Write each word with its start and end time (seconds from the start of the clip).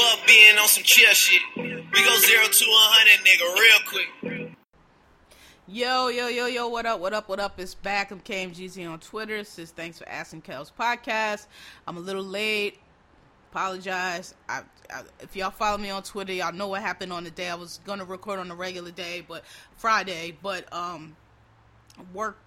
Fuck 0.00 0.26
being 0.26 0.56
on 0.56 0.66
some 0.66 0.82
chill 0.82 1.12
shit. 1.12 1.42
We 1.56 1.62
go 1.62 2.16
zero 2.16 2.44
to 2.44 2.64
a 2.64 2.86
hundred, 2.88 3.26
nigga, 3.26 3.54
real 3.54 3.78
quick. 3.86 4.56
Yo, 5.66 6.08
yo, 6.08 6.28
yo, 6.28 6.46
yo, 6.46 6.68
what 6.68 6.86
up, 6.86 7.00
what 7.00 7.12
up, 7.12 7.28
what 7.28 7.38
up? 7.38 7.60
It's 7.60 7.74
back. 7.74 8.10
I'm 8.10 8.20
KMGZ 8.20 8.90
on 8.90 8.98
Twitter. 9.00 9.44
Says 9.44 9.72
thanks 9.72 9.98
for 9.98 10.08
asking 10.08 10.40
Kel's 10.40 10.72
podcast. 10.78 11.48
I'm 11.86 11.98
a 11.98 12.00
little 12.00 12.24
late. 12.24 12.78
Apologize. 13.50 14.34
I, 14.48 14.62
I, 14.90 15.02
if 15.20 15.36
y'all 15.36 15.50
follow 15.50 15.76
me 15.76 15.90
on 15.90 16.02
Twitter, 16.02 16.32
y'all 16.32 16.52
know 16.52 16.68
what 16.68 16.80
happened 16.80 17.12
on 17.12 17.24
the 17.24 17.30
day. 17.30 17.50
I 17.50 17.54
was 17.54 17.80
gonna 17.84 18.06
record 18.06 18.38
on 18.38 18.50
a 18.50 18.54
regular 18.54 18.92
day, 18.92 19.22
but 19.26 19.44
Friday, 19.76 20.34
but 20.42 20.72
um, 20.72 21.14
work 22.14 22.38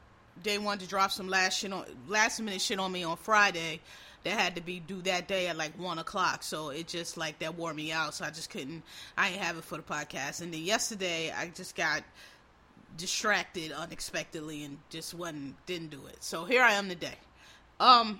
they 0.42 0.58
wanted 0.58 0.86
to 0.86 0.88
drop 0.88 1.12
some 1.12 1.30
last 1.30 1.60
shit 1.60 1.72
on 1.72 1.86
last 2.08 2.40
minute 2.40 2.62
shit 2.62 2.80
on 2.80 2.92
me 2.92 3.04
on 3.04 3.16
Friday 3.18 3.80
that 4.24 4.40
had 4.40 4.56
to 4.56 4.62
be 4.62 4.80
due 4.80 5.02
that 5.04 5.28
day 5.28 5.48
at 5.48 5.58
like 5.58 5.78
one 5.78 6.00
o'clock. 6.00 6.44
So 6.44 6.70
it 6.70 6.88
just 6.88 7.18
like 7.18 7.40
that 7.40 7.56
wore 7.56 7.74
me 7.74 7.92
out. 7.92 8.14
So 8.14 8.26
I 8.26 8.30
just 8.30 8.50
couldn't. 8.50 8.84
I 9.18 9.30
ain't 9.30 9.42
have 9.42 9.58
it 9.58 9.64
for 9.64 9.78
the 9.78 9.84
podcast. 9.84 10.42
And 10.42 10.54
then 10.54 10.64
yesterday 10.64 11.32
I 11.36 11.48
just 11.50 11.76
got 11.76 12.04
distracted 12.98 13.72
unexpectedly 13.72 14.64
and 14.64 14.78
just 14.90 15.14
wasn't 15.14 15.56
didn't 15.66 15.90
do 15.90 16.02
it. 16.08 16.24
So 16.24 16.46
here 16.46 16.64
I 16.64 16.74
am 16.74 16.90
today. 16.90 17.18
Um, 17.80 18.20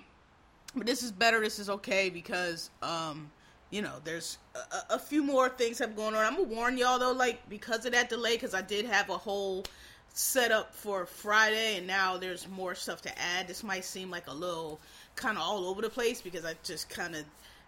but 0.74 0.86
this 0.86 1.02
is 1.02 1.12
better. 1.12 1.40
This 1.40 1.58
is 1.58 1.70
okay 1.70 2.10
because 2.10 2.70
um, 2.82 3.30
you 3.70 3.82
know, 3.82 3.94
there's 4.04 4.38
a, 4.54 4.94
a 4.94 4.98
few 4.98 5.22
more 5.22 5.48
things 5.48 5.78
have 5.78 5.96
going 5.96 6.14
on. 6.14 6.24
I'm 6.24 6.36
gonna 6.36 6.48
warn 6.48 6.76
y'all 6.78 6.98
though, 6.98 7.12
like 7.12 7.48
because 7.48 7.86
of 7.86 7.92
that 7.92 8.08
delay, 8.08 8.34
because 8.34 8.54
I 8.54 8.62
did 8.62 8.84
have 8.86 9.10
a 9.10 9.18
whole 9.18 9.64
set 10.12 10.52
up 10.52 10.74
for 10.74 11.06
Friday, 11.06 11.78
and 11.78 11.86
now 11.86 12.16
there's 12.16 12.48
more 12.48 12.74
stuff 12.74 13.02
to 13.02 13.18
add. 13.18 13.48
This 13.48 13.64
might 13.64 13.84
seem 13.84 14.10
like 14.10 14.28
a 14.28 14.32
little 14.32 14.80
kind 15.16 15.36
of 15.36 15.44
all 15.44 15.66
over 15.66 15.82
the 15.82 15.90
place 15.90 16.20
because 16.20 16.44
I 16.44 16.54
just 16.62 16.88
kind 16.88 17.14
of 17.14 17.24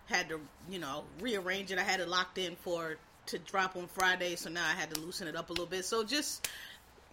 had 0.07 0.29
to, 0.29 0.41
you 0.71 0.79
know, 0.79 1.05
rearrange 1.21 1.71
it. 1.71 1.79
I 1.79 1.83
had 1.83 2.01
it 2.01 2.09
locked 2.09 2.39
in 2.39 2.57
for 2.57 2.97
to 3.27 3.39
drop 3.39 3.77
on 3.77 3.89
Friday, 3.89 4.37
so 4.37 4.51
now 4.51 4.65
I 4.65 4.73
had 4.73 4.91
to 4.95 5.01
loosen 5.01 5.27
it 5.27 5.37
up 5.37 5.51
a 5.51 5.53
little 5.53 5.67
bit. 5.67 5.85
So 5.85 6.05
just, 6.05 6.49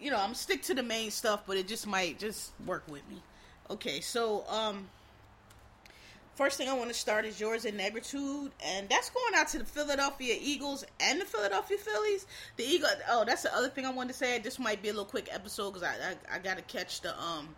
you 0.00 0.10
know, 0.10 0.18
I'm 0.18 0.34
stick 0.34 0.62
to 0.64 0.74
the 0.74 0.82
main 0.82 1.10
stuff, 1.10 1.42
but 1.46 1.56
it 1.56 1.66
just 1.66 1.86
might 1.86 2.18
just 2.18 2.52
work 2.66 2.84
with 2.88 3.02
me. 3.08 3.22
Okay, 3.70 4.00
so 4.00 4.44
um 4.48 4.88
First 6.34 6.58
thing 6.58 6.68
I 6.68 6.72
want 6.72 6.88
to 6.88 6.94
start 6.94 7.24
is 7.24 7.38
yours 7.38 7.64
in 7.64 7.76
negritude, 7.76 8.50
and 8.64 8.88
that's 8.88 9.08
going 9.10 9.34
out 9.36 9.46
to 9.48 9.58
the 9.58 9.64
Philadelphia 9.64 10.36
Eagles 10.40 10.84
and 10.98 11.20
the 11.20 11.24
Philadelphia 11.24 11.78
Phillies. 11.78 12.26
The 12.56 12.64
Eagle. 12.64 12.88
Oh, 13.08 13.24
that's 13.24 13.42
the 13.42 13.54
other 13.54 13.68
thing 13.68 13.86
I 13.86 13.92
wanted 13.92 14.14
to 14.14 14.18
say. 14.18 14.40
This 14.40 14.58
might 14.58 14.82
be 14.82 14.88
a 14.88 14.92
little 14.92 15.04
quick 15.04 15.28
episode 15.30 15.74
because 15.74 15.84
I, 15.84 15.94
I 15.94 16.36
I 16.36 16.38
got 16.40 16.56
to 16.56 16.62
catch 16.62 17.02
the 17.02 17.16
um 17.20 17.54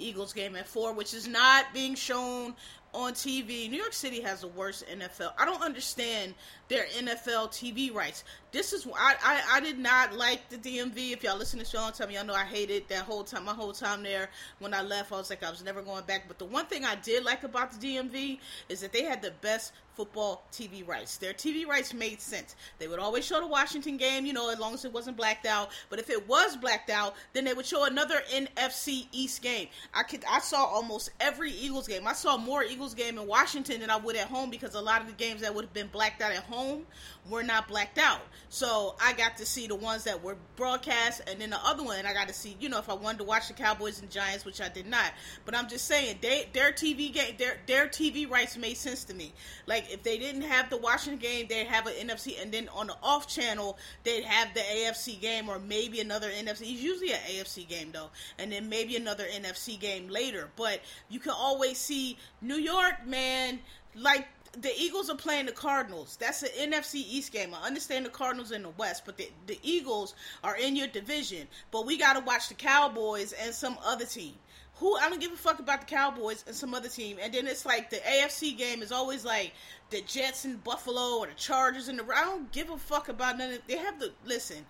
Eagles 0.00 0.32
game 0.32 0.56
at 0.56 0.66
four, 0.66 0.92
which 0.92 1.14
is 1.14 1.28
not 1.28 1.72
being 1.72 1.94
shown 1.94 2.54
on 2.92 3.12
TV. 3.12 3.70
New 3.70 3.76
York 3.76 3.92
City 3.92 4.20
has 4.20 4.40
the 4.40 4.48
worst 4.48 4.84
NFL. 4.88 5.32
I 5.38 5.44
don't 5.44 5.62
understand 5.62 6.34
their 6.68 6.86
NFL 6.86 7.50
TV 7.52 7.92
rights. 7.94 8.24
This 8.52 8.72
is 8.72 8.86
I, 8.86 9.14
I 9.22 9.42
I 9.56 9.60
did 9.60 9.78
not 9.78 10.16
like 10.16 10.48
the 10.48 10.56
DMV. 10.56 11.12
If 11.12 11.22
y'all 11.22 11.38
listen 11.38 11.60
to 11.60 11.64
the 11.64 11.70
show, 11.70 11.88
tell 11.94 12.08
me 12.08 12.14
y'all 12.14 12.24
know 12.24 12.34
I 12.34 12.44
hated 12.44 12.88
that 12.88 13.02
whole 13.02 13.22
time. 13.22 13.44
My 13.44 13.54
whole 13.54 13.72
time 13.72 14.02
there. 14.02 14.28
When 14.58 14.74
I 14.74 14.82
left, 14.82 15.12
I 15.12 15.16
was 15.16 15.30
like 15.30 15.44
I 15.44 15.50
was 15.50 15.62
never 15.62 15.82
going 15.82 16.04
back. 16.04 16.24
But 16.26 16.38
the 16.38 16.46
one 16.46 16.66
thing 16.66 16.84
I 16.84 16.96
did 16.96 17.24
like 17.24 17.44
about 17.44 17.70
the 17.70 17.78
DMV 17.78 18.38
is 18.68 18.80
that 18.80 18.92
they 18.92 19.04
had 19.04 19.22
the 19.22 19.30
best 19.40 19.72
football 19.94 20.46
TV 20.50 20.86
rights. 20.86 21.18
Their 21.18 21.34
TV 21.34 21.66
rights 21.66 21.92
made 21.92 22.20
sense. 22.20 22.56
They 22.78 22.88
would 22.88 22.98
always 22.98 23.26
show 23.26 23.38
the 23.38 23.46
Washington 23.46 23.98
game, 23.98 24.24
you 24.24 24.32
know, 24.32 24.50
as 24.50 24.58
long 24.58 24.72
as 24.72 24.84
it 24.84 24.92
wasn't 24.92 25.16
blacked 25.16 25.46
out. 25.46 25.70
But 25.90 25.98
if 25.98 26.08
it 26.08 26.26
was 26.26 26.56
blacked 26.56 26.90
out, 26.90 27.14
then 27.34 27.44
they 27.44 27.52
would 27.52 27.66
show 27.66 27.84
another 27.84 28.22
NFC 28.32 29.06
East 29.12 29.42
game. 29.42 29.68
I 29.92 30.02
could 30.02 30.24
I 30.28 30.40
saw 30.40 30.64
almost 30.64 31.10
every 31.20 31.52
Eagles 31.52 31.86
game. 31.86 32.06
I 32.06 32.14
saw 32.14 32.36
more 32.36 32.64
Eagles 32.64 32.94
game 32.94 33.18
in 33.18 33.26
Washington 33.26 33.80
than 33.80 33.90
I 33.90 33.96
would 33.96 34.16
at 34.16 34.28
home 34.28 34.50
because 34.50 34.74
a 34.74 34.80
lot 34.80 35.02
of 35.02 35.06
the 35.06 35.12
games 35.12 35.42
that 35.42 35.54
would 35.54 35.66
have 35.66 35.74
been 35.74 35.88
blacked 35.88 36.22
out 36.22 36.32
at 36.32 36.44
home 36.44 36.86
were 37.28 37.42
not 37.42 37.68
blacked 37.68 37.98
out. 37.98 38.22
So 38.48 38.96
I 39.00 39.12
got 39.12 39.36
to 39.36 39.46
see 39.46 39.66
the 39.66 39.76
ones 39.76 40.04
that 40.04 40.22
were 40.22 40.36
broadcast, 40.56 41.22
and 41.28 41.40
then 41.40 41.50
the 41.50 41.64
other 41.64 41.84
one 41.84 42.04
I 42.04 42.12
got 42.12 42.28
to 42.28 42.34
see. 42.34 42.56
You 42.58 42.68
know, 42.68 42.78
if 42.78 42.88
I 42.88 42.94
wanted 42.94 43.18
to 43.18 43.24
watch 43.24 43.48
the 43.48 43.54
Cowboys 43.54 44.00
and 44.00 44.10
Giants, 44.10 44.44
which 44.44 44.60
I 44.60 44.68
did 44.68 44.86
not. 44.86 45.12
But 45.44 45.54
I'm 45.54 45.68
just 45.68 45.86
saying, 45.86 46.18
they 46.20 46.48
their 46.52 46.72
TV 46.72 47.12
game, 47.12 47.34
their 47.38 47.58
their 47.66 47.86
TV 47.86 48.28
rights 48.28 48.56
made 48.56 48.76
sense 48.76 49.04
to 49.04 49.14
me. 49.14 49.32
Like 49.66 49.92
if 49.92 50.02
they 50.02 50.18
didn't 50.18 50.42
have 50.42 50.68
the 50.68 50.76
Washington 50.76 51.20
game, 51.20 51.46
they'd 51.48 51.66
have 51.66 51.86
an 51.86 51.92
NFC, 52.08 52.40
and 52.42 52.50
then 52.50 52.68
on 52.70 52.88
the 52.88 52.96
off 53.02 53.28
channel, 53.28 53.78
they'd 54.04 54.24
have 54.24 54.52
the 54.54 54.60
AFC 54.60 55.20
game 55.20 55.48
or 55.48 55.58
maybe 55.58 56.00
another 56.00 56.28
NFC. 56.28 56.62
It's 56.62 56.82
usually 56.82 57.12
an 57.12 57.20
AFC 57.30 57.68
game 57.68 57.90
though, 57.92 58.10
and 58.38 58.50
then 58.50 58.68
maybe 58.68 58.96
another 58.96 59.24
NFC 59.24 59.78
game 59.78 60.08
later. 60.08 60.48
But 60.56 60.80
you 61.08 61.20
can 61.20 61.32
always 61.32 61.78
see 61.78 62.18
New 62.40 62.58
York, 62.58 63.06
man. 63.06 63.60
Like 63.94 64.28
the 64.52 64.72
Eagles 64.76 65.08
are 65.10 65.16
playing 65.16 65.46
the 65.46 65.52
Cardinals. 65.52 66.16
That's 66.20 66.42
an 66.42 66.72
NFC 66.72 66.96
East 66.96 67.32
game. 67.32 67.54
I 67.54 67.66
understand 67.66 68.04
the 68.04 68.10
Cardinals 68.10 68.50
in 68.50 68.62
the 68.62 68.70
West, 68.70 69.04
but 69.06 69.16
the, 69.16 69.30
the 69.46 69.58
Eagles 69.62 70.14
are 70.42 70.56
in 70.56 70.76
your 70.76 70.88
division. 70.88 71.46
But 71.70 71.86
we 71.86 71.96
got 71.96 72.14
to 72.14 72.20
watch 72.20 72.48
the 72.48 72.54
Cowboys 72.54 73.32
and 73.32 73.54
some 73.54 73.78
other 73.84 74.06
team 74.06 74.34
who 74.80 74.96
I 74.96 75.10
don't 75.10 75.20
give 75.20 75.32
a 75.32 75.36
fuck 75.36 75.58
about 75.58 75.80
the 75.80 75.86
Cowboys 75.86 76.42
and 76.46 76.56
some 76.56 76.72
other 76.72 76.88
team. 76.88 77.18
And 77.20 77.34
then 77.34 77.46
it's 77.46 77.66
like 77.66 77.90
the 77.90 77.98
AFC 77.98 78.56
game 78.56 78.82
is 78.82 78.90
always 78.90 79.26
like 79.26 79.52
the 79.90 80.00
Jets 80.00 80.46
and 80.46 80.62
Buffalo 80.64 81.18
or 81.18 81.26
the 81.26 81.34
Chargers 81.34 81.88
and 81.88 81.98
the 81.98 82.04
I 82.14 82.24
don't 82.24 82.50
give 82.50 82.70
a 82.70 82.78
fuck 82.78 83.10
about 83.10 83.36
none 83.36 83.52
of 83.52 83.58
they 83.68 83.76
have 83.76 84.00
the 84.00 84.10
listen. 84.24 84.64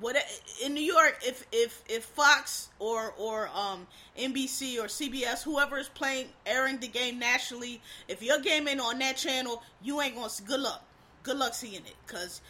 What 0.00 0.16
in 0.64 0.74
New 0.74 0.82
York 0.82 1.18
if 1.26 1.46
if 1.52 1.82
if 1.88 2.04
Fox 2.04 2.68
or 2.78 3.14
or 3.18 3.48
um 3.54 3.86
NBC 4.18 4.78
or 4.78 4.86
CBS 4.86 5.42
whoever 5.42 5.78
is 5.78 5.88
playing 5.88 6.28
airing 6.46 6.78
the 6.78 6.88
game 6.88 7.18
nationally, 7.18 7.80
if 8.08 8.22
your 8.22 8.40
game 8.40 8.66
ain't 8.66 8.80
on 8.80 8.98
that 9.00 9.16
channel, 9.16 9.62
you 9.82 10.00
ain't 10.00 10.16
to 10.30 10.42
good 10.42 10.60
luck. 10.60 10.82
Good 11.22 11.36
luck 11.36 11.54
seeing 11.54 11.74
it 11.74 11.96
cuz 12.06 12.40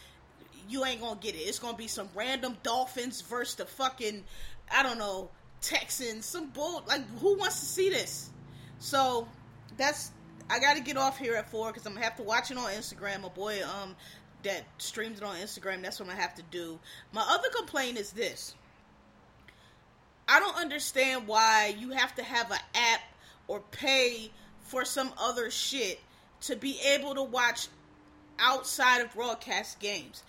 you 0.68 0.84
ain't 0.84 1.00
to 1.20 1.26
get 1.26 1.34
it. 1.34 1.42
It's 1.42 1.58
to 1.74 1.78
be 1.78 1.88
some 1.88 2.08
random 2.14 2.56
Dolphins 2.62 3.20
versus 3.22 3.56
the 3.56 3.66
fucking 3.66 4.24
I 4.70 4.82
don't 4.82 4.98
know 4.98 5.30
Texans, 5.60 6.24
some 6.26 6.48
bull. 6.50 6.82
Like, 6.86 7.06
who 7.18 7.36
wants 7.36 7.60
to 7.60 7.66
see 7.66 7.90
this? 7.90 8.30
So 8.78 9.28
that's 9.76 10.12
I 10.48 10.58
got 10.58 10.76
to 10.76 10.82
get 10.82 10.96
off 10.96 11.16
here 11.16 11.36
at 11.36 11.48
four 11.48 11.68
because 11.68 11.86
I'm 11.86 11.92
gonna 11.94 12.04
have 12.04 12.16
to 12.16 12.22
watch 12.22 12.50
it 12.50 12.56
on 12.56 12.70
Instagram. 12.72 13.22
My 13.22 13.28
boy, 13.28 13.60
um, 13.62 13.94
that 14.42 14.64
streams 14.78 15.18
it 15.18 15.24
on 15.24 15.36
Instagram. 15.36 15.82
That's 15.82 16.00
what 16.00 16.08
I 16.08 16.14
have 16.14 16.34
to 16.36 16.42
do. 16.50 16.78
My 17.12 17.24
other 17.28 17.48
complaint 17.50 17.98
is 17.98 18.12
this. 18.12 18.54
I 20.28 20.38
don't 20.38 20.56
understand 20.56 21.26
why 21.26 21.74
you 21.78 21.90
have 21.90 22.14
to 22.16 22.22
have 22.22 22.50
an 22.50 22.60
app 22.74 23.00
or 23.48 23.60
pay 23.72 24.30
for 24.60 24.84
some 24.84 25.12
other 25.18 25.50
shit 25.50 25.98
to 26.42 26.56
be 26.56 26.78
able 26.94 27.16
to 27.16 27.22
watch 27.22 27.66
outside 28.38 29.00
of 29.00 29.12
broadcast 29.12 29.80
games. 29.80 30.22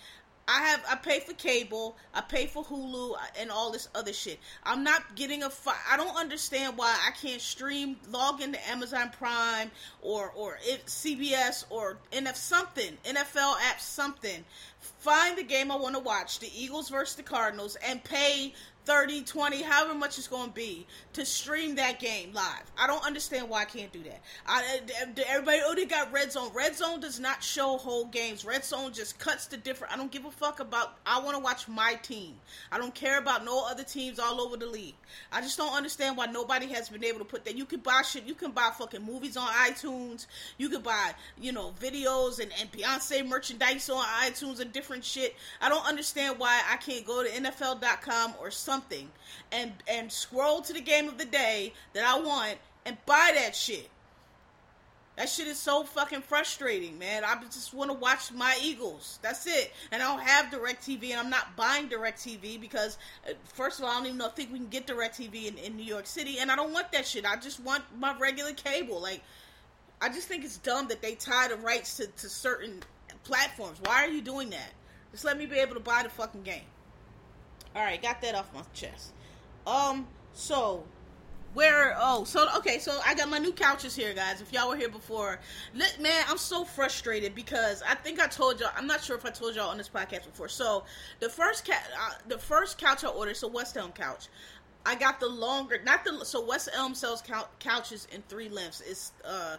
I 0.48 0.62
have 0.64 0.84
I 0.90 0.96
pay 0.96 1.20
for 1.20 1.34
cable, 1.34 1.96
I 2.14 2.22
pay 2.22 2.48
for 2.48 2.64
Hulu 2.64 3.16
and 3.40 3.52
all 3.52 3.72
this 3.72 3.88
other 3.96 4.14
shit. 4.14 4.40
I'm 4.64 4.84
not 4.84 5.16
getting 5.16 5.44
a 5.44 5.50
fi- 5.50 5.78
I 5.90 5.98
don't 5.98 6.16
understand 6.16 6.78
why 6.78 6.98
I 7.08 7.12
can't 7.12 7.42
stream 7.42 7.98
log 8.10 8.42
into 8.42 8.60
Amazon 8.70 9.12
Prime 9.18 9.72
or 10.02 10.32
or 10.36 10.58
CBS 10.88 11.66
or 11.70 11.98
NF 12.12 12.36
something, 12.36 12.98
NFL 13.06 13.56
app 13.62 13.80
something. 13.80 14.44
Find 14.80 15.38
the 15.38 15.44
game 15.44 15.72
I 15.72 15.76
want 15.76 15.96
to 15.96 16.02
watch, 16.02 16.40
the 16.40 16.50
Eagles 16.56 16.90
versus 16.90 17.16
the 17.16 17.24
Cardinals 17.24 17.78
and 17.88 18.04
pay 18.04 18.54
30, 18.86 19.24
20, 19.24 19.62
however 19.62 19.94
much 19.94 20.18
it's 20.18 20.28
going 20.28 20.48
to 20.48 20.54
be 20.54 20.88
to 21.14 21.26
stream 21.26 21.76
that 21.76 22.00
game 22.00 22.34
live. 22.34 22.72
I 22.78 22.88
don't 22.88 23.06
understand 23.06 23.48
why 23.48 23.62
I 23.62 23.66
can't 23.66 23.92
do 23.92 24.02
that. 24.04 24.22
I, 24.46 24.82
everybody, 25.28 25.60
oh, 25.64 25.76
they 25.76 25.86
got 25.86 26.12
Red 26.12 26.32
Zone. 26.32 26.50
Red 26.54 26.76
Zone 26.76 27.00
does 27.00 27.20
not 27.20 27.44
show 27.44 27.78
whole 27.78 28.06
games. 28.06 28.44
Red 28.44 28.66
Zone 28.66 28.92
just 28.92 29.20
cuts 29.20 29.46
the 29.46 29.58
different. 29.58 29.94
I 29.94 29.98
don't 29.98 30.12
give 30.12 30.26
a 30.26 30.32
fuck 30.32 30.60
about. 30.60 30.98
I 31.06 31.20
want 31.20 31.38
to 31.38 31.44
watch 31.44 31.68
my 31.68 31.94
team. 32.02 32.34
I 32.72 32.78
don't 32.78 32.94
care 32.94 33.20
about 33.20 33.46
no 33.46 33.66
other 33.70 33.84
teams 33.84 34.20
all 34.20 34.42
over 34.42 34.58
the 34.58 34.66
league. 34.66 34.96
I 35.32 35.42
just 35.42 35.58
don't 35.58 35.76
understand 35.76 36.18
why 36.18 36.26
nobody 36.26 36.68
has 36.68 36.90
been 36.90 37.04
able 37.04 37.20
to 37.20 37.26
put 37.26 37.46
that. 37.46 37.56
You 37.56 37.66
can 37.66 37.82
buy 37.82 38.02
shit. 38.02 38.26
You 38.26 38.34
can 38.34 38.52
buy 38.52 38.72
fucking 38.78 39.04
movies 39.04 39.38
on 39.38 39.48
iTunes. 39.48 40.26
You 40.58 40.70
can 40.70 40.82
buy, 40.82 41.12
you 41.40 41.52
know, 41.52 41.74
videos 41.80 42.40
and, 42.40 42.52
and 42.60 42.72
Beyonce 42.72 43.28
merchandise 43.28 43.90
on 43.90 44.04
iTunes 44.04 44.60
and 44.60 44.72
different 44.72 45.04
shit. 45.04 45.36
I 45.62 45.70
don't 45.70 45.86
understand 45.86 46.40
why 46.40 46.62
I 46.72 46.78
can't 46.78 47.06
go 47.06 47.24
to 47.24 47.30
NFL.com 47.30 48.34
or 48.40 48.50
something 48.52 48.81
something 48.82 49.10
and 49.52 49.72
and 49.88 50.12
scroll 50.12 50.62
to 50.62 50.74
the 50.74 50.82
game 50.82 51.08
of 51.08 51.18
the 51.18 51.26
day 51.26 51.74
that 51.94 52.04
I 52.04 52.20
want 52.20 52.58
and 52.86 52.98
buy 53.06 53.32
that 53.36 53.56
shit. 53.56 53.90
That 55.18 55.28
shit 55.30 55.46
is 55.48 55.60
so 55.60 55.84
fucking 55.84 56.22
frustrating, 56.22 56.98
man. 56.98 57.24
I 57.24 57.36
just 57.44 57.74
want 57.74 57.92
to 57.92 57.98
watch 57.98 58.32
my 58.32 58.58
Eagles. 58.64 59.20
That's 59.22 59.46
it. 59.46 59.74
And 59.92 60.02
I 60.02 60.08
don't 60.08 60.26
have 60.26 60.46
DirecTV, 60.46 61.12
and 61.12 61.20
I'm 61.20 61.30
not 61.30 61.56
buying 61.58 61.90
DirecTV 61.90 62.60
because, 62.62 62.98
uh, 63.30 63.34
first 63.54 63.78
of 63.78 63.86
all, 63.86 63.92
I 63.92 63.96
don't 63.96 64.06
even 64.06 64.18
know 64.18 64.30
think 64.30 64.54
we 64.54 64.58
can 64.58 64.70
get 64.70 64.88
DirecTV 64.88 65.48
in, 65.48 65.58
in 65.58 65.76
New 65.76 65.84
York 65.84 66.08
City, 66.08 66.40
and 66.40 66.50
I 66.50 66.56
don't 66.56 66.72
want 66.72 66.94
that 66.94 67.06
shit. 67.06 67.26
I 67.26 67.36
just 67.36 67.60
want 67.60 67.84
my 68.00 68.18
regular 68.18 68.54
cable. 68.54 69.02
Like, 69.02 69.22
I 70.02 70.08
just 70.08 70.30
think 70.30 70.46
it's 70.46 70.58
dumb 70.58 70.88
that 70.88 71.02
they 71.02 71.16
tie 71.16 71.50
the 71.50 71.58
rights 71.58 71.98
to, 71.98 72.08
to 72.08 72.30
certain 72.30 72.82
platforms. 73.24 73.80
Why 73.84 74.06
are 74.06 74.10
you 74.10 74.22
doing 74.22 74.50
that? 74.52 74.72
Just 75.12 75.26
let 75.26 75.38
me 75.38 75.46
be 75.46 75.58
able 75.58 75.76
to 75.76 75.82
buy 75.82 76.04
the 76.04 76.10
fucking 76.10 76.44
game. 76.44 76.64
All 77.76 77.84
right, 77.84 78.02
got 78.02 78.22
that 78.22 78.36
off 78.36 78.54
my 78.54 78.62
chest. 78.74 79.14
Um, 79.66 80.08
so 80.34 80.84
where 81.54 81.96
oh 82.00 82.24
so 82.24 82.48
okay 82.56 82.80
so 82.80 82.98
i 83.06 83.14
got 83.14 83.30
my 83.30 83.38
new 83.38 83.52
couches 83.52 83.94
here 83.94 84.14
guys 84.14 84.40
if 84.40 84.54
y'all 84.54 84.70
were 84.70 84.78
here 84.78 84.90
before. 84.90 85.40
Let, 85.76 86.00
man 86.00 86.24
i'm 86.30 86.38
so 86.38 86.64
frustrated 86.64 87.36
because 87.36 87.84
i 87.88 87.96
think 87.96 88.22
i 88.22 88.28
told 88.28 88.60
y'all 88.60 88.70
i'm 88.78 88.88
not 88.88 89.04
sure 89.04 89.18
if 89.18 89.26
i 89.26 89.30
told 89.30 89.56
y'all 89.56 89.70
on 89.70 89.78
this 89.78 89.90
podcast 89.90 90.26
before. 90.26 90.48
So 90.48 90.86
the 91.20 91.30
first 91.30 91.66
cat 91.66 91.84
uh, 92.00 92.14
the 92.28 92.38
first 92.38 92.78
couch 92.78 93.04
i 93.04 93.08
ordered 93.08 93.36
so 93.36 93.48
west 93.48 93.76
elm 93.76 93.92
couch. 93.92 94.28
I 94.86 94.96
got 94.96 95.20
the 95.20 95.28
longer 95.28 95.80
not 95.84 96.06
the 96.06 96.24
so 96.24 96.46
west 96.46 96.70
elm 96.74 96.96
sells 96.96 97.22
cou- 97.22 97.50
couches 97.60 98.08
in 98.14 98.24
three 98.30 98.50
lengths. 98.50 98.82
It's 98.82 99.12
uh 99.26 99.58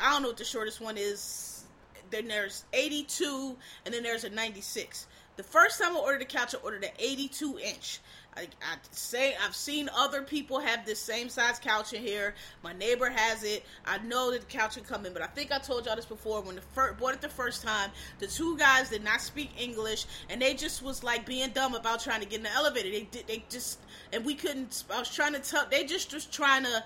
i 0.00 0.10
don't 0.10 0.22
know 0.22 0.28
what 0.28 0.36
the 0.36 0.44
shortest 0.44 0.80
one 0.80 0.96
is. 0.98 1.64
Then 2.10 2.26
there's 2.26 2.64
82 2.72 3.56
and 3.84 3.94
then 3.94 4.02
there's 4.02 4.24
a 4.24 4.30
96 4.30 5.06
the 5.40 5.48
first 5.48 5.80
time 5.80 5.96
i 5.96 5.98
ordered 5.98 6.20
a 6.20 6.26
couch 6.26 6.54
i 6.54 6.58
ordered 6.58 6.84
an 6.84 6.90
82 6.98 7.58
inch 7.58 8.00
I, 8.36 8.42
I 8.42 8.76
say 8.92 9.34
I've 9.44 9.56
seen 9.56 9.90
other 9.96 10.22
people 10.22 10.60
have 10.60 10.86
this 10.86 11.00
same 11.00 11.28
size 11.28 11.58
couch 11.58 11.92
in 11.92 12.00
here. 12.00 12.34
My 12.62 12.72
neighbor 12.72 13.10
has 13.10 13.42
it. 13.42 13.64
I 13.84 13.98
know 13.98 14.30
that 14.30 14.42
the 14.42 14.46
couch 14.46 14.74
can 14.74 14.84
come 14.84 15.04
in, 15.04 15.12
but 15.12 15.22
I 15.22 15.26
think 15.26 15.50
I 15.50 15.58
told 15.58 15.86
y'all 15.86 15.96
this 15.96 16.04
before. 16.04 16.40
When 16.40 16.54
the 16.54 16.60
first, 16.60 17.00
bought 17.00 17.14
it 17.14 17.20
the 17.20 17.28
first 17.28 17.62
time, 17.62 17.90
the 18.20 18.28
two 18.28 18.56
guys 18.56 18.90
did 18.90 19.02
not 19.02 19.20
speak 19.20 19.50
English, 19.60 20.06
and 20.28 20.40
they 20.40 20.54
just 20.54 20.80
was 20.80 21.02
like 21.02 21.26
being 21.26 21.50
dumb 21.50 21.74
about 21.74 22.00
trying 22.00 22.20
to 22.20 22.26
get 22.26 22.38
in 22.38 22.44
the 22.44 22.52
elevator. 22.52 22.90
They 22.90 23.08
did. 23.10 23.26
They 23.26 23.42
just 23.50 23.80
and 24.12 24.24
we 24.24 24.34
couldn't. 24.36 24.84
I 24.94 25.00
was 25.00 25.12
trying 25.12 25.32
to 25.32 25.40
tell. 25.40 25.66
They 25.68 25.84
just 25.84 26.08
just 26.08 26.32
trying 26.32 26.62
to. 26.64 26.84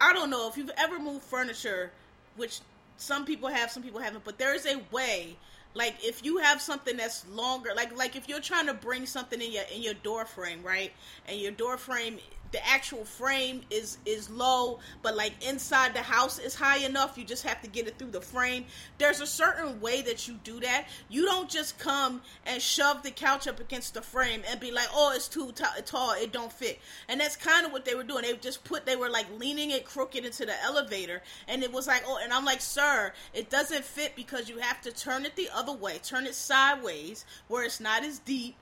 I 0.00 0.14
don't 0.14 0.30
know 0.30 0.48
if 0.48 0.56
you've 0.56 0.70
ever 0.78 0.98
moved 0.98 1.24
furniture, 1.24 1.92
which 2.36 2.60
some 2.96 3.26
people 3.26 3.48
have, 3.48 3.70
some 3.70 3.82
people 3.82 4.00
haven't, 4.00 4.24
but 4.24 4.38
there 4.38 4.54
is 4.54 4.64
a 4.66 4.80
way 4.90 5.36
like 5.74 5.94
if 6.02 6.24
you 6.24 6.38
have 6.38 6.60
something 6.60 6.96
that's 6.96 7.26
longer 7.28 7.70
like 7.76 7.96
like 7.96 8.16
if 8.16 8.28
you're 8.28 8.40
trying 8.40 8.66
to 8.66 8.74
bring 8.74 9.06
something 9.06 9.40
in 9.40 9.52
your 9.52 9.64
in 9.74 9.82
your 9.82 9.94
door 9.94 10.24
frame 10.24 10.62
right? 10.62 10.92
And 11.26 11.40
your 11.40 11.52
door 11.52 11.76
frame 11.76 12.18
the 12.52 12.66
actual 12.66 13.04
frame 13.04 13.62
is 13.70 13.98
is 14.06 14.30
low 14.30 14.78
but 15.02 15.16
like 15.16 15.32
inside 15.46 15.94
the 15.94 16.02
house 16.02 16.38
is 16.38 16.54
high 16.54 16.78
enough 16.78 17.16
you 17.16 17.24
just 17.24 17.44
have 17.44 17.60
to 17.62 17.68
get 17.68 17.86
it 17.86 17.98
through 17.98 18.10
the 18.10 18.20
frame. 18.20 18.64
There's 18.98 19.20
a 19.20 19.26
certain 19.26 19.80
way 19.80 20.02
that 20.02 20.28
you 20.28 20.38
do 20.44 20.60
that. 20.60 20.86
You 21.08 21.24
don't 21.24 21.48
just 21.48 21.78
come 21.78 22.22
and 22.46 22.60
shove 22.60 23.02
the 23.02 23.10
couch 23.10 23.46
up 23.46 23.60
against 23.60 23.94
the 23.94 24.02
frame 24.02 24.42
and 24.48 24.60
be 24.60 24.70
like 24.70 24.88
oh 24.94 25.12
it's 25.14 25.28
too 25.28 25.52
t- 25.52 25.64
tall 25.84 26.12
it 26.12 26.32
don't 26.32 26.52
fit. 26.52 26.78
And 27.08 27.20
that's 27.20 27.36
kind 27.36 27.66
of 27.66 27.72
what 27.72 27.84
they 27.84 27.94
were 27.94 28.04
doing. 28.04 28.22
They 28.22 28.34
just 28.36 28.64
put 28.64 28.86
they 28.86 28.96
were 28.96 29.10
like 29.10 29.26
leaning 29.38 29.70
it 29.70 29.84
crooked 29.84 30.24
into 30.24 30.46
the 30.46 30.62
elevator 30.62 31.22
and 31.48 31.62
it 31.62 31.72
was 31.72 31.86
like 31.86 32.02
oh 32.06 32.18
and 32.22 32.32
i'm 32.32 32.44
like 32.44 32.60
sir 32.60 33.12
it 33.34 33.50
doesn't 33.50 33.84
fit 33.84 34.14
because 34.16 34.48
you 34.48 34.58
have 34.58 34.80
to 34.80 34.92
turn 34.92 35.24
it 35.24 35.36
the 35.36 35.48
other 35.54 35.72
way 35.72 35.98
turn 36.02 36.26
it 36.26 36.34
sideways 36.34 37.24
where 37.48 37.64
it's 37.64 37.80
not 37.80 38.04
as 38.04 38.18
deep 38.20 38.56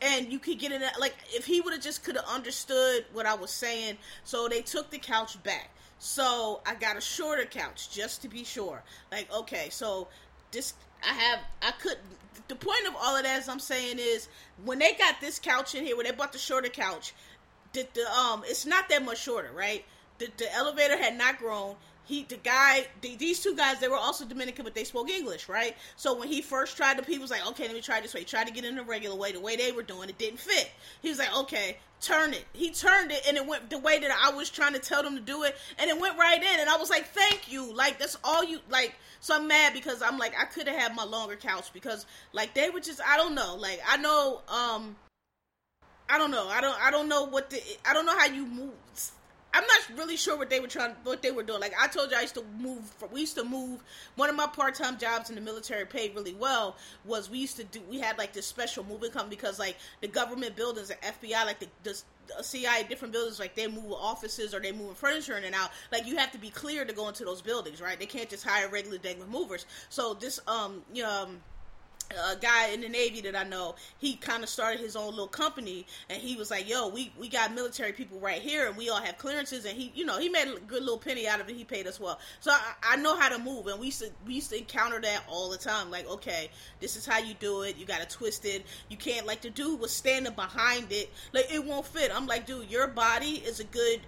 and 0.00 0.32
you 0.32 0.38
could 0.38 0.58
get 0.58 0.72
it 0.72 0.82
like 0.98 1.14
if 1.28 1.44
he 1.44 1.60
would 1.60 1.72
have 1.72 1.82
just 1.82 2.04
could 2.04 2.16
have 2.16 2.24
understood 2.26 3.04
what 3.12 3.26
I 3.26 3.34
was 3.34 3.50
saying. 3.50 3.98
So 4.24 4.48
they 4.48 4.62
took 4.62 4.90
the 4.90 4.98
couch 4.98 5.42
back. 5.42 5.70
So 5.98 6.60
I 6.66 6.74
got 6.74 6.96
a 6.96 7.00
shorter 7.00 7.44
couch 7.44 7.90
just 7.90 8.22
to 8.22 8.28
be 8.28 8.44
sure. 8.44 8.82
Like 9.12 9.32
okay, 9.32 9.68
so 9.70 10.08
this 10.52 10.74
I 11.02 11.12
have 11.12 11.40
I 11.62 11.72
could 11.72 11.98
the 12.48 12.54
point 12.54 12.86
of 12.86 12.94
all 13.00 13.16
of 13.16 13.24
that 13.24 13.38
as 13.38 13.48
I'm 13.48 13.60
saying 13.60 13.98
is 13.98 14.28
when 14.64 14.78
they 14.78 14.92
got 14.94 15.20
this 15.20 15.38
couch 15.38 15.74
in 15.74 15.84
here, 15.84 15.96
when 15.96 16.06
they 16.06 16.12
bought 16.12 16.32
the 16.32 16.38
shorter 16.38 16.68
couch, 16.68 17.14
the, 17.72 17.86
the 17.94 18.10
um 18.10 18.42
it's 18.46 18.66
not 18.66 18.88
that 18.88 19.04
much 19.04 19.22
shorter, 19.22 19.50
right? 19.54 19.84
The 20.18 20.28
the 20.36 20.52
elevator 20.54 20.96
had 20.96 21.16
not 21.16 21.38
grown 21.38 21.76
he 22.04 22.24
the 22.24 22.36
guy 22.36 22.86
the, 23.00 23.16
these 23.16 23.40
two 23.40 23.54
guys 23.56 23.80
they 23.80 23.88
were 23.88 23.96
also 23.96 24.24
dominican 24.24 24.64
but 24.64 24.74
they 24.74 24.84
spoke 24.84 25.10
english 25.10 25.48
right 25.48 25.76
so 25.96 26.16
when 26.18 26.28
he 26.28 26.42
first 26.42 26.76
tried 26.76 26.98
to 26.98 27.04
he 27.04 27.18
was 27.18 27.30
like 27.30 27.46
okay 27.46 27.64
let 27.64 27.74
me 27.74 27.80
try 27.80 28.00
this 28.00 28.14
way 28.14 28.20
he 28.20 28.26
tried 28.26 28.46
to 28.46 28.52
get 28.52 28.64
in 28.64 28.76
the 28.76 28.82
regular 28.82 29.16
way 29.16 29.32
the 29.32 29.40
way 29.40 29.56
they 29.56 29.72
were 29.72 29.82
doing 29.82 30.08
it 30.08 30.18
didn't 30.18 30.38
fit 30.38 30.70
he 31.02 31.08
was 31.08 31.18
like 31.18 31.34
okay 31.36 31.78
turn 32.00 32.34
it 32.34 32.44
he 32.52 32.70
turned 32.70 33.10
it 33.10 33.22
and 33.26 33.36
it 33.36 33.46
went 33.46 33.68
the 33.70 33.78
way 33.78 33.98
that 33.98 34.10
i 34.22 34.34
was 34.34 34.50
trying 34.50 34.74
to 34.74 34.78
tell 34.78 35.02
them 35.02 35.14
to 35.14 35.22
do 35.22 35.42
it 35.42 35.56
and 35.78 35.88
it 35.88 35.98
went 35.98 36.18
right 36.18 36.42
in 36.42 36.60
and 36.60 36.68
i 36.68 36.76
was 36.76 36.90
like 36.90 37.06
thank 37.06 37.50
you 37.50 37.74
like 37.74 37.98
that's 37.98 38.18
all 38.22 38.44
you 38.44 38.58
like 38.68 38.94
so 39.20 39.36
i'm 39.36 39.48
mad 39.48 39.72
because 39.72 40.02
i'm 40.02 40.18
like 40.18 40.34
i 40.38 40.44
could 40.44 40.68
have 40.68 40.78
had 40.78 40.94
my 40.94 41.04
longer 41.04 41.36
couch 41.36 41.72
because 41.72 42.04
like 42.32 42.52
they 42.54 42.68
were 42.68 42.80
just 42.80 43.00
i 43.06 43.16
don't 43.16 43.34
know 43.34 43.56
like 43.56 43.80
i 43.88 43.96
know 43.96 44.42
um 44.48 44.96
I 46.08 46.18
don't 46.18 46.30
know. 46.30 46.48
I 46.48 46.60
don't. 46.60 46.78
I 46.80 46.90
don't 46.90 47.08
know 47.08 47.24
what 47.24 47.50
the. 47.50 47.60
I 47.88 47.94
don't 47.94 48.06
know 48.06 48.16
how 48.16 48.26
you 48.26 48.46
move 48.46 48.72
I'm 49.54 49.62
not 49.62 49.98
really 49.98 50.16
sure 50.16 50.36
what 50.36 50.50
they 50.50 50.58
were 50.58 50.66
trying, 50.66 50.96
what 51.04 51.22
they 51.22 51.30
were 51.30 51.44
doing. 51.44 51.60
Like 51.60 51.74
I 51.80 51.86
told 51.86 52.10
you, 52.10 52.16
I 52.16 52.22
used 52.22 52.34
to 52.34 52.44
move. 52.58 52.92
we 53.12 53.20
used 53.20 53.36
to 53.36 53.44
move. 53.44 53.84
One 54.16 54.28
of 54.28 54.34
my 54.34 54.48
part 54.48 54.74
time 54.74 54.98
jobs 54.98 55.30
in 55.30 55.36
the 55.36 55.40
military 55.40 55.86
paid 55.86 56.14
really 56.14 56.34
well. 56.34 56.76
Was 57.04 57.30
we 57.30 57.38
used 57.38 57.56
to 57.58 57.64
do. 57.64 57.80
We 57.88 58.00
had 58.00 58.18
like 58.18 58.32
this 58.32 58.46
special 58.46 58.84
moving 58.84 59.12
company 59.12 59.36
because 59.36 59.60
like 59.60 59.76
the 60.00 60.08
government 60.08 60.56
buildings, 60.56 60.88
the 60.88 60.94
FBI, 60.96 61.46
like 61.46 61.60
the, 61.60 61.68
the 61.84 62.02
CIA, 62.42 62.84
different 62.88 63.12
buildings, 63.12 63.38
like 63.38 63.54
they 63.54 63.68
move 63.68 63.92
offices 63.92 64.54
or 64.54 64.60
they 64.60 64.72
move 64.72 64.96
furniture 64.96 65.36
in 65.36 65.44
and 65.44 65.54
out. 65.54 65.70
Like 65.92 66.06
you 66.06 66.16
have 66.16 66.32
to 66.32 66.38
be 66.38 66.50
clear 66.50 66.84
to 66.84 66.92
go 66.92 67.06
into 67.06 67.24
those 67.24 67.40
buildings, 67.40 67.80
right? 67.80 67.98
They 67.98 68.06
can't 68.06 68.28
just 68.28 68.44
hire 68.44 68.68
regular 68.68 68.98
day 68.98 69.16
movers. 69.30 69.66
So 69.88 70.14
this, 70.14 70.40
um, 70.48 70.82
you 70.92 71.04
know, 71.04 71.22
um, 71.22 71.40
a 72.10 72.36
guy 72.36 72.68
in 72.68 72.80
the 72.80 72.88
Navy 72.88 73.20
that 73.22 73.36
I 73.36 73.44
know, 73.44 73.74
he 73.98 74.16
kind 74.16 74.42
of 74.42 74.48
started 74.48 74.80
his 74.80 74.96
own 74.96 75.10
little 75.10 75.26
company, 75.26 75.86
and 76.08 76.20
he 76.20 76.36
was 76.36 76.50
like, 76.50 76.68
"Yo, 76.68 76.88
we 76.88 77.12
we 77.18 77.28
got 77.28 77.54
military 77.54 77.92
people 77.92 78.18
right 78.20 78.40
here, 78.40 78.68
and 78.68 78.76
we 78.76 78.88
all 78.90 79.00
have 79.00 79.18
clearances." 79.18 79.64
And 79.64 79.76
he, 79.76 79.92
you 79.94 80.04
know, 80.04 80.18
he 80.18 80.28
made 80.28 80.48
a 80.48 80.60
good 80.60 80.82
little 80.82 80.98
penny 80.98 81.26
out 81.26 81.40
of 81.40 81.48
it. 81.48 81.56
He 81.56 81.64
paid 81.64 81.86
us 81.86 81.98
well, 81.98 82.18
so 82.40 82.50
I, 82.50 82.72
I 82.82 82.96
know 82.96 83.16
how 83.16 83.28
to 83.28 83.38
move, 83.38 83.66
and 83.66 83.78
we 83.80 83.86
used 83.86 84.00
to 84.00 84.10
we 84.26 84.34
used 84.34 84.50
to 84.50 84.58
encounter 84.58 85.00
that 85.00 85.24
all 85.28 85.50
the 85.50 85.58
time. 85.58 85.90
Like, 85.90 86.08
okay, 86.08 86.50
this 86.80 86.96
is 86.96 87.06
how 87.06 87.18
you 87.18 87.34
do 87.34 87.62
it. 87.62 87.76
You 87.76 87.86
got 87.86 88.00
to 88.00 88.16
twist 88.16 88.44
it. 88.44 88.64
You 88.88 88.96
can't 88.96 89.26
like 89.26 89.42
the 89.42 89.50
dude 89.50 89.80
was 89.80 89.92
standing 89.92 90.34
behind 90.34 90.92
it, 90.92 91.10
like 91.32 91.52
it 91.52 91.64
won't 91.64 91.86
fit. 91.86 92.10
I'm 92.14 92.26
like, 92.26 92.46
dude, 92.46 92.70
your 92.70 92.86
body 92.86 93.42
is 93.46 93.60
a 93.60 93.64
good 93.64 94.00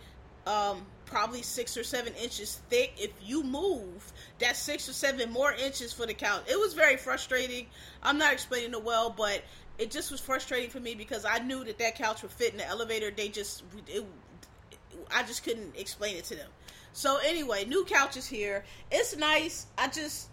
um 0.46 0.87
probably 1.06 1.40
six 1.42 1.76
or 1.76 1.84
seven 1.84 2.12
inches 2.14 2.60
thick. 2.69 2.92
If 2.99 3.10
you 3.22 3.42
move, 3.42 4.12
that's 4.38 4.59
six 4.59 4.88
or 4.88 4.93
seven 4.93 5.31
more 5.33 5.53
inches 5.53 5.93
for 5.93 6.06
the 6.06 6.15
couch. 6.15 6.43
It 6.49 6.59
was 6.59 6.75
very 6.75 6.97
frustrating. 6.97 7.67
I'm 8.03 8.19
not 8.19 8.33
explaining 8.33 8.73
it 8.73 8.85
well, 8.85 9.11
but 9.11 9.43
it 9.79 9.91
just 9.91 10.11
was 10.11 10.21
frustrating 10.21 10.71
for 10.71 10.81
me 10.81 10.94
because 10.94 11.25
I 11.25 11.38
knew 11.38 11.65
that 11.65 11.78
that 11.78 11.97
couch 11.97 12.23
would 12.23 12.31
fit 12.33 12.52
in 12.52 12.59
the 12.59 12.66
elevator. 12.66 13.11
They 13.11 13.28
just, 13.28 13.64
it, 13.87 14.05
I 15.14 15.23
just 15.23 15.43
couldn't 15.43 15.76
explain 15.76 16.16
it 16.16 16.25
to 16.25 16.35
them. 16.35 16.50
So 16.93 17.19
anyway, 17.25 17.64
new 17.66 17.85
couch 17.85 18.16
is 18.16 18.26
here. 18.26 18.64
It's 18.90 19.16
nice. 19.16 19.66
I 19.76 19.88
just, 19.88 20.28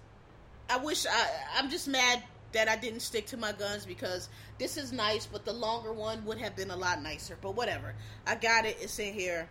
I 0.69 0.77
wish 0.77 1.05
I, 1.05 1.27
I'm 1.57 1.69
just 1.69 1.87
mad 1.87 2.23
that 2.53 2.69
I 2.69 2.75
didn't 2.75 3.01
stick 3.01 3.25
to 3.27 3.37
my 3.37 3.51
guns 3.51 3.85
because 3.85 4.29
this 4.59 4.77
is 4.77 4.93
nice, 4.93 5.25
but 5.25 5.43
the 5.43 5.53
longer 5.53 5.91
one 5.91 6.23
would 6.25 6.37
have 6.37 6.55
been 6.55 6.71
a 6.71 6.75
lot 6.77 7.01
nicer. 7.01 7.37
But 7.41 7.55
whatever, 7.55 7.95
I 8.25 8.35
got 8.35 8.65
it. 8.65 8.77
It's 8.79 8.97
in 8.99 9.13
here. 9.13 9.49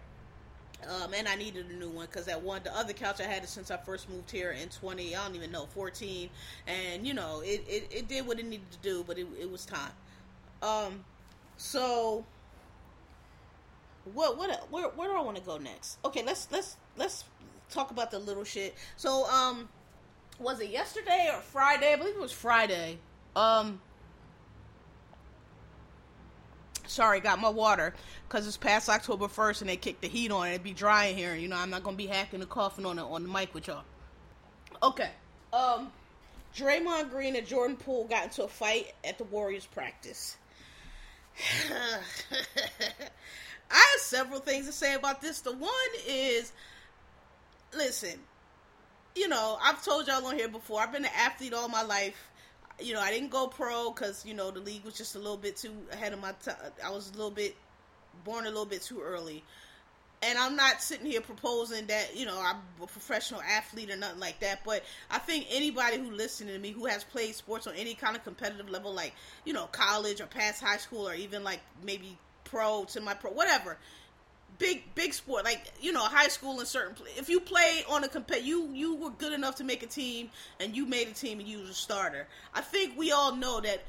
Um, 0.88 1.14
and 1.14 1.28
I 1.28 1.36
needed 1.36 1.66
a 1.70 1.74
new 1.74 1.90
one 1.90 2.06
because 2.06 2.26
that 2.26 2.42
one, 2.42 2.62
the 2.64 2.76
other 2.76 2.92
couch 2.92 3.20
I 3.20 3.24
had 3.24 3.42
it 3.44 3.48
since 3.48 3.70
I 3.70 3.76
first 3.76 4.10
moved 4.10 4.30
here 4.30 4.50
in 4.50 4.68
20, 4.68 5.14
I 5.14 5.26
don't 5.26 5.36
even 5.36 5.52
know, 5.52 5.66
14. 5.66 6.28
And, 6.66 7.06
you 7.06 7.14
know, 7.14 7.40
it, 7.40 7.64
it, 7.68 7.88
it 7.90 8.08
did 8.08 8.26
what 8.26 8.38
it 8.38 8.46
needed 8.46 8.70
to 8.72 8.78
do, 8.78 9.04
but 9.06 9.18
it, 9.18 9.26
it 9.40 9.50
was 9.50 9.64
time. 9.64 9.92
Um, 10.62 11.04
so 11.56 12.24
what, 14.12 14.36
what, 14.36 14.70
where, 14.70 14.88
where 14.88 15.08
do 15.08 15.14
I 15.14 15.20
want 15.20 15.36
to 15.36 15.42
go 15.42 15.58
next? 15.58 15.98
Okay, 16.04 16.24
let's, 16.24 16.48
let's, 16.50 16.76
let's 16.96 17.24
talk 17.70 17.90
about 17.90 18.10
the 18.10 18.18
little 18.18 18.44
shit. 18.44 18.74
So, 18.96 19.26
um, 19.26 19.68
was 20.38 20.60
it 20.60 20.70
yesterday 20.70 21.30
or 21.32 21.40
Friday? 21.40 21.92
I 21.92 21.96
believe 21.96 22.16
it 22.16 22.20
was 22.20 22.32
Friday. 22.32 22.98
Um, 23.36 23.80
sorry, 26.92 27.20
got 27.20 27.40
my 27.40 27.48
water 27.48 27.94
because 28.28 28.46
it's 28.46 28.56
past 28.56 28.88
October 28.88 29.26
1st 29.26 29.62
and 29.62 29.70
they 29.70 29.76
kicked 29.76 30.02
the 30.02 30.08
heat 30.08 30.30
on. 30.30 30.46
And 30.46 30.54
It'd 30.54 30.64
be 30.64 30.72
dry 30.72 31.06
in 31.06 31.16
here. 31.16 31.34
You 31.34 31.48
know, 31.48 31.56
I'm 31.56 31.70
not 31.70 31.82
going 31.82 31.96
to 31.96 32.02
be 32.02 32.06
hacking 32.06 32.40
and 32.40 32.50
coughing 32.50 32.86
on 32.86 32.96
the, 32.96 33.04
on 33.04 33.22
the 33.22 33.28
mic 33.28 33.54
with 33.54 33.66
y'all. 33.66 33.84
Okay. 34.82 35.10
Um, 35.52 35.90
Draymond 36.54 37.10
Green 37.10 37.36
and 37.36 37.46
Jordan 37.46 37.76
Poole 37.76 38.04
got 38.04 38.24
into 38.24 38.44
a 38.44 38.48
fight 38.48 38.92
at 39.04 39.18
the 39.18 39.24
Warriors 39.24 39.66
practice. 39.66 40.36
I 43.70 43.74
have 43.74 44.00
several 44.00 44.40
things 44.40 44.66
to 44.66 44.72
say 44.72 44.94
about 44.94 45.22
this. 45.22 45.40
The 45.40 45.52
one 45.52 45.72
is, 46.06 46.52
listen, 47.74 48.18
you 49.14 49.28
know, 49.28 49.58
I've 49.62 49.82
told 49.82 50.06
y'all 50.06 50.26
on 50.26 50.36
here 50.36 50.48
before. 50.48 50.80
I've 50.80 50.92
been 50.92 51.04
an 51.04 51.10
athlete 51.16 51.54
all 51.54 51.68
my 51.68 51.82
life 51.82 52.31
you 52.84 52.94
know, 52.94 53.00
I 53.00 53.10
didn't 53.10 53.30
go 53.30 53.46
pro 53.46 53.90
because 53.90 54.24
you 54.26 54.34
know 54.34 54.50
the 54.50 54.60
league 54.60 54.84
was 54.84 54.94
just 54.94 55.14
a 55.14 55.18
little 55.18 55.36
bit 55.36 55.56
too 55.56 55.72
ahead 55.92 56.12
of 56.12 56.20
my 56.20 56.32
time. 56.44 56.56
I 56.84 56.90
was 56.90 57.10
a 57.10 57.12
little 57.12 57.30
bit 57.30 57.56
born 58.24 58.44
a 58.44 58.48
little 58.48 58.66
bit 58.66 58.82
too 58.82 59.00
early. 59.02 59.42
and 60.22 60.38
I'm 60.38 60.54
not 60.54 60.80
sitting 60.80 61.06
here 61.06 61.20
proposing 61.20 61.86
that 61.86 62.16
you 62.16 62.26
know 62.26 62.40
I'm 62.40 62.56
a 62.80 62.86
professional 62.86 63.42
athlete 63.42 63.90
or 63.90 63.96
nothing 63.96 64.20
like 64.20 64.40
that. 64.40 64.64
But 64.64 64.84
I 65.10 65.18
think 65.18 65.46
anybody 65.50 65.98
who 65.98 66.10
listening 66.10 66.54
to 66.54 66.60
me 66.60 66.70
who 66.70 66.86
has 66.86 67.02
played 67.04 67.34
sports 67.34 67.66
on 67.66 67.74
any 67.74 67.94
kind 67.94 68.16
of 68.16 68.22
competitive 68.22 68.70
level, 68.70 68.92
like 68.92 69.14
you 69.44 69.52
know 69.52 69.66
college 69.66 70.20
or 70.20 70.26
past 70.26 70.62
high 70.62 70.76
school 70.76 71.08
or 71.08 71.14
even 71.14 71.42
like 71.42 71.60
maybe 71.84 72.16
pro 72.44 72.84
to 72.84 73.00
my 73.00 73.14
pro, 73.14 73.32
whatever. 73.32 73.76
Big 74.58 74.94
big 74.94 75.12
sport 75.14 75.44
like 75.44 75.72
you 75.80 75.92
know 75.92 76.04
high 76.04 76.28
school 76.28 76.58
and 76.58 76.68
certain. 76.68 76.94
If 77.16 77.28
you 77.28 77.40
play 77.40 77.84
on 77.88 78.04
a 78.04 78.08
compet, 78.08 78.44
you 78.44 78.68
you 78.72 78.94
were 78.94 79.10
good 79.10 79.32
enough 79.32 79.56
to 79.56 79.64
make 79.64 79.82
a 79.82 79.86
team 79.86 80.30
and 80.60 80.76
you 80.76 80.86
made 80.86 81.08
a 81.08 81.12
team 81.12 81.40
and 81.40 81.48
you 81.48 81.58
was 81.60 81.70
a 81.70 81.74
starter. 81.74 82.26
I 82.54 82.60
think 82.60 82.96
we 82.96 83.12
all 83.12 83.34
know 83.34 83.60
that 83.60 83.82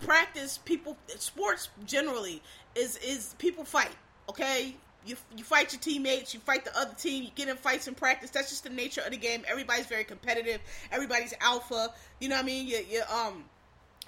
practice 0.00 0.58
people 0.58 0.96
sports 1.18 1.68
generally 1.84 2.42
is 2.74 2.96
is 2.98 3.34
people 3.38 3.64
fight 3.64 3.90
okay 4.28 4.74
you 5.08 5.16
you 5.36 5.44
fight 5.44 5.72
your 5.72 5.80
teammates, 5.80 6.34
you 6.34 6.40
fight 6.40 6.64
the 6.64 6.76
other 6.76 6.94
team, 6.94 7.24
you 7.24 7.30
get 7.34 7.48
in 7.48 7.56
fights 7.56 7.88
in 7.88 7.94
practice. 7.94 8.30
That's 8.30 8.50
just 8.50 8.64
the 8.64 8.70
nature 8.70 9.00
of 9.00 9.10
the 9.10 9.16
game. 9.16 9.42
Everybody's 9.48 9.86
very 9.86 10.04
competitive. 10.04 10.60
Everybody's 10.92 11.34
alpha. 11.40 11.92
You 12.20 12.28
know 12.28 12.36
what 12.36 12.44
I 12.44 12.46
mean? 12.46 12.66
You, 12.66 12.84
you 12.88 13.02
um. 13.10 13.44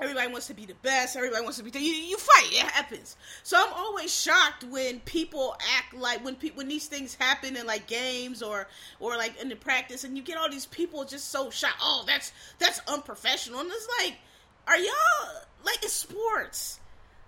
Everybody 0.01 0.33
wants 0.33 0.47
to 0.47 0.55
be 0.55 0.65
the 0.65 0.75
best. 0.75 1.15
Everybody 1.15 1.43
wants 1.43 1.59
to 1.59 1.65
be. 1.65 1.71
You, 1.79 1.93
you 1.93 2.17
fight. 2.17 2.49
It 2.53 2.71
happens. 2.71 3.17
So 3.43 3.59
I'm 3.59 3.73
always 3.75 4.15
shocked 4.15 4.65
when 4.65 5.01
people 5.01 5.57
act 5.77 5.95
like 5.95 6.25
when 6.25 6.37
pe- 6.37 6.51
when 6.51 6.69
these 6.69 6.87
things 6.87 7.15
happen 7.15 7.57
in 7.57 7.67
like 7.67 7.87
games 7.87 8.43
or 8.43 8.67
or 8.99 9.17
like 9.17 9.41
in 9.41 9.51
the 9.51 9.57
practice, 9.57 10.05
and 10.05 10.17
you 10.17 10.23
get 10.23 10.39
all 10.39 10.51
these 10.51 10.67
people 10.67 11.05
just 11.05 11.29
so 11.29 11.51
shocked. 11.51 11.79
Oh, 11.83 12.05
that's 12.07 12.33
that's 12.59 12.81
unprofessional. 12.89 13.61
And 13.61 13.71
it's 13.71 13.89
like, 14.01 14.17
are 14.67 14.79
y'all 14.79 15.43
like 15.65 15.79
it's 15.83 15.93
sports? 15.93 16.81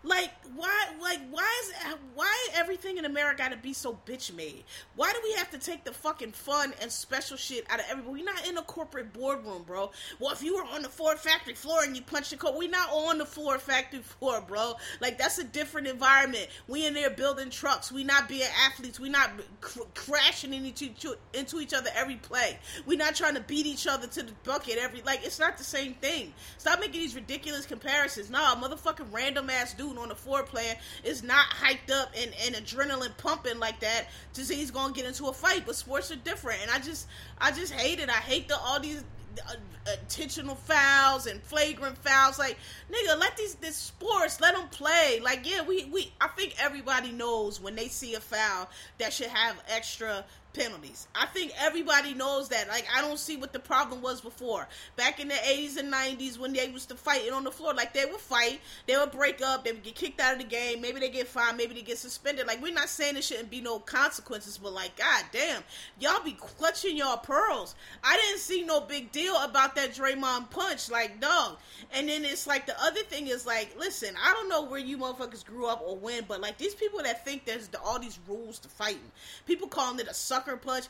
Like 0.05 0.31
why? 0.57 0.87
Like 1.01 1.21
why 1.31 1.63
is 1.63 1.73
why 2.15 2.49
everything 2.55 2.99
in 2.99 3.05
America 3.05 3.39
got 3.39 3.53
to 3.53 3.57
be 3.57 3.73
so 3.73 3.99
bitch 4.07 4.35
made? 4.35 4.65
Why 4.97 5.13
do 5.13 5.21
we 5.23 5.33
have 5.35 5.51
to 5.51 5.59
take 5.59 5.85
the 5.85 5.93
fucking 5.93 6.33
fun 6.33 6.75
and 6.83 6.91
special 6.91 7.37
shit 7.37 7.65
out 7.71 7.79
of 7.79 7.87
everybody? 7.89 8.23
We're 8.23 8.25
not 8.25 8.47
in 8.47 8.59
a 8.59 8.63
corporate 8.63 9.13
boardroom, 9.13 9.63
bro. 9.63 9.93
Well, 10.19 10.33
if 10.33 10.43
you 10.43 10.57
were 10.57 10.65
on 10.65 10.83
the 10.83 10.89
Ford 10.89 11.19
factory 11.19 11.55
floor 11.55 11.85
and 11.85 11.95
you 11.95 12.03
punched 12.03 12.31
the 12.31 12.37
code, 12.37 12.57
we're 12.57 12.69
not 12.69 12.91
on 12.91 13.19
the 13.19 13.27
Ford 13.27 13.61
factory 13.61 14.01
floor, 14.19 14.41
bro. 14.41 14.75
Like 15.01 15.19
that's 15.19 15.39
a 15.39 15.45
different 15.45 15.87
environment. 15.87 16.49
We 16.67 16.87
in 16.87 16.95
there 16.95 17.11
building 17.11 17.51
trucks. 17.51 17.93
We 17.93 18.03
not 18.03 18.29
being 18.29 18.49
athletes. 18.67 18.99
We 18.99 19.09
not 19.09 19.31
cr- 19.61 19.83
crashing 19.95 20.53
into 20.53 21.17
into 21.33 21.61
each 21.61 21.75
other 21.75 21.91
every 21.95 22.17
play. 22.17 22.59
We 22.87 22.97
not 22.97 23.15
trying 23.15 23.35
to 23.35 23.41
beat 23.41 23.67
each 23.67 23.87
other 23.87 24.09
to 24.09 24.23
the 24.23 24.33
bucket 24.45 24.79
every. 24.79 25.03
Like 25.03 25.25
it's 25.25 25.39
not 25.39 25.59
the 25.59 25.65
same 25.65 25.95
thing. 25.95 26.35
Stop 26.59 26.81
making 26.81 27.01
these 27.01 27.15
ridiculous 27.15 27.67
comparisons. 27.67 28.31
Nah, 28.31 28.57
motherfucking 28.57 29.13
random 29.13 29.49
ass 29.49 29.75
dude 29.75 29.92
on 29.99 30.09
the 30.09 30.15
floor 30.15 30.43
playing 30.43 30.77
is 31.05 31.23
not 31.23 31.47
hyped 31.47 31.91
up 31.93 32.13
and, 32.17 32.33
and 32.45 32.55
adrenaline 32.55 33.17
pumping 33.19 33.59
like 33.59 33.81
that 33.81 34.07
to 34.35 34.45
say 34.45 34.55
he's 34.55 34.71
gonna 34.71 34.93
get 34.93 35.07
into 35.07 35.27
a 35.27 35.33
fight. 35.33 35.65
But 35.67 35.77
sports 35.77 36.11
are 36.11 36.17
different, 36.17 36.61
and 36.63 36.71
I 36.71 36.79
just 36.79 37.07
I 37.39 37.53
just 37.53 37.73
hate 37.73 37.99
it. 37.99 38.09
I 38.09 38.13
hate 38.13 38.49
the 38.49 38.59
all 38.59 38.81
these 38.81 39.03
uh, 39.39 39.55
intentional 40.01 40.55
fouls 40.55 41.27
and 41.27 41.43
flagrant 41.43 41.99
fouls. 41.99 42.39
Like, 42.39 42.57
nigga, 42.91 43.19
let 43.19 43.37
these 43.37 43.55
this 43.57 43.77
sports 43.77 44.41
let 44.41 44.55
them 44.55 44.69
play. 44.69 45.21
Like, 45.23 45.49
yeah, 45.49 45.63
we 45.63 45.85
we 45.87 46.13
I 46.21 46.29
think 46.29 46.55
everybody 46.59 47.13
knows 47.13 47.61
when 47.61 47.75
they 47.75 47.89
see 47.89 48.15
a 48.15 48.21
foul 48.21 48.71
that 48.99 49.13
should 49.13 49.29
have 49.29 49.57
extra 49.69 50.25
penalties. 50.53 51.09
I 51.15 51.27
think 51.27 51.53
everybody 51.59 52.15
knows 52.15 52.49
that. 52.51 52.69
Like 52.69 52.87
I 52.95 53.01
don't 53.01 53.19
see 53.19 53.37
what 53.37 53.53
the 53.53 53.59
problem 53.59 54.03
was 54.03 54.21
before. 54.21 54.69
Back 54.97 55.21
in 55.21 55.29
the 55.29 55.35
80s 55.35 55.77
and 55.79 55.93
90s 55.93 56.39
when 56.39 56.53
they 56.53 56.67
used 56.69 56.89
to 56.91 56.95
fight 56.95 57.23
it 57.25 57.33
on 57.33 57.45
the 57.45 57.51
floor, 57.51 57.75
like 57.75 57.93
they 57.93 58.05
would 58.05 58.21
fight, 58.21 58.61
they 58.87 58.97
would 58.97 59.11
break 59.11 59.41
up, 59.43 59.65
they 59.65 59.73
would 59.73 59.83
get 59.83 59.95
kicked 59.95 60.21
out 60.21 60.35
of 60.35 60.39
the 60.39 60.45
game, 60.45 60.81
maybe 60.81 61.01
they 61.01 61.09
get 61.09 61.29
fined, 61.29 61.57
maybe 61.57 61.75
they 61.75 61.83
get 61.83 61.99
suspended. 61.99 62.47
Like 62.47 62.63
we're 62.63 62.75
not 62.75 62.89
saying 62.89 63.15
there 63.15 63.23
shouldn't 63.23 63.51
be 63.51 63.61
no 63.61 63.79
consequences, 63.79 64.59
but 64.59 64.73
like 64.73 64.97
god 64.97 65.25
damn, 65.33 65.63
y'all 65.99 66.23
be 66.23 66.33
clutching 66.33 66.97
y'all 66.97 67.17
pearls. 67.17 67.75
I 68.05 68.17
didn't 68.17 68.41
see 68.41 68.63
no 68.63 68.81
big 68.81 69.13
deal 69.13 69.37
about 69.43 69.75
that 69.77 69.95
Draymond 69.95 70.51
punch, 70.51 70.91
like 70.91 71.21
dog. 71.21 71.59
And 71.93 72.09
then 72.09 72.25
it's 72.25 72.47
like 72.47 72.67
the 72.67 72.81
other 72.83 73.03
thing 73.03 73.29
is 73.29 73.47
like, 73.47 73.75
listen, 73.79 74.15
I 74.23 74.33
don't 74.33 74.49
know 74.49 74.63
where 74.63 74.81
you 74.81 74.99
motherfuckers 74.99 75.45
grew 75.45 75.67
up 75.67 75.83
or 75.85 75.97
when, 75.97 76.25
but 76.27 76.41
like 76.41 76.59
these 76.59 76.75
people 76.75 77.03
that 77.03 77.25
think 77.25 77.45
there's 77.45 77.69
all 77.85 77.99
these 77.99 78.19
rules 78.27 78.59
to 78.61 78.69
fighting, 78.69 79.11
people 79.47 79.69
calling 79.69 79.99
it 79.99 80.09
a 80.09 80.15
suck 80.15 80.42
sucker 80.43 80.57
punch. 80.57 80.87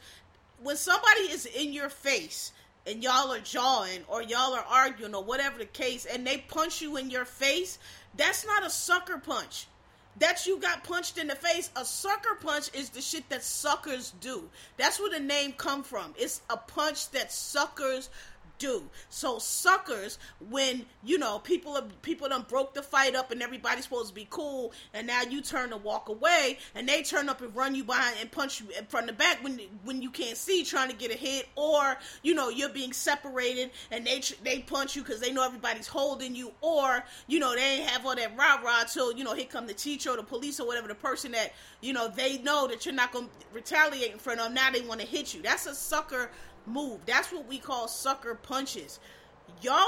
When 0.62 0.76
somebody 0.76 1.22
is 1.22 1.46
in 1.46 1.72
your 1.72 1.88
face 1.88 2.52
and 2.86 3.02
y'all 3.02 3.32
are 3.32 3.40
jawing 3.40 4.00
or 4.08 4.22
y'all 4.22 4.54
are 4.54 4.64
arguing 4.68 5.14
or 5.14 5.22
whatever 5.22 5.58
the 5.58 5.66
case 5.66 6.06
and 6.06 6.26
they 6.26 6.38
punch 6.38 6.80
you 6.80 6.96
in 6.96 7.10
your 7.10 7.24
face, 7.24 7.78
that's 8.16 8.46
not 8.46 8.64
a 8.64 8.70
sucker 8.70 9.18
punch. 9.18 9.66
That 10.18 10.46
you 10.46 10.58
got 10.58 10.84
punched 10.84 11.16
in 11.16 11.26
the 11.26 11.34
face. 11.34 11.70
A 11.74 11.84
sucker 11.84 12.34
punch 12.40 12.70
is 12.74 12.90
the 12.90 13.00
shit 13.00 13.28
that 13.30 13.42
suckers 13.42 14.12
do. 14.20 14.48
That's 14.76 15.00
where 15.00 15.10
the 15.10 15.24
name 15.24 15.52
come 15.52 15.82
from. 15.82 16.14
It's 16.18 16.42
a 16.50 16.56
punch 16.56 17.10
that 17.10 17.32
suckers 17.32 18.10
do. 18.58 18.84
So 19.08 19.38
suckers, 19.38 20.18
when 20.50 20.86
you 21.04 21.18
know 21.18 21.38
people 21.40 21.76
are 21.76 21.84
people 22.02 22.28
done 22.28 22.46
broke 22.48 22.74
the 22.74 22.82
fight 22.82 23.14
up 23.14 23.30
and 23.30 23.42
everybody's 23.42 23.84
supposed 23.84 24.08
to 24.08 24.14
be 24.14 24.26
cool, 24.30 24.72
and 24.94 25.06
now 25.06 25.22
you 25.22 25.40
turn 25.40 25.70
to 25.70 25.76
walk 25.76 26.08
away, 26.08 26.58
and 26.74 26.88
they 26.88 27.02
turn 27.02 27.28
up 27.28 27.40
and 27.40 27.54
run 27.54 27.74
you 27.74 27.84
behind 27.84 28.16
and 28.20 28.30
punch 28.30 28.60
you 28.60 28.66
from 28.88 29.06
the 29.06 29.12
back 29.12 29.42
when 29.42 29.60
when 29.84 30.02
you 30.02 30.10
can't 30.10 30.36
see, 30.36 30.64
trying 30.64 30.90
to 30.90 30.96
get 30.96 31.10
a 31.10 31.16
hit, 31.16 31.48
or 31.56 31.96
you 32.22 32.34
know 32.34 32.48
you're 32.48 32.68
being 32.68 32.92
separated 32.92 33.70
and 33.90 34.06
they 34.06 34.22
they 34.42 34.60
punch 34.60 34.96
you 34.96 35.02
because 35.02 35.20
they 35.20 35.32
know 35.32 35.44
everybody's 35.44 35.88
holding 35.88 36.34
you, 36.34 36.52
or 36.60 37.04
you 37.26 37.38
know 37.38 37.54
they 37.54 37.78
ain't 37.78 37.88
have 37.88 38.06
all 38.06 38.14
that 38.14 38.36
rah 38.36 38.60
rah 38.62 38.84
till 38.84 39.12
you 39.12 39.24
know 39.24 39.34
here 39.34 39.46
come 39.46 39.66
the 39.66 39.74
teacher 39.74 40.10
or 40.10 40.16
the 40.16 40.22
police 40.22 40.60
or 40.60 40.66
whatever 40.66 40.88
the 40.88 40.94
person 40.94 41.32
that 41.32 41.52
you 41.80 41.92
know 41.92 42.08
they 42.08 42.38
know 42.38 42.66
that 42.68 42.86
you're 42.86 42.94
not 42.94 43.12
gonna 43.12 43.26
retaliate 43.52 44.12
in 44.12 44.18
front 44.18 44.38
of 44.40 44.46
them. 44.46 44.54
Now 44.54 44.70
they 44.70 44.82
want 44.82 45.00
to 45.00 45.06
hit 45.06 45.34
you. 45.34 45.42
That's 45.42 45.66
a 45.66 45.74
sucker 45.74 46.30
move. 46.66 47.00
That's 47.06 47.32
what 47.32 47.46
we 47.46 47.58
call 47.58 47.88
sucker 47.88 48.34
punches. 48.34 49.00
Y'all 49.60 49.84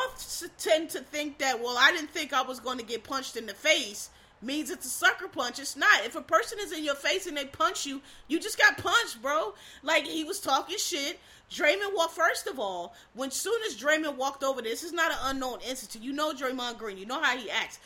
tend 0.58 0.90
to 0.90 1.00
think 1.00 1.38
that, 1.38 1.60
well, 1.60 1.76
I 1.78 1.92
didn't 1.92 2.10
think 2.10 2.32
I 2.32 2.42
was 2.42 2.60
going 2.60 2.78
to 2.78 2.84
get 2.84 3.04
punched 3.04 3.36
in 3.36 3.46
the 3.46 3.54
face 3.54 4.10
means 4.44 4.70
it's 4.70 4.86
a 4.86 4.90
sucker 4.90 5.28
punch. 5.28 5.58
It's 5.58 5.76
not. 5.76 6.04
If 6.04 6.16
a 6.16 6.20
person 6.20 6.58
is 6.60 6.72
in 6.72 6.84
your 6.84 6.94
face 6.94 7.26
and 7.26 7.36
they 7.36 7.46
punch 7.46 7.86
you, 7.86 8.00
you 8.28 8.38
just 8.38 8.58
got 8.58 8.78
punched, 8.78 9.20
bro. 9.22 9.54
Like 9.82 10.06
he 10.06 10.24
was 10.24 10.40
talking 10.40 10.76
shit. 10.78 11.18
Draymond 11.50 11.94
walked 11.94 12.14
first 12.14 12.46
of 12.46 12.58
all. 12.58 12.94
When 13.14 13.30
soon 13.30 13.60
as 13.66 13.76
Draymond 13.76 14.16
walked 14.16 14.42
over, 14.42 14.62
this 14.62 14.82
is 14.82 14.92
not 14.92 15.12
an 15.12 15.18
unknown 15.24 15.58
incident. 15.66 16.04
You 16.04 16.12
know 16.12 16.32
Draymond 16.32 16.78
Green. 16.78 16.98
You 16.98 17.06
know 17.06 17.20
how 17.20 17.36
he 17.36 17.50
acts. 17.50 17.78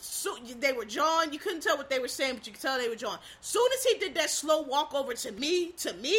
So 0.00 0.36
they 0.58 0.72
were 0.72 0.84
John. 0.84 1.32
You 1.32 1.38
couldn't 1.38 1.62
tell 1.62 1.76
what 1.76 1.90
they 1.90 1.98
were 1.98 2.08
saying, 2.08 2.36
but 2.36 2.46
you 2.46 2.52
could 2.52 2.62
tell 2.62 2.78
they 2.78 2.88
were 2.88 2.96
John. 2.96 3.18
Soon 3.40 3.68
as 3.76 3.84
he 3.84 3.98
did 3.98 4.14
that 4.14 4.30
slow 4.30 4.62
walk 4.62 4.94
over 4.94 5.14
to 5.14 5.32
me, 5.32 5.72
to 5.78 5.92
me, 5.94 6.16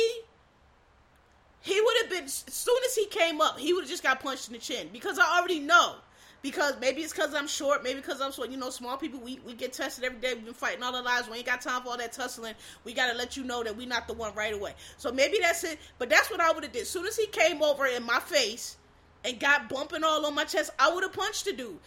he 1.62 1.80
would 1.80 1.98
have 2.02 2.10
been 2.10 2.24
as 2.26 2.44
soon 2.50 2.78
as 2.86 2.96
he 2.96 3.06
came 3.06 3.40
up, 3.40 3.58
he 3.58 3.74
would 3.74 3.84
have 3.84 3.90
just 3.90 4.04
got 4.04 4.20
punched 4.20 4.48
in 4.48 4.54
the 4.54 4.60
chin 4.60 4.90
because 4.92 5.20
I 5.20 5.38
already 5.38 5.60
know. 5.60 5.96
Because 6.42 6.74
maybe 6.82 7.02
it's 7.02 7.14
because 7.14 7.36
I'm 7.36 7.48
short, 7.48 7.84
maybe 7.84 8.00
because 8.00 8.20
I'm 8.20 8.32
short. 8.32 8.50
You 8.50 8.58
know, 8.58 8.72
small 8.72 8.98
people 8.98 9.20
we, 9.20 9.40
we 9.46 9.54
get 9.54 9.74
tested 9.74 10.04
every 10.04 10.18
day. 10.18 10.34
We've 10.34 10.46
been 10.46 10.56
fighting 10.56 10.82
all 10.82 10.96
our 10.96 11.04
lives. 11.04 11.30
We 11.30 11.38
ain't 11.38 11.46
got 11.46 11.62
time 11.62 11.84
for 11.84 11.90
all 11.90 11.98
that 11.98 12.14
tussling. 12.14 12.56
We 12.84 12.94
gotta 12.96 13.16
let 13.16 13.38
you 13.38 13.44
know 13.44 13.64
that 13.64 13.78
we 13.78 13.86
not 13.86 14.08
the 14.08 14.16
one 14.16 14.34
right 14.34 14.52
away. 14.52 14.74
So 14.98 15.12
maybe 15.12 15.38
that's 15.40 15.64
it. 15.64 15.78
But 16.00 16.10
that's 16.10 16.32
what 16.32 16.42
I 16.42 16.52
would 16.52 16.64
have 16.64 16.74
did. 16.74 16.82
As 16.82 16.90
soon 16.90 17.06
as 17.06 17.16
he 17.16 17.28
came 17.28 17.62
over 17.62 17.86
in 17.86 18.04
my 18.04 18.20
face 18.20 18.78
and 19.24 19.40
got 19.40 19.70
bumping 19.70 20.04
all 20.04 20.26
on 20.26 20.34
my 20.34 20.46
chest, 20.46 20.72
I 20.80 20.92
would 20.92 21.04
have 21.04 21.14
punched 21.14 21.46
the 21.46 21.54
dude. 21.54 21.78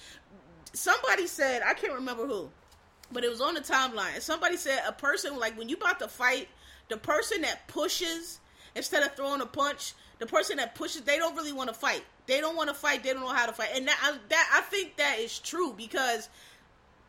Somebody 0.73 1.27
said 1.27 1.63
I 1.67 1.75
can't 1.75 1.95
remember 1.95 2.25
who, 2.25 2.49
but 3.11 3.25
it 3.25 3.31
was 3.31 3.41
on 3.41 3.55
the 3.55 3.61
timeline. 3.61 4.21
Somebody 4.21 4.57
said 4.57 4.83
a 4.87 4.93
person 4.93 5.37
like 5.37 5.59
when 5.59 5.69
you 5.69 5.75
about 5.75 5.99
to 5.99 6.07
fight, 6.07 6.47
the 6.89 6.97
person 6.97 7.41
that 7.43 7.67
pushes 7.67 8.39
instead 8.75 9.03
of 9.03 9.15
throwing 9.15 9.41
a 9.41 9.47
punch, 9.47 9.95
the 10.19 10.27
person 10.27 10.57
that 10.59 10.75
pushes, 10.75 11.03
they 11.03 11.19
don't 11.19 11.37
really 11.37 11.53
want 11.53 11.69
to 11.69 11.75
fight. 11.75 12.03
They 12.27 12.41
don't 12.41 12.57
want 12.57 12.69
to 12.69 12.75
fight. 12.75 13.03
They 13.03 13.13
don't 13.13 13.23
know 13.23 13.29
how 13.29 13.47
to 13.47 13.53
fight. 13.53 13.71
And 13.75 13.89
that, 13.89 13.99
I, 14.03 14.17
that 14.29 14.51
I 14.55 14.61
think 14.63 14.97
that 14.97 15.19
is 15.19 15.39
true 15.39 15.75
because 15.77 16.29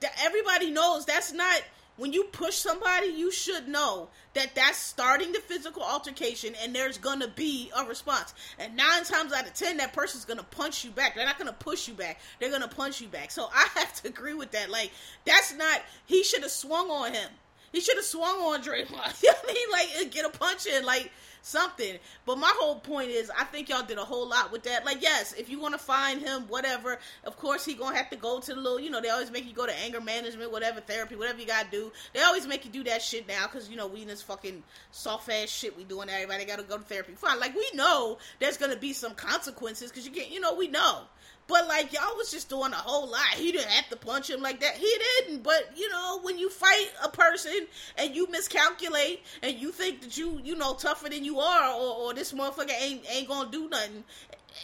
that 0.01 0.13
everybody 0.23 0.71
knows 0.71 1.05
that's 1.05 1.31
not 1.31 1.61
when 1.97 2.11
you 2.11 2.25
push 2.25 2.55
somebody, 2.55 3.07
you 3.07 3.31
should 3.31 3.67
know 3.67 4.09
that 4.33 4.53
that's 4.53 4.77
starting 4.77 5.31
the 5.31 5.39
physical 5.39 5.81
altercation 5.81 6.53
and 6.61 6.75
there's 6.75 6.97
gonna 6.97 7.27
be 7.27 7.71
a 7.77 7.85
response. 7.85 8.33
And 8.59 8.75
nine 8.75 9.03
times 9.05 9.31
out 9.31 9.47
of 9.47 9.53
ten, 9.53 9.77
that 9.77 9.93
person's 9.93 10.25
gonna 10.25 10.43
punch 10.43 10.83
you 10.83 10.91
back. 10.91 11.15
They're 11.15 11.25
not 11.25 11.37
gonna 11.37 11.53
push 11.53 11.87
you 11.87 11.93
back, 11.93 12.19
they're 12.39 12.51
gonna 12.51 12.67
punch 12.67 12.99
you 12.99 13.07
back. 13.07 13.31
So 13.31 13.47
I 13.53 13.67
have 13.75 13.93
to 14.01 14.09
agree 14.09 14.33
with 14.33 14.51
that. 14.51 14.69
Like, 14.69 14.91
that's 15.25 15.53
not, 15.53 15.81
he 16.05 16.23
should 16.23 16.41
have 16.41 16.51
swung 16.51 16.89
on 16.89 17.13
him. 17.13 17.29
He 17.71 17.81
should 17.81 17.97
have 17.97 18.05
swung 18.05 18.39
on 18.39 18.61
Draymond. 18.61 18.89
I 18.93 19.53
mean? 19.53 19.67
Like, 19.71 20.11
get 20.11 20.25
a 20.25 20.29
punch 20.29 20.65
in. 20.65 20.85
Like, 20.85 21.11
something. 21.45 21.97
But 22.25 22.37
my 22.37 22.51
whole 22.57 22.79
point 22.79 23.09
is, 23.09 23.31
I 23.37 23.43
think 23.43 23.69
y'all 23.69 23.85
did 23.85 23.97
a 23.97 24.03
whole 24.03 24.27
lot 24.27 24.51
with 24.51 24.63
that. 24.63 24.85
Like, 24.85 25.01
yes, 25.01 25.33
if 25.33 25.49
you 25.49 25.59
want 25.59 25.73
to 25.73 25.79
find 25.79 26.21
him, 26.21 26.43
whatever, 26.47 26.99
of 27.23 27.37
course 27.37 27.63
he 27.63 27.75
gonna 27.75 27.95
have 27.95 28.09
to 28.09 28.15
go 28.15 28.39
to 28.39 28.53
the 28.53 28.59
little, 28.59 28.79
you 28.79 28.89
know, 28.89 28.99
they 28.99 29.09
always 29.09 29.31
make 29.31 29.45
you 29.45 29.53
go 29.53 29.65
to 29.65 29.79
anger 29.79 30.01
management, 30.01 30.51
whatever 30.51 30.81
therapy, 30.81 31.15
whatever 31.15 31.39
you 31.39 31.45
gotta 31.45 31.69
do. 31.69 31.91
They 32.13 32.21
always 32.21 32.47
make 32.47 32.65
you 32.65 32.71
do 32.71 32.83
that 32.85 33.01
shit 33.01 33.27
now 33.27 33.45
because 33.45 33.69
you 33.69 33.77
know 33.77 33.87
we 33.87 34.01
in 34.01 34.07
this 34.07 34.21
fucking 34.21 34.63
soft 34.91 35.29
ass 35.29 35.49
shit 35.49 35.77
we 35.77 35.83
doing. 35.83 36.09
Everybody 36.09 36.45
gotta 36.45 36.63
go 36.63 36.77
to 36.77 36.83
therapy. 36.83 37.13
Fine, 37.15 37.39
like 37.39 37.55
we 37.55 37.69
know 37.75 38.17
there's 38.39 38.57
gonna 38.57 38.75
be 38.75 38.93
some 38.93 39.13
consequences 39.13 39.91
because 39.91 40.05
you 40.05 40.11
get, 40.11 40.31
you 40.31 40.39
know, 40.39 40.55
we 40.55 40.67
know. 40.67 41.03
But 41.47 41.67
like 41.67 41.93
y'all 41.93 42.15
was 42.17 42.31
just 42.31 42.49
doing 42.49 42.71
a 42.71 42.75
whole 42.75 43.07
lot. 43.07 43.33
He 43.35 43.51
didn't 43.51 43.69
have 43.69 43.89
to 43.89 43.95
punch 43.95 44.29
him 44.29 44.41
like 44.41 44.59
that. 44.61 44.75
He 44.75 44.91
didn't. 45.19 45.43
But 45.43 45.71
you 45.75 45.89
know, 45.89 46.19
when 46.23 46.39
you 46.39 46.49
fight 46.49 46.89
a 47.03 47.09
person 47.09 47.67
and 47.97 48.15
you 48.15 48.27
miscalculate 48.31 49.21
and 49.43 49.55
you 49.55 49.71
think 49.71 50.01
that 50.01 50.17
you 50.17 50.39
you 50.43 50.55
know 50.55 50.73
tougher 50.73 51.09
than 51.09 51.23
you 51.23 51.39
are, 51.39 51.73
or, 51.73 51.95
or 51.97 52.13
this 52.13 52.33
motherfucker 52.33 52.73
ain't 52.81 53.03
ain't 53.09 53.27
gonna 53.27 53.51
do 53.51 53.69
nothing, 53.69 54.03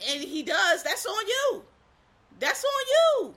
and 0.09 0.21
he 0.21 0.41
does, 0.41 0.83
that's 0.83 1.05
on 1.05 1.27
you. 1.27 1.63
That's 2.39 2.63
on 2.63 2.87
you. 2.87 3.35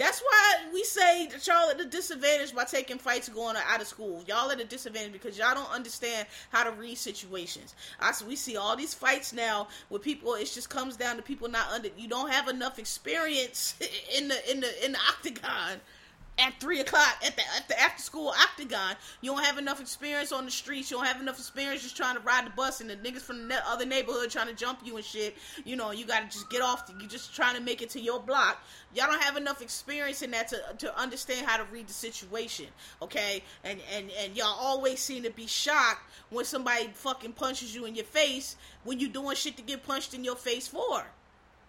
That's 0.00 0.22
why 0.22 0.54
we 0.72 0.82
say 0.82 1.26
that 1.26 1.46
y'all 1.46 1.68
at 1.68 1.78
a 1.78 1.84
disadvantage 1.84 2.54
by 2.54 2.64
taking 2.64 2.96
fights 2.96 3.28
going 3.28 3.54
out 3.68 3.82
of 3.82 3.86
school. 3.86 4.24
Y'all 4.26 4.50
at 4.50 4.58
a 4.58 4.64
disadvantage 4.64 5.12
because 5.12 5.36
y'all 5.36 5.52
don't 5.52 5.70
understand 5.70 6.26
how 6.48 6.64
to 6.64 6.70
read 6.70 6.96
situations. 6.96 7.74
I 8.00 8.10
we 8.26 8.34
see 8.34 8.56
all 8.56 8.76
these 8.76 8.94
fights 8.94 9.34
now 9.34 9.68
with 9.90 10.00
people. 10.00 10.36
It 10.36 10.50
just 10.50 10.70
comes 10.70 10.96
down 10.96 11.16
to 11.16 11.22
people 11.22 11.50
not 11.50 11.70
under. 11.70 11.90
You 11.98 12.08
don't 12.08 12.30
have 12.30 12.48
enough 12.48 12.78
experience 12.78 13.74
in 14.16 14.28
the 14.28 14.50
in 14.50 14.60
the 14.60 14.84
in 14.86 14.92
the 14.92 14.98
octagon 15.10 15.82
at 16.40 16.58
three 16.60 16.80
o'clock 16.80 17.16
at 17.24 17.36
the, 17.36 17.42
at 17.56 17.68
the 17.68 17.80
after 17.80 18.02
school 18.02 18.28
octagon. 18.28 18.96
You 19.20 19.32
don't 19.32 19.44
have 19.44 19.58
enough 19.58 19.80
experience 19.80 20.32
on 20.32 20.44
the 20.44 20.50
streets. 20.50 20.90
You 20.90 20.96
don't 20.96 21.06
have 21.06 21.20
enough 21.20 21.38
experience 21.38 21.82
just 21.82 21.96
trying 21.96 22.16
to 22.16 22.22
ride 22.22 22.46
the 22.46 22.50
bus 22.50 22.80
and 22.80 22.88
the 22.88 22.96
niggas 22.96 23.22
from 23.22 23.48
the 23.48 23.68
other 23.68 23.86
neighborhood 23.86 24.30
trying 24.30 24.48
to 24.48 24.54
jump 24.54 24.80
you 24.84 24.96
and 24.96 25.04
shit. 25.04 25.36
You 25.64 25.76
know, 25.76 25.90
you 25.90 26.06
got 26.06 26.20
to 26.20 26.26
just 26.26 26.50
get 26.50 26.62
off. 26.62 26.90
You 27.00 27.06
just 27.06 27.34
trying 27.34 27.56
to 27.56 27.60
make 27.60 27.82
it 27.82 27.90
to 27.90 28.00
your 28.00 28.20
block. 28.20 28.62
Y'all 28.94 29.06
don't 29.06 29.22
have 29.22 29.36
enough 29.36 29.62
experience 29.62 30.22
in 30.22 30.30
that 30.32 30.48
to 30.48 30.60
to 30.78 30.98
understand 30.98 31.46
how 31.46 31.56
to 31.56 31.64
read 31.72 31.88
the 31.88 31.92
situation. 31.92 32.66
Okay, 33.02 33.42
and 33.64 33.80
and 33.94 34.10
and 34.22 34.36
y'all 34.36 34.56
always 34.58 35.00
seem 35.00 35.22
to 35.22 35.30
be 35.30 35.46
shocked 35.46 36.10
when 36.30 36.44
somebody 36.44 36.90
fucking 36.94 37.32
punches 37.32 37.74
you 37.74 37.84
in 37.84 37.94
your 37.94 38.04
face 38.04 38.56
when 38.84 38.98
you 38.98 39.08
doing 39.08 39.36
shit 39.36 39.56
to 39.56 39.62
get 39.62 39.86
punched 39.86 40.14
in 40.14 40.24
your 40.24 40.36
face 40.36 40.66
for. 40.66 41.04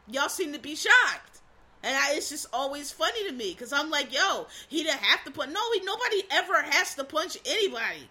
Y'all 0.07 0.29
seem 0.29 0.53
to 0.53 0.59
be 0.59 0.75
shocked. 0.75 1.30
And 1.83 1.95
I, 1.95 2.13
it's 2.13 2.29
just 2.29 2.47
always 2.53 2.91
funny 2.91 3.27
to 3.27 3.33
me 3.33 3.51
because 3.51 3.73
I'm 3.73 3.89
like, 3.89 4.13
yo, 4.13 4.47
he 4.67 4.83
didn't 4.83 4.99
have 4.99 5.23
to 5.25 5.31
punch. 5.31 5.51
No, 5.51 5.59
he, 5.73 5.81
nobody 5.81 6.23
ever 6.31 6.61
has 6.61 6.95
to 6.95 7.03
punch 7.03 7.37
anybody. 7.45 8.07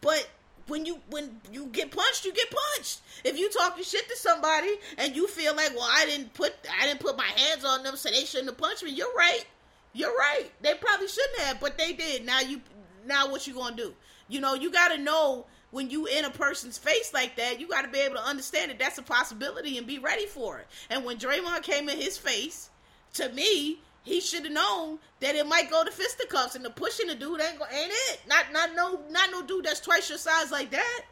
But 0.00 0.28
when 0.66 0.86
you 0.86 1.00
when 1.10 1.40
you 1.52 1.66
get 1.66 1.90
punched, 1.90 2.24
you 2.24 2.32
get 2.32 2.48
punched. 2.50 3.00
If 3.24 3.38
you 3.38 3.50
talking 3.50 3.84
shit 3.84 4.08
to 4.08 4.16
somebody 4.16 4.70
and 4.98 5.14
you 5.14 5.28
feel 5.28 5.54
like, 5.54 5.70
well, 5.74 5.88
I 5.90 6.06
didn't 6.06 6.32
put 6.34 6.54
I 6.80 6.86
didn't 6.86 7.00
put 7.00 7.16
my 7.16 7.30
hands 7.36 7.64
on 7.64 7.82
them, 7.82 7.96
so 7.96 8.10
they 8.10 8.24
shouldn't 8.24 8.48
have 8.48 8.58
punched 8.58 8.82
me. 8.82 8.90
You're 8.90 9.14
right. 9.14 9.44
You're 9.92 10.16
right. 10.16 10.50
They 10.62 10.74
probably 10.74 11.08
shouldn't 11.08 11.40
have, 11.40 11.60
but 11.60 11.78
they 11.78 11.92
did. 11.92 12.24
Now 12.24 12.40
you 12.40 12.60
now 13.06 13.30
what 13.30 13.46
you 13.46 13.54
gonna 13.54 13.76
do? 13.76 13.94
You 14.28 14.40
know, 14.40 14.54
you 14.54 14.72
got 14.72 14.88
to 14.88 14.98
know 14.98 15.46
when 15.70 15.90
you 15.90 16.06
in 16.06 16.24
a 16.24 16.30
person's 16.30 16.78
face 16.78 17.12
like 17.12 17.36
that, 17.36 17.60
you 17.60 17.68
got 17.68 17.82
to 17.82 17.88
be 17.88 17.98
able 17.98 18.16
to 18.16 18.24
understand 18.24 18.70
that 18.70 18.78
that's 18.78 18.96
a 18.96 19.02
possibility 19.02 19.76
and 19.76 19.86
be 19.86 19.98
ready 19.98 20.26
for 20.26 20.58
it. 20.58 20.66
And 20.88 21.04
when 21.04 21.18
Draymond 21.18 21.62
came 21.62 21.88
in 21.88 21.98
his 21.98 22.16
face 22.16 22.70
to 23.14 23.28
me, 23.30 23.78
he 24.02 24.20
should 24.20 24.44
have 24.44 24.52
known 24.52 24.98
that 25.20 25.34
it 25.34 25.46
might 25.46 25.70
go 25.70 25.82
to 25.84 25.90
fisticuffs 25.90 26.54
and 26.54 26.64
the 26.64 26.70
pushing 26.70 27.06
the 27.06 27.14
dude 27.14 27.40
ain't, 27.40 27.54
ain't 27.72 27.92
it. 28.10 28.20
Not 28.28 28.52
not 28.52 28.74
no 28.74 29.00
not 29.10 29.30
no 29.30 29.42
dude 29.42 29.64
that's 29.64 29.80
twice 29.80 30.08
your 30.08 30.18
size 30.18 30.50
like 30.50 30.70
that. 30.70 31.02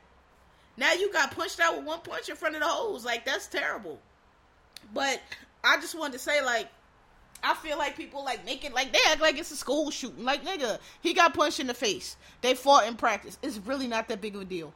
Now 0.77 0.93
you 0.93 1.13
got 1.13 1.35
punched 1.35 1.61
out 1.61 1.77
with 1.77 1.87
one 1.87 2.01
punch 2.01 2.29
in 2.29 2.37
front 2.37 2.55
of 2.55 2.61
the 2.61 2.69
hoes. 2.69 3.05
Like 3.05 3.25
that's 3.25 3.47
terrible. 3.47 3.99
But 4.93 5.21
I 5.65 5.77
just 5.77 5.99
wanted 5.99 6.15
to 6.15 6.19
say 6.19 6.43
like 6.45 6.69
I 7.43 7.55
feel 7.55 7.79
like 7.79 7.97
people 7.97 8.25
like 8.25 8.45
make 8.45 8.65
it 8.65 8.75
like 8.75 8.93
they 8.93 8.99
act 9.09 9.21
like 9.21 9.39
it's 9.39 9.51
a 9.51 9.57
school 9.57 9.91
shooting. 9.91 10.25
Like 10.25 10.45
nigga, 10.45 10.79
he 11.01 11.15
got 11.15 11.35
punched 11.35 11.61
in 11.61 11.67
the 11.67 11.75
face. 11.75 12.17
They 12.43 12.55
fought 12.55 12.87
in 12.87 12.97
practice. 12.97 13.39
It's 13.43 13.59
really 13.59 13.89
not 13.89 14.09
that 14.09 14.21
big 14.21 14.37
of 14.37 14.43
a 14.43 14.45
deal. 14.45 14.73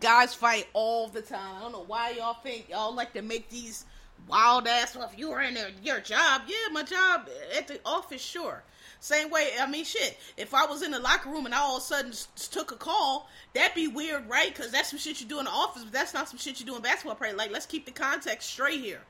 Guys 0.00 0.34
fight 0.34 0.66
all 0.72 1.08
the 1.08 1.20
time. 1.20 1.56
I 1.56 1.60
don't 1.60 1.72
know 1.72 1.84
why 1.86 2.10
y'all 2.10 2.34
think 2.34 2.70
y'all 2.70 2.94
like 2.94 3.12
to 3.12 3.22
make 3.22 3.50
these 3.50 3.84
wild 4.28 4.66
ass 4.66 4.96
if 4.96 5.18
you 5.18 5.30
were 5.30 5.40
in 5.40 5.54
there, 5.54 5.70
your 5.82 6.00
job, 6.00 6.42
yeah, 6.46 6.72
my 6.72 6.82
job 6.82 7.28
at 7.56 7.68
the 7.68 7.80
office, 7.84 8.22
sure. 8.22 8.62
Same 9.00 9.28
way, 9.30 9.50
I 9.60 9.66
mean, 9.66 9.84
shit. 9.84 10.18
If 10.36 10.54
I 10.54 10.64
was 10.64 10.82
in 10.82 10.90
the 10.90 10.98
locker 10.98 11.28
room 11.28 11.44
and 11.44 11.54
I 11.54 11.58
all 11.58 11.76
of 11.76 11.82
a 11.82 11.84
sudden 11.84 12.12
took 12.50 12.72
a 12.72 12.76
call, 12.76 13.28
that'd 13.54 13.74
be 13.74 13.86
weird, 13.86 14.28
right? 14.30 14.48
Because 14.48 14.72
that's 14.72 14.88
some 14.88 14.98
shit 14.98 15.20
you 15.20 15.26
do 15.26 15.40
in 15.40 15.44
the 15.44 15.50
office, 15.50 15.84
but 15.84 15.92
that's 15.92 16.14
not 16.14 16.28
some 16.28 16.38
shit 16.38 16.58
you 16.58 16.64
do 16.64 16.74
in 16.74 16.80
basketball 16.80 17.14
play. 17.14 17.34
Like, 17.34 17.50
let's 17.50 17.66
keep 17.66 17.84
the 17.84 17.92
context 17.92 18.48
straight 18.48 18.80
here. 18.80 19.02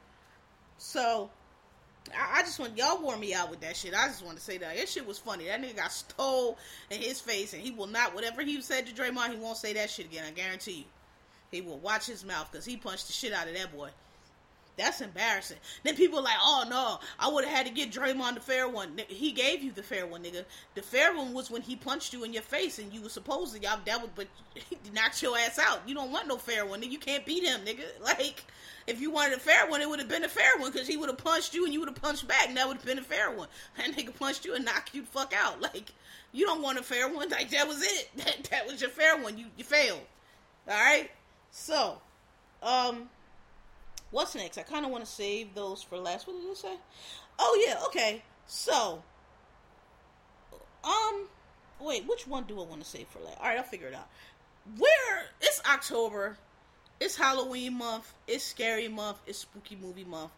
So, 0.78 1.30
I, 2.12 2.40
I 2.40 2.42
just 2.42 2.58
want 2.58 2.76
y'all 2.76 3.00
wore 3.00 3.16
me 3.16 3.34
out 3.34 3.50
with 3.50 3.60
that 3.60 3.76
shit. 3.76 3.94
I 3.94 4.08
just 4.08 4.24
want 4.24 4.36
to 4.36 4.42
say 4.42 4.58
that 4.58 4.76
that 4.76 4.88
shit 4.88 5.06
was 5.06 5.18
funny. 5.18 5.46
That 5.46 5.62
nigga 5.62 5.76
got 5.76 5.92
stole 5.92 6.58
in 6.90 7.00
his 7.00 7.20
face, 7.20 7.52
and 7.52 7.62
he 7.62 7.70
will 7.70 7.86
not. 7.86 8.16
Whatever 8.16 8.42
he 8.42 8.60
said 8.62 8.86
to 8.86 8.92
Draymond, 8.92 9.30
he 9.30 9.36
won't 9.36 9.58
say 9.58 9.74
that 9.74 9.90
shit 9.90 10.06
again. 10.06 10.24
I 10.26 10.32
guarantee 10.32 10.78
you. 10.78 10.84
He 11.52 11.60
will 11.60 11.78
watch 11.78 12.06
his 12.06 12.24
mouth 12.24 12.50
because 12.50 12.64
he 12.64 12.76
punched 12.76 13.06
the 13.06 13.12
shit 13.12 13.32
out 13.32 13.46
of 13.46 13.54
that 13.54 13.72
boy. 13.72 13.90
That's 14.76 15.00
embarrassing. 15.00 15.58
Then 15.84 15.94
people 15.94 16.22
like, 16.22 16.36
oh 16.40 16.64
no, 16.68 16.98
I 17.18 17.32
would 17.32 17.44
have 17.44 17.54
had 17.54 17.66
to 17.66 17.72
get 17.72 17.92
Draymond 17.92 18.34
the 18.34 18.40
fair 18.40 18.68
one. 18.68 19.00
He 19.08 19.30
gave 19.30 19.62
you 19.62 19.70
the 19.70 19.84
fair 19.84 20.04
one, 20.06 20.24
nigga. 20.24 20.44
The 20.74 20.82
fair 20.82 21.16
one 21.16 21.32
was 21.32 21.50
when 21.50 21.62
he 21.62 21.76
punched 21.76 22.12
you 22.12 22.24
in 22.24 22.32
your 22.32 22.42
face 22.42 22.80
and 22.80 22.92
you 22.92 23.00
were 23.00 23.08
supposed 23.08 23.54
to 23.54 23.62
y'all 23.62 23.78
devil, 23.84 24.10
but 24.16 24.26
he 24.54 24.76
knocked 24.92 25.22
your 25.22 25.38
ass 25.38 25.60
out. 25.60 25.82
You 25.86 25.94
don't 25.94 26.10
want 26.10 26.26
no 26.26 26.36
fair 26.38 26.66
one, 26.66 26.82
nigga. 26.82 26.90
You 26.90 26.98
can't 26.98 27.24
beat 27.24 27.44
him, 27.44 27.60
nigga. 27.60 27.84
Like, 28.04 28.44
if 28.86 29.00
you 29.00 29.10
wanted 29.10 29.38
a 29.38 29.40
fair 29.40 29.68
one, 29.68 29.80
it 29.80 29.88
would 29.88 29.98
have 29.98 30.08
been 30.08 30.24
a 30.24 30.28
fair 30.28 30.58
one 30.58 30.70
because 30.70 30.86
he 30.86 30.96
would 30.96 31.08
have 31.08 31.18
punched 31.18 31.54
you 31.54 31.64
and 31.64 31.72
you 31.72 31.80
would 31.80 31.88
have 31.88 32.00
punched 32.00 32.28
back, 32.28 32.48
and 32.48 32.56
that 32.56 32.68
would 32.68 32.76
have 32.76 32.86
been 32.86 32.98
a 32.98 33.02
fair 33.02 33.30
one. 33.30 33.48
That 33.76 33.92
nigga 33.96 34.14
punched 34.18 34.44
you 34.44 34.54
and 34.54 34.64
knocked 34.64 34.94
you 34.94 35.02
the 35.02 35.06
fuck 35.08 35.32
out. 35.34 35.60
Like, 35.60 35.92
you 36.32 36.44
don't 36.44 36.62
want 36.62 36.78
a 36.78 36.82
fair 36.82 37.08
one. 37.08 37.28
Like, 37.30 37.50
that 37.50 37.66
was 37.66 37.82
it. 37.82 38.10
That, 38.16 38.44
that 38.50 38.66
was 38.66 38.80
your 38.80 38.90
fair 38.90 39.16
one. 39.16 39.38
You 39.38 39.46
you 39.56 39.64
failed. 39.64 40.00
All 40.68 40.74
right. 40.74 41.10
So, 41.50 41.98
um 42.62 43.08
What's 44.14 44.36
next? 44.36 44.58
I 44.58 44.62
kind 44.62 44.84
of 44.84 44.92
want 44.92 45.04
to 45.04 45.10
save 45.10 45.56
those 45.56 45.82
for 45.82 45.98
last. 45.98 46.28
What 46.28 46.40
did 46.40 46.48
it 46.48 46.56
say? 46.56 46.76
Oh 47.36 47.64
yeah, 47.66 47.84
okay. 47.86 48.22
So, 48.46 49.02
um, 50.84 51.26
wait, 51.80 52.06
which 52.06 52.24
one 52.24 52.44
do 52.44 52.60
I 52.60 52.64
want 52.64 52.80
to 52.80 52.88
save 52.88 53.08
for 53.08 53.18
last? 53.18 53.38
All 53.40 53.48
right, 53.48 53.58
I'll 53.58 53.64
figure 53.64 53.88
it 53.88 53.94
out. 53.94 54.06
Where 54.78 55.24
it's 55.40 55.60
October, 55.68 56.36
it's 57.00 57.16
Halloween 57.16 57.76
month, 57.76 58.14
it's 58.28 58.44
scary 58.44 58.86
month, 58.86 59.18
it's 59.26 59.38
spooky 59.38 59.76
movie 59.82 60.04
month. 60.04 60.30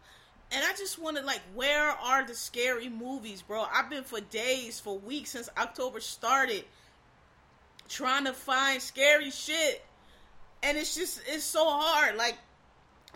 And 0.50 0.64
I 0.64 0.72
just 0.78 0.98
wanted 0.98 1.26
like, 1.26 1.42
where 1.54 1.90
are 1.90 2.26
the 2.26 2.34
scary 2.34 2.88
movies, 2.88 3.42
bro? 3.42 3.66
I've 3.70 3.90
been 3.90 4.04
for 4.04 4.22
days, 4.22 4.80
for 4.80 4.98
weeks 4.98 5.32
since 5.32 5.50
October 5.58 6.00
started, 6.00 6.64
trying 7.90 8.24
to 8.24 8.32
find 8.32 8.80
scary 8.80 9.30
shit, 9.30 9.84
and 10.62 10.78
it's 10.78 10.94
just 10.94 11.20
it's 11.26 11.44
so 11.44 11.68
hard. 11.68 12.16
Like 12.16 12.38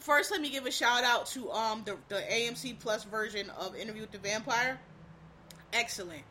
first 0.01 0.31
let 0.31 0.41
me 0.41 0.51
give 0.51 0.67
a 0.67 0.71
shout 0.71 1.05
out 1.05 1.27
to 1.27 1.51
um 1.51 1.83
the, 1.85 1.97
the 2.09 2.21
AMC 2.21 2.79
Plus 2.79 3.05
version 3.05 3.51
of 3.51 3.77
Interview 3.77 4.03
with 4.03 4.13
the 4.13 4.19
Vampire. 4.19 4.81
Excellent. 5.73 6.23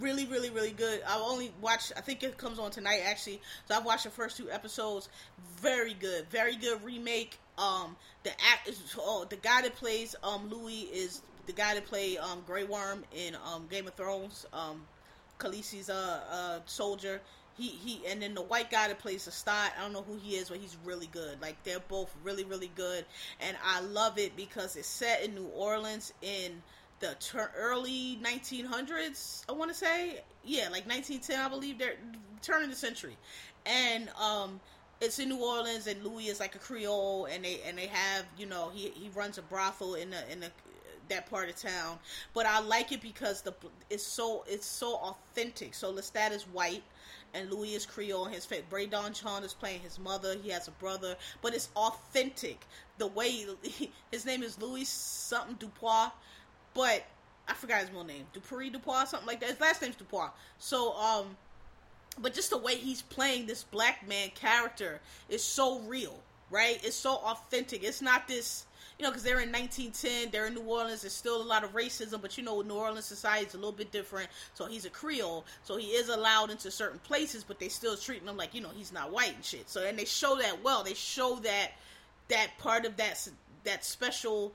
Really, 0.00 0.24
really, 0.26 0.50
really 0.50 0.70
good. 0.70 1.02
I 1.06 1.18
only 1.18 1.52
watched. 1.60 1.92
I 1.96 2.00
think 2.00 2.22
it 2.22 2.38
comes 2.38 2.58
on 2.58 2.70
tonight, 2.70 3.02
actually. 3.04 3.42
So 3.68 3.74
I've 3.74 3.84
watched 3.84 4.04
the 4.04 4.10
first 4.10 4.36
two 4.36 4.50
episodes. 4.50 5.08
Very 5.60 5.94
good, 5.94 6.26
very 6.30 6.56
good 6.56 6.82
remake. 6.82 7.38
Um, 7.58 7.96
the 8.22 8.30
act 8.30 8.68
is 8.68 8.80
oh, 8.98 9.26
the 9.28 9.36
guy 9.36 9.62
that 9.62 9.74
plays 9.76 10.16
um 10.22 10.48
Louis 10.48 10.88
is 10.92 11.22
the 11.46 11.52
guy 11.52 11.74
that 11.74 11.86
played 11.86 12.18
um 12.18 12.42
Grey 12.46 12.64
Worm 12.64 13.04
in 13.14 13.36
um 13.44 13.66
Game 13.70 13.86
of 13.86 13.94
Thrones. 13.94 14.46
Um, 14.52 14.82
Khaleesi's 15.38 15.90
uh 15.90 16.20
uh 16.30 16.60
soldier 16.66 17.20
he 17.56 17.68
he 17.68 18.00
and 18.06 18.22
then 18.22 18.34
the 18.34 18.42
white 18.42 18.70
guy 18.70 18.88
that 18.88 18.98
plays 18.98 19.24
the 19.24 19.30
star 19.30 19.68
i 19.78 19.82
don't 19.82 19.92
know 19.92 20.02
who 20.02 20.16
he 20.16 20.36
is 20.36 20.48
but 20.48 20.58
he's 20.58 20.76
really 20.84 21.08
good. 21.08 21.40
Like 21.40 21.62
they're 21.64 21.80
both 21.80 22.14
really 22.22 22.44
really 22.44 22.70
good. 22.74 23.04
And 23.40 23.56
i 23.64 23.80
love 23.80 24.18
it 24.18 24.36
because 24.36 24.76
it's 24.76 24.88
set 24.88 25.22
in 25.24 25.34
new 25.34 25.46
orleans 25.54 26.12
in 26.22 26.62
the 27.00 27.16
ter- 27.18 27.50
early 27.56 28.18
1900s 28.22 29.44
i 29.48 29.52
want 29.52 29.70
to 29.70 29.76
say. 29.76 30.20
Yeah 30.44 30.68
like 30.70 30.88
1910 30.88 31.40
i 31.40 31.48
believe. 31.48 31.78
They're 31.78 31.96
turning 32.42 32.70
the 32.70 32.76
century. 32.76 33.16
And 33.66 34.08
um 34.20 34.60
it's 35.00 35.18
in 35.18 35.28
New 35.30 35.44
Orleans, 35.44 35.88
and 35.88 36.02
Louis 36.04 36.28
is 36.28 36.38
like 36.38 36.54
a 36.54 36.60
Creole, 36.60 37.24
and 37.24 37.44
they 37.44 37.60
and 37.66 37.76
they 37.76 37.88
have 37.88 38.24
you 38.38 38.46
know 38.46 38.70
he 38.72 38.90
he 38.90 39.10
runs 39.14 39.36
a 39.36 39.42
brothel 39.42 39.96
in 39.96 40.10
the 40.10 40.32
in 40.32 40.38
the 40.38 40.50
that 41.08 41.28
part 41.28 41.48
of 41.48 41.56
town. 41.56 41.98
But 42.34 42.46
I 42.46 42.60
like 42.60 42.92
it 42.92 43.00
because 43.00 43.42
the 43.42 43.52
it's 43.90 44.06
so 44.06 44.44
it's 44.46 44.66
so 44.66 44.94
authentic. 44.96 45.74
So 45.74 45.92
Lestat 45.92 46.32
is 46.32 46.44
white, 46.44 46.82
and 47.34 47.50
Louis 47.50 47.74
is 47.74 47.86
Creole. 47.86 48.26
His 48.26 48.44
face, 48.44 48.62
Rae 48.70 48.86
Dawn 48.86 49.12
Chong 49.12 49.44
is 49.44 49.54
playing 49.54 49.80
his 49.80 49.98
mother. 49.98 50.36
He 50.42 50.50
has 50.50 50.68
a 50.68 50.72
brother, 50.72 51.16
but 51.40 51.54
it's 51.54 51.68
authentic. 51.76 52.66
The 52.98 53.06
way 53.06 53.46
he, 53.62 53.90
his 54.10 54.24
name 54.26 54.42
is 54.42 54.60
Louis 54.60 54.88
something 54.88 55.56
Dupois, 55.56 56.12
but 56.74 57.04
I 57.48 57.54
forgot 57.54 57.80
his 57.80 57.90
real 57.90 58.04
name, 58.04 58.26
Dupree 58.32 58.70
Dupois, 58.70 59.06
something 59.08 59.26
like 59.26 59.40
that. 59.40 59.50
His 59.50 59.60
last 59.60 59.82
name's 59.82 59.96
Dupois. 59.96 60.30
So 60.58 60.94
um, 60.96 61.36
but 62.20 62.34
just 62.34 62.50
the 62.50 62.58
way 62.58 62.76
he's 62.76 63.02
playing 63.02 63.46
this 63.46 63.64
black 63.64 64.06
man 64.06 64.30
character 64.34 65.00
is 65.28 65.42
so 65.42 65.80
real, 65.80 66.20
right? 66.50 66.78
It's 66.84 66.96
so 66.96 67.14
authentic. 67.16 67.82
It's 67.82 68.02
not 68.02 68.28
this, 68.28 68.66
you 69.02 69.08
know, 69.08 69.10
because 69.10 69.24
they're 69.24 69.40
in 69.40 69.50
1910, 69.50 70.30
they're 70.30 70.46
in 70.46 70.54
New 70.54 70.60
Orleans. 70.60 71.00
There's 71.00 71.12
still 71.12 71.42
a 71.42 71.42
lot 71.42 71.64
of 71.64 71.74
racism, 71.74 72.22
but 72.22 72.38
you 72.38 72.44
know, 72.44 72.62
New 72.62 72.74
Orleans 72.74 73.04
society 73.04 73.46
is 73.46 73.54
a 73.54 73.56
little 73.56 73.72
bit 73.72 73.90
different. 73.90 74.28
So 74.54 74.66
he's 74.66 74.84
a 74.84 74.90
Creole, 74.90 75.44
so 75.64 75.76
he 75.76 75.88
is 75.88 76.08
allowed 76.08 76.52
into 76.52 76.70
certain 76.70 77.00
places, 77.00 77.42
but 77.42 77.58
they 77.58 77.66
still 77.66 77.96
treating 77.96 78.28
him 78.28 78.36
like 78.36 78.54
you 78.54 78.60
know 78.60 78.68
he's 78.72 78.92
not 78.92 79.10
white 79.10 79.34
and 79.34 79.44
shit. 79.44 79.68
So 79.68 79.84
and 79.84 79.98
they 79.98 80.04
show 80.04 80.36
that 80.36 80.62
well. 80.62 80.84
They 80.84 80.94
show 80.94 81.40
that 81.42 81.72
that 82.28 82.50
part 82.58 82.84
of 82.84 82.96
that 82.98 83.28
that 83.64 83.84
special 83.84 84.52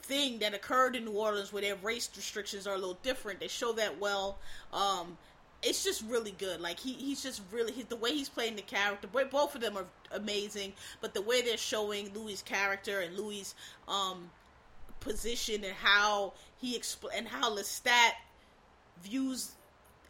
thing 0.00 0.38
that 0.38 0.54
occurred 0.54 0.96
in 0.96 1.04
New 1.04 1.12
Orleans 1.12 1.52
where 1.52 1.60
their 1.60 1.76
race 1.76 2.08
restrictions 2.16 2.66
are 2.66 2.76
a 2.76 2.78
little 2.78 2.98
different. 3.02 3.40
They 3.40 3.48
show 3.48 3.74
that 3.74 4.00
well. 4.00 4.38
Um, 4.72 5.18
it's 5.64 5.82
just 5.82 6.04
really 6.08 6.32
good. 6.32 6.60
Like 6.60 6.78
he, 6.78 6.92
he's 6.92 7.22
just 7.22 7.42
really 7.50 7.72
he, 7.72 7.82
the 7.82 7.96
way 7.96 8.10
he's 8.10 8.28
playing 8.28 8.56
the 8.56 8.62
character. 8.62 9.08
Both 9.08 9.54
of 9.54 9.60
them 9.60 9.76
are 9.76 9.86
amazing. 10.12 10.72
But 11.00 11.14
the 11.14 11.22
way 11.22 11.42
they're 11.42 11.56
showing 11.56 12.12
Louis' 12.14 12.42
character 12.42 13.00
and 13.00 13.16
Louis' 13.16 13.54
um, 13.88 14.30
position 15.00 15.64
and 15.64 15.74
how 15.74 16.34
he 16.58 16.78
expl- 16.78 17.16
and 17.16 17.28
how 17.28 17.54
Lestat 17.54 18.12
views 19.02 19.52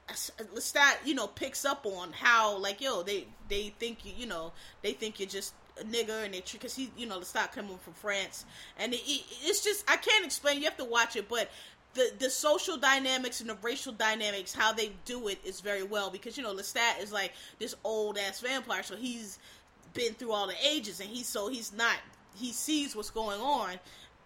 Lestat, 0.08 0.96
you 1.04 1.14
know, 1.14 1.26
picks 1.26 1.64
up 1.64 1.86
on 1.86 2.12
how 2.12 2.58
like 2.58 2.80
yo 2.80 3.02
they 3.02 3.26
they 3.48 3.72
think 3.78 4.04
you 4.04 4.12
you 4.16 4.26
know 4.26 4.52
they 4.82 4.92
think 4.92 5.18
you're 5.18 5.28
just 5.28 5.54
a 5.80 5.84
nigger 5.84 6.24
and 6.24 6.34
they 6.34 6.42
because 6.52 6.74
he 6.74 6.90
you 6.96 7.06
know 7.06 7.18
Lestat 7.18 7.52
coming 7.52 7.78
from 7.78 7.94
France 7.94 8.44
and 8.78 8.92
it, 8.92 9.00
it, 9.06 9.24
it's 9.42 9.64
just 9.64 9.84
I 9.90 9.96
can't 9.96 10.24
explain. 10.24 10.58
You 10.58 10.64
have 10.64 10.76
to 10.76 10.84
watch 10.84 11.16
it, 11.16 11.28
but 11.28 11.50
the 11.94 12.12
the 12.18 12.30
social 12.30 12.76
dynamics 12.76 13.40
and 13.40 13.48
the 13.48 13.56
racial 13.62 13.92
dynamics, 13.92 14.52
how 14.52 14.72
they 14.72 14.92
do 15.04 15.28
it 15.28 15.38
is 15.44 15.60
very 15.60 15.82
well 15.82 16.10
because 16.10 16.36
you 16.36 16.42
know 16.42 16.54
Lestat 16.54 17.00
is 17.00 17.12
like 17.12 17.32
this 17.58 17.74
old 17.84 18.18
ass 18.18 18.40
vampire, 18.40 18.82
so 18.82 18.96
he's 18.96 19.38
been 19.94 20.14
through 20.14 20.32
all 20.32 20.46
the 20.46 20.54
ages, 20.66 21.00
and 21.00 21.08
he's 21.08 21.28
so 21.28 21.48
he's 21.48 21.72
not 21.72 21.96
he 22.34 22.52
sees 22.52 22.94
what's 22.96 23.10
going 23.10 23.40
on, 23.40 23.74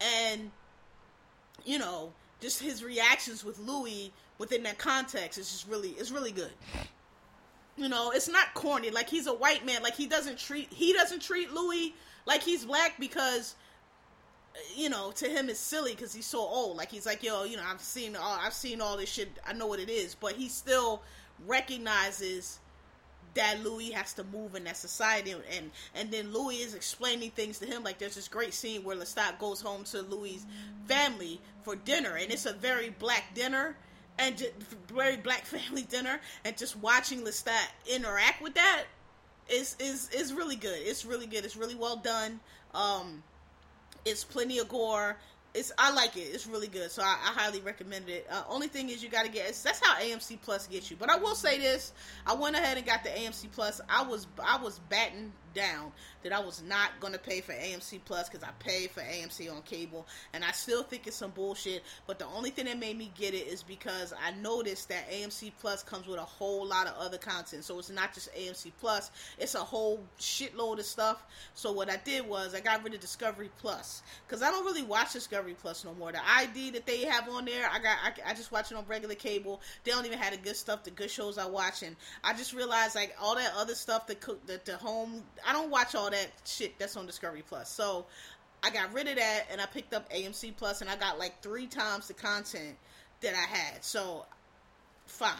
and 0.00 0.50
you 1.64 1.78
know 1.78 2.12
just 2.40 2.60
his 2.60 2.82
reactions 2.82 3.44
with 3.44 3.58
Louis 3.58 4.12
within 4.38 4.62
that 4.62 4.78
context 4.78 5.38
is 5.38 5.50
just 5.50 5.68
really 5.68 5.90
it's 5.90 6.10
really 6.10 6.32
good. 6.32 6.52
You 7.76 7.88
know, 7.88 8.10
it's 8.10 8.28
not 8.28 8.54
corny. 8.54 8.90
Like 8.90 9.08
he's 9.08 9.28
a 9.28 9.34
white 9.34 9.64
man. 9.64 9.82
Like 9.82 9.94
he 9.94 10.06
doesn't 10.06 10.38
treat 10.38 10.72
he 10.72 10.92
doesn't 10.92 11.20
treat 11.20 11.52
Louis 11.52 11.94
like 12.26 12.42
he's 12.42 12.64
black 12.64 12.98
because 12.98 13.54
you 14.76 14.88
know, 14.88 15.10
to 15.12 15.28
him 15.28 15.48
it's 15.48 15.60
silly 15.60 15.92
because 15.92 16.12
he's 16.12 16.26
so 16.26 16.40
old. 16.40 16.76
Like 16.76 16.90
he's 16.90 17.06
like, 17.06 17.22
yo, 17.22 17.44
you 17.44 17.56
know, 17.56 17.62
I've 17.66 17.80
seen 17.80 18.16
all, 18.16 18.38
I've 18.40 18.52
seen 18.52 18.80
all 18.80 18.96
this 18.96 19.08
shit. 19.10 19.28
I 19.46 19.52
know 19.52 19.66
what 19.66 19.80
it 19.80 19.90
is, 19.90 20.14
but 20.14 20.32
he 20.32 20.48
still 20.48 21.02
recognizes 21.46 22.58
that 23.34 23.62
Louis 23.62 23.90
has 23.90 24.14
to 24.14 24.24
move 24.24 24.54
in 24.54 24.64
that 24.64 24.76
society, 24.76 25.32
and 25.32 25.70
and 25.94 26.10
then 26.10 26.32
Louis 26.32 26.56
is 26.56 26.74
explaining 26.74 27.30
things 27.30 27.58
to 27.58 27.66
him. 27.66 27.84
Like 27.84 27.98
there's 27.98 28.14
this 28.14 28.28
great 28.28 28.54
scene 28.54 28.82
where 28.84 28.96
Lestat 28.96 29.38
goes 29.38 29.60
home 29.60 29.84
to 29.84 30.02
Louis' 30.02 30.44
family 30.86 31.40
for 31.62 31.76
dinner, 31.76 32.16
and 32.16 32.32
it's 32.32 32.46
a 32.46 32.52
very 32.52 32.90
black 32.90 33.34
dinner, 33.34 33.76
and 34.18 34.36
just, 34.36 34.52
very 34.92 35.16
black 35.16 35.44
family 35.44 35.82
dinner, 35.82 36.20
and 36.44 36.56
just 36.56 36.76
watching 36.76 37.22
Lestat 37.22 37.66
interact 37.86 38.42
with 38.42 38.54
that 38.54 38.84
is 39.48 39.76
is 39.78 40.10
is 40.10 40.32
really 40.32 40.56
good. 40.56 40.78
It's 40.80 41.04
really 41.04 41.26
good. 41.26 41.44
It's 41.44 41.56
really 41.56 41.76
well 41.76 41.96
done. 41.96 42.40
Um, 42.74 43.22
it's 44.04 44.24
plenty 44.24 44.58
of 44.58 44.68
gore. 44.68 45.16
It's 45.54 45.72
I 45.78 45.92
like 45.92 46.16
it. 46.16 46.20
It's 46.20 46.46
really 46.46 46.68
good, 46.68 46.90
so 46.90 47.02
I, 47.02 47.16
I 47.24 47.32
highly 47.32 47.60
recommend 47.60 48.08
it. 48.08 48.26
Uh, 48.30 48.42
only 48.48 48.68
thing 48.68 48.90
is 48.90 49.02
you 49.02 49.08
got 49.08 49.24
to 49.24 49.30
get 49.30 49.46
that's 49.64 49.80
how 49.80 49.96
AMC 49.96 50.40
Plus 50.42 50.66
gets 50.66 50.90
you. 50.90 50.96
But 50.96 51.10
I 51.10 51.16
will 51.16 51.34
say 51.34 51.58
this: 51.58 51.92
I 52.26 52.34
went 52.34 52.54
ahead 52.54 52.76
and 52.76 52.86
got 52.86 53.02
the 53.02 53.10
AMC 53.10 53.50
Plus. 53.52 53.80
I 53.88 54.02
was 54.02 54.26
I 54.44 54.58
was 54.62 54.78
batting 54.90 55.32
down 55.54 55.92
that 56.22 56.32
I 56.32 56.40
was 56.40 56.62
not 56.62 56.98
going 57.00 57.12
to 57.12 57.18
pay 57.18 57.40
for 57.40 57.52
AMC 57.52 58.00
Plus 58.04 58.28
because 58.28 58.44
I 58.44 58.50
pay 58.58 58.86
for 58.88 59.00
AMC 59.00 59.54
on 59.54 59.62
cable, 59.62 60.06
and 60.32 60.44
I 60.44 60.50
still 60.52 60.82
think 60.82 61.06
it's 61.06 61.16
some 61.16 61.30
bullshit. 61.30 61.82
But 62.06 62.18
the 62.18 62.26
only 62.26 62.50
thing 62.50 62.66
that 62.66 62.78
made 62.78 62.98
me 62.98 63.12
get 63.16 63.34
it 63.34 63.46
is 63.46 63.62
because 63.62 64.12
I 64.12 64.32
noticed 64.32 64.88
that 64.88 65.10
AMC 65.10 65.52
Plus 65.60 65.82
comes 65.82 66.06
with 66.06 66.18
a 66.18 66.24
whole 66.24 66.66
lot 66.66 66.86
of 66.86 66.94
other 66.98 67.18
content. 67.18 67.64
So 67.64 67.78
it's 67.78 67.90
not 67.90 68.14
just 68.14 68.34
AMC 68.34 68.72
Plus; 68.80 69.10
it's 69.38 69.54
a 69.54 69.60
whole 69.60 70.00
shitload 70.18 70.78
of 70.78 70.86
stuff. 70.86 71.24
So 71.54 71.72
what 71.72 71.90
I 71.90 71.96
did 71.96 72.26
was 72.26 72.54
I 72.54 72.60
got 72.60 72.82
rid 72.84 72.94
of 72.94 73.00
Discovery 73.00 73.50
Plus 73.58 74.02
because 74.26 74.42
I 74.42 74.50
don't 74.50 74.64
really 74.64 74.82
watch 74.82 75.12
Discovery 75.12 75.54
Plus 75.60 75.84
no 75.84 75.94
more. 75.94 76.12
The 76.12 76.20
ID 76.28 76.70
that 76.70 76.86
they 76.86 77.04
have 77.04 77.28
on 77.28 77.44
there, 77.44 77.68
I 77.70 77.78
got 77.78 77.98
I, 78.02 78.30
I 78.30 78.34
just 78.34 78.52
watch 78.52 78.70
it 78.70 78.76
on 78.76 78.84
regular 78.86 79.14
cable. 79.14 79.60
They 79.84 79.92
don't 79.92 80.06
even 80.06 80.18
have 80.18 80.32
the 80.32 80.38
good 80.38 80.56
stuff, 80.56 80.84
the 80.84 80.90
good 80.90 81.10
shows 81.10 81.38
I 81.38 81.46
watch, 81.46 81.82
and 81.82 81.96
I 82.24 82.34
just 82.34 82.52
realized 82.52 82.94
like 82.94 83.14
all 83.20 83.36
that 83.36 83.52
other 83.56 83.74
stuff, 83.74 84.06
that 84.08 84.20
cook, 84.20 84.44
that 84.46 84.64
the 84.64 84.76
home 84.76 85.22
I 85.46 85.52
don't 85.52 85.70
watch 85.70 85.94
all 85.94 86.10
that 86.10 86.28
shit 86.44 86.78
that's 86.78 86.96
on 86.96 87.06
Discovery 87.06 87.42
Plus. 87.46 87.70
So 87.70 88.06
I 88.62 88.70
got 88.70 88.92
rid 88.92 89.08
of 89.08 89.16
that 89.16 89.44
and 89.50 89.60
I 89.60 89.66
picked 89.66 89.94
up 89.94 90.10
AMC 90.12 90.56
Plus 90.56 90.80
and 90.80 90.90
I 90.90 90.96
got 90.96 91.18
like 91.18 91.42
three 91.42 91.66
times 91.66 92.08
the 92.08 92.14
content 92.14 92.76
that 93.20 93.34
I 93.34 93.56
had. 93.56 93.84
So 93.84 94.26
fine. 95.06 95.32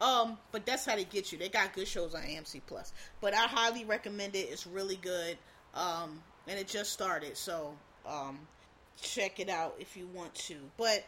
Um, 0.00 0.38
but 0.52 0.64
that's 0.64 0.86
how 0.86 0.94
they 0.94 1.04
get 1.04 1.32
you. 1.32 1.38
They 1.38 1.48
got 1.48 1.74
good 1.74 1.88
shows 1.88 2.14
on 2.14 2.22
AMC 2.22 2.62
Plus. 2.66 2.92
But 3.20 3.34
I 3.34 3.46
highly 3.46 3.84
recommend 3.84 4.36
it. 4.36 4.48
It's 4.50 4.66
really 4.66 4.96
good. 4.96 5.36
Um, 5.74 6.22
and 6.48 6.58
it 6.58 6.66
just 6.66 6.92
started, 6.92 7.36
so 7.36 7.74
um, 8.06 8.38
check 9.00 9.38
it 9.38 9.48
out 9.48 9.76
if 9.78 9.96
you 9.96 10.08
want 10.14 10.34
to. 10.34 10.56
But 10.76 11.04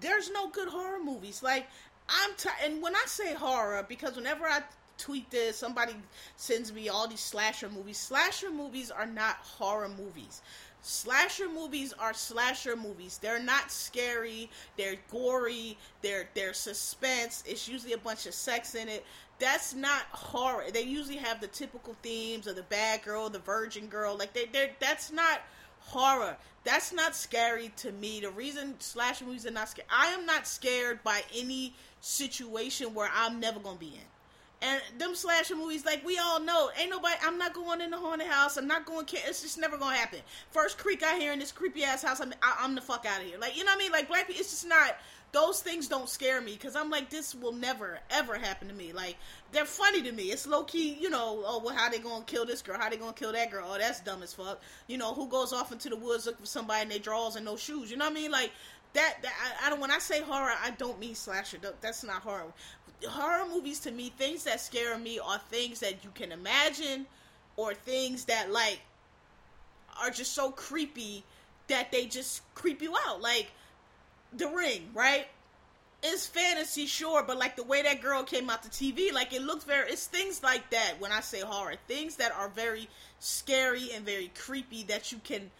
there's 0.00 0.30
no 0.30 0.48
good 0.48 0.68
horror 0.68 1.02
movies. 1.02 1.42
Like 1.42 1.66
I'm 2.08 2.30
t- 2.36 2.48
and 2.64 2.80
when 2.80 2.94
I 2.94 3.02
say 3.06 3.34
horror, 3.34 3.84
because 3.88 4.16
whenever 4.16 4.46
I 4.46 4.62
tweet 4.98 5.30
this. 5.30 5.56
Somebody 5.56 5.94
sends 6.36 6.72
me 6.72 6.88
all 6.88 7.08
these 7.08 7.20
slasher 7.20 7.68
movies. 7.68 7.98
Slasher 7.98 8.50
movies 8.50 8.90
are 8.90 9.06
not 9.06 9.36
horror 9.36 9.88
movies. 9.88 10.42
Slasher 10.82 11.48
movies 11.48 11.92
are 11.98 12.14
slasher 12.14 12.76
movies. 12.76 13.18
They're 13.20 13.42
not 13.42 13.72
scary. 13.72 14.48
They're 14.76 14.96
gory. 15.10 15.76
They're 16.00 16.28
they're 16.34 16.54
suspense. 16.54 17.42
It's 17.46 17.68
usually 17.68 17.94
a 17.94 17.98
bunch 17.98 18.26
of 18.26 18.34
sex 18.34 18.76
in 18.76 18.88
it. 18.88 19.04
That's 19.38 19.74
not 19.74 20.02
horror. 20.12 20.70
They 20.72 20.82
usually 20.82 21.16
have 21.16 21.40
the 21.40 21.48
typical 21.48 21.96
themes 22.02 22.46
of 22.46 22.54
the 22.56 22.62
bad 22.62 23.02
girl, 23.02 23.28
the 23.28 23.40
virgin 23.40 23.88
girl. 23.88 24.16
Like 24.16 24.32
they 24.32 24.46
they 24.46 24.72
that's 24.78 25.10
not 25.10 25.40
horror. 25.80 26.36
That's 26.62 26.92
not 26.92 27.16
scary 27.16 27.72
to 27.78 27.92
me. 27.92 28.20
The 28.20 28.30
reason 28.30 28.74
slasher 28.78 29.24
movies 29.24 29.46
are 29.46 29.50
not 29.50 29.68
scary, 29.68 29.88
I 29.90 30.08
am 30.12 30.24
not 30.24 30.46
scared 30.46 31.02
by 31.02 31.22
any 31.34 31.74
situation 32.00 32.94
where 32.94 33.10
I'm 33.12 33.40
never 33.40 33.58
gonna 33.58 33.76
be 33.76 33.86
in. 33.86 34.15
And 34.62 34.80
them 34.96 35.14
slasher 35.14 35.54
movies, 35.54 35.84
like 35.84 36.04
we 36.04 36.18
all 36.18 36.40
know, 36.40 36.70
ain't 36.80 36.88
nobody. 36.88 37.14
I'm 37.22 37.36
not 37.36 37.52
going 37.52 37.82
in 37.82 37.90
the 37.90 37.98
haunted 37.98 38.26
house. 38.26 38.56
I'm 38.56 38.66
not 38.66 38.86
going. 38.86 39.06
It's 39.12 39.42
just 39.42 39.58
never 39.58 39.76
gonna 39.76 39.96
happen. 39.96 40.20
First 40.50 40.78
creak 40.78 41.02
I 41.02 41.18
hear 41.18 41.32
in 41.32 41.38
this 41.38 41.52
creepy 41.52 41.84
ass 41.84 42.02
house, 42.02 42.20
I'm 42.20 42.32
I, 42.42 42.64
am 42.64 42.74
the 42.74 42.80
fuck 42.80 43.04
out 43.04 43.20
of 43.20 43.26
here. 43.26 43.38
Like 43.38 43.56
you 43.56 43.64
know 43.64 43.72
what 43.72 43.76
I 43.76 43.78
mean? 43.78 43.92
Like 43.92 44.08
black 44.08 44.26
people, 44.26 44.40
it's 44.40 44.50
just 44.50 44.66
not. 44.66 44.96
Those 45.32 45.60
things 45.60 45.88
don't 45.88 46.08
scare 46.08 46.40
me 46.40 46.52
because 46.52 46.76
I'm 46.76 46.88
like, 46.88 47.10
this 47.10 47.34
will 47.34 47.52
never 47.52 47.98
ever 48.08 48.38
happen 48.38 48.68
to 48.68 48.74
me. 48.74 48.94
Like 48.94 49.18
they're 49.52 49.66
funny 49.66 50.00
to 50.02 50.12
me. 50.12 50.24
It's 50.24 50.46
low 50.46 50.64
key, 50.64 50.94
you 50.94 51.10
know. 51.10 51.42
Oh, 51.44 51.60
well, 51.62 51.74
how 51.74 51.90
they 51.90 51.98
gonna 51.98 52.24
kill 52.24 52.46
this 52.46 52.62
girl? 52.62 52.78
How 52.78 52.88
they 52.88 52.96
gonna 52.96 53.12
kill 53.12 53.32
that 53.32 53.50
girl? 53.50 53.68
Oh, 53.70 53.76
that's 53.76 54.00
dumb 54.00 54.22
as 54.22 54.32
fuck. 54.32 54.62
You 54.86 54.96
know, 54.96 55.12
who 55.12 55.28
goes 55.28 55.52
off 55.52 55.70
into 55.70 55.90
the 55.90 55.96
woods 55.96 56.24
looking 56.24 56.40
for 56.40 56.46
somebody 56.46 56.82
in 56.82 56.88
their 56.88 56.98
drawers 56.98 57.36
and 57.36 57.44
no 57.44 57.56
shoes? 57.56 57.90
You 57.90 57.98
know 57.98 58.06
what 58.06 58.12
I 58.12 58.14
mean? 58.14 58.30
Like 58.30 58.52
that, 58.94 59.16
that 59.20 59.32
I, 59.62 59.66
I, 59.66 59.70
don't 59.70 59.80
when 59.80 59.90
I 59.90 59.98
say 59.98 60.22
horror, 60.22 60.52
I 60.64 60.70
don't 60.70 60.98
mean 60.98 61.14
slasher. 61.14 61.58
That's 61.82 62.02
not 62.02 62.22
horror 62.22 62.52
horror 63.04 63.46
movies 63.52 63.80
to 63.80 63.90
me, 63.90 64.12
things 64.16 64.44
that 64.44 64.60
scare 64.60 64.96
me 64.98 65.18
are 65.18 65.38
things 65.50 65.80
that 65.80 66.04
you 66.04 66.10
can 66.14 66.32
imagine 66.32 67.06
or 67.56 67.74
things 67.74 68.24
that 68.26 68.50
like 68.50 68.80
are 70.00 70.10
just 70.10 70.32
so 70.32 70.50
creepy 70.50 71.24
that 71.68 71.90
they 71.90 72.06
just 72.06 72.42
creep 72.54 72.82
you 72.82 72.94
out. 73.06 73.20
Like 73.20 73.48
The 74.36 74.48
Ring, 74.48 74.90
right? 74.94 75.26
It's 76.02 76.26
fantasy, 76.26 76.86
sure, 76.86 77.24
but 77.26 77.38
like 77.38 77.56
the 77.56 77.64
way 77.64 77.82
that 77.82 78.02
girl 78.02 78.22
came 78.22 78.50
out 78.50 78.62
the 78.62 78.68
TV, 78.68 79.12
like 79.12 79.32
it 79.32 79.42
looks 79.42 79.64
very. 79.64 79.90
It's 79.90 80.06
things 80.06 80.42
like 80.42 80.70
that 80.70 80.94
when 80.98 81.10
I 81.10 81.20
say 81.20 81.40
horror, 81.40 81.74
things 81.88 82.16
that 82.16 82.32
are 82.32 82.48
very 82.50 82.88
scary 83.18 83.90
and 83.94 84.04
very 84.04 84.30
creepy 84.38 84.84
that 84.84 85.10
you 85.10 85.18
can 85.24 85.50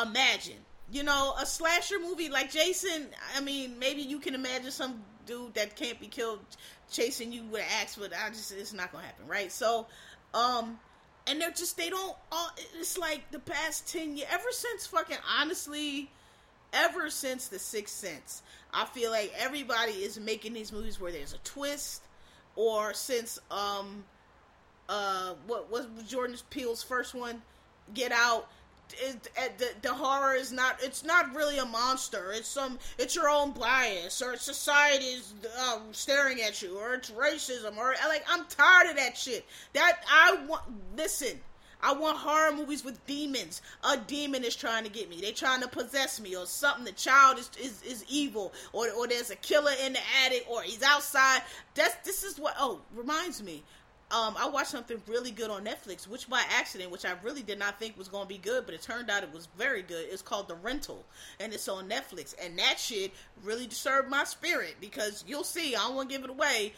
imagine. 0.00 0.58
You 0.90 1.02
know, 1.02 1.34
a 1.40 1.44
slasher 1.44 1.98
movie 1.98 2.28
like 2.28 2.50
Jason. 2.50 3.08
I 3.36 3.40
mean, 3.40 3.78
maybe 3.78 4.02
you 4.02 4.18
can 4.18 4.34
imagine 4.34 4.70
some 4.70 5.02
dude 5.26 5.54
that 5.54 5.76
can't 5.76 6.00
be 6.00 6.06
killed 6.06 6.40
chasing 6.90 7.32
you 7.32 7.44
with 7.44 7.62
an 7.62 7.66
axe, 7.80 7.96
but 7.96 8.12
I 8.12 8.28
just 8.30 8.52
it's 8.52 8.72
not 8.72 8.92
gonna 8.92 9.04
happen, 9.04 9.26
right? 9.26 9.50
So, 9.50 9.86
um, 10.34 10.78
and 11.26 11.40
they're 11.40 11.50
just 11.50 11.76
they 11.76 11.90
don't. 11.90 12.16
All, 12.30 12.50
it's 12.78 12.98
like 12.98 13.30
the 13.30 13.38
past 13.38 13.90
ten 13.90 14.16
years, 14.16 14.28
ever 14.30 14.50
since 14.50 14.86
fucking 14.86 15.18
honestly, 15.38 16.10
ever 16.72 17.10
since 17.10 17.48
the 17.48 17.58
Sixth 17.58 17.94
Sense, 17.94 18.42
I 18.72 18.84
feel 18.86 19.10
like 19.10 19.32
everybody 19.38 19.92
is 19.92 20.18
making 20.18 20.52
these 20.52 20.72
movies 20.72 21.00
where 21.00 21.12
there's 21.12 21.32
a 21.32 21.38
twist, 21.38 22.02
or 22.56 22.94
since 22.94 23.38
um, 23.50 24.04
uh, 24.88 25.34
what 25.46 25.70
was 25.70 25.86
Jordan 26.06 26.36
Peele's 26.50 26.82
first 26.82 27.14
one, 27.14 27.42
Get 27.94 28.12
Out 28.12 28.48
it, 29.00 29.30
it, 29.36 29.58
the, 29.58 29.70
the 29.82 29.94
horror 29.94 30.34
is 30.34 30.52
not 30.52 30.76
it's 30.82 31.04
not 31.04 31.34
really 31.34 31.58
a 31.58 31.64
monster 31.64 32.32
it's 32.32 32.48
some 32.48 32.78
it's 32.98 33.16
your 33.16 33.28
own 33.28 33.52
bias 33.52 34.20
or 34.20 34.36
society 34.36 35.06
is 35.06 35.34
uh, 35.60 35.78
staring 35.92 36.42
at 36.42 36.60
you 36.62 36.78
or 36.78 36.94
it's 36.94 37.10
racism 37.10 37.76
or 37.76 37.94
like 38.08 38.24
i'm 38.28 38.44
tired 38.46 38.90
of 38.90 38.96
that 38.96 39.16
shit 39.16 39.46
that 39.72 40.00
i 40.10 40.36
want 40.46 40.62
listen 40.96 41.40
I 41.82 41.92
want 41.92 42.16
horror 42.16 42.52
movies 42.52 42.84
with 42.84 43.04
demons. 43.06 43.60
A 43.82 43.96
demon 43.96 44.44
is 44.44 44.54
trying 44.54 44.84
to 44.84 44.90
get 44.90 45.10
me. 45.10 45.20
They 45.20 45.32
trying 45.32 45.62
to 45.62 45.68
possess 45.68 46.20
me, 46.20 46.36
or 46.36 46.46
something. 46.46 46.84
The 46.84 46.92
child 46.92 47.38
is 47.38 47.50
is, 47.60 47.82
is 47.82 48.04
evil, 48.08 48.52
or 48.72 48.88
or 48.92 49.08
there's 49.08 49.30
a 49.30 49.36
killer 49.36 49.72
in 49.84 49.94
the 49.94 49.98
attic, 50.24 50.46
or 50.48 50.62
he's 50.62 50.82
outside. 50.82 51.42
That's 51.74 51.96
this 52.04 52.22
is 52.22 52.38
what. 52.38 52.54
Oh, 52.58 52.80
reminds 52.94 53.42
me 53.42 53.64
um, 54.12 54.36
I 54.38 54.46
watched 54.46 54.70
something 54.70 55.00
really 55.08 55.30
good 55.30 55.50
on 55.50 55.64
Netflix, 55.64 56.06
which 56.06 56.28
by 56.28 56.42
accident, 56.50 56.90
which 56.90 57.06
I 57.06 57.14
really 57.22 57.42
did 57.42 57.58
not 57.58 57.78
think 57.78 57.96
was 57.96 58.08
going 58.08 58.24
to 58.24 58.28
be 58.28 58.36
good, 58.36 58.66
but 58.66 58.74
it 58.74 58.82
turned 58.82 59.08
out 59.08 59.22
it 59.22 59.32
was 59.32 59.48
very 59.56 59.80
good. 59.80 60.06
It's 60.10 60.20
called 60.20 60.48
The 60.48 60.54
Rental, 60.54 61.02
and 61.40 61.54
it's 61.54 61.66
on 61.66 61.88
Netflix. 61.88 62.34
And 62.42 62.58
that 62.58 62.78
shit 62.78 63.12
really 63.42 63.66
disturbed 63.66 64.10
my 64.10 64.24
spirit 64.24 64.76
because 64.82 65.24
you'll 65.26 65.44
see, 65.44 65.74
I 65.74 65.78
don't 65.78 65.96
want 65.96 66.10
to 66.10 66.14
give 66.14 66.24
it 66.24 66.30
away. 66.30 66.74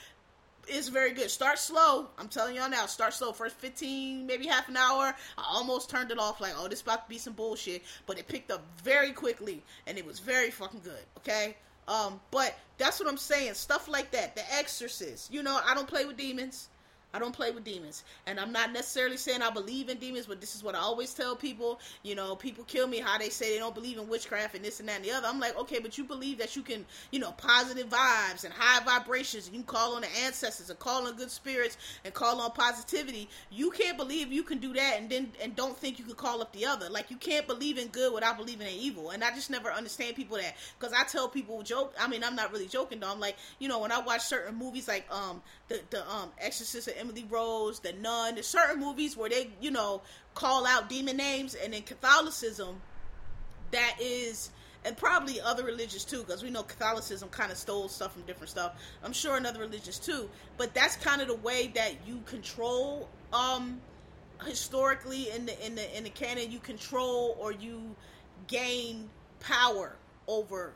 It's 0.68 0.86
very 0.86 1.12
good. 1.12 1.28
Start 1.28 1.58
slow. 1.58 2.06
I'm 2.18 2.28
telling 2.28 2.54
y'all 2.54 2.70
now. 2.70 2.86
Start 2.86 3.12
slow. 3.12 3.32
First 3.32 3.56
15, 3.56 4.26
maybe 4.26 4.46
half 4.46 4.68
an 4.68 4.76
hour. 4.76 5.14
I 5.36 5.44
almost 5.44 5.90
turned 5.90 6.12
it 6.12 6.20
off 6.20 6.40
like, 6.40 6.52
oh, 6.56 6.68
this 6.68 6.82
about 6.82 7.04
to 7.04 7.10
be 7.10 7.18
some 7.18 7.32
bullshit. 7.32 7.82
But 8.06 8.16
it 8.16 8.28
picked 8.28 8.52
up 8.52 8.64
very 8.84 9.10
quickly, 9.10 9.60
and 9.88 9.98
it 9.98 10.06
was 10.06 10.20
very 10.20 10.50
fucking 10.52 10.80
good. 10.84 11.02
Okay? 11.18 11.56
Um, 11.88 12.20
but 12.30 12.56
that's 12.78 13.00
what 13.00 13.08
I'm 13.08 13.18
saying. 13.18 13.54
Stuff 13.54 13.88
like 13.88 14.12
that. 14.12 14.36
The 14.36 14.54
Exorcist. 14.54 15.34
You 15.34 15.42
know, 15.42 15.60
I 15.66 15.74
don't 15.74 15.88
play 15.88 16.04
with 16.04 16.16
demons. 16.16 16.68
I 17.14 17.20
don't 17.20 17.32
play 17.32 17.52
with 17.52 17.62
demons. 17.62 18.02
And 18.26 18.40
I'm 18.40 18.50
not 18.50 18.72
necessarily 18.72 19.16
saying 19.16 19.40
I 19.40 19.50
believe 19.50 19.88
in 19.88 19.98
demons, 19.98 20.26
but 20.26 20.40
this 20.40 20.56
is 20.56 20.64
what 20.64 20.74
I 20.74 20.78
always 20.78 21.14
tell 21.14 21.36
people. 21.36 21.78
You 22.02 22.16
know, 22.16 22.34
people 22.34 22.64
kill 22.64 22.88
me 22.88 22.98
how 22.98 23.16
they 23.18 23.28
say 23.28 23.52
they 23.52 23.60
don't 23.60 23.74
believe 23.74 23.98
in 23.98 24.08
witchcraft 24.08 24.56
and 24.56 24.64
this 24.64 24.80
and 24.80 24.88
that 24.88 24.96
and 24.96 25.04
the 25.04 25.12
other. 25.12 25.28
I'm 25.28 25.38
like, 25.38 25.56
okay, 25.56 25.78
but 25.78 25.96
you 25.96 26.02
believe 26.02 26.38
that 26.38 26.56
you 26.56 26.62
can, 26.62 26.84
you 27.12 27.20
know, 27.20 27.30
positive 27.32 27.88
vibes 27.88 28.44
and 28.44 28.52
high 28.52 28.84
vibrations. 28.84 29.46
And 29.46 29.54
you 29.54 29.62
call 29.62 29.94
on 29.94 30.00
the 30.02 30.08
ancestors 30.24 30.70
and 30.70 30.78
call 30.80 31.06
on 31.06 31.14
good 31.14 31.30
spirits 31.30 31.76
and 32.04 32.12
call 32.12 32.40
on 32.40 32.50
positivity. 32.50 33.28
You 33.48 33.70
can't 33.70 33.96
believe 33.96 34.32
you 34.32 34.42
can 34.42 34.58
do 34.58 34.72
that 34.72 34.96
and 34.98 35.08
then 35.08 35.30
and 35.40 35.54
don't 35.54 35.76
think 35.76 36.00
you 36.00 36.04
can 36.04 36.16
call 36.16 36.42
up 36.42 36.52
the 36.52 36.66
other. 36.66 36.90
Like 36.90 37.12
you 37.12 37.16
can't 37.16 37.46
believe 37.46 37.78
in 37.78 37.88
good 37.88 38.12
without 38.12 38.36
believing 38.36 38.66
in 38.66 38.74
evil. 38.74 39.10
And 39.10 39.22
I 39.22 39.30
just 39.30 39.50
never 39.50 39.70
understand 39.70 40.16
people 40.16 40.36
that 40.38 40.56
because 40.80 40.92
I 40.92 41.04
tell 41.04 41.28
people 41.28 41.62
joke. 41.62 41.94
I 42.00 42.08
mean, 42.08 42.24
I'm 42.24 42.34
not 42.34 42.50
really 42.50 42.66
joking 42.66 42.98
though. 42.98 43.12
I'm 43.12 43.20
like, 43.20 43.36
you 43.60 43.68
know, 43.68 43.78
when 43.78 43.92
I 43.92 44.00
watch 44.00 44.22
certain 44.22 44.56
movies 44.56 44.88
like 44.88 45.06
um 45.12 45.40
the 45.68 45.80
the 45.90 46.10
um 46.10 46.30
Exorcist 46.38 46.88
of 46.88 46.94
Emily 47.04 47.26
Rose, 47.28 47.80
The 47.80 47.92
Nun. 47.92 48.34
There's 48.34 48.46
certain 48.46 48.80
movies 48.80 49.16
where 49.16 49.28
they, 49.28 49.50
you 49.60 49.70
know, 49.70 50.02
call 50.34 50.66
out 50.66 50.88
demon 50.88 51.16
names, 51.16 51.54
and 51.54 51.74
in 51.74 51.82
Catholicism, 51.82 52.80
that 53.70 53.96
is, 54.00 54.50
and 54.84 54.96
probably 54.96 55.40
other 55.40 55.64
religions 55.64 56.04
too, 56.04 56.22
because 56.22 56.42
we 56.42 56.50
know 56.50 56.62
Catholicism 56.62 57.28
kind 57.28 57.52
of 57.52 57.58
stole 57.58 57.88
stuff 57.88 58.12
from 58.12 58.22
different 58.22 58.50
stuff. 58.50 58.72
I'm 59.02 59.12
sure 59.12 59.36
in 59.36 59.46
other 59.46 59.60
religions 59.60 59.98
too, 59.98 60.28
but 60.56 60.74
that's 60.74 60.96
kind 60.96 61.20
of 61.20 61.28
the 61.28 61.36
way 61.36 61.70
that 61.74 61.92
you 62.06 62.22
control, 62.26 63.08
um, 63.32 63.80
historically 64.46 65.30
in 65.30 65.46
the 65.46 65.66
in 65.66 65.74
the 65.74 65.96
in 65.96 66.04
the 66.04 66.10
canon, 66.10 66.50
you 66.50 66.58
control 66.58 67.36
or 67.38 67.52
you 67.52 67.94
gain 68.46 69.08
power 69.40 69.96
over 70.26 70.72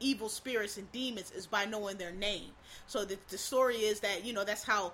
evil 0.00 0.28
spirits 0.28 0.76
and 0.76 0.90
demons 0.92 1.30
is 1.30 1.46
by 1.46 1.64
knowing 1.64 1.96
their 1.96 2.12
name. 2.12 2.50
So 2.86 3.04
the, 3.04 3.16
the 3.28 3.38
story 3.38 3.76
is 3.76 4.00
that 4.00 4.24
you 4.24 4.32
know 4.32 4.44
that's 4.44 4.64
how 4.64 4.92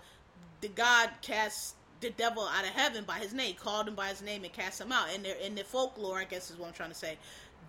the 0.60 0.68
God 0.68 1.10
cast 1.22 1.74
the 2.00 2.10
devil 2.10 2.44
out 2.44 2.64
of 2.64 2.70
heaven 2.70 3.04
by 3.04 3.18
his 3.18 3.32
name, 3.32 3.54
called 3.56 3.88
him 3.88 3.94
by 3.94 4.08
his 4.08 4.22
name 4.22 4.44
and 4.44 4.52
cast 4.52 4.80
him 4.80 4.92
out. 4.92 5.06
And 5.14 5.26
in, 5.26 5.36
in 5.38 5.54
the 5.54 5.64
folklore, 5.64 6.18
I 6.18 6.24
guess 6.24 6.50
is 6.50 6.56
what 6.56 6.68
I'm 6.68 6.74
trying 6.74 6.90
to 6.90 6.94
say. 6.94 7.16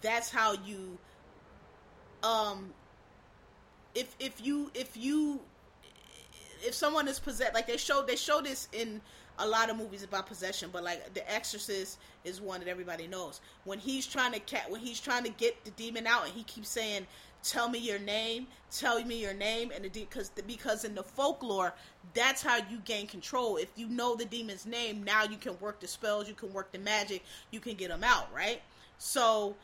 That's 0.01 0.29
how 0.29 0.53
you, 0.65 0.97
um, 2.23 2.73
if 3.95 4.15
if 4.19 4.45
you 4.45 4.71
if 4.73 4.95
you 4.95 5.41
if 6.61 6.73
someone 6.73 7.07
is 7.07 7.19
possessed, 7.19 7.53
like 7.53 7.67
they 7.67 7.77
show 7.77 8.03
they 8.05 8.15
show 8.15 8.41
this 8.41 8.67
in 8.71 9.01
a 9.39 9.47
lot 9.47 9.69
of 9.69 9.77
movies 9.77 10.03
about 10.03 10.27
possession, 10.27 10.69
but 10.71 10.83
like 10.83 11.13
The 11.13 11.33
Exorcist 11.33 11.97
is 12.23 12.41
one 12.41 12.59
that 12.59 12.69
everybody 12.69 13.07
knows. 13.07 13.41
When 13.63 13.79
he's 13.79 14.05
trying 14.05 14.33
to 14.33 14.39
cat, 14.39 14.69
when 14.69 14.81
he's 14.81 14.99
trying 14.99 15.23
to 15.23 15.29
get 15.29 15.63
the 15.63 15.71
demon 15.71 16.05
out, 16.05 16.25
and 16.25 16.33
he 16.33 16.43
keeps 16.43 16.69
saying, 16.69 17.07
"Tell 17.43 17.69
me 17.69 17.79
your 17.79 17.99
name, 17.99 18.47
tell 18.71 19.03
me 19.03 19.21
your 19.21 19.33
name," 19.33 19.71
and 19.73 19.83
the 19.83 19.89
because 19.89 20.29
because 20.45 20.83
in 20.83 20.95
the 20.95 21.03
folklore, 21.03 21.73
that's 22.13 22.41
how 22.41 22.57
you 22.57 22.79
gain 22.85 23.07
control. 23.07 23.57
If 23.57 23.69
you 23.75 23.87
know 23.87 24.15
the 24.15 24.25
demon's 24.25 24.65
name, 24.65 25.03
now 25.03 25.23
you 25.23 25.37
can 25.37 25.59
work 25.59 25.79
the 25.79 25.87
spells, 25.87 26.27
you 26.27 26.33
can 26.33 26.53
work 26.53 26.71
the 26.71 26.79
magic, 26.79 27.23
you 27.51 27.59
can 27.59 27.75
get 27.75 27.89
them 27.89 28.03
out, 28.03 28.33
right? 28.33 28.61
So 28.97 29.55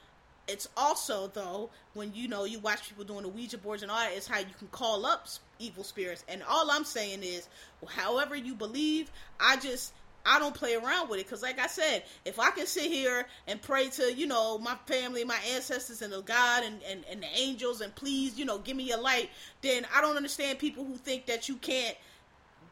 it's 0.47 0.69
also 0.77 1.27
though 1.27 1.69
when 1.93 2.13
you 2.13 2.27
know 2.27 2.45
you 2.45 2.59
watch 2.59 2.87
people 2.87 3.03
doing 3.03 3.23
the 3.23 3.29
Ouija 3.29 3.57
boards 3.57 3.81
and 3.81 3.91
all 3.91 3.97
that 3.97 4.13
is 4.13 4.27
how 4.27 4.39
you 4.39 4.53
can 4.57 4.67
call 4.67 5.05
up 5.05 5.27
evil 5.59 5.83
spirits. 5.83 6.23
And 6.27 6.43
all 6.43 6.69
I'm 6.69 6.83
saying 6.83 7.23
is, 7.23 7.47
however 7.87 8.35
you 8.35 8.53
believe, 8.53 9.11
I 9.39 9.57
just 9.57 9.93
I 10.25 10.39
don't 10.39 10.55
play 10.55 10.75
around 10.75 11.09
with 11.09 11.19
it 11.19 11.25
because, 11.25 11.41
like 11.41 11.59
I 11.59 11.67
said, 11.67 12.03
if 12.25 12.39
I 12.39 12.51
can 12.51 12.65
sit 12.65 12.91
here 12.91 13.27
and 13.47 13.61
pray 13.61 13.89
to 13.89 14.13
you 14.13 14.27
know 14.27 14.57
my 14.57 14.75
family, 14.85 15.23
my 15.23 15.39
ancestors, 15.53 16.01
and 16.01 16.11
the 16.11 16.21
God 16.21 16.63
and, 16.63 16.79
and, 16.89 17.05
and 17.11 17.21
the 17.21 17.27
angels, 17.35 17.81
and 17.81 17.93
please 17.95 18.37
you 18.37 18.45
know 18.45 18.57
give 18.57 18.75
me 18.75 18.83
your 18.83 18.99
light, 18.99 19.29
then 19.61 19.85
I 19.93 20.01
don't 20.01 20.17
understand 20.17 20.59
people 20.59 20.83
who 20.83 20.95
think 20.95 21.25
that 21.27 21.49
you 21.49 21.55
can't 21.55 21.95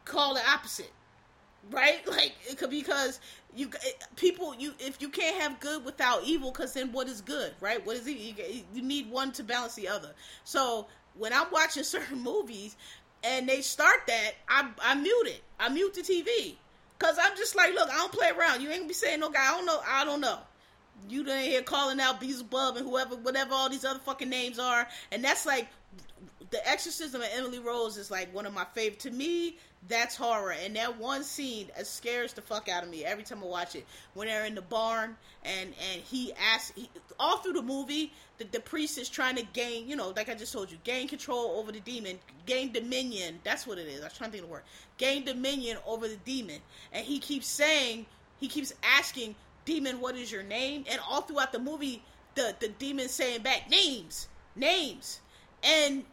call 0.04 0.34
the 0.34 0.42
opposite 0.48 0.92
right? 1.70 2.06
Like 2.14 2.34
it 2.48 2.58
could 2.58 2.70
because 2.70 3.20
you 3.54 3.68
eh, 3.68 3.90
people 4.16 4.54
you 4.54 4.72
if 4.78 5.00
you 5.00 5.08
can't 5.08 5.40
have 5.40 5.60
good 5.60 5.84
without 5.84 6.24
evil 6.24 6.50
because 6.50 6.72
then 6.74 6.92
what 6.92 7.08
is 7.08 7.20
good 7.20 7.52
right? 7.60 7.84
What 7.84 7.96
is 7.96 8.06
it 8.06 8.16
you, 8.16 8.34
you 8.72 8.82
need 8.82 9.10
one 9.10 9.32
to 9.32 9.42
balance 9.42 9.74
the 9.74 9.88
other. 9.88 10.12
So 10.44 10.86
when 11.16 11.32
i'm 11.32 11.46
watching 11.50 11.82
certain 11.96 12.20
movies 12.20 12.76
and 13.22 13.48
they 13.48 13.60
start 13.62 14.00
that 14.06 14.32
i 14.48 14.68
i 14.82 14.94
mute 14.94 15.26
it. 15.26 15.42
I 15.58 15.68
mute 15.68 15.94
the 15.94 16.02
tv 16.02 16.56
because 17.04 17.18
i'm 17.20 17.36
just 17.36 17.54
like 17.54 17.74
look 17.74 17.88
i 17.90 17.96
don't 17.96 18.12
play 18.12 18.30
around. 18.30 18.62
You 18.62 18.68
ain't 18.70 18.80
gonna 18.80 18.88
be 18.88 18.94
saying 18.94 19.20
no 19.20 19.30
guy. 19.30 19.46
I 19.46 19.56
don't 19.56 19.66
know. 19.66 19.80
I 19.86 20.04
don't 20.04 20.20
know. 20.20 20.38
You 21.08 21.24
done 21.24 21.42
here 21.42 21.62
calling 21.62 22.00
out 22.00 22.20
Beelzebub 22.20 22.76
and 22.76 22.86
whoever, 22.86 23.16
whatever 23.16 23.52
all 23.52 23.68
these 23.68 23.84
other 23.84 23.98
fucking 23.98 24.28
names 24.28 24.58
are, 24.58 24.88
and 25.12 25.22
that's 25.22 25.44
like 25.44 25.68
the 26.50 26.66
Exorcism 26.68 27.20
of 27.20 27.28
Emily 27.34 27.58
Rose 27.58 27.96
is 27.96 28.10
like 28.10 28.32
one 28.34 28.46
of 28.46 28.54
my 28.54 28.64
favorite. 28.74 29.00
To 29.00 29.10
me, 29.10 29.58
that's 29.88 30.16
horror, 30.16 30.52
and 30.52 30.76
that 30.76 30.98
one 30.98 31.24
scene 31.24 31.68
uh, 31.78 31.82
scares 31.82 32.32
the 32.32 32.40
fuck 32.40 32.68
out 32.68 32.82
of 32.82 32.88
me 32.88 33.04
every 33.04 33.22
time 33.22 33.42
I 33.42 33.46
watch 33.46 33.74
it. 33.74 33.84
When 34.14 34.28
they're 34.28 34.46
in 34.46 34.54
the 34.54 34.62
barn, 34.62 35.16
and 35.44 35.74
and 35.92 36.02
he 36.02 36.32
asks, 36.32 36.72
he, 36.74 36.88
all 37.18 37.38
through 37.38 37.52
the 37.54 37.62
movie, 37.62 38.12
the, 38.38 38.44
the 38.44 38.60
priest 38.60 38.96
is 38.98 39.08
trying 39.08 39.36
to 39.36 39.44
gain, 39.52 39.86
you 39.88 39.96
know, 39.96 40.12
like 40.16 40.28
I 40.28 40.34
just 40.34 40.52
told 40.52 40.70
you, 40.70 40.78
gain 40.84 41.08
control 41.08 41.58
over 41.58 41.70
the 41.70 41.80
demon, 41.80 42.18
gain 42.46 42.72
dominion. 42.72 43.40
That's 43.44 43.66
what 43.66 43.78
it 43.78 43.86
is. 43.86 44.00
I 44.00 44.04
was 44.04 44.14
trying 44.14 44.30
to 44.30 44.32
think 44.32 44.44
of 44.44 44.48
the 44.48 44.52
word. 44.52 44.62
Gain 44.96 45.24
dominion 45.24 45.76
over 45.86 46.08
the 46.08 46.16
demon, 46.16 46.60
and 46.92 47.04
he 47.04 47.18
keeps 47.18 47.46
saying, 47.46 48.06
he 48.40 48.48
keeps 48.48 48.72
asking, 48.82 49.34
demon, 49.64 50.00
what 50.00 50.16
is 50.16 50.32
your 50.32 50.42
name? 50.42 50.84
And 50.90 51.00
all 51.08 51.22
throughout 51.22 51.52
the 51.52 51.58
movie, 51.58 52.02
the 52.34 52.54
the 52.58 52.68
demon 52.68 53.08
saying 53.08 53.42
back 53.42 53.68
names, 53.70 54.28
names, 54.56 55.20
and 55.62 56.04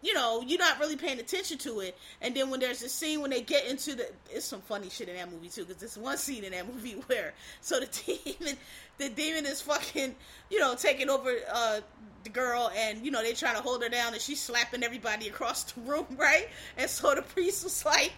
you 0.00 0.14
know, 0.14 0.42
you're 0.46 0.58
not 0.58 0.78
really 0.78 0.96
paying 0.96 1.18
attention 1.18 1.58
to 1.58 1.80
it. 1.80 1.96
And 2.20 2.34
then 2.34 2.50
when 2.50 2.60
there's 2.60 2.82
a 2.82 2.88
scene 2.88 3.20
when 3.20 3.30
they 3.30 3.40
get 3.40 3.66
into 3.66 3.96
the, 3.96 4.08
it's 4.30 4.46
some 4.46 4.60
funny 4.60 4.88
shit 4.90 5.08
in 5.08 5.16
that 5.16 5.30
movie 5.30 5.48
too, 5.48 5.64
because 5.64 5.80
there's 5.80 5.98
one 5.98 6.16
scene 6.16 6.44
in 6.44 6.52
that 6.52 6.72
movie 6.72 6.92
where, 7.06 7.34
so 7.60 7.80
the 7.80 7.86
demon, 8.38 8.56
the 8.98 9.08
demon 9.08 9.46
is 9.46 9.60
fucking, 9.60 10.14
you 10.50 10.60
know, 10.60 10.74
taking 10.76 11.10
over 11.10 11.34
uh, 11.52 11.80
the 12.24 12.30
girl, 12.30 12.70
and 12.76 13.04
you 13.04 13.10
know 13.10 13.22
they 13.22 13.32
trying 13.32 13.56
to 13.56 13.62
hold 13.62 13.82
her 13.82 13.88
down, 13.88 14.12
and 14.12 14.22
she's 14.22 14.40
slapping 14.40 14.82
everybody 14.82 15.28
across 15.28 15.64
the 15.64 15.80
room, 15.80 16.06
right? 16.16 16.48
And 16.76 16.88
so 16.88 17.14
the 17.14 17.22
priest 17.22 17.64
was 17.64 17.84
like, 17.84 18.12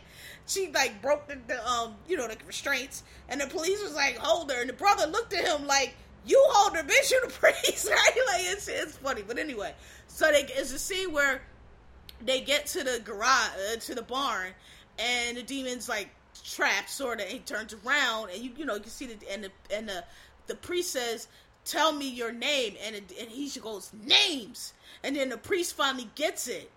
she 0.47 0.71
like 0.73 1.01
broke 1.01 1.29
the, 1.29 1.39
the 1.47 1.67
um, 1.67 1.95
you 2.09 2.17
know, 2.17 2.27
the 2.29 2.37
restraints, 2.47 3.03
and 3.29 3.41
the 3.41 3.47
police 3.47 3.83
was 3.83 3.95
like, 3.95 4.17
hold 4.17 4.51
her, 4.51 4.61
and 4.61 4.69
the 4.69 4.75
brother 4.75 5.07
looked 5.07 5.33
at 5.33 5.47
him 5.47 5.67
like. 5.67 5.95
You 6.27 6.39
hold 6.51 6.77
her, 6.77 6.83
bitch. 6.83 7.11
You 7.11 7.19
the 7.25 7.33
priest, 7.33 7.89
right? 7.91 8.11
Like 8.27 8.43
it's 8.43 8.69
it's 8.69 8.99
funny, 8.99 9.23
but 9.27 9.39
anyway. 9.39 9.73
So 10.07 10.31
they, 10.31 10.43
it's 10.43 10.71
a 10.71 10.79
scene 10.79 11.15
where 11.15 11.41
they 12.25 12.41
get 12.41 12.67
to 12.67 12.85
the 12.85 13.01
garage, 13.05 13.51
uh, 13.73 13.77
to 13.77 13.95
the 13.95 14.03
barn, 14.03 14.53
and 14.99 15.37
the 15.37 15.43
demon's 15.43 15.89
like 15.89 16.11
trapped, 16.45 16.91
sort 16.91 17.21
of. 17.21 17.27
He 17.27 17.39
turns 17.41 17.75
around, 17.85 18.31
and 18.31 18.43
you 18.43 18.51
you 18.57 18.65
know 18.65 18.75
you 18.75 18.81
can 18.81 18.91
see 18.91 19.07
the 19.07 19.33
and 19.33 19.45
the 19.45 19.51
and 19.75 19.89
the 19.89 20.05
the 20.47 20.55
priest 20.55 20.93
says, 20.93 21.29
"Tell 21.65 21.93
me 21.93 22.09
your 22.09 22.33
name," 22.33 22.77
and 22.85 22.97
it, 22.97 23.13
and 23.19 23.31
he 23.31 23.49
goes 23.61 23.91
names, 24.05 24.73
and 25.03 25.17
then 25.17 25.29
the 25.29 25.39
priest 25.39 25.77
finally 25.77 26.11
gets 26.15 26.49
it. 26.49 26.71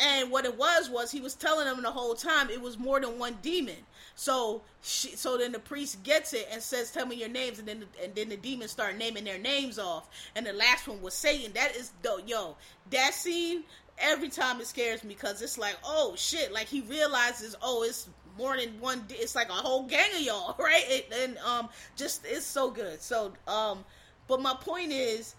And 0.00 0.30
what 0.30 0.44
it 0.44 0.56
was 0.56 0.88
was 0.88 1.10
he 1.10 1.20
was 1.20 1.34
telling 1.34 1.64
them 1.64 1.82
the 1.82 1.90
whole 1.90 2.14
time 2.14 2.50
it 2.50 2.60
was 2.60 2.78
more 2.78 3.00
than 3.00 3.18
one 3.18 3.38
demon. 3.42 3.84
So 4.14 4.62
she, 4.80 5.16
so 5.16 5.36
then 5.36 5.50
the 5.50 5.58
priest 5.58 6.04
gets 6.04 6.32
it 6.32 6.48
and 6.52 6.62
says, 6.62 6.92
"Tell 6.92 7.06
me 7.06 7.16
your 7.16 7.28
names," 7.28 7.58
and 7.58 7.66
then 7.66 7.80
the, 7.80 8.04
and 8.04 8.14
then 8.14 8.28
the 8.28 8.36
demons 8.36 8.70
start 8.70 8.96
naming 8.96 9.24
their 9.24 9.38
names 9.38 9.78
off. 9.78 10.08
And 10.36 10.46
the 10.46 10.52
last 10.52 10.86
one 10.86 11.02
was 11.02 11.14
Satan. 11.14 11.52
That 11.54 11.74
is 11.74 11.90
the 12.02 12.22
yo 12.26 12.56
that 12.90 13.14
scene 13.14 13.64
every 14.00 14.28
time 14.28 14.60
it 14.60 14.66
scares 14.66 15.02
me 15.02 15.14
because 15.14 15.42
it's 15.42 15.58
like, 15.58 15.76
oh 15.84 16.14
shit, 16.16 16.52
like 16.52 16.66
he 16.66 16.80
realizes, 16.82 17.56
oh, 17.62 17.82
it's 17.82 18.08
more 18.36 18.56
than 18.56 18.80
one. 18.80 19.04
It's 19.10 19.34
like 19.34 19.48
a 19.48 19.52
whole 19.52 19.84
gang 19.84 20.10
of 20.14 20.20
y'all, 20.20 20.56
right? 20.62 20.84
It, 20.86 21.12
and 21.12 21.38
um, 21.38 21.68
just 21.96 22.24
it's 22.24 22.46
so 22.46 22.70
good. 22.70 23.02
So 23.02 23.32
um, 23.46 23.84
but 24.26 24.40
my 24.40 24.54
point 24.54 24.92
is, 24.92 25.34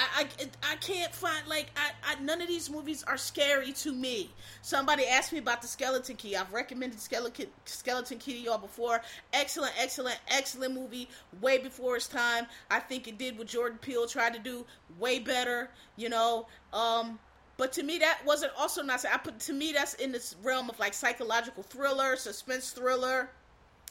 I, 0.00 0.22
I, 0.22 0.72
I 0.72 0.76
can't 0.76 1.14
find 1.14 1.46
like 1.46 1.66
I, 1.76 2.12
I 2.12 2.20
none 2.20 2.40
of 2.40 2.48
these 2.48 2.70
movies 2.70 3.04
are 3.04 3.16
scary 3.16 3.72
to 3.72 3.92
me. 3.92 4.30
Somebody 4.62 5.06
asked 5.06 5.32
me 5.32 5.38
about 5.38 5.60
the 5.60 5.68
Skeleton 5.68 6.16
Key. 6.16 6.36
I've 6.36 6.52
recommended 6.52 7.00
Skeleton 7.00 7.46
Skeleton 7.66 8.18
Key 8.18 8.32
to 8.34 8.38
y'all 8.38 8.58
before. 8.58 9.02
Excellent, 9.32 9.72
excellent, 9.78 10.18
excellent 10.28 10.74
movie. 10.74 11.08
Way 11.40 11.58
before 11.58 11.96
its 11.96 12.08
time. 12.08 12.46
I 12.70 12.80
think 12.80 13.08
it 13.08 13.18
did 13.18 13.36
what 13.36 13.48
Jordan 13.48 13.78
Peele 13.78 14.06
tried 14.06 14.34
to 14.34 14.40
do. 14.40 14.64
Way 14.98 15.18
better, 15.18 15.70
you 15.96 16.08
know. 16.08 16.46
Um, 16.72 17.18
but 17.56 17.72
to 17.74 17.82
me, 17.82 17.98
that 17.98 18.20
wasn't 18.24 18.52
also 18.58 18.82
not. 18.82 19.04
I 19.04 19.18
put 19.18 19.38
to 19.40 19.52
me 19.52 19.72
that's 19.72 19.94
in 19.94 20.12
this 20.12 20.34
realm 20.42 20.70
of 20.70 20.78
like 20.78 20.94
psychological 20.94 21.62
thriller, 21.62 22.16
suspense 22.16 22.70
thriller 22.70 23.30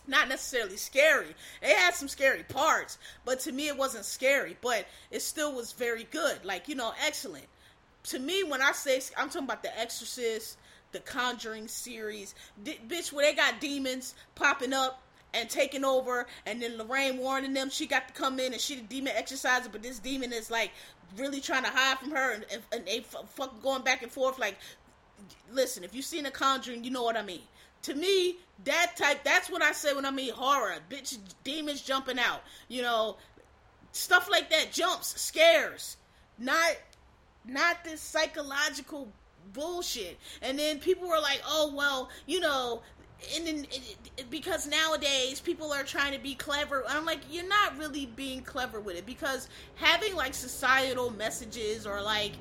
not 0.10 0.28
necessarily 0.28 0.78
scary. 0.78 1.36
It 1.62 1.78
had 1.78 1.94
some 1.94 2.08
scary 2.08 2.44
parts, 2.44 2.98
but 3.26 3.40
to 3.42 3.52
me 3.52 3.68
it 3.68 3.78
wasn't 3.78 4.06
scary, 4.06 4.58
but 4.62 4.86
it 5.12 5.22
still 5.22 5.54
was 5.54 5.72
very 5.72 6.08
good. 6.12 6.44
Like, 6.44 6.68
you 6.68 6.76
know, 6.76 6.94
excellent. 7.06 7.46
To 8.06 8.20
me, 8.20 8.44
when 8.44 8.62
I 8.62 8.72
say 8.72 9.02
I'm 9.18 9.28
talking 9.30 9.44
about 9.44 9.64
The 9.64 9.78
Exorcist, 9.80 10.58
the 10.92 11.00
Conjuring 11.00 11.68
series, 11.68 12.34
d- 12.64 12.80
bitch, 12.88 13.14
where 13.14 13.26
they 13.26 13.36
got 13.36 13.62
demons 13.62 14.16
popping 14.36 14.74
up 14.74 15.02
and 15.34 15.50
taking 15.50 15.86
over, 15.86 16.26
and 16.46 16.62
then 16.62 16.78
Lorraine 16.78 17.20
Warren 17.20 17.54
them 17.54 17.70
she 17.70 17.86
got 17.86 18.08
to 18.08 18.14
come 18.14 18.40
in 18.40 18.54
and 18.54 18.62
she 18.62 18.76
the 18.76 18.82
demon 18.82 19.14
exorciser, 19.16 19.72
but 19.72 19.84
this 19.84 20.00
demon 20.00 20.34
is 20.34 20.50
like 20.50 20.72
really 21.18 21.42
trying 21.42 21.64
to 21.64 21.70
hide 21.70 22.00
from 22.00 22.12
her, 22.12 22.34
and, 22.34 22.46
and, 22.52 22.62
and 22.72 22.86
they 22.86 23.00
f- 23.00 23.30
fucking 23.30 23.60
going 23.62 23.84
back 23.84 24.02
and 24.02 24.12
forth. 24.12 24.40
Like, 24.40 24.58
listen, 25.52 25.84
if 25.84 25.96
you've 25.96 26.06
seen 26.06 26.24
The 26.24 26.32
Conjuring, 26.32 26.84
you 26.84 26.92
know 26.92 27.04
what 27.04 27.18
I 27.18 27.22
mean 27.22 27.42
to 27.84 27.94
me, 27.94 28.38
that 28.66 28.94
type, 28.98 29.24
that's 29.24 29.50
what 29.50 29.62
I 29.62 29.72
say 29.72 29.94
when 29.94 30.06
I 30.06 30.12
mean 30.12 30.34
horror. 30.34 30.76
Bitch, 30.90 31.18
demons 31.44 31.82
jumping 31.82 32.20
out. 32.20 32.42
You 32.68 32.82
know, 32.82 33.18
stuff 33.92 34.30
like 34.30 34.50
that 34.50 34.72
jumps, 34.72 35.20
scares. 35.20 35.98
Not, 36.38 36.78
not 37.46 37.84
this 37.84 38.02
psychological 38.02 39.08
bullshit. 39.54 40.20
And 40.42 40.60
then 40.60 40.80
people 40.80 41.08
were 41.08 41.20
like, 41.22 41.42
oh, 41.48 41.74
well, 41.74 42.10
you 42.26 42.40
know, 42.40 42.82
and 43.36 43.46
then 43.46 43.68
because 44.30 44.66
nowadays 44.66 45.42
people 45.42 45.74
are 45.74 45.84
trying 45.84 46.14
to 46.14 46.20
be 46.20 46.34
clever 46.36 46.86
i'm 46.88 47.04
like 47.04 47.20
you're 47.30 47.46
not 47.50 47.78
really 47.78 48.06
being 48.06 48.42
clever 48.42 48.80
with 48.80 48.96
it 48.96 49.06
because 49.06 49.50
having 49.76 50.16
like 50.16 50.34
societal 50.34 51.10
messages 51.10 51.86
or 51.86 52.02
like 52.02 52.32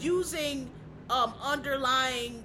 using 0.00 0.70
um 1.10 1.34
underlying 1.42 2.44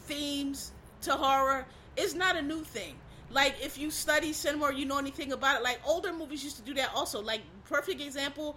themes 0.00 0.72
to 1.02 1.12
horror 1.12 1.66
is 1.96 2.14
not 2.14 2.36
a 2.36 2.42
new 2.42 2.62
thing. 2.62 2.94
Like 3.30 3.56
if 3.62 3.76
you 3.76 3.90
study 3.90 4.32
cinema 4.32 4.66
or 4.66 4.72
you 4.72 4.84
know 4.84 4.98
anything 4.98 5.32
about 5.32 5.60
it, 5.60 5.64
like 5.64 5.80
older 5.84 6.12
movies 6.12 6.44
used 6.44 6.56
to 6.56 6.62
do 6.62 6.74
that 6.74 6.90
also. 6.94 7.20
Like 7.20 7.42
perfect 7.64 8.00
example, 8.00 8.56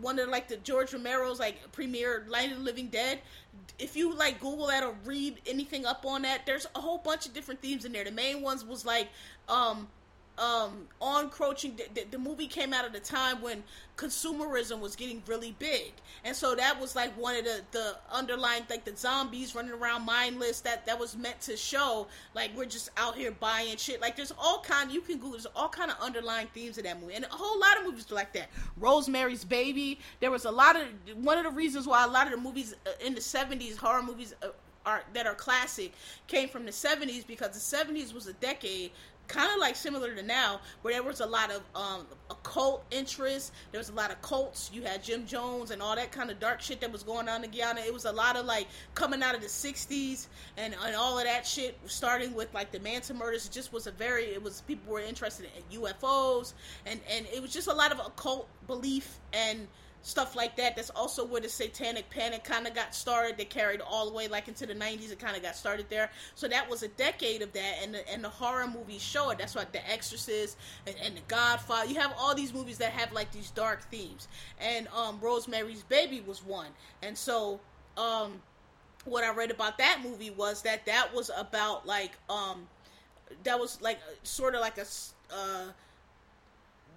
one 0.00 0.18
of 0.18 0.28
like 0.28 0.48
the 0.48 0.56
George 0.58 0.92
Romero's 0.92 1.40
like 1.40 1.72
premiere 1.72 2.26
Night 2.30 2.52
of 2.52 2.58
the 2.58 2.64
Living 2.64 2.88
Dead. 2.88 3.20
If 3.78 3.96
you 3.96 4.14
like 4.14 4.40
Google 4.40 4.68
that 4.68 4.84
or 4.84 4.94
read 5.04 5.40
anything 5.46 5.86
up 5.86 6.06
on 6.06 6.22
that, 6.22 6.46
there's 6.46 6.66
a 6.74 6.80
whole 6.80 6.98
bunch 6.98 7.26
of 7.26 7.34
different 7.34 7.60
themes 7.60 7.84
in 7.84 7.92
there. 7.92 8.04
The 8.04 8.12
main 8.12 8.42
ones 8.42 8.64
was 8.64 8.84
like 8.84 9.08
um 9.48 9.88
um, 10.38 10.86
on 11.00 11.24
encroaching. 11.24 11.78
The, 11.94 12.04
the, 12.10 12.18
movie 12.18 12.46
came 12.46 12.72
out 12.72 12.84
at 12.84 12.94
a 12.94 13.00
time 13.00 13.40
when 13.40 13.62
consumerism 13.96 14.80
was 14.80 14.94
getting 14.94 15.22
really 15.26 15.54
big, 15.58 15.92
and 16.24 16.36
so 16.36 16.54
that 16.54 16.78
was 16.80 16.94
like 16.94 17.16
one 17.16 17.36
of 17.36 17.44
the 17.44 17.62
the 17.72 17.96
underlying 18.12 18.64
like 18.68 18.84
the 18.84 18.94
zombies 18.96 19.54
running 19.54 19.72
around 19.72 20.04
mindless. 20.04 20.60
That 20.60 20.84
that 20.86 20.98
was 20.98 21.16
meant 21.16 21.40
to 21.42 21.56
show 21.56 22.06
like 22.34 22.50
we're 22.56 22.66
just 22.66 22.90
out 22.96 23.16
here 23.16 23.32
buying 23.32 23.76
shit. 23.76 24.00
Like 24.00 24.16
there's 24.16 24.32
all 24.38 24.60
kind 24.60 24.90
you 24.90 25.00
can 25.00 25.16
Google. 25.16 25.32
There's 25.32 25.46
all 25.56 25.68
kind 25.68 25.90
of 25.90 25.98
underlying 26.00 26.48
themes 26.48 26.78
in 26.78 26.84
that 26.84 27.00
movie, 27.00 27.14
and 27.14 27.24
a 27.24 27.28
whole 27.30 27.58
lot 27.58 27.78
of 27.78 27.84
movies 27.84 28.10
like 28.10 28.32
that. 28.34 28.48
Rosemary's 28.78 29.44
Baby. 29.44 29.98
There 30.20 30.30
was 30.30 30.44
a 30.44 30.50
lot 30.50 30.76
of 30.76 30.86
one 31.16 31.38
of 31.38 31.44
the 31.44 31.50
reasons 31.50 31.86
why 31.86 32.04
a 32.04 32.08
lot 32.08 32.26
of 32.26 32.32
the 32.32 32.40
movies 32.40 32.74
uh, 32.86 32.90
in 33.04 33.14
the 33.14 33.20
'70s 33.20 33.76
horror 33.76 34.02
movies. 34.02 34.34
Uh, 34.42 34.48
are, 34.86 35.02
that 35.12 35.26
are 35.26 35.34
classic 35.34 35.92
came 36.28 36.48
from 36.48 36.64
the 36.64 36.70
70s 36.70 37.26
because 37.26 37.50
the 37.50 37.76
70s 37.76 38.14
was 38.14 38.28
a 38.28 38.32
decade 38.34 38.92
kind 39.28 39.50
of 39.52 39.58
like 39.58 39.76
similar 39.76 40.14
to 40.14 40.22
now, 40.22 40.60
where 40.82 40.94
there 40.94 41.02
was 41.02 41.20
a 41.20 41.26
lot 41.26 41.50
of 41.50 41.62
um, 41.74 42.06
occult 42.30 42.84
interest. 42.90 43.52
There 43.72 43.78
was 43.78 43.88
a 43.88 43.94
lot 43.94 44.10
of 44.10 44.20
cults. 44.22 44.70
You 44.72 44.82
had 44.82 45.02
Jim 45.02 45.26
Jones 45.26 45.70
and 45.70 45.82
all 45.82 45.96
that 45.96 46.12
kind 46.12 46.30
of 46.30 46.38
dark 46.40 46.60
shit 46.60 46.80
that 46.80 46.92
was 46.92 47.02
going 47.02 47.28
on 47.28 47.44
in 47.44 47.50
Guyana. 47.50 47.80
It 47.80 47.92
was 47.92 48.04
a 48.04 48.12
lot 48.12 48.36
of 48.36 48.46
like 48.46 48.68
coming 48.94 49.22
out 49.22 49.34
of 49.34 49.40
the 49.40 49.48
'60s 49.48 50.26
and 50.56 50.74
and 50.84 50.96
all 50.96 51.18
of 51.18 51.24
that 51.24 51.46
shit, 51.46 51.78
starting 51.86 52.34
with 52.34 52.52
like 52.54 52.72
the 52.72 52.80
Manson 52.80 53.16
murders. 53.16 53.46
It 53.46 53.52
just 53.52 53.72
was 53.72 53.86
a 53.86 53.92
very. 53.92 54.24
It 54.24 54.42
was 54.42 54.62
people 54.62 54.92
were 54.92 55.00
interested 55.00 55.48
in 55.56 55.80
UFOs 55.80 56.54
and 56.84 57.00
and 57.10 57.26
it 57.34 57.40
was 57.42 57.52
just 57.52 57.68
a 57.68 57.74
lot 57.74 57.92
of 57.92 57.98
occult 57.98 58.48
belief 58.66 59.18
and 59.32 59.66
stuff 60.06 60.36
like 60.36 60.54
that. 60.54 60.76
That's 60.76 60.90
also 60.90 61.24
where 61.24 61.40
the 61.40 61.48
satanic 61.48 62.08
panic 62.10 62.44
kind 62.44 62.68
of 62.68 62.74
got 62.74 62.94
started. 62.94 63.36
They 63.36 63.44
carried 63.44 63.80
all 63.80 64.08
the 64.08 64.14
way 64.14 64.28
like 64.28 64.46
into 64.46 64.64
the 64.64 64.74
90s. 64.74 65.10
It 65.10 65.18
kind 65.18 65.36
of 65.36 65.42
got 65.42 65.56
started 65.56 65.86
there. 65.90 66.10
So 66.36 66.46
that 66.46 66.70
was 66.70 66.84
a 66.84 66.88
decade 66.88 67.42
of 67.42 67.52
that. 67.54 67.74
And 67.82 67.92
the, 67.92 68.08
and 68.08 68.22
the 68.22 68.28
horror 68.28 68.68
movies 68.68 69.02
show 69.02 69.30
it. 69.30 69.38
That's 69.38 69.56
why 69.56 69.64
The 69.72 69.90
Exorcist 69.90 70.58
and, 70.86 70.94
and 71.02 71.16
The 71.16 71.22
Godfather. 71.26 71.88
You 71.88 71.98
have 71.98 72.14
all 72.16 72.36
these 72.36 72.54
movies 72.54 72.78
that 72.78 72.92
have 72.92 73.12
like 73.12 73.32
these 73.32 73.50
dark 73.50 73.82
themes. 73.90 74.28
And 74.60 74.86
um, 74.96 75.18
Rosemary's 75.20 75.82
Baby 75.82 76.22
was 76.24 76.44
one. 76.44 76.68
And 77.02 77.18
so 77.18 77.58
um, 77.96 78.40
what 79.06 79.24
I 79.24 79.34
read 79.34 79.50
about 79.50 79.76
that 79.78 80.02
movie 80.04 80.30
was 80.30 80.62
that 80.62 80.86
that 80.86 81.12
was 81.12 81.32
about 81.36 81.84
like 81.84 82.12
um, 82.30 82.68
that 83.42 83.58
was 83.58 83.82
like 83.82 83.98
sort 84.22 84.54
of 84.54 84.60
like 84.60 84.78
a 84.78 84.86
uh, 85.34 85.72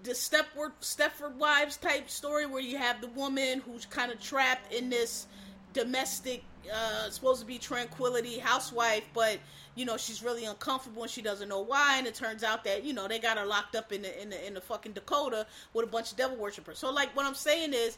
the 0.04 0.12
Stepford 0.12 0.72
Stepford 0.82 1.36
Wives 1.36 1.78
type 1.78 2.10
story 2.10 2.46
where 2.46 2.62
you 2.62 2.78
have 2.78 3.02
the 3.02 3.08
woman 3.08 3.62
who's 3.62 3.86
kind 3.86 4.12
of 4.12 4.20
trapped 4.20 4.74
in 4.74 4.90
this 4.90 5.28
domestic 5.74 6.44
uh 6.74 7.10
supposed 7.10 7.40
to 7.40 7.46
be 7.46 7.58
tranquility 7.58 8.38
housewife 8.40 9.04
but 9.14 9.38
you 9.76 9.86
know 9.86 9.98
she's 9.98 10.24
really 10.24 10.46
uncomfortable 10.46 11.04
and 11.04 11.12
she 11.12 11.22
doesn't 11.22 11.48
know 11.48 11.62
why 11.62 11.98
and 11.98 12.08
it 12.08 12.16
turns 12.16 12.44
out 12.44 12.64
that 12.64 12.84
you 12.84 12.92
know 12.92 13.08
they 13.08 13.20
got 13.20 13.38
her 13.38 13.46
locked 13.46 13.76
up 13.76 13.92
in 13.92 14.02
the 14.02 14.22
in 14.22 14.30
the 14.30 14.48
in 14.48 14.54
the 14.54 14.62
fucking 14.62 14.94
Dakota 14.94 15.46
with 15.74 15.86
a 15.86 15.88
bunch 15.88 16.12
of 16.12 16.18
devil 16.18 16.38
worshippers 16.38 16.80
so 16.80 16.92
like 16.92 17.16
what 17.16 17.26
I'm 17.26 17.36
saying 17.36 17.74
is 17.74 17.98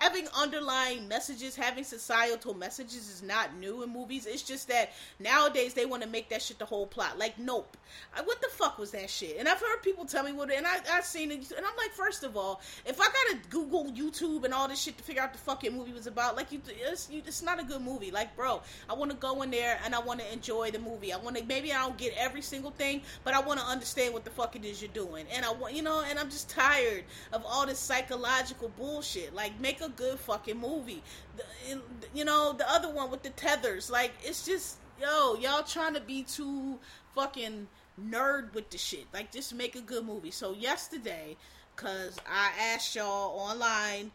having 0.00 0.26
underlying 0.36 1.08
messages, 1.08 1.56
having 1.56 1.84
societal 1.84 2.54
messages 2.54 3.08
is 3.08 3.22
not 3.22 3.56
new 3.56 3.82
in 3.82 3.90
movies. 3.90 4.26
It's 4.26 4.42
just 4.42 4.68
that 4.68 4.92
nowadays 5.18 5.74
they 5.74 5.86
want 5.86 6.02
to 6.02 6.08
make 6.08 6.28
that 6.30 6.42
shit 6.42 6.58
the 6.58 6.64
whole 6.64 6.86
plot. 6.86 7.18
Like, 7.18 7.38
nope. 7.38 7.76
I, 8.16 8.22
what 8.22 8.40
the 8.40 8.48
fuck 8.48 8.78
was 8.78 8.90
that 8.90 9.08
shit? 9.08 9.36
And 9.38 9.48
I've 9.48 9.60
heard 9.60 9.82
people 9.82 10.04
tell 10.04 10.24
me 10.24 10.32
what, 10.32 10.52
and 10.52 10.66
I, 10.66 10.78
I've 10.92 11.04
seen 11.04 11.30
it, 11.30 11.50
and 11.56 11.64
I'm 11.64 11.76
like, 11.76 11.92
first 11.92 12.24
of 12.24 12.36
all, 12.36 12.60
if 12.84 13.00
I 13.00 13.04
gotta 13.04 13.38
Google 13.48 13.84
YouTube 13.92 14.44
and 14.44 14.52
all 14.52 14.68
this 14.68 14.80
shit 14.80 14.98
to 14.98 15.04
figure 15.04 15.22
out 15.22 15.32
the 15.32 15.38
fucking 15.38 15.76
movie 15.76 15.92
was 15.92 16.06
about, 16.06 16.36
like, 16.36 16.52
you, 16.52 16.60
it's, 16.66 17.08
you, 17.10 17.22
it's 17.26 17.42
not 17.42 17.60
a 17.60 17.64
good 17.64 17.80
movie. 17.80 18.10
Like, 18.10 18.34
bro, 18.36 18.60
I 18.88 18.94
want 18.94 19.10
to 19.10 19.16
go 19.16 19.42
in 19.42 19.50
there 19.50 19.78
and 19.84 19.94
I 19.94 20.00
want 20.00 20.20
to 20.20 20.32
enjoy 20.32 20.70
the 20.70 20.78
movie. 20.78 21.12
I 21.12 21.16
want 21.16 21.36
to, 21.36 21.44
maybe 21.44 21.72
I 21.72 21.82
don't 21.82 21.96
get 21.96 22.12
every 22.16 22.42
single 22.42 22.70
thing, 22.70 23.02
but 23.24 23.34
I 23.34 23.40
want 23.40 23.60
to 23.60 23.66
understand 23.66 24.12
what 24.12 24.24
the 24.24 24.30
fuck 24.30 24.56
it 24.56 24.64
is 24.64 24.82
you're 24.82 24.90
doing. 24.92 25.26
And 25.32 25.44
I 25.44 25.52
want, 25.52 25.74
you 25.74 25.82
know, 25.82 26.02
and 26.08 26.18
I'm 26.18 26.30
just 26.30 26.50
tired 26.50 27.04
of 27.32 27.44
all 27.46 27.66
this 27.66 27.78
psychological 27.78 28.70
bullshit. 28.76 29.34
Like, 29.34 29.58
make 29.66 29.80
a 29.80 29.88
good 29.88 30.18
fucking 30.20 30.58
movie. 30.58 31.02
The, 31.36 31.80
you 32.14 32.24
know, 32.24 32.52
the 32.52 32.70
other 32.70 32.88
one 32.88 33.10
with 33.10 33.22
the 33.22 33.30
tethers, 33.30 33.90
like 33.90 34.12
it's 34.22 34.46
just 34.46 34.76
yo, 35.00 35.34
y'all 35.34 35.62
trying 35.64 35.94
to 35.94 36.00
be 36.00 36.22
too 36.22 36.78
fucking 37.14 37.66
nerd 38.00 38.54
with 38.54 38.70
the 38.70 38.78
shit. 38.78 39.06
Like 39.12 39.32
just 39.32 39.54
make 39.54 39.74
a 39.74 39.80
good 39.80 40.04
movie. 40.04 40.30
So 40.30 40.52
yesterday, 40.52 41.36
cause 41.74 42.16
I 42.28 42.50
asked 42.74 42.94
y'all 42.94 43.38
online 43.38 44.12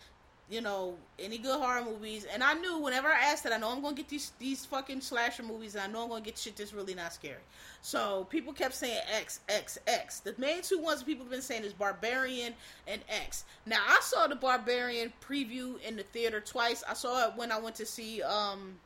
you 0.52 0.60
know, 0.60 0.96
any 1.18 1.38
good 1.38 1.58
horror 1.58 1.84
movies. 1.84 2.28
And 2.32 2.44
I 2.44 2.54
knew 2.56 2.78
whenever 2.78 3.08
I 3.08 3.32
asked 3.32 3.46
that, 3.46 3.54
I 3.54 3.58
know 3.58 3.72
I'm 3.72 3.82
gonna 3.82 3.96
get 3.96 4.10
these 4.10 4.34
these 4.38 4.66
fucking 4.66 5.00
slasher 5.00 5.44
movies, 5.44 5.76
and 5.76 5.84
I 5.86 5.88
know 5.88 6.04
I'm 6.04 6.10
gonna 6.10 6.22
get 6.22 6.38
shit 6.38 6.58
that's 6.58 6.74
really 6.74 6.94
not 6.94 7.14
scary. 7.14 7.40
So 7.82 8.28
people 8.30 8.52
kept 8.52 8.76
saying 8.76 9.00
X, 9.16 9.40
X, 9.48 9.80
X. 9.88 10.20
The 10.20 10.36
main 10.38 10.62
two 10.62 10.78
ones 10.78 11.04
people 11.04 11.24
have 11.24 11.32
been 11.32 11.42
saying 11.42 11.64
is 11.64 11.72
Barbarian 11.72 12.54
and 12.86 13.02
X. 13.08 13.46
Now 13.66 13.80
I 13.88 14.02
saw 14.02 14.28
the 14.28 14.36
Barbarian 14.36 15.14
preview 15.26 15.82
in 15.82 15.96
the 15.96 16.04
theater 16.04 16.42
twice. 16.42 16.84
I 16.88 16.96
saw 16.96 17.30
it 17.30 17.34
when 17.38 17.52
I 17.52 17.58
went 17.58 17.78
to 17.78 17.86
see 17.86 18.22
um. 18.22 18.78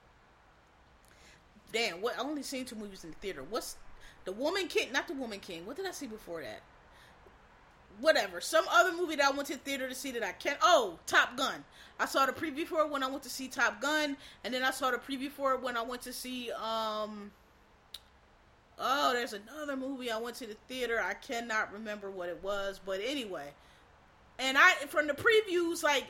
Damn, 1.73 1.99
what 1.99 2.17
I 2.17 2.21
only 2.21 2.43
seen 2.43 2.65
two 2.65 2.75
movies 2.75 3.03
in 3.03 3.09
the 3.09 3.17
theater. 3.17 3.43
What's 3.49 3.75
the 4.23 4.31
Woman 4.31 4.67
King? 4.67 4.91
Not 4.91 5.07
the 5.07 5.15
Woman 5.15 5.39
King. 5.39 5.65
What 5.65 5.77
did 5.77 5.87
I 5.87 5.91
see 5.91 6.05
before 6.05 6.41
that? 6.41 6.61
Whatever. 7.99 8.41
Some 8.41 8.65
other 8.69 8.95
movie 8.95 9.15
that 9.15 9.25
I 9.25 9.31
went 9.31 9.47
to 9.47 9.53
the 9.53 9.59
theater 9.59 9.87
to 9.89 9.95
see 9.95 10.11
that 10.11 10.23
I 10.23 10.31
can't. 10.31 10.57
Oh, 10.61 10.99
Top 11.05 11.37
Gun. 11.37 11.63
I 11.99 12.05
saw 12.05 12.25
the 12.25 12.33
preview 12.33 12.65
for 12.65 12.81
it 12.81 12.89
when 12.89 13.03
I 13.03 13.07
went 13.07 13.23
to 13.23 13.29
see 13.29 13.47
Top 13.47 13.81
Gun, 13.81 14.17
and 14.43 14.53
then 14.53 14.63
I 14.63 14.71
saw 14.71 14.91
the 14.91 14.97
preview 14.97 15.31
for 15.31 15.53
it 15.53 15.61
when 15.61 15.77
I 15.77 15.81
went 15.81 16.01
to 16.03 16.13
see. 16.13 16.51
um 16.51 17.31
Oh, 18.77 19.13
there's 19.13 19.33
another 19.33 19.77
movie 19.77 20.11
I 20.11 20.17
went 20.17 20.35
to 20.37 20.47
the 20.47 20.57
theater. 20.67 21.01
I 21.01 21.13
cannot 21.13 21.71
remember 21.71 22.11
what 22.11 22.27
it 22.27 22.43
was, 22.43 22.79
but 22.85 22.99
anyway. 23.01 23.47
And 24.37 24.57
I 24.57 24.73
from 24.89 25.07
the 25.07 25.13
previews, 25.13 25.81
like 25.81 26.05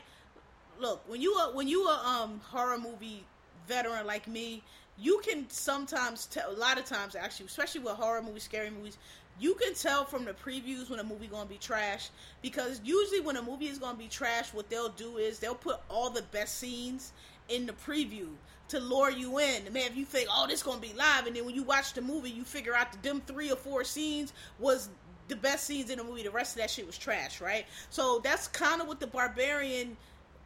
look 0.80 1.02
when 1.08 1.20
you 1.20 1.32
are 1.34 1.52
when 1.52 1.68
you 1.68 1.82
are 1.82 2.22
um 2.22 2.40
horror 2.44 2.78
movie 2.78 3.24
veteran 3.68 4.06
like 4.06 4.26
me, 4.26 4.62
you 4.98 5.20
can 5.24 5.48
sometimes 5.48 6.26
tell. 6.26 6.50
A 6.50 6.52
lot 6.52 6.78
of 6.78 6.84
times, 6.84 7.14
actually, 7.14 7.46
especially 7.46 7.82
with 7.82 7.94
horror 7.94 8.22
movies, 8.22 8.42
scary 8.42 8.70
movies, 8.70 8.98
you 9.38 9.54
can 9.54 9.74
tell 9.74 10.04
from 10.04 10.24
the 10.24 10.32
previews 10.32 10.88
when 10.88 10.98
a 10.98 11.04
movie 11.04 11.26
gonna 11.26 11.48
be 11.48 11.58
trash 11.58 12.08
because 12.42 12.80
usually 12.84 13.20
when 13.20 13.36
a 13.36 13.42
movie 13.42 13.66
is 13.66 13.78
gonna 13.78 13.98
be 13.98 14.08
trash, 14.08 14.52
what 14.54 14.68
they'll 14.70 14.88
do 14.90 15.18
is 15.18 15.38
they'll 15.38 15.54
put 15.54 15.80
all 15.88 16.10
the 16.10 16.22
best 16.22 16.58
scenes 16.58 17.12
in 17.48 17.66
the 17.66 17.72
preview 17.72 18.28
to 18.68 18.80
lure 18.80 19.10
you 19.10 19.38
in. 19.38 19.64
Man, 19.72 19.82
if 19.86 19.96
you 19.96 20.04
think, 20.04 20.28
oh, 20.32 20.46
this 20.48 20.62
gonna 20.62 20.80
be 20.80 20.92
live, 20.94 21.26
and 21.26 21.36
then 21.36 21.44
when 21.44 21.54
you 21.54 21.62
watch 21.62 21.92
the 21.92 22.02
movie, 22.02 22.30
you 22.30 22.44
figure 22.44 22.74
out 22.74 22.92
that 22.92 23.02
them 23.02 23.22
three 23.26 23.50
or 23.50 23.56
four 23.56 23.84
scenes 23.84 24.32
was 24.58 24.88
the 25.28 25.36
best 25.36 25.64
scenes 25.64 25.90
in 25.90 25.98
the 25.98 26.04
movie. 26.04 26.22
The 26.22 26.30
rest 26.30 26.56
of 26.56 26.62
that 26.62 26.70
shit 26.70 26.86
was 26.86 26.98
trash, 26.98 27.40
right? 27.40 27.66
So 27.90 28.20
that's 28.24 28.48
kind 28.48 28.80
of 28.80 28.88
what 28.88 29.00
the 29.00 29.06
Barbarian 29.06 29.96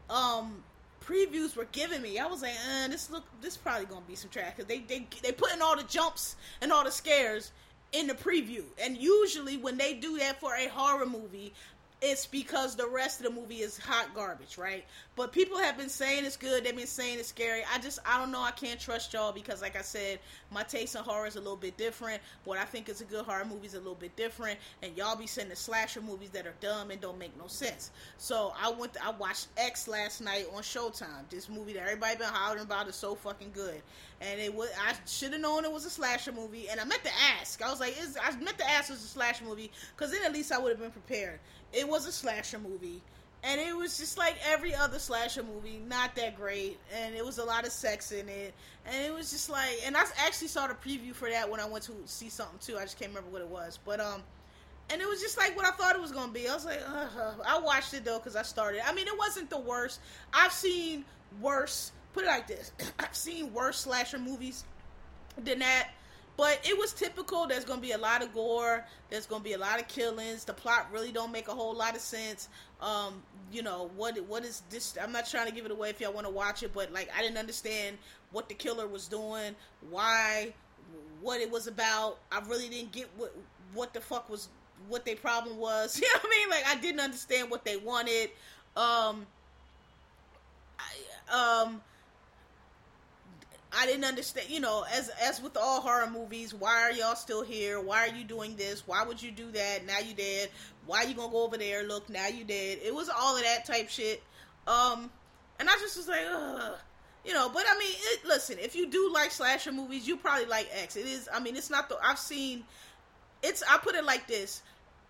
um 0.08 0.62
previews 1.04 1.56
were 1.56 1.66
giving 1.72 2.02
me. 2.02 2.18
I 2.18 2.26
was 2.26 2.42
like, 2.42 2.54
uh, 2.84 2.88
this 2.88 3.10
look, 3.10 3.24
this 3.40 3.56
probably 3.56 3.86
gonna 3.86 4.02
be 4.06 4.14
some 4.14 4.30
trash 4.30 4.52
because 4.56 4.66
they 4.66 4.80
they 4.80 5.06
they 5.22 5.32
put 5.32 5.52
in 5.52 5.62
all 5.62 5.76
the 5.76 5.84
jumps 5.84 6.36
and 6.60 6.72
all 6.72 6.84
the 6.84 6.90
scares 6.90 7.52
in 7.92 8.06
the 8.06 8.14
preview. 8.14 8.64
And 8.82 8.96
usually 8.96 9.56
when 9.56 9.76
they 9.76 9.94
do 9.94 10.18
that 10.18 10.40
for 10.40 10.54
a 10.54 10.68
horror 10.68 11.06
movie, 11.06 11.52
it's 12.02 12.26
because 12.26 12.76
the 12.76 12.88
rest 12.88 13.20
of 13.20 13.26
the 13.26 13.40
movie 13.40 13.60
is 13.60 13.76
hot 13.76 14.14
garbage, 14.14 14.56
right? 14.56 14.84
But 15.16 15.32
people 15.32 15.58
have 15.58 15.76
been 15.76 15.90
saying 15.90 16.24
it's 16.24 16.36
good. 16.36 16.64
They've 16.64 16.74
been 16.74 16.86
saying 16.86 17.18
it's 17.18 17.28
scary. 17.28 17.62
I 17.70 17.78
just, 17.78 17.98
I 18.06 18.18
don't 18.18 18.32
know. 18.32 18.40
I 18.40 18.52
can't 18.52 18.80
trust 18.80 19.12
y'all 19.12 19.32
because, 19.32 19.60
like 19.60 19.76
I 19.76 19.82
said, 19.82 20.18
my 20.50 20.62
taste 20.62 20.94
in 20.94 21.02
horror 21.02 21.26
is 21.26 21.36
a 21.36 21.40
little 21.40 21.56
bit 21.56 21.76
different. 21.76 22.22
What 22.44 22.58
I 22.58 22.64
think 22.64 22.88
is 22.88 23.02
a 23.02 23.04
good 23.04 23.26
horror 23.26 23.44
movie 23.44 23.66
is 23.66 23.74
a 23.74 23.78
little 23.78 23.94
bit 23.94 24.16
different. 24.16 24.58
And 24.82 24.96
y'all 24.96 25.14
be 25.14 25.26
sending 25.26 25.54
slasher 25.54 26.00
movies 26.00 26.30
that 26.30 26.46
are 26.46 26.54
dumb 26.60 26.90
and 26.90 27.00
don't 27.02 27.18
make 27.18 27.36
no 27.36 27.46
sense. 27.48 27.90
So 28.16 28.54
I 28.58 28.70
went, 28.70 28.94
to, 28.94 29.04
I 29.04 29.10
watched 29.10 29.48
X 29.58 29.86
last 29.86 30.22
night 30.22 30.46
on 30.54 30.62
Showtime. 30.62 31.28
This 31.28 31.50
movie 31.50 31.74
that 31.74 31.82
everybody 31.82 32.16
been 32.16 32.28
hollering 32.28 32.62
about 32.62 32.88
is 32.88 32.96
so 32.96 33.14
fucking 33.14 33.50
good. 33.52 33.82
And 34.22 34.40
it 34.40 34.54
was, 34.54 34.70
I 34.86 34.94
should 35.06 35.32
have 35.32 35.40
known 35.42 35.64
it 35.66 35.72
was 35.72 35.84
a 35.84 35.90
slasher 35.90 36.32
movie. 36.32 36.68
And 36.70 36.80
I 36.80 36.84
meant 36.84 37.04
to 37.04 37.10
ask. 37.38 37.60
I 37.62 37.70
was 37.70 37.80
like, 37.80 38.00
is, 38.00 38.16
I 38.22 38.30
meant 38.36 38.56
to 38.58 38.68
ask 38.68 38.88
it 38.88 38.94
was 38.94 39.04
a 39.04 39.08
slasher 39.08 39.44
movie 39.44 39.70
because 39.94 40.12
then 40.12 40.22
at 40.24 40.32
least 40.32 40.50
I 40.50 40.58
would 40.58 40.70
have 40.70 40.80
been 40.80 40.90
prepared. 40.90 41.40
It 41.72 41.88
was 41.88 42.06
a 42.06 42.12
slasher 42.12 42.58
movie 42.58 43.02
and 43.42 43.60
it 43.60 43.74
was 43.74 43.96
just 43.98 44.18
like 44.18 44.36
every 44.46 44.74
other 44.74 44.98
slasher 44.98 45.42
movie, 45.42 45.80
not 45.88 46.14
that 46.16 46.36
great, 46.36 46.78
and 46.94 47.14
it 47.14 47.24
was 47.24 47.38
a 47.38 47.44
lot 47.44 47.66
of 47.66 47.72
sex 47.72 48.12
in 48.12 48.28
it, 48.28 48.52
and 48.84 49.04
it 49.04 49.12
was 49.12 49.30
just 49.30 49.48
like, 49.48 49.80
and 49.84 49.96
I 49.96 50.02
actually 50.24 50.48
saw 50.48 50.66
the 50.66 50.74
preview 50.74 51.14
for 51.14 51.30
that 51.30 51.50
when 51.50 51.60
I 51.60 51.66
went 51.66 51.84
to 51.84 51.92
see 52.04 52.28
something 52.28 52.58
too. 52.60 52.76
I 52.76 52.82
just 52.82 52.98
can't 52.98 53.10
remember 53.10 53.30
what 53.30 53.40
it 53.40 53.48
was, 53.48 53.78
but 53.84 53.98
um, 54.00 54.22
and 54.90 55.00
it 55.00 55.08
was 55.08 55.20
just 55.20 55.38
like 55.38 55.56
what 55.56 55.64
I 55.64 55.70
thought 55.70 55.96
it 55.96 56.02
was 56.02 56.12
gonna 56.12 56.32
be. 56.32 56.48
I 56.48 56.54
was 56.54 56.66
like, 56.66 56.82
uh, 56.86 57.32
I 57.46 57.58
watched 57.58 57.94
it 57.94 58.04
though 58.04 58.18
because 58.18 58.36
I 58.36 58.42
started. 58.42 58.82
I 58.86 58.92
mean, 58.92 59.06
it 59.06 59.16
wasn't 59.16 59.48
the 59.48 59.60
worst. 59.60 60.00
I've 60.32 60.52
seen 60.52 61.04
worse. 61.40 61.92
Put 62.12 62.24
it 62.24 62.28
like 62.28 62.46
this: 62.46 62.72
I've 62.98 63.14
seen 63.16 63.54
worse 63.54 63.80
slasher 63.80 64.18
movies 64.18 64.64
than 65.42 65.60
that 65.60 65.90
but 66.40 66.58
it 66.64 66.78
was 66.78 66.94
typical. 66.94 67.46
There's 67.46 67.66
going 67.66 67.80
to 67.80 67.86
be 67.86 67.92
a 67.92 67.98
lot 67.98 68.22
of 68.22 68.32
gore. 68.32 68.86
There's 69.10 69.26
going 69.26 69.42
to 69.42 69.44
be 69.44 69.52
a 69.52 69.58
lot 69.58 69.78
of 69.78 69.86
killings. 69.88 70.42
The 70.42 70.54
plot 70.54 70.86
really 70.90 71.12
don't 71.12 71.30
make 71.30 71.48
a 71.48 71.52
whole 71.52 71.74
lot 71.74 71.94
of 71.94 72.00
sense. 72.00 72.48
Um, 72.80 73.22
you 73.52 73.62
know 73.62 73.90
what? 73.94 74.18
What 74.26 74.46
is 74.46 74.62
this? 74.70 74.96
I'm 74.98 75.12
not 75.12 75.28
trying 75.28 75.48
to 75.48 75.52
give 75.52 75.66
it 75.66 75.70
away 75.70 75.90
if 75.90 76.00
y'all 76.00 76.14
want 76.14 76.26
to 76.26 76.32
watch 76.32 76.62
it, 76.62 76.72
but 76.72 76.90
like 76.94 77.10
I 77.14 77.20
didn't 77.20 77.36
understand 77.36 77.98
what 78.32 78.48
the 78.48 78.54
killer 78.54 78.86
was 78.86 79.06
doing, 79.06 79.54
why, 79.90 80.54
what 81.20 81.42
it 81.42 81.50
was 81.50 81.66
about. 81.66 82.16
I 82.32 82.40
really 82.48 82.70
didn't 82.70 82.92
get 82.92 83.10
what 83.18 83.36
what 83.74 83.92
the 83.92 84.00
fuck 84.00 84.30
was 84.30 84.48
what 84.88 85.04
their 85.04 85.16
problem 85.16 85.58
was. 85.58 85.98
You 86.00 86.06
know 86.06 86.20
what 86.22 86.32
I 86.32 86.38
mean? 86.38 86.48
Like 86.48 86.66
I 86.68 86.80
didn't 86.80 87.00
understand 87.00 87.50
what 87.50 87.66
they 87.66 87.76
wanted. 87.76 88.30
Um, 88.78 89.26
I, 90.78 91.64
um 91.64 91.82
I 93.72 93.86
didn't 93.86 94.04
understand, 94.04 94.50
you 94.50 94.60
know, 94.60 94.84
as 94.92 95.10
as 95.22 95.40
with 95.40 95.56
all 95.56 95.80
horror 95.80 96.10
movies, 96.10 96.52
why 96.52 96.82
are 96.82 96.92
y'all 96.92 97.14
still 97.14 97.42
here? 97.42 97.80
Why 97.80 98.08
are 98.08 98.14
you 98.14 98.24
doing 98.24 98.56
this? 98.56 98.82
Why 98.86 99.04
would 99.04 99.22
you 99.22 99.30
do 99.30 99.50
that? 99.52 99.86
Now 99.86 99.98
you 100.00 100.14
dead. 100.14 100.48
Why 100.86 101.02
you 101.02 101.14
gonna 101.14 101.30
go 101.30 101.44
over 101.44 101.56
there? 101.56 101.84
Look, 101.84 102.08
now 102.08 102.26
you 102.26 102.44
dead. 102.44 102.78
It 102.84 102.94
was 102.94 103.08
all 103.08 103.36
of 103.36 103.42
that 103.42 103.64
type 103.64 103.88
shit. 103.88 104.22
Um, 104.66 105.10
and 105.58 105.68
I 105.68 105.72
just 105.74 105.96
was 105.96 106.08
like, 106.08 106.24
ugh. 106.28 106.74
You 107.24 107.34
know, 107.34 107.50
but 107.50 107.64
I 107.68 107.78
mean, 107.78 107.92
it, 107.92 108.24
listen, 108.24 108.58
if 108.58 108.74
you 108.74 108.88
do 108.88 109.12
like 109.12 109.30
slasher 109.30 109.72
movies, 109.72 110.08
you 110.08 110.16
probably 110.16 110.46
like 110.46 110.68
X. 110.72 110.96
It 110.96 111.06
is, 111.06 111.28
I 111.32 111.38
mean, 111.38 111.54
it's 111.54 111.70
not 111.70 111.88
the, 111.90 111.98
I've 112.02 112.18
seen, 112.18 112.64
it's, 113.42 113.62
I 113.70 113.76
put 113.76 113.94
it 113.94 114.04
like 114.04 114.26
this 114.26 114.62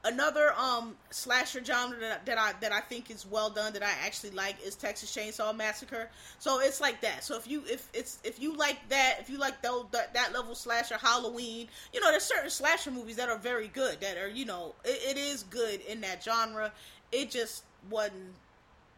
another 0.05 0.53
um 0.57 0.97
slasher 1.11 1.63
genre 1.63 1.99
that, 2.01 2.25
that 2.27 2.39
I 2.39 2.53
that 2.61 2.73
I 2.73 2.81
think 2.81 3.11
is 3.11 3.27
well 3.27 3.51
done 3.51 3.73
that 3.75 3.83
I 3.83 3.91
actually 4.05 4.31
like 4.31 4.57
is 4.65 4.75
Texas 4.75 5.15
Chainsaw 5.15 5.55
Massacre. 5.55 6.09
So 6.39 6.61
it's 6.61 6.81
like 6.81 7.01
that. 7.03 7.23
So 7.25 7.37
if 7.37 7.47
you 7.47 7.63
if 7.67 7.89
it's 7.93 8.19
if 8.25 8.41
you 8.41 8.57
like 8.57 8.79
that, 8.89 9.19
if 9.21 9.29
you 9.29 9.39
like 9.39 9.61
those 9.63 9.87
that, 9.93 10.15
that 10.15 10.33
level 10.33 10.55
slasher 10.55 10.97
Halloween, 10.97 11.69
you 11.93 12.01
know 12.01 12.11
there's 12.11 12.25
certain 12.25 12.51
slasher 12.51 12.91
movies 12.91 13.17
that 13.17 13.29
are 13.29 13.39
very 13.39 13.69
good 13.69 14.01
that 14.01 14.17
are 14.17 14.29
you 14.29 14.47
know 14.47 14.75
it, 14.85 15.17
it 15.17 15.21
is 15.21 15.43
good 15.45 15.81
in 15.83 16.01
that 16.01 16.23
genre. 16.25 16.73
It 17.13 17.31
just 17.31 17.65
wasn't 17.91 18.35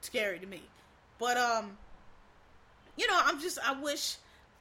scary 0.01 0.39
to 0.39 0.47
me. 0.47 0.63
But 1.19 1.37
um 1.37 1.77
you 2.97 3.07
know, 3.07 3.19
I'm 3.25 3.41
just 3.41 3.59
I 3.67 3.81
wish 3.81 4.17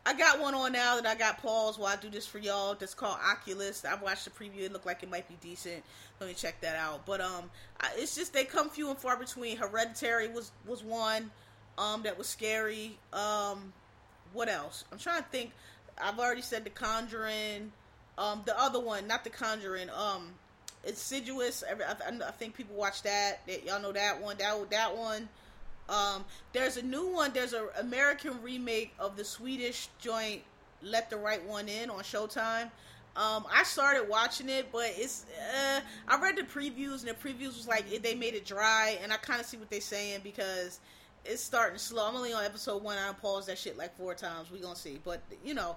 I 0.06 0.14
got 0.16 0.40
one 0.40 0.56
on 0.56 0.72
now 0.72 0.96
that 0.96 1.06
I 1.06 1.14
got 1.16 1.42
paused 1.42 1.80
while 1.80 1.94
I 1.94 1.96
do 1.96 2.10
this 2.10 2.26
for 2.26 2.40
y'all. 2.40 2.74
That's 2.74 2.96
called 2.96 3.18
Oculus. 3.24 3.86
I've 3.86 4.02
watched 4.02 4.26
the 4.26 4.32
preview. 4.32 4.62
It 4.62 4.74
looked 4.74 4.86
like 4.88 5.04
it 5.04 5.12
might 5.12 5.28
be 5.28 5.38
decent. 5.42 5.84
Let 6.20 6.28
me 6.28 6.34
check 6.34 6.60
that 6.62 6.76
out. 6.76 7.06
But 7.06 7.22
um, 7.22 7.52
I, 7.80 7.92
it's 7.96 8.16
just 8.16 8.34
they 8.34 8.44
come 8.44 8.70
few 8.70 8.90
and 8.90 8.98
far 8.98 9.16
between. 9.16 9.58
Hereditary 9.58 10.28
was 10.28 10.52
was 10.66 10.84
one 10.84 11.30
um 11.78 12.04
that 12.04 12.18
was 12.18 12.28
scary. 12.28 12.98
Um, 13.14 13.74
what 14.34 14.50
else? 14.50 14.86
I'm 14.92 14.98
trying 14.98 15.22
to 15.22 15.30
think. 15.30 15.52
I've 16.02 16.18
already 16.18 16.42
said 16.42 16.64
The 16.64 16.70
Conjuring. 16.72 17.72
Um, 18.18 18.42
the 18.46 18.60
other 18.60 18.80
one, 18.80 19.08
not 19.08 19.24
The 19.24 19.30
Conjuring. 19.30 19.90
Um, 19.90 20.30
Insidious. 20.84 21.64
I, 21.70 21.94
I, 21.94 22.28
I 22.28 22.32
think 22.32 22.56
people 22.56 22.76
watch 22.76 23.04
that. 23.04 23.42
Y'all 23.66 23.82
know 23.82 23.92
that 23.92 24.20
one. 24.20 24.38
That 24.40 24.70
that 24.72 24.98
one. 24.98 25.30
Um, 25.92 26.24
there's 26.54 26.78
a 26.78 26.82
new 26.82 27.08
one. 27.08 27.32
There's 27.34 27.54
an 27.54 27.66
American 27.78 28.42
remake 28.42 28.94
of 28.98 29.18
the 29.18 29.26
Swedish 29.26 29.90
joint 30.00 30.42
"Let 30.82 31.10
the 31.10 31.18
Right 31.18 31.46
One 31.46 31.68
In" 31.68 31.90
on 31.90 32.00
Showtime. 32.00 32.72
Um, 33.14 33.46
I 33.54 33.64
started 33.64 34.08
watching 34.08 34.48
it, 34.48 34.72
but 34.72 34.86
it's 34.96 35.26
uh, 35.54 35.82
I 36.08 36.22
read 36.22 36.38
the 36.38 36.44
previews 36.44 37.06
and 37.06 37.10
the 37.10 37.14
previews 37.14 37.58
was 37.58 37.68
like 37.68 38.02
they 38.02 38.16
made 38.16 38.36
it 38.36 38.46
dry, 38.46 38.98
and 39.04 39.12
I 39.12 39.18
kind 39.18 39.42
of 39.42 39.46
see 39.46 39.58
what 39.58 39.70
they're 39.70 39.82
saying 39.82 40.22
because 40.24 40.80
it's 41.26 41.44
starting 41.44 41.78
slow. 41.78 42.08
I'm 42.08 42.16
only 42.16 42.32
on 42.32 42.46
episode 42.46 42.82
one. 42.82 42.98
I 42.98 43.12
paused 43.12 43.50
that 43.50 43.58
shit 43.58 43.78
like 43.78 43.96
four 43.98 44.16
times. 44.16 44.50
We 44.50 44.60
gonna 44.60 44.78
see, 44.78 44.98
but 45.04 45.22
you 45.44 45.54
know, 45.54 45.76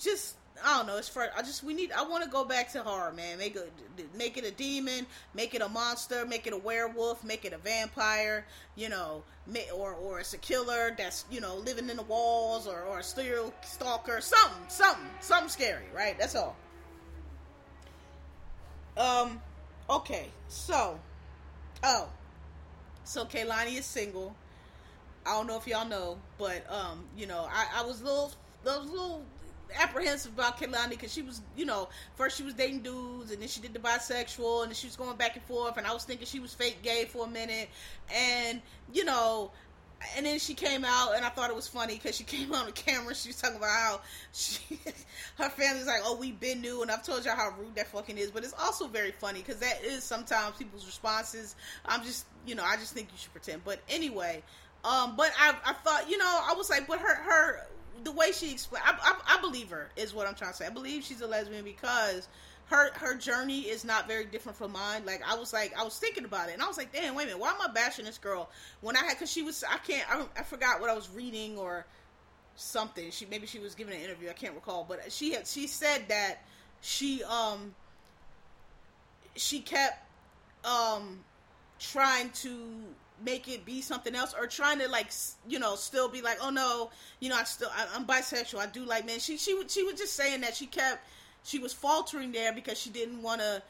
just 0.00 0.34
I 0.64 0.78
don't 0.78 0.86
know. 0.86 0.96
It's 0.96 1.08
for 1.08 1.28
I 1.36 1.42
just 1.42 1.62
we 1.62 1.74
need. 1.74 1.92
I 1.92 2.02
want 2.04 2.24
to 2.24 2.30
go 2.30 2.44
back 2.44 2.72
to 2.72 2.82
horror, 2.82 3.12
man. 3.12 3.38
Make 3.38 3.56
it 3.56 3.72
make 4.16 4.36
it 4.36 4.44
a 4.44 4.50
demon, 4.50 5.06
make 5.34 5.54
it 5.54 5.62
a 5.62 5.68
monster, 5.68 6.24
make 6.26 6.46
it 6.46 6.52
a 6.52 6.56
werewolf, 6.56 7.24
make 7.24 7.44
it 7.44 7.52
a 7.52 7.58
vampire. 7.58 8.46
You 8.74 8.88
know, 8.88 9.22
or 9.74 9.94
or 9.94 10.20
it's 10.20 10.34
a 10.34 10.38
killer 10.38 10.94
that's 10.96 11.24
you 11.30 11.40
know 11.40 11.56
living 11.56 11.90
in 11.90 11.96
the 11.96 12.02
walls, 12.02 12.66
or 12.66 12.82
or 12.82 13.00
a 13.00 13.02
serial 13.02 13.52
stalker, 13.62 14.20
something, 14.20 14.62
something, 14.68 15.10
something 15.20 15.48
scary, 15.48 15.86
right? 15.94 16.18
That's 16.18 16.34
all. 16.34 16.56
Um. 18.96 19.40
Okay. 19.90 20.28
So. 20.48 20.98
Oh. 21.82 22.08
So 23.04 23.24
Kehlani 23.24 23.78
is 23.78 23.84
single. 23.84 24.34
I 25.26 25.30
don't 25.30 25.48
know 25.48 25.56
if 25.56 25.66
y'all 25.66 25.88
know, 25.88 26.18
but 26.38 26.64
um, 26.70 27.04
you 27.16 27.26
know, 27.26 27.48
I, 27.50 27.82
I 27.82 27.84
was 27.84 28.00
a 28.00 28.04
little, 28.04 28.32
I 28.64 28.78
was 28.78 28.88
little 28.88 29.24
apprehensive 29.74 30.32
about 30.32 30.58
Kehlani 30.58 30.90
because 30.90 31.12
she 31.12 31.22
was, 31.22 31.42
you 31.56 31.64
know, 31.64 31.88
first 32.14 32.36
she 32.36 32.42
was 32.42 32.54
dating 32.54 32.80
dudes 32.80 33.32
and 33.32 33.40
then 33.40 33.48
she 33.48 33.60
did 33.60 33.72
the 33.72 33.78
bisexual 33.78 34.64
and 34.64 34.74
she 34.74 34.86
was 34.86 34.96
going 34.96 35.16
back 35.16 35.36
and 35.36 35.44
forth 35.44 35.76
and 35.76 35.86
I 35.86 35.92
was 35.92 36.04
thinking 36.04 36.26
she 36.26 36.40
was 36.40 36.54
fake 36.54 36.82
gay 36.82 37.04
for 37.06 37.26
a 37.26 37.28
minute. 37.28 37.68
And 38.14 38.60
you 38.92 39.04
know 39.04 39.50
and 40.16 40.26
then 40.26 40.38
she 40.38 40.54
came 40.54 40.84
out 40.84 41.14
and 41.16 41.24
I 41.24 41.30
thought 41.30 41.50
it 41.50 41.56
was 41.56 41.68
funny 41.68 41.94
because 41.94 42.16
she 42.16 42.24
came 42.24 42.52
out 42.52 42.60
on 42.60 42.66
the 42.66 42.72
camera 42.72 43.14
she 43.14 43.30
was 43.30 43.40
talking 43.40 43.56
about 43.56 43.70
how 43.70 44.00
she 44.32 44.78
her 45.38 45.48
family's 45.48 45.86
like 45.86 46.00
oh 46.04 46.16
we 46.16 46.32
been 46.32 46.60
new 46.60 46.82
and 46.82 46.90
I've 46.90 47.02
told 47.02 47.24
y'all 47.24 47.36
how 47.36 47.52
rude 47.58 47.74
that 47.76 47.88
fucking 47.88 48.18
is 48.18 48.30
but 48.30 48.44
it's 48.44 48.54
also 48.58 48.86
very 48.86 49.12
funny 49.12 49.40
because 49.40 49.58
that 49.60 49.82
is 49.84 50.04
sometimes 50.04 50.56
people's 50.56 50.86
responses. 50.86 51.56
I'm 51.84 52.02
just 52.02 52.26
you 52.46 52.54
know 52.54 52.64
I 52.64 52.76
just 52.76 52.92
think 52.92 53.08
you 53.12 53.18
should 53.18 53.32
pretend. 53.32 53.64
But 53.64 53.80
anyway 53.88 54.42
um 54.84 55.16
but 55.16 55.30
I 55.40 55.54
I 55.64 55.72
thought 55.72 56.10
you 56.10 56.18
know 56.18 56.40
I 56.48 56.54
was 56.54 56.70
like 56.70 56.86
but 56.86 56.98
her 56.98 57.14
her 57.14 57.66
the 58.04 58.12
way 58.12 58.32
she 58.32 58.52
explained, 58.52 58.84
I, 58.86 58.92
I, 59.00 59.36
I, 59.36 59.40
believe 59.40 59.70
her 59.70 59.90
is 59.96 60.14
what 60.14 60.26
I'm 60.26 60.34
trying 60.34 60.52
to 60.52 60.56
say. 60.56 60.66
I 60.66 60.70
believe 60.70 61.02
she's 61.04 61.20
a 61.20 61.26
lesbian 61.26 61.64
because 61.64 62.28
her 62.66 62.92
her 62.94 63.14
journey 63.14 63.62
is 63.62 63.84
not 63.84 64.08
very 64.08 64.24
different 64.24 64.58
from 64.58 64.72
mine. 64.72 65.04
Like 65.04 65.22
I 65.26 65.36
was 65.36 65.52
like 65.52 65.72
I 65.78 65.84
was 65.84 65.98
thinking 65.98 66.24
about 66.24 66.48
it, 66.48 66.54
and 66.54 66.62
I 66.62 66.66
was 66.66 66.76
like, 66.76 66.92
damn, 66.92 67.14
wait 67.14 67.24
a 67.24 67.26
minute, 67.26 67.40
why 67.40 67.50
am 67.50 67.60
I 67.60 67.72
bashing 67.72 68.04
this 68.04 68.18
girl 68.18 68.50
when 68.80 68.96
I 68.96 69.04
had? 69.04 69.12
Because 69.14 69.30
she 69.30 69.42
was, 69.42 69.64
I 69.68 69.78
can't, 69.78 70.04
I, 70.10 70.24
I 70.38 70.42
forgot 70.42 70.80
what 70.80 70.90
I 70.90 70.94
was 70.94 71.08
reading 71.10 71.58
or 71.58 71.86
something. 72.56 73.10
She 73.10 73.26
maybe 73.26 73.46
she 73.46 73.58
was 73.58 73.74
giving 73.74 73.94
an 73.94 74.00
interview, 74.00 74.28
I 74.30 74.32
can't 74.32 74.54
recall, 74.54 74.84
but 74.88 75.12
she 75.12 75.32
had 75.32 75.46
she 75.46 75.66
said 75.66 76.08
that 76.08 76.42
she 76.80 77.22
um 77.24 77.74
she 79.36 79.60
kept 79.60 80.04
um 80.64 81.20
trying 81.78 82.30
to 82.30 82.58
make 83.24 83.48
it 83.48 83.64
be 83.64 83.80
something 83.80 84.14
else 84.14 84.34
or 84.38 84.46
trying 84.46 84.78
to 84.78 84.88
like 84.88 85.10
you 85.48 85.58
know 85.58 85.74
still 85.74 86.08
be 86.08 86.20
like 86.20 86.38
oh 86.42 86.50
no 86.50 86.90
you 87.20 87.28
know 87.28 87.36
I 87.36 87.44
still 87.44 87.70
I, 87.74 87.96
am 87.96 88.06
bisexual 88.06 88.58
I 88.58 88.66
do 88.66 88.84
like 88.84 89.06
men. 89.06 89.18
She 89.18 89.36
she 89.36 89.58
she 89.68 89.82
was 89.82 89.94
just 89.94 90.14
saying 90.14 90.42
that 90.42 90.54
she 90.54 90.66
kept 90.66 91.06
she 91.42 91.58
was 91.58 91.72
faltering 91.72 92.32
there 92.32 92.52
because 92.52 92.78
she 92.78 92.90
didn't 92.90 93.22
want 93.22 93.40
to 93.40 93.62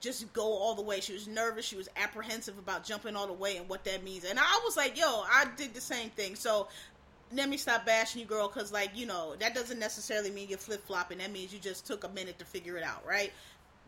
just 0.00 0.32
go 0.32 0.42
all 0.42 0.74
the 0.74 0.82
way. 0.82 1.00
She 1.00 1.12
was 1.12 1.28
nervous. 1.28 1.64
She 1.64 1.76
was 1.76 1.88
apprehensive 1.96 2.58
about 2.58 2.84
jumping 2.84 3.16
all 3.16 3.26
the 3.26 3.32
way 3.32 3.58
and 3.58 3.68
what 3.68 3.84
that 3.84 4.02
means. 4.02 4.24
And 4.24 4.38
I 4.38 4.60
was 4.64 4.76
like 4.76 4.98
yo 4.98 5.24
I 5.26 5.46
did 5.56 5.74
the 5.74 5.80
same 5.80 6.10
thing. 6.10 6.34
So 6.34 6.68
let 7.32 7.48
me 7.48 7.56
stop 7.56 7.86
bashing 7.86 8.20
you 8.20 8.26
girl 8.26 8.48
because 8.48 8.72
like 8.72 8.90
you 8.94 9.06
know 9.06 9.34
that 9.40 9.54
doesn't 9.54 9.78
necessarily 9.78 10.30
mean 10.30 10.48
you're 10.48 10.58
flip-flopping. 10.58 11.18
That 11.18 11.32
means 11.32 11.52
you 11.52 11.58
just 11.58 11.86
took 11.86 12.04
a 12.04 12.08
minute 12.08 12.38
to 12.38 12.44
figure 12.44 12.76
it 12.76 12.82
out 12.84 13.06
right 13.06 13.32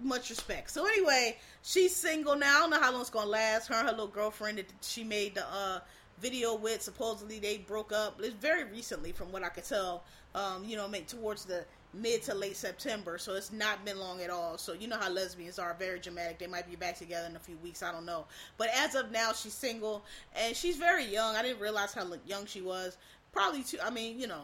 much 0.05 0.30
respect. 0.30 0.70
So 0.70 0.86
anyway, 0.86 1.38
she's 1.62 1.94
single 1.94 2.36
now. 2.36 2.57
I 2.57 2.61
don't 2.61 2.70
know 2.70 2.80
how 2.80 2.92
long 2.92 3.00
it's 3.00 3.11
gonna 3.11 3.28
last. 3.28 3.68
Her 3.68 3.74
and 3.74 3.86
her 3.86 3.92
little 3.92 4.09
girlfriend 4.09 4.59
that 4.59 4.72
she 4.80 5.05
made 5.05 5.34
the 5.34 5.46
uh, 5.46 5.80
video 6.20 6.55
with. 6.55 6.82
Supposedly 6.82 7.38
they 7.38 7.59
broke 7.59 7.92
up. 7.92 8.20
It's 8.22 8.34
very 8.34 8.64
recently, 8.64 9.12
from 9.12 9.32
what 9.32 9.42
I 9.42 9.48
could 9.48 9.64
tell. 9.64 10.05
Um, 10.34 10.64
you 10.64 10.76
know, 10.76 10.88
make 10.88 11.09
towards 11.09 11.44
the 11.44 11.64
mid 11.94 12.22
to 12.22 12.34
late 12.34 12.57
September. 12.57 13.18
So 13.18 13.34
it's 13.34 13.53
not 13.53 13.84
been 13.84 13.98
long 13.98 14.22
at 14.22 14.30
all. 14.30 14.57
So 14.59 14.72
you 14.72 14.88
know 14.88 14.98
how 14.98 15.11
lesbians 15.11 15.59
are 15.59 15.76
very 15.78 15.98
dramatic. 15.98 16.38
They 16.38 16.46
might 16.46 16.68
be 16.68 16.76
back 16.76 16.96
together 16.96 17.26
in 17.28 17.36
a 17.36 17.40
few 17.40 17.57
weeks. 17.59 17.82
I 17.82 17.92
don't 17.92 18.07
know. 18.07 18.26
But 18.57 18.68
as 18.74 18.94
of 18.94 19.11
now, 19.11 19.32
she's 19.32 19.55
single 19.55 20.05
and 20.34 20.57
she's 20.57 20.76
very 20.76 21.05
young. 21.05 21.36
I 21.36 21.42
didn't 21.42 21.61
realize 21.61 21.92
how 21.92 22.07
young 22.26 22.46
she 22.46 22.62
was. 22.62 22.96
Probably 23.32 23.62
too. 23.62 23.78
I 23.82 23.90
mean, 23.90 24.18
you 24.18 24.26
know, 24.26 24.42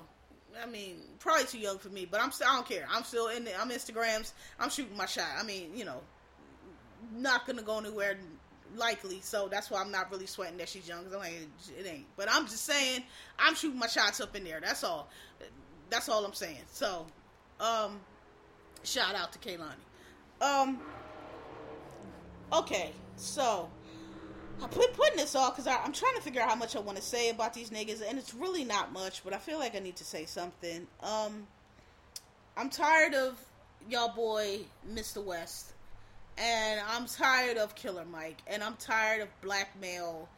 I 0.62 0.66
mean, 0.66 0.96
probably 1.18 1.44
too 1.44 1.58
young 1.58 1.78
for 1.78 1.88
me, 1.88 2.06
but 2.10 2.20
I'm 2.20 2.32
still, 2.32 2.48
I 2.50 2.54
don't 2.56 2.68
care. 2.68 2.86
I'm 2.90 3.04
still 3.04 3.28
in 3.28 3.44
the, 3.44 3.60
I'm 3.60 3.70
Instagrams. 3.70 4.32
I'm 4.58 4.70
shooting 4.70 4.96
my 4.96 5.06
shot. 5.06 5.28
I 5.38 5.42
mean, 5.42 5.70
you 5.74 5.84
know, 5.84 6.00
not 7.14 7.46
gonna 7.46 7.62
go 7.62 7.78
anywhere 7.78 8.18
likely, 8.76 9.20
so 9.20 9.48
that's 9.48 9.70
why 9.70 9.80
I'm 9.80 9.90
not 9.90 10.10
really 10.10 10.26
sweating 10.26 10.58
that 10.58 10.68
she's 10.68 10.88
young. 10.88 11.04
Cause 11.04 11.14
like, 11.14 11.32
it 11.78 11.86
ain't. 11.86 12.06
But 12.16 12.28
I'm 12.30 12.46
just 12.46 12.64
saying, 12.64 13.02
I'm 13.38 13.54
shooting 13.54 13.78
my 13.78 13.86
shots 13.86 14.20
up 14.20 14.34
in 14.36 14.44
there. 14.44 14.60
That's 14.60 14.84
all. 14.84 15.08
That's 15.90 16.08
all 16.08 16.24
I'm 16.24 16.34
saying. 16.34 16.58
So, 16.70 17.06
um, 17.60 18.00
shout 18.82 19.14
out 19.14 19.32
to 19.32 19.38
Kehlani. 19.38 19.72
Um, 20.40 20.78
okay, 22.52 22.92
so 23.16 23.68
I'm 24.60 24.68
putting 24.70 25.16
this 25.16 25.34
off 25.36 25.56
because 25.56 25.66
I'm 25.66 25.92
trying 25.92 26.16
to 26.16 26.20
figure 26.20 26.42
out 26.42 26.48
how 26.48 26.56
much 26.56 26.74
I 26.74 26.80
want 26.80 26.98
to 26.98 27.02
say 27.02 27.30
about 27.30 27.54
these 27.54 27.70
niggas, 27.70 28.02
and 28.08 28.18
it's 28.18 28.34
really 28.34 28.64
not 28.64 28.92
much, 28.92 29.22
but 29.22 29.32
I 29.32 29.38
feel 29.38 29.58
like 29.58 29.76
I 29.76 29.78
need 29.78 29.96
to 29.96 30.04
say 30.04 30.24
something. 30.24 30.86
Um, 31.02 31.46
I'm 32.56 32.68
tired 32.68 33.14
of 33.14 33.38
y'all 33.88 34.12
boy, 34.14 34.60
Mr. 34.92 35.22
West, 35.22 35.72
and 36.36 36.80
I'm 36.88 37.06
tired 37.06 37.56
of 37.56 37.76
Killer 37.76 38.04
Mike, 38.04 38.38
and 38.48 38.64
I'm 38.64 38.74
tired 38.74 39.22
of 39.22 39.28
blackmail, 39.42 40.28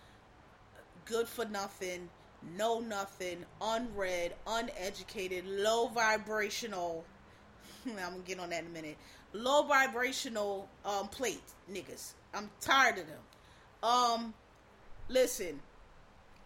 good 1.06 1.26
for 1.26 1.46
nothing, 1.46 2.08
know 2.56 2.80
nothing, 2.80 3.44
unread, 3.62 4.34
uneducated, 4.46 5.46
low 5.46 5.88
vibrational. 5.88 7.04
I'm 7.86 7.96
gonna 7.96 8.18
get 8.26 8.38
on 8.38 8.50
that 8.50 8.64
in 8.64 8.66
a 8.66 8.70
minute. 8.70 8.98
Low 9.32 9.62
vibrational 9.62 10.68
um, 10.84 11.08
plate 11.08 11.42
niggas. 11.72 12.12
I'm 12.34 12.50
tired 12.60 12.98
of 12.98 13.06
them. 13.06 13.20
Um, 13.83 14.35
listen, 15.09 15.61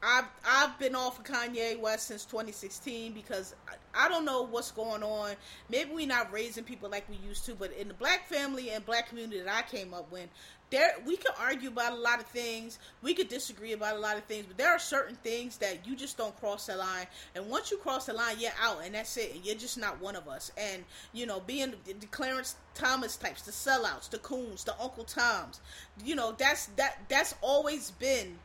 I've 0.05 0.26
I've 0.46 0.78
been 0.78 0.94
off 0.94 1.18
of 1.18 1.24
Kanye 1.24 1.80
West 1.80 2.09
since 2.09 2.24
2016 2.26 3.12
because 3.12 3.55
I, 3.66 4.05
I, 4.05 4.09
don't 4.09 4.26
know 4.26 4.42
what's 4.42 4.70
going 4.70 5.02
on. 5.02 5.32
Maybe 5.70 5.92
we're 5.92 6.07
not 6.07 6.30
raising 6.30 6.62
people 6.62 6.90
like 6.90 7.09
we 7.09 7.16
used 7.26 7.46
to, 7.46 7.55
but 7.55 7.72
in 7.72 7.88
the 7.88 7.94
black 7.94 8.28
family 8.28 8.70
and 8.70 8.84
black 8.84 9.09
community 9.09 9.40
that 9.40 9.52
I 9.52 9.62
came 9.62 9.94
up 9.94 10.12
with, 10.12 10.28
there 10.68 10.90
we 11.07 11.16
could 11.16 11.32
argue 11.40 11.70
about 11.70 11.92
a 11.92 11.96
lot 11.96 12.20
of 12.20 12.26
things. 12.26 12.78
We 13.00 13.14
could 13.14 13.28
disagree 13.28 13.72
about 13.72 13.96
a 13.96 13.98
lot 13.98 14.18
of 14.18 14.24
things, 14.24 14.44
but 14.46 14.59
there 14.59 14.70
are 14.70 14.78
certain 14.78 15.16
things 15.16 15.57
that 15.59 15.86
you 15.86 15.96
just 15.96 16.18
don't 16.18 16.38
cross 16.38 16.66
the 16.66 16.76
line. 16.76 17.07
And 17.34 17.48
once 17.48 17.70
you 17.70 17.78
cross 17.78 18.05
the 18.05 18.12
line, 18.12 18.36
you're 18.38 18.52
out, 18.61 18.82
and 18.84 18.94
that's 18.94 19.16
it. 19.16 19.34
And 19.34 19.46
you're 19.46 19.57
just 19.57 19.78
not 19.78 20.02
one 20.02 20.16
of 20.16 20.28
us. 20.28 20.52
And 20.59 20.84
you 21.14 21.24
know, 21.24 21.40
being 21.40 21.72
the 21.86 21.94
Clarence 22.11 22.57
Thomas 22.74 23.16
types, 23.16 23.42
the 23.42 23.52
sellouts, 23.52 24.11
the 24.11 24.18
coons, 24.18 24.64
the 24.64 24.78
Uncle 24.78 25.05
Toms, 25.05 25.61
you 26.05 26.14
know, 26.14 26.34
that's 26.36 26.66
that 26.76 26.98
that's 27.09 27.34
always 27.40 27.90
been 27.92 28.38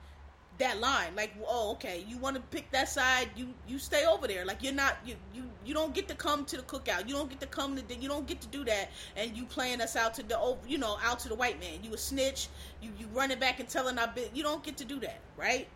that 0.60 0.80
line. 0.80 1.16
Like 1.16 1.34
oh 1.47 1.72
okay 1.72 2.05
you 2.07 2.18
want 2.18 2.36
to 2.36 2.41
pick 2.41 2.72
that 2.72 2.89
side 2.89 3.30
you 3.36 3.47
you 3.68 3.80
stay 3.80 4.05
over 4.05 4.28
there. 4.28 4.45
Like 4.45 4.64
you're 4.64 4.74
not 4.74 4.97
you 5.05 5.16
you 5.34 5.43
you 5.66 5.74
don't 5.74 5.93
get 5.93 6.07
to 6.10 6.16
come 6.16 6.45
to 6.45 6.57
the 6.57 6.64
cookout. 6.64 7.07
You 7.07 7.16
don't 7.16 7.30
get 7.30 7.39
to 7.41 7.47
come 7.47 7.76
to 7.76 7.88
the, 7.88 7.95
you 7.95 8.07
don't 8.07 8.28
get 8.28 8.41
to 8.41 8.47
do 8.47 8.64
that. 8.66 8.89
And 9.16 9.36
you 9.36 9.45
playing 9.45 9.82
us 9.82 9.95
out 9.95 10.14
to 10.16 10.24
the 10.24 10.57
you 10.68 10.78
know 10.78 10.97
out 11.03 11.20
to 11.20 11.30
the 11.30 11.36
white 11.36 11.60
man. 11.60 11.84
You 11.84 11.93
a 11.93 11.97
snitch. 11.97 12.47
You 12.82 12.91
you 12.99 13.07
running 13.14 13.39
back 13.39 13.60
and 13.60 13.68
telling 13.68 13.97
our 13.97 14.07
bit. 14.07 14.32
You 14.34 14.43
don't 14.43 14.64
get 14.64 14.78
to 14.78 14.86
do 14.86 14.99
that 14.99 15.20
right? 15.38 15.68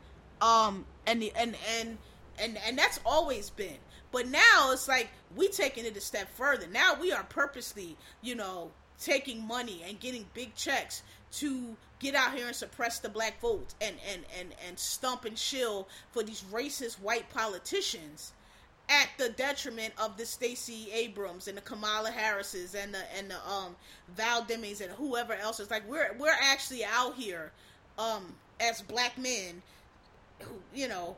Um 0.41 0.85
and 1.07 1.21
the, 1.21 1.31
and 1.35 1.55
and 1.79 1.97
and 2.39 2.57
and 2.67 2.77
that's 2.77 2.99
always 3.05 3.49
been. 3.49 3.77
But 4.11 4.27
now 4.27 4.71
it's 4.71 4.87
like 4.87 5.09
we 5.35 5.47
taking 5.47 5.85
it 5.85 5.97
a 5.97 6.01
step 6.01 6.29
further. 6.35 6.67
Now 6.71 6.95
we 6.99 7.11
are 7.11 7.23
purposely 7.23 7.97
you 8.21 8.35
know 8.35 8.71
taking 8.99 9.45
money 9.45 9.83
and 9.87 9.99
getting 9.99 10.25
big 10.33 10.53
checks 10.55 11.01
to 11.33 11.75
get 11.99 12.15
out 12.15 12.33
here 12.33 12.47
and 12.47 12.55
suppress 12.55 12.99
the 12.99 13.09
black 13.09 13.39
vote 13.41 13.73
and 13.81 13.95
and 14.11 14.23
and 14.39 14.53
and 14.67 14.77
stump 14.77 15.25
and 15.25 15.37
shill 15.37 15.87
for 16.11 16.23
these 16.23 16.43
racist 16.51 16.99
white 16.99 17.29
politicians 17.29 18.33
at 18.89 19.09
the 19.17 19.29
detriment 19.29 19.93
of 19.97 20.17
the 20.17 20.25
Stacey 20.25 20.89
Abrams 20.91 21.47
and 21.47 21.57
the 21.57 21.61
Kamala 21.61 22.11
Harrises 22.11 22.75
and 22.75 22.93
the 22.93 22.99
and 23.17 23.29
the 23.29 23.49
um 23.49 23.75
Val 24.15 24.43
Demings 24.43 24.81
and 24.81 24.91
whoever 24.91 25.33
else. 25.33 25.59
Is 25.59 25.71
like 25.71 25.87
we're 25.89 26.15
we're 26.19 26.35
actually 26.41 26.83
out 26.83 27.15
here 27.15 27.51
um 27.97 28.35
as 28.59 28.81
black 28.81 29.17
men 29.17 29.61
who 30.39 30.55
you 30.73 30.87
know 30.87 31.15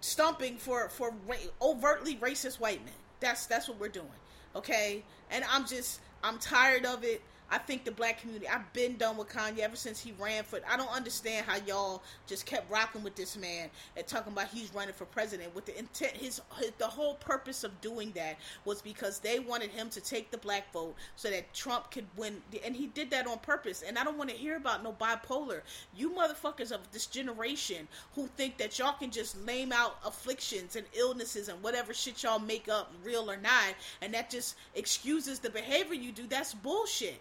stumping 0.00 0.56
for 0.56 0.88
for 0.90 1.12
ra- 1.26 1.36
overtly 1.60 2.16
racist 2.16 2.60
white 2.60 2.84
men. 2.84 2.94
That's 3.20 3.46
that's 3.46 3.68
what 3.68 3.80
we're 3.80 3.88
doing. 3.88 4.06
Okay? 4.54 5.02
And 5.30 5.44
I'm 5.50 5.66
just 5.66 6.00
I'm 6.22 6.38
tired 6.38 6.84
of 6.84 7.02
it 7.04 7.22
I 7.52 7.58
think 7.58 7.84
the 7.84 7.90
black 7.90 8.18
community, 8.18 8.48
I've 8.48 8.72
been 8.72 8.96
done 8.96 9.18
with 9.18 9.28
Kanye 9.28 9.58
ever 9.58 9.76
since 9.76 10.00
he 10.00 10.14
ran 10.18 10.42
for. 10.42 10.60
I 10.66 10.78
don't 10.78 10.90
understand 10.90 11.44
how 11.44 11.58
y'all 11.66 12.02
just 12.26 12.46
kept 12.46 12.70
rocking 12.70 13.02
with 13.02 13.14
this 13.14 13.36
man 13.36 13.68
and 13.94 14.06
talking 14.06 14.32
about 14.32 14.48
he's 14.48 14.74
running 14.74 14.94
for 14.94 15.04
president 15.04 15.54
with 15.54 15.66
the 15.66 15.78
intent. 15.78 16.12
His, 16.12 16.40
his 16.56 16.72
the 16.78 16.86
whole 16.86 17.16
purpose 17.16 17.62
of 17.62 17.78
doing 17.82 18.10
that 18.12 18.38
was 18.64 18.80
because 18.80 19.18
they 19.18 19.38
wanted 19.38 19.68
him 19.68 19.90
to 19.90 20.00
take 20.00 20.30
the 20.30 20.38
black 20.38 20.72
vote 20.72 20.94
so 21.14 21.28
that 21.28 21.52
Trump 21.52 21.90
could 21.90 22.06
win, 22.16 22.40
and 22.64 22.74
he 22.74 22.86
did 22.86 23.10
that 23.10 23.26
on 23.26 23.38
purpose. 23.40 23.82
And 23.86 23.98
I 23.98 24.04
don't 24.04 24.16
want 24.16 24.30
to 24.30 24.36
hear 24.36 24.56
about 24.56 24.82
no 24.82 24.94
bipolar. 24.94 25.60
You 25.94 26.08
motherfuckers 26.08 26.72
of 26.72 26.90
this 26.90 27.04
generation 27.04 27.86
who 28.14 28.28
think 28.28 28.56
that 28.56 28.78
y'all 28.78 28.94
can 28.94 29.10
just 29.10 29.38
lame 29.46 29.72
out 29.72 29.98
afflictions 30.06 30.74
and 30.76 30.86
illnesses 30.94 31.50
and 31.50 31.62
whatever 31.62 31.92
shit 31.92 32.22
y'all 32.22 32.38
make 32.38 32.70
up, 32.70 32.90
real 33.04 33.30
or 33.30 33.36
not, 33.36 33.74
and 34.00 34.14
that 34.14 34.30
just 34.30 34.56
excuses 34.74 35.38
the 35.38 35.50
behavior 35.50 35.92
you 35.92 36.12
do. 36.12 36.26
That's 36.26 36.54
bullshit. 36.54 37.20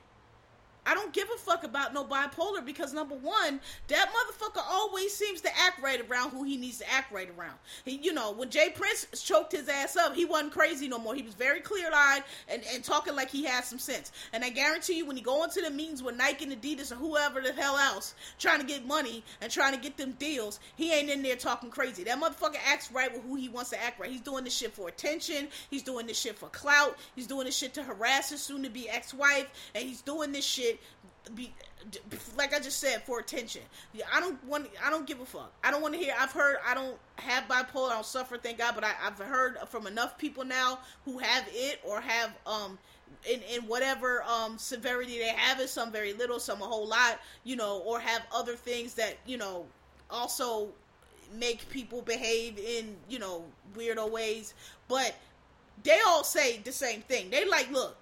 I 0.85 0.95
don't 0.95 1.13
give 1.13 1.27
a 1.33 1.37
fuck 1.37 1.63
about 1.63 1.93
no 1.93 2.03
bipolar 2.03 2.65
because 2.65 2.91
number 2.91 3.13
one, 3.15 3.59
that 3.87 4.09
motherfucker 4.09 4.63
always 4.67 5.13
seems 5.13 5.39
to 5.41 5.49
act 5.59 5.81
right 5.81 6.01
around 6.09 6.31
who 6.31 6.43
he 6.43 6.57
needs 6.57 6.79
to 6.79 6.91
act 6.91 7.11
right 7.11 7.29
around. 7.37 7.53
He, 7.85 7.97
you 7.97 8.13
know, 8.13 8.31
when 8.31 8.49
J. 8.49 8.69
Prince 8.69 9.05
choked 9.23 9.51
his 9.51 9.69
ass 9.69 9.95
up, 9.95 10.15
he 10.15 10.25
wasn't 10.25 10.53
crazy 10.53 10.87
no 10.87 10.97
more. 10.97 11.13
He 11.13 11.21
was 11.21 11.35
very 11.35 11.59
clear 11.59 11.91
eyed 11.93 12.23
and, 12.47 12.63
and 12.73 12.83
talking 12.83 13.15
like 13.15 13.29
he 13.29 13.45
had 13.45 13.63
some 13.63 13.77
sense. 13.77 14.11
And 14.33 14.43
I 14.43 14.49
guarantee 14.49 14.97
you, 14.97 15.05
when 15.05 15.15
he 15.15 15.21
go 15.21 15.43
into 15.43 15.61
the 15.61 15.69
meetings 15.69 16.01
with 16.01 16.17
Nike 16.17 16.45
and 16.45 16.59
Adidas 16.59 16.91
or 16.91 16.95
whoever 16.95 17.41
the 17.41 17.53
hell 17.53 17.77
else 17.77 18.15
trying 18.39 18.59
to 18.59 18.65
get 18.65 18.85
money 18.85 19.23
and 19.39 19.51
trying 19.51 19.75
to 19.75 19.79
get 19.79 19.97
them 19.97 20.15
deals, 20.17 20.59
he 20.77 20.91
ain't 20.93 21.11
in 21.11 21.21
there 21.21 21.35
talking 21.35 21.69
crazy. 21.69 22.03
That 22.03 22.19
motherfucker 22.19 22.57
acts 22.65 22.91
right 22.91 23.13
with 23.13 23.23
who 23.23 23.35
he 23.35 23.49
wants 23.49 23.69
to 23.69 23.83
act 23.83 23.99
right. 23.99 24.09
He's 24.09 24.21
doing 24.21 24.43
this 24.43 24.57
shit 24.57 24.73
for 24.73 24.87
attention. 24.87 25.47
He's 25.69 25.83
doing 25.83 26.07
this 26.07 26.19
shit 26.19 26.39
for 26.39 26.49
clout. 26.49 26.97
He's 27.15 27.27
doing 27.27 27.45
this 27.45 27.55
shit 27.55 27.75
to 27.75 27.83
harass 27.83 28.31
his 28.31 28.41
soon 28.41 28.63
to 28.63 28.69
be 28.69 28.89
ex 28.89 29.13
wife. 29.13 29.47
And 29.75 29.87
he's 29.87 30.01
doing 30.01 30.31
this 30.31 30.45
shit 30.45 30.70
be 31.35 31.51
like 32.37 32.53
I 32.53 32.59
just 32.59 32.79
said 32.79 33.03
for 33.03 33.19
attention. 33.19 33.61
I 34.13 34.19
don't 34.19 34.41
want. 34.45 34.69
I 34.83 34.89
don't 34.89 35.05
give 35.05 35.19
a 35.19 35.25
fuck. 35.25 35.51
I 35.63 35.71
don't 35.71 35.81
want 35.81 35.93
to 35.93 35.99
hear. 35.99 36.13
I've 36.17 36.31
heard. 36.31 36.57
I 36.65 36.73
don't 36.73 36.97
have 37.17 37.45
bipolar. 37.45 37.91
I 37.91 37.93
don't 37.95 38.05
suffer. 38.05 38.37
Thank 38.37 38.57
God. 38.59 38.75
But 38.75 38.83
I, 38.83 38.91
have 38.99 39.17
heard 39.17 39.57
from 39.67 39.87
enough 39.87 40.17
people 40.17 40.45
now 40.45 40.79
who 41.05 41.19
have 41.19 41.45
it 41.51 41.79
or 41.83 42.01
have 42.01 42.31
um 42.45 42.77
in 43.29 43.41
in 43.53 43.61
whatever 43.67 44.23
um 44.23 44.57
severity 44.57 45.19
they 45.19 45.29
have 45.29 45.59
it. 45.59 45.69
Some 45.69 45.91
very 45.91 46.13
little. 46.13 46.39
Some 46.39 46.61
a 46.61 46.65
whole 46.65 46.87
lot. 46.87 47.19
You 47.43 47.55
know, 47.55 47.79
or 47.79 47.99
have 47.99 48.21
other 48.33 48.55
things 48.55 48.93
that 48.95 49.17
you 49.25 49.37
know 49.37 49.65
also 50.09 50.69
make 51.33 51.67
people 51.69 52.01
behave 52.01 52.57
in 52.57 52.95
you 53.09 53.19
know 53.19 53.43
weirdo 53.75 54.09
ways. 54.09 54.53
But 54.87 55.15
they 55.83 55.99
all 56.05 56.23
say 56.23 56.59
the 56.59 56.71
same 56.71 57.01
thing. 57.01 57.29
They 57.29 57.45
like, 57.45 57.71
look, 57.71 57.97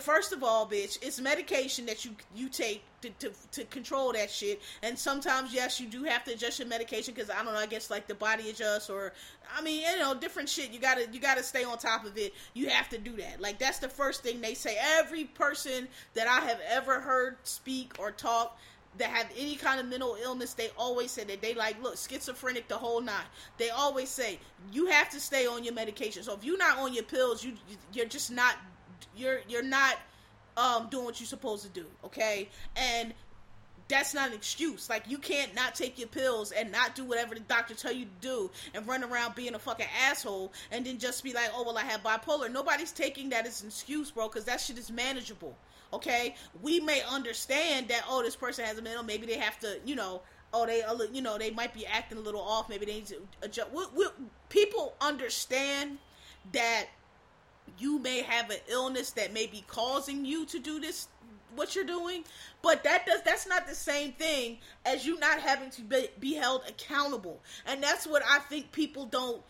first 0.00 0.32
of 0.32 0.42
all, 0.42 0.66
bitch, 0.66 0.98
it's 1.02 1.20
medication 1.20 1.86
that 1.86 2.04
you 2.04 2.12
you 2.34 2.48
take 2.48 2.82
to, 3.02 3.10
to, 3.10 3.32
to 3.50 3.64
control 3.64 4.12
that 4.12 4.30
shit. 4.30 4.62
And 4.82 4.98
sometimes, 4.98 5.52
yes, 5.52 5.80
you 5.80 5.88
do 5.88 6.04
have 6.04 6.24
to 6.24 6.32
adjust 6.32 6.58
your 6.58 6.68
medication 6.68 7.12
because 7.14 7.30
I 7.30 7.42
don't 7.44 7.52
know. 7.52 7.60
I 7.60 7.66
guess 7.66 7.90
like 7.90 8.06
the 8.06 8.14
body 8.14 8.48
adjusts, 8.48 8.88
or 8.88 9.12
I 9.54 9.60
mean, 9.60 9.82
you 9.82 9.98
know, 9.98 10.14
different 10.14 10.48
shit. 10.48 10.70
You 10.70 10.80
gotta 10.80 11.06
you 11.12 11.20
gotta 11.20 11.42
stay 11.42 11.64
on 11.64 11.78
top 11.78 12.06
of 12.06 12.16
it. 12.16 12.32
You 12.54 12.68
have 12.70 12.88
to 12.90 12.98
do 12.98 13.16
that. 13.16 13.40
Like 13.40 13.58
that's 13.58 13.78
the 13.78 13.88
first 13.88 14.22
thing 14.22 14.40
they 14.40 14.54
say. 14.54 14.78
Every 14.98 15.24
person 15.24 15.88
that 16.14 16.26
I 16.26 16.40
have 16.46 16.60
ever 16.68 17.00
heard 17.00 17.36
speak 17.42 17.94
or 17.98 18.10
talk 18.10 18.58
that 18.98 19.08
have 19.08 19.30
any 19.38 19.56
kind 19.56 19.80
of 19.80 19.86
mental 19.86 20.16
illness, 20.22 20.52
they 20.54 20.70
always 20.76 21.10
say 21.10 21.24
that 21.24 21.40
they 21.40 21.54
like 21.54 21.82
look 21.82 21.96
schizophrenic 21.96 22.68
the 22.68 22.76
whole 22.76 23.00
nine. 23.00 23.24
They 23.58 23.70
always 23.70 24.08
say 24.08 24.38
you 24.70 24.86
have 24.86 25.10
to 25.10 25.20
stay 25.20 25.46
on 25.46 25.64
your 25.64 25.74
medication. 25.74 26.22
So 26.22 26.34
if 26.34 26.44
you're 26.44 26.58
not 26.58 26.78
on 26.78 26.92
your 26.94 27.04
pills, 27.04 27.44
you 27.44 27.54
you're 27.92 28.06
just 28.06 28.30
not 28.30 28.56
you're 29.16 29.40
you're 29.48 29.62
not 29.62 29.96
um 30.56 30.88
doing 30.90 31.04
what 31.04 31.20
you're 31.20 31.26
supposed 31.26 31.64
to 31.64 31.70
do. 31.70 31.86
Okay, 32.04 32.48
and 32.76 33.14
that's 33.88 34.14
not 34.14 34.28
an 34.28 34.34
excuse. 34.34 34.88
Like 34.88 35.04
you 35.06 35.18
can't 35.18 35.54
not 35.54 35.74
take 35.74 35.98
your 35.98 36.08
pills 36.08 36.52
and 36.52 36.72
not 36.72 36.94
do 36.94 37.04
whatever 37.04 37.34
the 37.34 37.40
doctor 37.40 37.74
tell 37.74 37.92
you 37.92 38.06
to 38.06 38.10
do 38.20 38.50
and 38.74 38.86
run 38.86 39.04
around 39.04 39.34
being 39.34 39.54
a 39.54 39.58
fucking 39.58 39.86
asshole 40.08 40.52
and 40.70 40.86
then 40.86 40.98
just 40.98 41.22
be 41.22 41.32
like, 41.32 41.50
oh 41.54 41.62
well, 41.64 41.76
I 41.76 41.82
have 41.82 42.02
bipolar. 42.02 42.50
Nobody's 42.50 42.92
taking 42.92 43.28
that 43.30 43.46
as 43.46 43.62
an 43.62 43.68
excuse, 43.68 44.10
bro, 44.10 44.28
because 44.28 44.44
that 44.44 44.60
shit 44.60 44.78
is 44.78 44.90
manageable. 44.90 45.56
Okay, 45.92 46.34
we 46.62 46.80
may 46.80 47.02
understand 47.02 47.88
that 47.88 48.04
oh, 48.08 48.22
this 48.22 48.34
person 48.34 48.64
has 48.64 48.78
a 48.78 48.82
mental, 48.82 49.04
maybe 49.04 49.26
they 49.26 49.36
have 49.36 49.58
to, 49.60 49.78
you 49.84 49.94
know, 49.94 50.22
oh 50.54 50.64
they, 50.64 50.82
you 51.12 51.20
know, 51.20 51.36
they 51.36 51.50
might 51.50 51.74
be 51.74 51.84
acting 51.86 52.16
a 52.16 52.20
little 52.20 52.40
off, 52.40 52.70
maybe 52.70 52.86
they 52.86 52.94
need 52.94 53.06
to 53.06 53.20
adjust. 53.42 53.70
We, 53.72 53.84
we, 53.94 54.06
people 54.48 54.94
understand 55.02 55.98
that 56.52 56.86
you 57.78 57.98
may 57.98 58.22
have 58.22 58.50
an 58.50 58.58
illness 58.68 59.10
that 59.10 59.32
may 59.32 59.46
be 59.46 59.64
causing 59.66 60.24
you 60.24 60.44
to 60.46 60.58
do 60.58 60.80
this 60.80 61.08
what 61.54 61.74
you're 61.74 61.84
doing 61.84 62.24
but 62.62 62.82
that 62.82 63.04
does 63.04 63.20
that's 63.22 63.46
not 63.46 63.66
the 63.66 63.74
same 63.74 64.12
thing 64.12 64.58
as 64.86 65.04
you 65.04 65.18
not 65.18 65.38
having 65.38 65.68
to 65.70 65.82
be, 65.82 66.08
be 66.18 66.32
held 66.32 66.62
accountable. 66.66 67.40
And 67.66 67.82
that's 67.82 68.06
what 68.06 68.22
i 68.28 68.38
think 68.38 68.72
people 68.72 69.06
don't 69.06 69.42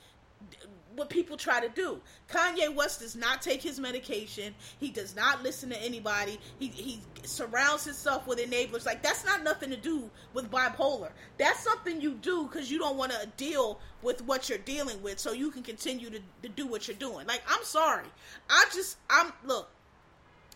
what 0.97 1.09
people 1.11 1.37
try 1.37 1.61
to 1.61 1.69
do. 1.69 2.01
Kanye 2.29 2.75
West 2.75 3.01
does 3.01 3.17
not 3.17 3.43
take 3.43 3.63
his 3.63 3.79
medication. 3.79 4.55
He 4.79 4.91
does 4.91 5.17
not 5.17 5.43
listen 5.43 5.71
to 5.71 5.83
anybody. 5.83 6.39
He 6.59 6.69
he 6.69 7.01
surrounds 7.23 7.85
himself 7.85 8.27
with 8.27 8.39
enablers. 8.39 8.87
Like 8.87 9.03
that's 9.03 9.25
not 9.25 9.43
nothing 9.43 9.71
to 9.71 9.77
do 9.77 10.11
with 10.35 10.51
bipolar. 10.51 11.11
That's 11.39 11.61
something 11.61 12.01
you 12.01 12.15
do 12.15 12.45
because 12.45 12.71
you 12.71 12.79
don't 12.79 12.97
want 12.97 13.13
to 13.13 13.27
deal 13.37 13.81
with 14.03 14.23
what 14.25 14.49
you're 14.49 14.59
dealing 14.59 15.03
with, 15.03 15.19
so 15.19 15.33
you 15.33 15.51
can 15.51 15.63
continue 15.63 16.11
to, 16.11 16.21
to 16.43 16.49
do 16.49 16.67
what 16.67 16.89
you're 16.89 16.97
doing. 16.97 17.27
Like 17.27 17.43
I'm 17.49 17.65
sorry, 17.65 18.07
I 18.51 18.65
just 18.73 18.97
I'm 19.11 19.33
look. 19.45 19.69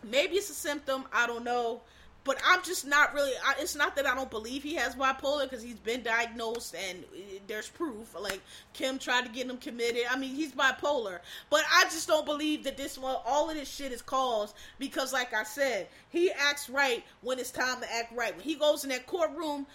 Maybe 0.03 0.37
it's 0.37 0.51
a 0.51 0.55
symptom. 0.55 1.05
I 1.13 1.27
don't 1.27 1.45
know 1.45 1.81
but 2.27 2.39
I'm 2.45 2.63
just 2.65 2.87
not 2.87 3.15
really. 3.15 3.31
I, 3.45 3.55
it's 3.61 3.77
not 3.77 3.95
that 3.97 4.07
I 4.07 4.15
don't 4.15 4.31
believe 4.31 4.65
he 4.65 4.75
has 4.75 4.97
bipolar 4.97 5.45
because 5.45 5.63
he's 5.63 5.79
been 5.79 6.03
diagnosed 6.03 6.75
and 6.75 7.05
uh, 7.05 7.39
there's 7.47 7.69
proof. 7.69 8.15
Like 8.21 8.41
Kim 8.75 8.99
tried 8.99 9.25
to 9.27 9.31
get 9.31 9.49
him 9.49 9.57
committed. 9.59 10.03
I 10.11 10.19
mean, 10.19 10.35
he's 10.35 10.53
bipolar, 10.53 11.21
but 11.49 11.63
I 11.73 11.85
just 11.85 12.09
don't 12.09 12.27
believe 12.27 12.65
that 12.65 12.77
this 12.77 12.99
one. 12.99 13.17
All 13.25 13.49
of 13.49 13.57
this 13.57 13.69
shit 13.69 13.93
is 13.93 14.03
caused 14.03 14.57
because, 14.79 15.13
like 15.13 15.33
I 15.33 15.45
said, 15.45 15.87
he 16.09 16.33
acts 16.33 16.69
right 16.69 17.05
when 17.23 17.39
it's 17.39 17.53
time 17.53 17.81
to 17.81 17.95
act 17.95 18.13
right. 18.15 18.35
When 18.35 18.45
he 18.45 18.57
goes 18.57 18.83
in 18.83 18.91
that 18.91 19.07
courtroom, 19.07 19.67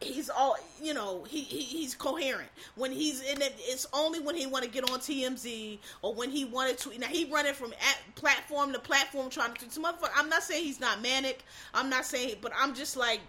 he's 0.00 0.30
all 0.30 0.56
you 0.80 0.94
know 0.94 1.24
he, 1.24 1.40
he 1.40 1.60
he's 1.60 1.94
coherent 1.94 2.48
when 2.76 2.92
he's 2.92 3.20
in 3.22 3.42
it 3.42 3.54
it's 3.58 3.86
only 3.92 4.20
when 4.20 4.36
he 4.36 4.46
want 4.46 4.64
to 4.64 4.70
get 4.70 4.88
on 4.90 5.00
tmz 5.00 5.78
or 6.02 6.14
when 6.14 6.30
he 6.30 6.44
wanted 6.44 6.78
to 6.78 6.96
now 6.98 7.06
he 7.06 7.24
running 7.24 7.52
from 7.52 7.72
platform 8.14 8.72
to 8.72 8.78
platform 8.78 9.28
trying 9.28 9.52
to 9.54 9.70
some 9.70 9.84
motherfucker 9.84 10.10
i'm 10.14 10.28
not 10.28 10.42
saying 10.42 10.64
he's 10.64 10.80
not 10.80 11.02
manic 11.02 11.44
i'm 11.74 11.90
not 11.90 12.04
saying 12.04 12.36
but 12.40 12.52
i'm 12.56 12.74
just 12.74 12.96
like 12.96 13.20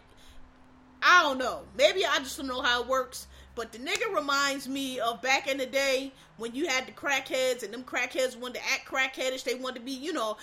i 1.02 1.24
don't 1.24 1.40
know 1.40 1.62
maybe 1.76 2.06
i 2.06 2.20
just 2.20 2.38
don't 2.38 2.48
know 2.48 2.62
how 2.62 2.82
it 2.82 2.88
works 2.88 3.28
but 3.60 3.74
the 3.74 3.80
nigga 3.80 4.16
reminds 4.16 4.70
me 4.70 5.02
of 5.02 5.22
back 5.22 5.50
in 5.50 5.58
the 5.58 5.66
day 5.66 6.14
when 6.38 6.56
you 6.56 6.68
had 6.70 6.88
the 6.88 6.94
crackheads 6.94 7.62
and 7.62 7.74
them 7.74 7.84
crackheads 7.84 8.38
wanted 8.38 8.56
to 8.56 8.62
act 8.72 8.88
crackheadish. 8.88 9.44
They 9.44 9.56
wanted 9.56 9.80
to 9.80 9.86
be, 9.86 9.92
you 9.92 10.14
know, 10.14 10.38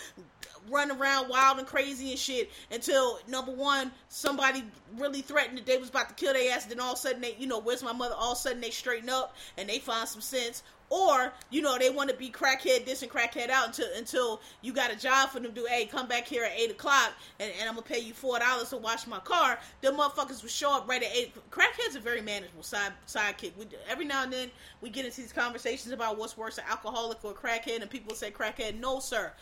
run 0.70 0.90
around 0.90 1.28
wild 1.28 1.58
and 1.58 1.66
crazy 1.66 2.10
and 2.10 2.18
shit 2.18 2.50
until 2.70 3.18
number 3.28 3.52
one, 3.52 3.92
somebody 4.08 4.64
really 4.96 5.22
threatened 5.22 5.58
that 5.58 5.66
they 5.66 5.78
was 5.78 5.88
about 5.88 6.08
to 6.08 6.14
kill 6.14 6.32
their 6.32 6.54
ass. 6.54 6.66
Then 6.66 6.80
all 6.80 6.92
of 6.92 6.98
a 6.98 7.00
sudden 7.00 7.20
they, 7.20 7.36
you 7.38 7.46
know, 7.46 7.58
where's 7.58 7.82
my 7.82 7.92
mother? 7.92 8.14
All 8.16 8.32
of 8.32 8.38
a 8.38 8.40
sudden 8.40 8.60
they 8.60 8.70
straighten 8.70 9.08
up 9.08 9.36
and 9.56 9.68
they 9.68 9.78
find 9.78 10.08
some 10.08 10.20
sense. 10.20 10.62
Or, 10.88 11.32
you 11.50 11.62
know, 11.62 11.76
they 11.78 11.90
want 11.90 12.10
to 12.10 12.16
be 12.16 12.30
crackhead 12.30 12.84
this 12.84 13.02
and 13.02 13.10
crackhead 13.10 13.50
out 13.50 13.66
until 13.66 13.88
until 13.96 14.40
you 14.62 14.72
got 14.72 14.92
a 14.92 14.96
job 14.96 15.30
for 15.30 15.40
them 15.40 15.52
to 15.52 15.60
do, 15.60 15.66
hey, 15.68 15.86
come 15.86 16.06
back 16.06 16.28
here 16.28 16.44
at 16.44 16.52
8 16.56 16.70
o'clock 16.70 17.12
and, 17.40 17.52
and 17.58 17.68
I'm 17.68 17.74
to 17.74 17.82
pay 17.82 17.98
you 17.98 18.14
$4 18.14 18.70
to 18.70 18.76
wash 18.76 19.04
my 19.08 19.18
car. 19.18 19.58
Them 19.80 19.96
motherfuckers 19.96 20.42
will 20.42 20.48
show 20.48 20.76
up 20.76 20.88
right 20.88 21.02
at 21.02 21.10
8. 21.12 21.50
Crackheads 21.50 21.96
are 21.96 22.00
very 22.00 22.20
manageable 22.20 22.62
side 22.62 22.92
sidekick. 23.08 23.56
We, 23.58 23.66
every 23.88 24.04
now 24.04 24.22
and 24.22 24.32
then 24.32 24.48
we 24.80 24.90
get 24.90 25.04
into 25.04 25.20
these 25.22 25.32
conversations 25.32 25.92
about 25.92 26.18
what's 26.18 26.36
worse, 26.36 26.58
an 26.58 26.64
alcoholic 26.70 27.24
or 27.24 27.32
a 27.32 27.34
crackhead, 27.34 27.82
and 27.82 27.90
people 27.90 28.14
say 28.14 28.30
crackhead. 28.30 28.78
No, 28.78 29.00
sir 29.00 29.32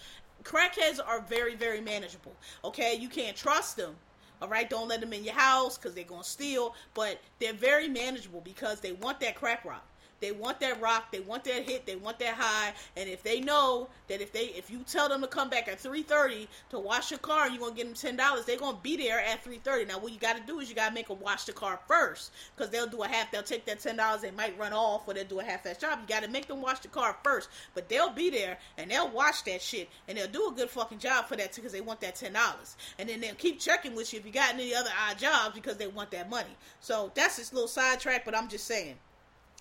crackheads 0.45 1.01
are 1.05 1.21
very, 1.23 1.55
very 1.55 1.81
manageable. 1.81 2.33
Okay, 2.65 2.95
you 2.95 3.09
can't 3.09 3.37
trust 3.37 3.77
them. 3.77 3.97
All 4.43 4.49
right, 4.49 4.69
don't 4.69 4.89
let 4.89 5.01
them 5.01 5.13
in 5.13 5.25
your 5.25 5.35
house 5.35 5.79
because 5.79 5.95
they're 5.95 6.05
gonna 6.05 6.25
steal. 6.25 6.75
But 6.93 7.21
they're 7.39 7.53
very 7.53 7.89
manageable 7.89 8.43
because 8.43 8.81
they 8.81 8.93
want 8.93 9.21
that 9.21 9.35
crack 9.37 9.65
rock. 9.65 9.85
They 10.21 10.33
want 10.33 10.61
that 10.61 10.81
rock, 10.81 11.13
they 11.13 11.21
want 11.21 11.45
that 11.45 11.69
hit, 11.69 11.87
they 11.87 11.97
want 11.97 12.19
that 12.21 12.35
high, 12.35 12.73
and 12.97 13.09
if 13.09 13.23
they 13.23 13.41
know 13.41 13.89
that 14.09 14.21
if 14.21 14.33
they 14.33 14.47
if 14.47 14.71
you 14.71 14.79
tell 14.87 15.09
them 15.09 15.21
to 15.21 15.27
come 15.27 15.51
back 15.51 15.69
at 15.69 15.79
three 15.79 16.03
thirty 16.03 16.49
to 16.71 16.79
wash 16.79 17.11
your 17.11 17.19
car, 17.19 17.45
and 17.45 17.55
you're 17.55 17.63
gonna 17.63 17.75
get 17.75 17.87
them 17.87 17.95
ten 17.95 18.17
dollars. 18.17 18.45
They're 18.45 18.59
gonna 18.59 18.79
be 18.83 18.97
there 18.97 19.21
at 19.21 19.45
three 19.45 19.59
thirty. 19.59 19.85
Now 19.85 19.99
what 19.99 20.13
you 20.13 20.19
got 20.19 20.37
to 20.37 20.43
do 20.47 20.61
is 20.61 20.69
you 20.69 20.75
gotta 20.75 20.95
make 20.95 21.09
them 21.09 21.21
wash 21.21 21.45
the 21.45 21.53
car 21.53 21.81
first, 21.87 22.33
because 22.57 22.71
they'll 22.71 22.87
do 22.87 23.03
a 23.03 23.09
half. 23.09 23.31
They'll 23.31 23.43
take 23.43 23.67
that 23.67 23.81
ten 23.81 23.97
dollars. 23.97 24.23
They 24.23 24.31
might 24.31 24.59
run 24.59 24.73
off, 24.73 25.03
or 25.07 25.15
they'll 25.15 25.25
do 25.25 25.41
a 25.41 25.45
half-ass 25.45 25.79
job. 25.79 25.99
You 26.01 26.07
got 26.09 26.23
to 26.23 26.31
make 26.31 26.47
them 26.47 26.63
wash 26.63 26.81
the 26.81 26.89
car 26.89 27.17
first, 27.23 27.49
but 27.75 27.89
they'll 27.89 28.11
be 28.11 28.31
there 28.31 28.59
and 28.79 28.91
they'll 28.91 29.11
wash 29.11 29.43
that 29.43 29.61
shit, 29.61 29.89
and 30.09 30.17
they'll 30.17 30.29
do 30.29 30.49
a 30.49 30.53
good 30.53 30.71
fucking 30.71 30.99
job 30.99 31.27
for 31.27 31.37
that 31.37 31.55
because 31.55 31.73
they 31.73 31.81
want 31.81 32.01
that 32.01 32.15
ten 32.15 32.33
dollars, 32.33 32.77
and 32.99 33.09
then 33.09 33.21
they'll 33.21 33.35
keep 33.35 33.61
checking 33.61 33.95
with 33.95 34.13
you 34.13 34.21
if 34.21 34.27
you 34.27 34.33
got 34.33 34.55
any 34.55 34.75
other 34.75 34.91
odd 35.09 35.19
jobs 35.19 35.55
because 35.55 35.77
they 35.77 35.87
want 35.87 36.11
that 36.13 36.31
money. 36.31 36.57
So 36.81 37.13
that's 37.15 37.37
this 37.37 37.53
little 37.53 37.69
sidetrack, 37.69 38.25
but 38.25 38.35
I'm 38.37 38.49
just 38.49 38.67
saying 38.67 38.97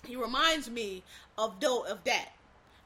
he 0.06 0.16
reminds 0.16 0.70
me 0.70 1.02
of 1.38 1.60
though 1.60 1.84
of 1.84 2.02
that. 2.04 2.30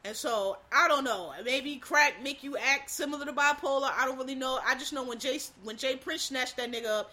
And 0.04 0.16
so 0.16 0.58
I 0.72 0.88
don't 0.88 1.04
know. 1.04 1.32
Maybe 1.44 1.76
crack 1.76 2.22
make 2.22 2.42
you 2.42 2.56
act 2.56 2.90
similar 2.90 3.26
to 3.26 3.32
bipolar. 3.32 3.90
I 3.96 4.06
don't 4.06 4.18
really 4.18 4.34
know. 4.34 4.58
I 4.66 4.74
just 4.74 4.92
know 4.92 5.04
when 5.04 5.18
Jay 5.18 5.40
when 5.64 5.76
J. 5.76 5.96
Prince 5.96 6.22
snatched 6.22 6.56
that 6.56 6.70
nigga 6.70 6.86
up, 6.86 7.12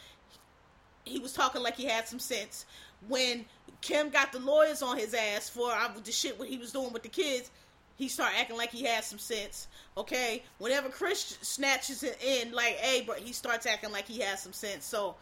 he 1.03 1.19
was 1.19 1.33
talking 1.33 1.61
like 1.61 1.75
he 1.75 1.85
had 1.85 2.07
some 2.07 2.19
sense. 2.19 2.65
When 3.07 3.45
Kim 3.81 4.09
got 4.09 4.31
the 4.31 4.39
lawyers 4.39 4.81
on 4.81 4.97
his 4.97 5.13
ass 5.13 5.49
for 5.49 5.71
uh, 5.71 5.89
the 6.03 6.11
shit 6.11 6.39
what 6.39 6.47
he 6.47 6.57
was 6.57 6.71
doing 6.71 6.93
with 6.93 7.03
the 7.03 7.09
kids, 7.09 7.51
he 7.97 8.07
started 8.07 8.37
acting 8.39 8.57
like 8.57 8.71
he 8.71 8.83
had 8.83 9.03
some 9.03 9.19
sense. 9.19 9.67
Okay, 9.97 10.43
whenever 10.57 10.89
Chris 10.89 11.37
snatches 11.41 12.03
it 12.03 12.21
in, 12.23 12.51
like, 12.51 12.75
hey, 12.77 13.03
but 13.05 13.19
he 13.19 13.31
starts 13.31 13.65
acting 13.65 13.91
like 13.91 14.07
he 14.07 14.19
has 14.19 14.41
some 14.41 14.53
sense. 14.53 14.85
So 14.85 15.15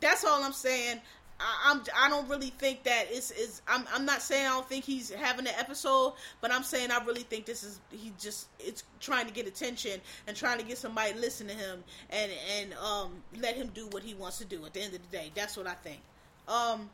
that's 0.00 0.24
all 0.24 0.42
I'm 0.42 0.52
saying. 0.52 1.00
I, 1.40 1.70
I'm 1.70 1.82
I 1.96 2.08
don't 2.08 2.28
really 2.28 2.50
think 2.50 2.82
that 2.84 3.06
it's 3.10 3.30
is 3.30 3.62
I'm 3.68 3.84
I'm 3.92 4.04
not 4.04 4.22
saying 4.22 4.46
I 4.46 4.50
don't 4.50 4.68
think 4.68 4.84
he's 4.84 5.10
having 5.10 5.46
an 5.46 5.54
episode, 5.58 6.14
but 6.40 6.52
I'm 6.52 6.64
saying 6.64 6.90
I 6.90 7.02
really 7.04 7.22
think 7.22 7.46
this 7.46 7.62
is 7.62 7.80
he 7.90 8.12
just 8.18 8.48
it's 8.58 8.82
trying 9.00 9.26
to 9.26 9.32
get 9.32 9.46
attention 9.46 10.00
and 10.26 10.36
trying 10.36 10.58
to 10.58 10.64
get 10.64 10.78
somebody 10.78 11.12
to 11.12 11.18
listen 11.18 11.46
to 11.46 11.54
him 11.54 11.84
and 12.10 12.32
and 12.58 12.74
um 12.74 13.22
let 13.40 13.54
him 13.54 13.70
do 13.72 13.86
what 13.88 14.02
he 14.02 14.14
wants 14.14 14.38
to 14.38 14.44
do 14.44 14.64
at 14.66 14.74
the 14.74 14.80
end 14.80 14.94
of 14.94 15.10
the 15.10 15.16
day. 15.16 15.30
That's 15.34 15.56
what 15.56 15.66
I 15.66 15.74
think. 15.74 16.00
Um 16.48 16.90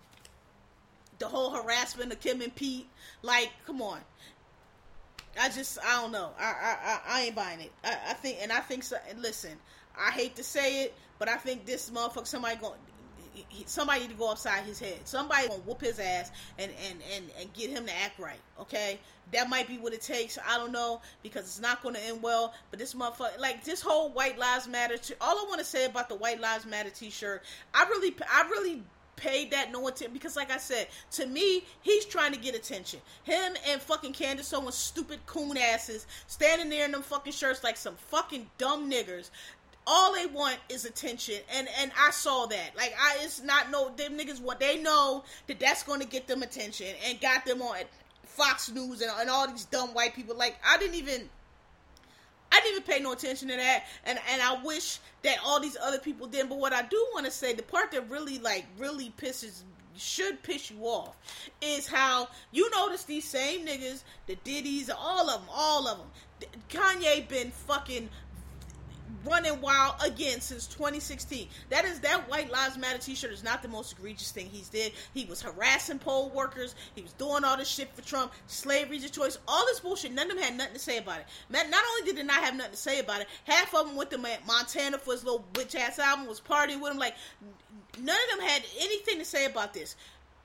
the 1.19 1.27
whole 1.27 1.51
harassment 1.51 2.13
of 2.13 2.21
Kim 2.21 2.41
and 2.41 2.55
Pete, 2.55 2.89
like, 3.23 3.51
come 3.67 3.81
on. 3.81 4.01
I 5.41 5.49
just 5.49 5.79
I 5.85 6.01
don't 6.01 6.13
know. 6.13 6.31
I 6.39 6.45
I 6.45 7.01
I, 7.09 7.23
ain't 7.23 7.35
buying 7.35 7.61
it. 7.61 7.73
I, 7.83 7.97
I 8.11 8.13
think 8.15 8.39
and 8.43 8.53
I 8.53 8.61
think 8.61 8.83
so. 8.83 8.97
Listen, 9.19 9.53
I 9.99 10.11
hate 10.11 10.37
to 10.37 10.45
say 10.45 10.85
it, 10.85 10.95
but 11.19 11.29
I 11.29 11.37
think 11.37 11.67
this 11.67 11.91
motherfucker 11.91 12.27
somebody 12.27 12.57
going 12.57 12.79
somebody 13.67 14.01
need 14.01 14.11
to 14.11 14.17
go 14.17 14.31
upside 14.31 14.65
his 14.65 14.79
head. 14.79 14.99
Somebody 15.05 15.49
gonna 15.49 15.61
whoop 15.61 15.81
his 15.81 15.99
ass 15.99 16.31
and, 16.59 16.71
and, 16.89 16.99
and, 17.15 17.25
and 17.41 17.53
get 17.55 17.71
him 17.71 17.87
to 17.87 17.97
act 17.97 18.19
right. 18.19 18.41
Okay, 18.61 18.99
that 19.33 19.49
might 19.49 19.69
be 19.69 19.79
what 19.79 19.93
it 19.93 20.03
takes. 20.03 20.39
I 20.47 20.59
don't 20.59 20.73
know 20.73 21.01
because 21.23 21.45
it's 21.45 21.61
not 21.61 21.83
gonna 21.83 21.99
end 21.99 22.23
well. 22.23 22.55
But 22.71 22.79
this 22.79 22.95
motherfucker, 22.95 23.39
like 23.39 23.65
this 23.65 23.81
whole 23.81 24.11
White 24.11 24.39
Lives 24.39 24.69
Matter. 24.69 24.97
T- 24.97 25.15
all 25.21 25.39
I 25.39 25.45
want 25.49 25.59
to 25.59 25.65
say 25.65 25.87
about 25.87 26.09
the 26.09 26.17
White 26.17 26.41
Lives 26.41 26.67
Matter 26.67 26.91
T-shirt, 26.91 27.43
I 27.73 27.85
really, 27.85 28.15
I 28.31 28.49
really 28.51 28.83
paid 29.17 29.51
that 29.53 29.73
no 29.73 29.87
attention 29.87 30.13
because 30.13 30.37
like 30.37 30.51
I 30.51 30.59
said, 30.59 30.89
to 31.13 31.27
me, 31.27 31.65
he's 31.83 32.05
trying 32.05 32.33
to 32.33 32.39
get 32.39 32.55
attention. 32.55 33.01
Him 33.23 33.55
and 33.69 33.81
fucking 33.81 34.13
Candace 34.13 34.53
Owens 34.53 34.75
stupid 34.75 35.25
coon 35.27 35.57
asses 35.57 36.07
standing 36.27 36.69
there 36.69 36.85
in 36.85 36.93
them 36.93 37.03
fucking 37.03 37.33
shirts 37.33 37.65
like 37.65 37.77
some 37.77 37.97
fucking 37.97 38.49
dumb 38.59 38.91
niggers 38.91 39.31
all 39.87 40.15
they 40.15 40.27
want 40.27 40.57
is 40.69 40.85
attention 40.85 41.37
and 41.55 41.69
and 41.81 41.93
i 42.01 42.11
saw 42.11 42.47
that 42.47 42.71
like 42.77 42.95
i 43.01 43.19
it's 43.21 43.43
not 43.43 43.71
no 43.71 43.91
them 43.97 44.17
niggas 44.17 44.41
what 44.41 44.59
they 44.59 44.81
know 44.81 45.23
that 45.47 45.61
that's 45.61 45.83
going 45.83 46.01
to 46.01 46.07
get 46.07 46.27
them 46.27 46.43
attention 46.43 46.87
and 47.07 47.21
got 47.21 47.45
them 47.45 47.61
on 47.61 47.77
fox 48.23 48.71
news 48.71 49.01
and, 49.03 49.11
and 49.21 49.29
all 49.29 49.47
these 49.49 49.67
dumb 49.67 49.91
white 49.95 50.15
people 50.15 50.37
like 50.37 50.57
i 50.67 50.77
didn't 50.79 50.97
even 50.97 51.29
I 52.53 52.61
didn't 52.61 52.83
even 52.83 52.83
pay 52.85 53.01
no 53.01 53.13
attention 53.13 53.49
to 53.49 53.57
that, 53.57 53.85
and 54.05 54.17
and 54.31 54.41
I 54.41 54.63
wish 54.63 55.01
that 55.23 55.39
all 55.45 55.59
these 55.59 55.77
other 55.83 55.99
people 55.99 56.29
didn't. 56.29 56.51
But 56.51 56.59
what 56.59 56.73
I 56.73 56.83
do 56.83 57.05
want 57.13 57.27
to 57.27 57.33
say, 57.33 57.53
the 57.53 57.65
part 57.65 57.91
that 57.91 58.09
really 58.09 58.39
like 58.39 58.65
really 58.79 59.13
pisses 59.19 59.63
should 59.97 60.43
piss 60.43 60.71
you 60.71 60.79
off 60.83 61.17
is 61.61 61.87
how 61.87 62.29
you 62.53 62.69
notice 62.71 63.05
these 63.05 63.25
same 63.25 63.67
niggas, 63.67 64.03
the 64.27 64.37
Diddy's, 64.45 64.91
all 64.91 65.29
of 65.31 65.41
them, 65.41 65.49
all 65.51 65.89
of 65.89 65.99
them. 65.99 66.07
Kanye 66.69 67.29
been 67.29 67.51
fucking 67.51 68.09
running 69.25 69.61
wild 69.61 69.95
again 70.05 70.41
since 70.41 70.67
2016. 70.67 71.49
That 71.71 71.85
is 71.85 72.01
that 72.01 72.29
White 72.29 72.51
Lives 72.51 72.77
Matter 72.77 72.99
T-shirt 72.99 73.33
is 73.33 73.45
not 73.45 73.63
the 73.63 73.69
most 73.69 73.93
egregious 73.93 74.31
thing 74.31 74.47
he's 74.47 74.69
did. 74.69 74.93
He 75.13 75.25
was 75.25 75.43
harassing 75.43 75.99
poll 75.99 76.31
workers. 76.31 76.75
He 76.95 77.03
was 77.03 77.13
doing 77.15 77.45
all 77.45 77.57
this 77.57 77.69
shit 77.69 77.95
for 77.95 78.03
Trump. 78.03 78.33
Slavery's 78.47 79.05
a 79.05 79.11
choice. 79.11 79.39
All 79.47 79.65
this 79.67 79.81
bullshit. 79.81 80.13
None 80.13 80.31
of 80.31 80.37
them 80.37 80.45
had 80.45 80.57
nothing 80.57 80.75
to 80.75 80.81
say 80.81 80.99
about 80.99 81.21
it. 81.21 81.27
Man, 81.49 81.71
not 81.71 81.83
only 81.93 82.07
did 82.07 82.17
they 82.17 82.23
not 82.23 82.43
have 82.43 82.57
nothing 82.57 82.73
to 82.73 82.79
say 82.79 83.01
about 83.01 83.21
it, 83.21 83.29
half 83.45 83.75
of 83.75 83.87
them 83.87 83.97
went 83.97 84.11
to 84.11 84.19
Montana 84.19 84.99
for 84.99 85.13
his 85.13 85.25
little 85.25 85.45
bitch 85.53 85.75
ass 85.75 85.99
album, 85.99 86.27
was 86.27 86.41
partying 86.41 86.81
with 86.81 86.93
him. 86.93 86.99
Like 86.99 87.15
none 87.99 88.17
of 88.17 88.39
them 88.39 88.49
had 88.49 88.63
anything 88.81 89.19
to 89.19 89.25
say 89.25 89.47
about 89.47 89.75
this. 89.75 89.97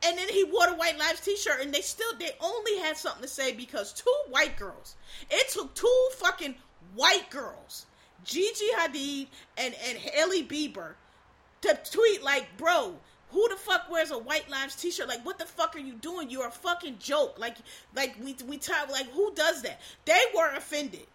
And 0.02 0.18
then 0.18 0.30
he 0.30 0.46
wore 0.46 0.68
the 0.68 0.76
White 0.76 0.98
Lives 0.98 1.20
T-shirt, 1.20 1.60
and 1.62 1.74
they 1.74 1.82
still 1.82 2.16
they 2.18 2.32
only 2.40 2.78
had 2.78 2.96
something 2.96 3.22
to 3.22 3.28
say 3.28 3.54
because 3.54 3.92
two 3.92 4.16
white 4.30 4.56
girls. 4.56 4.96
It 5.30 5.50
took 5.50 5.74
two 5.74 6.08
fucking 6.14 6.56
white 6.96 7.30
girls 7.30 7.86
Gigi 8.30 8.66
Hadid 8.78 9.28
and 9.58 9.74
and 9.88 9.98
Hailey 9.98 10.44
Bieber 10.44 10.94
to 11.62 11.78
tweet 11.92 12.24
like, 12.24 12.46
bro, 12.58 12.96
who 13.32 13.50
the 13.50 13.56
fuck 13.56 13.90
wears 13.90 14.12
a 14.12 14.18
White 14.18 14.50
Lives 14.50 14.76
T-shirt? 14.76 15.08
Like, 15.08 15.26
what 15.26 15.40
the 15.40 15.46
fuck 15.46 15.76
are 15.76 15.80
you 15.80 15.94
doing? 15.94 16.30
You're 16.30 16.48
a 16.48 16.52
fucking 16.52 16.98
joke. 17.00 17.38
Like, 17.40 17.58
like 17.96 18.16
we 18.24 18.36
we 18.48 18.58
talk 18.58 18.90
like 18.92 19.10
who 19.12 19.34
does 19.34 19.64
that? 19.64 19.82
They 20.06 20.22
were 20.36 20.54
offended. 20.56 21.08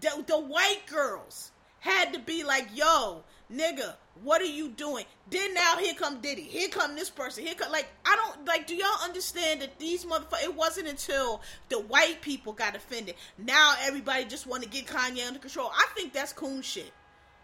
The, 0.00 0.24
the 0.26 0.38
white 0.38 0.82
girls 0.86 1.52
had 1.78 2.12
to 2.12 2.18
be 2.18 2.42
like, 2.42 2.68
yo, 2.74 3.22
nigga, 3.52 3.94
what 4.22 4.40
are 4.40 4.44
you 4.44 4.68
doing? 4.68 5.04
Then 5.30 5.54
now 5.54 5.76
here 5.76 5.94
come 5.94 6.20
Diddy. 6.20 6.42
Here 6.42 6.68
come 6.68 6.94
this 6.94 7.10
person. 7.10 7.44
Here 7.44 7.54
come 7.54 7.70
like 7.70 7.88
I 8.04 8.16
don't 8.16 8.46
like. 8.46 8.66
Do 8.66 8.74
y'all 8.74 9.04
understand 9.04 9.62
that 9.62 9.78
these 9.78 10.04
motherfuckers? 10.04 10.44
It 10.44 10.54
wasn't 10.54 10.88
until 10.88 11.42
the 11.68 11.80
white 11.80 12.20
people 12.22 12.52
got 12.52 12.76
offended. 12.76 13.14
Now 13.38 13.74
everybody 13.80 14.24
just 14.24 14.46
want 14.46 14.62
to 14.62 14.68
get 14.68 14.86
Kanye 14.86 15.26
under 15.26 15.38
control. 15.38 15.70
I 15.72 15.86
think 15.94 16.12
that's 16.12 16.32
coon 16.32 16.62
shit. 16.62 16.92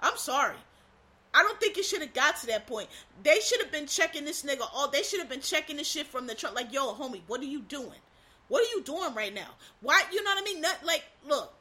I'm 0.01 0.16
sorry. 0.16 0.57
I 1.35 1.43
don't 1.43 1.59
think 1.61 1.79
it 1.79 1.85
should 1.85 2.03
have 2.03 2.12
got 2.12 2.37
to 2.41 2.47
that 2.49 2.66
point. 2.66 2.89
They 3.23 3.41
should 3.41 3.61
have 3.62 3.73
been 3.73 3.87
checking 3.87 4.25
this 4.25 4.43
nigga. 4.43 4.68
All 4.75 4.91
they 4.91 5.03
should 5.03 5.20
have 5.20 5.31
been 5.31 5.41
checking 5.41 5.77
this 5.77 5.89
shit 5.89 6.07
from 6.07 6.27
the 6.27 6.35
truck. 6.35 6.55
Like, 6.55 6.73
yo, 6.73 6.93
homie, 6.95 7.23
what 7.27 7.41
are 7.41 7.45
you 7.45 7.61
doing? 7.61 7.99
What 8.49 8.62
are 8.62 8.77
you 8.77 8.83
doing 8.83 9.14
right 9.14 9.35
now? 9.35 9.49
Why? 9.81 10.03
You 10.12 10.23
know 10.23 10.31
what 10.31 10.43
I 10.43 10.45
mean? 10.45 10.61
Not 10.61 10.85
like, 10.85 11.05
look 11.27 11.55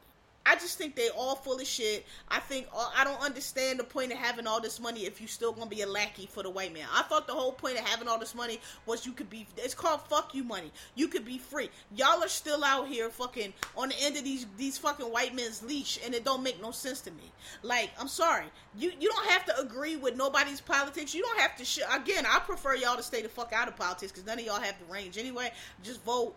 I 0.45 0.55
just 0.55 0.77
think 0.77 0.95
they 0.95 1.09
all 1.09 1.35
full 1.35 1.59
of 1.59 1.67
shit. 1.67 2.05
I 2.27 2.39
think 2.39 2.67
I 2.95 3.03
don't 3.03 3.21
understand 3.21 3.79
the 3.79 3.83
point 3.83 4.11
of 4.11 4.17
having 4.17 4.47
all 4.47 4.59
this 4.59 4.79
money 4.79 5.01
if 5.05 5.21
you 5.21 5.27
still 5.27 5.51
gonna 5.51 5.69
be 5.69 5.81
a 5.81 5.87
lackey 5.87 6.25
for 6.25 6.41
the 6.41 6.49
white 6.49 6.73
man. 6.73 6.87
I 6.93 7.03
thought 7.03 7.27
the 7.27 7.33
whole 7.33 7.51
point 7.51 7.77
of 7.77 7.85
having 7.85 8.07
all 8.07 8.17
this 8.17 8.33
money 8.33 8.59
was 8.87 9.05
you 9.05 9.11
could 9.11 9.29
be. 9.29 9.45
It's 9.57 9.75
called 9.75 10.01
fuck 10.07 10.33
you 10.33 10.43
money. 10.43 10.71
You 10.95 11.07
could 11.09 11.25
be 11.25 11.37
free. 11.37 11.69
Y'all 11.95 12.23
are 12.23 12.27
still 12.27 12.63
out 12.63 12.87
here 12.87 13.09
fucking 13.09 13.53
on 13.77 13.89
the 13.89 13.95
end 14.01 14.17
of 14.17 14.23
these 14.23 14.47
these 14.57 14.77
fucking 14.79 15.05
white 15.05 15.35
men's 15.35 15.61
leash, 15.61 15.99
and 16.03 16.15
it 16.15 16.25
don't 16.25 16.41
make 16.41 16.59
no 16.61 16.71
sense 16.71 17.01
to 17.01 17.11
me. 17.11 17.31
Like 17.61 17.91
I'm 17.99 18.07
sorry, 18.07 18.45
you 18.75 18.91
you 18.99 19.09
don't 19.09 19.29
have 19.29 19.45
to 19.45 19.59
agree 19.59 19.95
with 19.95 20.15
nobody's 20.17 20.59
politics. 20.61 21.13
You 21.13 21.21
don't 21.21 21.39
have 21.39 21.55
to. 21.57 21.65
Sh- 21.65 21.79
Again, 21.93 22.25
I 22.25 22.39
prefer 22.39 22.75
y'all 22.75 22.97
to 22.97 23.03
stay 23.03 23.21
the 23.21 23.29
fuck 23.29 23.53
out 23.53 23.67
of 23.67 23.75
politics 23.75 24.11
because 24.11 24.25
none 24.25 24.39
of 24.39 24.45
y'all 24.45 24.59
have 24.59 24.75
the 24.79 24.91
range 24.91 25.17
anyway. 25.17 25.51
Just 25.83 26.03
vote 26.03 26.35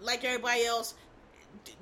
like 0.00 0.24
everybody 0.24 0.64
else 0.64 0.94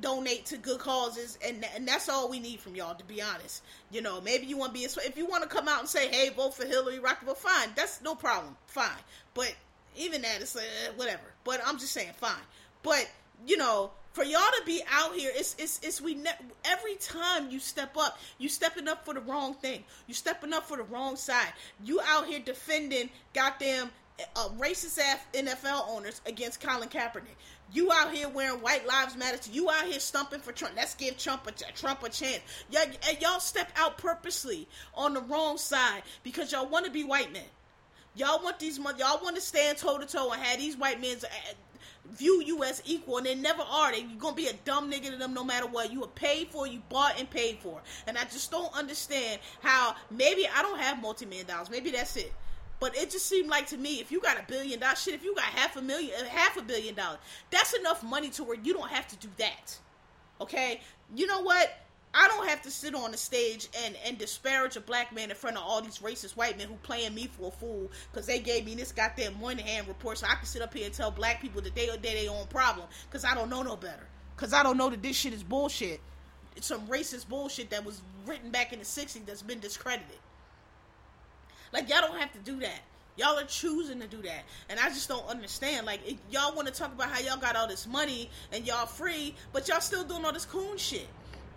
donate 0.01 0.47
to 0.47 0.57
good 0.57 0.79
causes 0.79 1.39
and 1.47 1.65
and 1.75 1.87
that's 1.87 2.09
all 2.09 2.29
we 2.29 2.41
need 2.41 2.61
from 2.61 2.75
y'all 2.75 2.95
to 2.95 3.05
be 3.05 3.23
honest. 3.23 3.63
You 3.91 4.03
know 4.03 4.21
maybe 4.21 4.47
you 4.47 4.57
want 4.57 4.75
to 4.75 4.81
be 4.81 4.85
a, 4.85 4.89
if 5.07 5.17
you 5.17 5.27
want 5.27 5.43
to 5.43 5.49
come 5.49 5.69
out 5.69 5.81
and 5.81 5.89
say 5.89 6.09
hey 6.09 6.31
vote 6.31 6.55
for 6.55 6.67
hillary 6.67 6.99
Well, 7.01 7.35
fine 7.35 7.71
that's 7.75 8.03
no 8.03 8.15
problem 8.15 8.57
fine. 8.67 8.91
But 9.35 9.55
even 9.97 10.23
that 10.23 10.43
is 10.43 10.57
uh, 10.57 10.61
whatever. 10.97 11.35
But 11.45 11.61
i'm 11.67 11.79
just 11.79 11.93
saying 11.93 12.13
fine. 12.17 12.33
But 12.83 13.09
you 13.47 13.57
know 13.57 13.91
for 14.13 14.25
y'all 14.25 14.41
to 14.59 14.63
be 14.67 14.83
out 14.91 15.15
here 15.15 15.31
it's 15.35 15.55
it's, 15.59 15.81
it's 15.83 16.01
we 16.01 16.15
ne- 16.15 16.31
every 16.65 16.97
time 16.97 17.51
you 17.51 17.59
step 17.59 17.97
up 17.97 18.19
you 18.39 18.49
stepping 18.49 18.89
up 18.89 19.05
for 19.05 19.15
the 19.15 19.21
wrong 19.21 19.55
thing. 19.55 19.85
You 20.07 20.15
stepping 20.15 20.53
up 20.53 20.67
for 20.67 20.77
the 20.77 20.85
wrong 20.85 21.17
side. 21.17 21.53
You 21.85 22.01
out 22.07 22.27
here 22.27 22.41
defending 22.41 23.11
goddamn 23.35 23.91
uh, 24.37 24.49
racist 24.59 24.99
ass 24.99 25.19
NFL 25.33 25.89
owners 25.89 26.21
against 26.27 26.61
Colin 26.61 26.89
Kaepernick. 26.89 27.37
You 27.73 27.91
out 27.93 28.13
here 28.13 28.29
wearing 28.29 28.61
white 28.61 28.87
lives 28.87 29.17
matter. 29.17 29.39
You 29.53 29.71
out 29.71 29.87
here 29.87 30.01
stumping 30.01 30.41
for 30.41 30.53
Trump. 30.53 30.75
Let's 30.77 30.95
give 30.95 31.17
Trump 31.17 31.47
a 31.47 31.53
Trump 31.73 32.03
a 32.03 32.09
chance. 32.09 32.41
Y'all, 32.71 32.83
y'all 33.21 33.41
step 33.41 33.71
out 33.77 33.99
purposely 33.99 34.67
on 34.95 35.15
the 35.15 35.21
wrong 35.21 35.57
side 35.57 36.03
because 36.23 36.53
y'all 36.53 36.69
want 36.69 36.85
to 36.87 36.91
be 36.91 37.05
white 37.05 37.33
men. 37.33 37.45
Y'all 38.17 38.43
want 38.43 38.59
these 38.59 38.79
y'all 38.79 39.23
want 39.23 39.37
to 39.37 39.43
stand 39.43 39.79
toe 39.79 39.99
to 39.99 40.07
toe 40.07 40.33
and 40.33 40.43
have 40.43 40.59
these 40.59 40.77
white 40.77 41.01
men 41.01 41.17
uh, 41.23 41.53
view 42.11 42.43
you 42.45 42.65
as 42.65 42.83
equal, 42.85 43.19
and 43.19 43.27
they 43.27 43.37
never 43.37 43.63
are. 43.63 43.93
They 43.93 44.01
you're 44.01 44.19
gonna 44.19 44.35
be 44.35 44.49
a 44.49 44.53
dumb 44.65 44.91
nigga 44.91 45.11
to 45.11 45.17
them 45.17 45.33
no 45.33 45.45
matter 45.45 45.67
what. 45.67 45.93
You 45.93 46.01
were 46.01 46.09
paid 46.09 46.49
for, 46.49 46.67
you 46.67 46.83
bought 46.89 47.21
and 47.21 47.31
paid 47.31 47.59
for, 47.61 47.81
and 48.09 48.19
I 48.19 48.25
just 48.25 48.51
don't 48.51 48.75
understand 48.75 49.41
how. 49.63 49.95
Maybe 50.11 50.49
I 50.53 50.63
don't 50.63 50.81
have 50.81 51.01
multi 51.01 51.25
million 51.25 51.47
dollars. 51.47 51.71
Maybe 51.71 51.93
that's 51.93 52.17
it. 52.17 52.33
But 52.81 52.97
it 52.97 53.11
just 53.11 53.27
seemed 53.27 53.51
like 53.51 53.67
to 53.69 53.77
me, 53.77 54.01
if 54.01 54.11
you 54.11 54.21
got 54.21 54.39
a 54.39 54.45
billion 54.49 54.81
dollars, 54.81 55.03
shit, 55.03 55.15
if 55.15 55.23
you 55.23 55.35
got 55.35 55.45
half 55.45 55.77
a 55.77 55.83
million, 55.83 56.13
uh, 56.19 56.25
half 56.25 56.57
a 56.57 56.63
billion 56.63 56.95
dollars, 56.95 57.19
that's 57.51 57.75
enough 57.75 58.03
money 58.03 58.31
to 58.31 58.43
where 58.43 58.57
you 58.57 58.73
don't 58.73 58.91
have 58.91 59.07
to 59.09 59.17
do 59.17 59.29
that. 59.37 59.79
Okay? 60.41 60.81
You 61.15 61.27
know 61.27 61.43
what? 61.43 61.71
I 62.13 62.27
don't 62.27 62.49
have 62.49 62.63
to 62.63 62.71
sit 62.71 62.95
on 62.95 63.13
the 63.13 63.17
stage 63.17 63.69
and, 63.85 63.97
and 64.05 64.19
disparage 64.19 64.77
a 64.77 64.81
black 64.81 65.15
man 65.15 65.31
in 65.31 65.37
front 65.37 65.57
of 65.57 65.63
all 65.63 65.81
these 65.81 65.99
racist 65.99 66.37
white 66.37 66.59
men 66.59 66.67
who 66.67 66.75
playing 66.83 67.15
me 67.15 67.29
for 67.29 67.49
a 67.49 67.51
fool 67.53 67.91
because 68.11 68.27
they 68.27 68.41
gave 68.41 68.65
me 68.65 68.75
this 68.75 68.91
goddamn 68.91 69.39
Moynihan 69.39 69.87
report 69.87 70.19
so 70.19 70.27
I 70.27 70.35
can 70.35 70.47
sit 70.47 70.61
up 70.61 70.75
here 70.75 70.87
and 70.87 70.95
tell 70.95 71.11
black 71.13 71.41
people 71.41 71.61
that 71.63 71.75
they 71.77 71.89
are 71.89 71.97
their 71.99 72.31
own 72.31 72.47
problem 72.49 72.89
because 73.09 73.25
I 73.25 73.35
don't 73.35 73.49
know 73.49 73.63
no 73.63 73.77
better. 73.77 74.09
Because 74.35 74.53
I 74.53 74.63
don't 74.63 74.77
know 74.77 74.89
that 74.89 75.03
this 75.03 75.17
shit 75.17 75.35
is 75.35 75.45
bullshit. 75.45 76.01
It's 76.57 76.67
some 76.67 76.85
racist 76.89 77.29
bullshit 77.29 77.71
that 77.71 77.85
was 77.85 78.03
written 78.27 78.51
back 78.51 78.73
in 78.73 78.81
the 78.81 78.85
60s 78.85 79.25
that's 79.25 79.43
been 79.43 79.61
discredited. 79.61 80.19
Like 81.73 81.89
y'all 81.89 82.01
don't 82.01 82.19
have 82.19 82.33
to 82.33 82.39
do 82.39 82.61
that. 82.61 82.81
Y'all 83.17 83.39
are 83.39 83.45
choosing 83.45 84.01
to 84.01 84.07
do 84.07 84.23
that, 84.23 84.45
and 84.69 84.81
I 84.81 84.89
just 84.89 85.09
don't 85.09 85.27
understand. 85.29 85.87
Like 85.87 86.01
y'all 86.31 86.55
want 86.55 86.69
to 86.69 86.75
talk 86.75 86.93
about 86.93 87.11
how 87.11 87.21
y'all 87.21 87.37
got 87.37 87.57
all 87.57 87.69
this 87.69 87.87
money 87.87 88.31
and 88.53 88.67
y'all 88.67 88.87
free, 88.87 89.35
but 89.53 89.69
y'all 89.69 89.81
still 89.81 90.05
doing 90.05 90.25
all 90.25 90.33
this 90.33 90.47
coon 90.47 90.79
shit. 90.79 91.09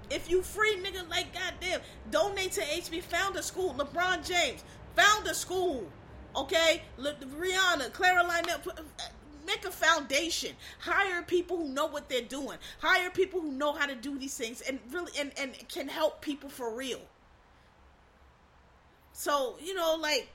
If 0.09 0.29
you 0.29 0.41
free, 0.41 0.75
nigga, 0.77 1.09
like 1.09 1.27
goddamn, 1.33 1.79
donate 2.11 2.51
to 2.53 2.61
HB 2.61 3.03
Found 3.03 3.35
a 3.35 3.43
School. 3.43 3.73
LeBron 3.73 4.27
James 4.27 4.63
found 4.95 5.27
a 5.27 5.33
school. 5.33 5.87
Okay, 6.35 6.81
Le- 6.97 7.15
Rihanna, 7.15 7.93
Clara 7.93 8.23
Lionel, 8.23 8.57
uh, 8.77 8.81
make 9.45 9.65
a 9.65 9.71
foundation. 9.71 10.55
Hire 10.79 11.21
people 11.21 11.57
who 11.57 11.69
know 11.69 11.85
what 11.85 12.09
they're 12.09 12.21
doing. 12.21 12.57
Hire 12.79 13.09
people 13.11 13.39
who 13.39 13.51
know 13.51 13.73
how 13.73 13.85
to 13.85 13.95
do 13.95 14.17
these 14.17 14.35
things 14.35 14.61
and 14.61 14.79
really 14.91 15.11
and, 15.19 15.31
and 15.37 15.51
can 15.69 15.87
help 15.87 16.21
people 16.21 16.49
for 16.49 16.75
real. 16.75 17.01
So, 19.13 19.55
you 19.63 19.73
know, 19.73 19.95
like, 19.99 20.27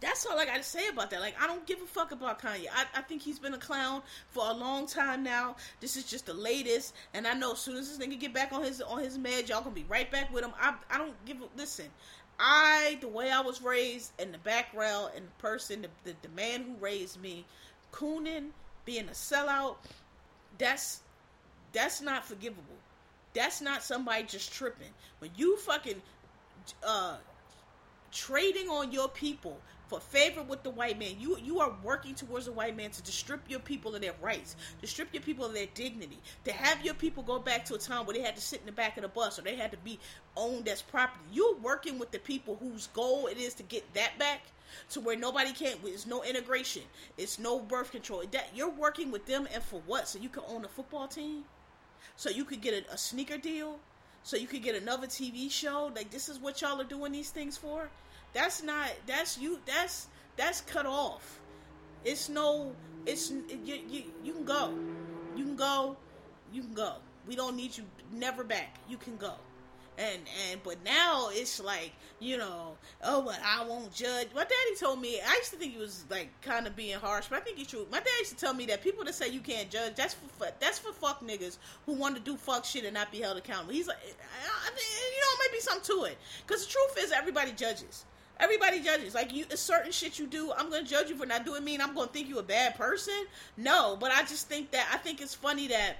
that's 0.00 0.26
all 0.26 0.36
I 0.36 0.44
got 0.44 0.56
to 0.56 0.64
say 0.64 0.88
about 0.88 1.10
that. 1.10 1.20
Like, 1.20 1.40
I 1.40 1.46
don't 1.46 1.64
give 1.64 1.80
a 1.80 1.86
fuck 1.86 2.10
about 2.10 2.42
Kanye. 2.42 2.66
I, 2.74 2.84
I 2.96 3.02
think 3.02 3.22
he's 3.22 3.38
been 3.38 3.54
a 3.54 3.58
clown 3.58 4.02
for 4.30 4.44
a 4.50 4.52
long 4.52 4.86
time 4.86 5.22
now. 5.22 5.56
This 5.80 5.96
is 5.96 6.04
just 6.04 6.26
the 6.26 6.34
latest, 6.34 6.92
and 7.14 7.26
I 7.26 7.34
know 7.34 7.52
as 7.52 7.60
soon 7.60 7.76
as 7.76 7.96
this 7.96 8.04
nigga 8.04 8.18
get 8.18 8.34
back 8.34 8.52
on 8.52 8.64
his 8.64 8.82
on 8.82 8.98
his 8.98 9.16
med, 9.16 9.48
y'all 9.48 9.62
gonna 9.62 9.74
be 9.74 9.86
right 9.88 10.10
back 10.10 10.32
with 10.32 10.44
him. 10.44 10.52
I 10.60 10.74
I 10.90 10.98
don't 10.98 11.14
give 11.24 11.40
a 11.40 11.44
listen. 11.56 11.86
I 12.38 12.98
the 13.00 13.08
way 13.08 13.30
I 13.30 13.40
was 13.40 13.62
raised 13.62 14.10
and 14.18 14.34
the 14.34 14.38
background 14.38 15.12
and 15.14 15.26
the 15.26 15.42
person, 15.42 15.82
the, 15.82 15.88
the, 16.02 16.16
the 16.22 16.28
man 16.30 16.64
who 16.64 16.74
raised 16.84 17.20
me, 17.22 17.44
cooning, 17.92 18.48
being 18.84 19.06
a 19.08 19.12
sellout, 19.12 19.76
that's 20.58 21.00
that's 21.72 22.00
not 22.00 22.24
forgivable. 22.26 22.64
That's 23.34 23.60
not 23.60 23.84
somebody 23.84 24.24
just 24.24 24.52
tripping. 24.52 24.90
When 25.20 25.30
you 25.36 25.56
fucking 25.58 26.02
uh 26.84 27.18
trading 28.12 28.68
on 28.68 28.92
your 28.92 29.08
people 29.08 29.58
for 29.88 30.00
favor 30.00 30.42
with 30.42 30.62
the 30.62 30.70
white 30.70 30.98
man. 30.98 31.16
You 31.18 31.36
you 31.38 31.60
are 31.60 31.74
working 31.82 32.14
towards 32.14 32.46
the 32.46 32.52
white 32.52 32.76
man 32.76 32.90
to 32.90 33.12
strip 33.12 33.40
your 33.48 33.60
people 33.60 33.94
of 33.94 34.00
their 34.00 34.14
rights, 34.22 34.56
to 34.80 34.86
strip 34.86 35.08
your 35.12 35.22
people 35.22 35.44
of 35.44 35.54
their 35.54 35.66
dignity, 35.74 36.18
to 36.44 36.52
have 36.52 36.84
your 36.84 36.94
people 36.94 37.22
go 37.22 37.38
back 37.38 37.64
to 37.66 37.74
a 37.74 37.78
time 37.78 38.06
where 38.06 38.14
they 38.14 38.22
had 38.22 38.36
to 38.36 38.42
sit 38.42 38.60
in 38.60 38.66
the 38.66 38.72
back 38.72 38.96
of 38.96 39.02
the 39.02 39.08
bus 39.08 39.38
or 39.38 39.42
they 39.42 39.56
had 39.56 39.70
to 39.72 39.76
be 39.78 39.98
owned 40.36 40.68
as 40.68 40.80
property. 40.82 41.24
You're 41.32 41.56
working 41.56 41.98
with 41.98 42.10
the 42.10 42.18
people 42.18 42.56
whose 42.56 42.86
goal 42.88 43.26
it 43.26 43.38
is 43.38 43.54
to 43.54 43.62
get 43.64 43.82
that 43.94 44.18
back 44.18 44.42
to 44.90 45.00
where 45.00 45.16
nobody 45.16 45.52
can't. 45.52 45.78
it's 45.84 46.06
no 46.06 46.22
integration 46.22 46.82
it's 47.18 47.38
no 47.38 47.60
birth 47.60 47.90
control 47.92 48.22
that 48.30 48.48
you're 48.54 48.70
working 48.70 49.10
with 49.10 49.26
them 49.26 49.46
and 49.52 49.62
for 49.62 49.82
what 49.86 50.08
so 50.08 50.18
you 50.18 50.30
can 50.30 50.42
own 50.48 50.64
a 50.64 50.68
football 50.68 51.06
team 51.06 51.44
so 52.16 52.30
you 52.30 52.44
could 52.44 52.60
get 52.60 52.72
a, 52.72 52.92
a 52.92 52.96
sneaker 52.96 53.36
deal 53.36 53.78
so 54.22 54.36
you 54.36 54.46
could 54.46 54.62
get 54.62 54.74
another 54.74 55.06
tv 55.06 55.50
show 55.50 55.90
like 55.94 56.10
this 56.10 56.28
is 56.28 56.38
what 56.38 56.60
y'all 56.60 56.80
are 56.80 56.84
doing 56.84 57.12
these 57.12 57.30
things 57.30 57.56
for 57.56 57.88
that's 58.32 58.62
not. 58.62 58.90
That's 59.06 59.38
you. 59.38 59.58
That's 59.66 60.08
that's 60.36 60.62
cut 60.62 60.86
off. 60.86 61.40
It's 62.04 62.28
no. 62.28 62.74
It's 63.06 63.30
you. 63.30 63.44
You, 63.64 64.02
you 64.24 64.32
can 64.32 64.44
go. 64.44 64.74
You 65.36 65.44
can 65.44 65.56
go. 65.56 65.96
You 66.52 66.62
can 66.62 66.74
go. 66.74 66.94
We 67.26 67.36
don't 67.36 67.56
need 67.56 67.76
you. 67.76 67.84
Never 68.12 68.44
back. 68.44 68.76
You 68.88 68.96
can 68.96 69.16
go. 69.16 69.34
And 69.98 70.20
and 70.50 70.62
but 70.62 70.82
now 70.84 71.28
it's 71.30 71.60
like 71.60 71.92
you 72.18 72.38
know 72.38 72.76
oh 73.04 73.22
but 73.22 73.38
I 73.44 73.64
won't 73.64 73.92
judge. 73.92 74.28
My 74.34 74.42
daddy 74.42 74.76
told 74.78 75.00
me 75.00 75.20
I 75.20 75.34
used 75.36 75.50
to 75.50 75.56
think 75.56 75.72
he 75.72 75.78
was 75.78 76.04
like 76.10 76.28
kind 76.42 76.66
of 76.66 76.74
being 76.74 76.98
harsh, 76.98 77.26
but 77.28 77.38
I 77.38 77.40
think 77.40 77.58
he's 77.58 77.66
true. 77.66 77.86
My 77.90 77.98
dad 77.98 78.08
used 78.20 78.30
to 78.30 78.36
tell 78.36 78.54
me 78.54 78.66
that 78.66 78.82
people 78.82 79.04
that 79.04 79.14
say 79.14 79.28
you 79.28 79.40
can't 79.40 79.70
judge 79.70 79.94
that's 79.94 80.14
for 80.14 80.48
that's 80.60 80.78
for 80.78 80.92
fuck 80.92 81.20
niggas 81.20 81.58
who 81.86 81.92
want 81.92 82.14
to 82.16 82.20
do 82.22 82.36
fuck 82.36 82.64
shit 82.64 82.84
and 82.84 82.94
not 82.94 83.12
be 83.12 83.20
held 83.20 83.36
accountable. 83.36 83.72
He's 83.72 83.88
like, 83.88 83.98
I, 83.98 84.68
I 84.68 84.70
you 84.70 85.20
know, 85.20 85.46
maybe 85.46 85.60
something 85.60 85.96
to 85.96 86.04
it 86.04 86.18
because 86.46 86.66
the 86.66 86.72
truth 86.72 87.04
is 87.04 87.12
everybody 87.12 87.52
judges. 87.52 88.04
Everybody 88.40 88.80
judges. 88.80 89.14
Like 89.14 89.32
you, 89.32 89.44
a 89.50 89.56
certain 89.56 89.92
shit 89.92 90.18
you 90.18 90.26
do, 90.26 90.52
I'm 90.56 90.70
gonna 90.70 90.82
judge 90.82 91.08
you 91.08 91.16
for 91.16 91.26
not 91.26 91.44
doing. 91.44 91.62
Mean 91.62 91.80
I'm 91.80 91.94
gonna 91.94 92.08
think 92.08 92.28
you 92.28 92.38
a 92.38 92.42
bad 92.42 92.76
person? 92.76 93.26
No, 93.56 93.96
but 94.00 94.10
I 94.10 94.22
just 94.22 94.48
think 94.48 94.70
that 94.72 94.88
I 94.92 94.96
think 94.96 95.20
it's 95.20 95.34
funny 95.34 95.68
that 95.68 95.98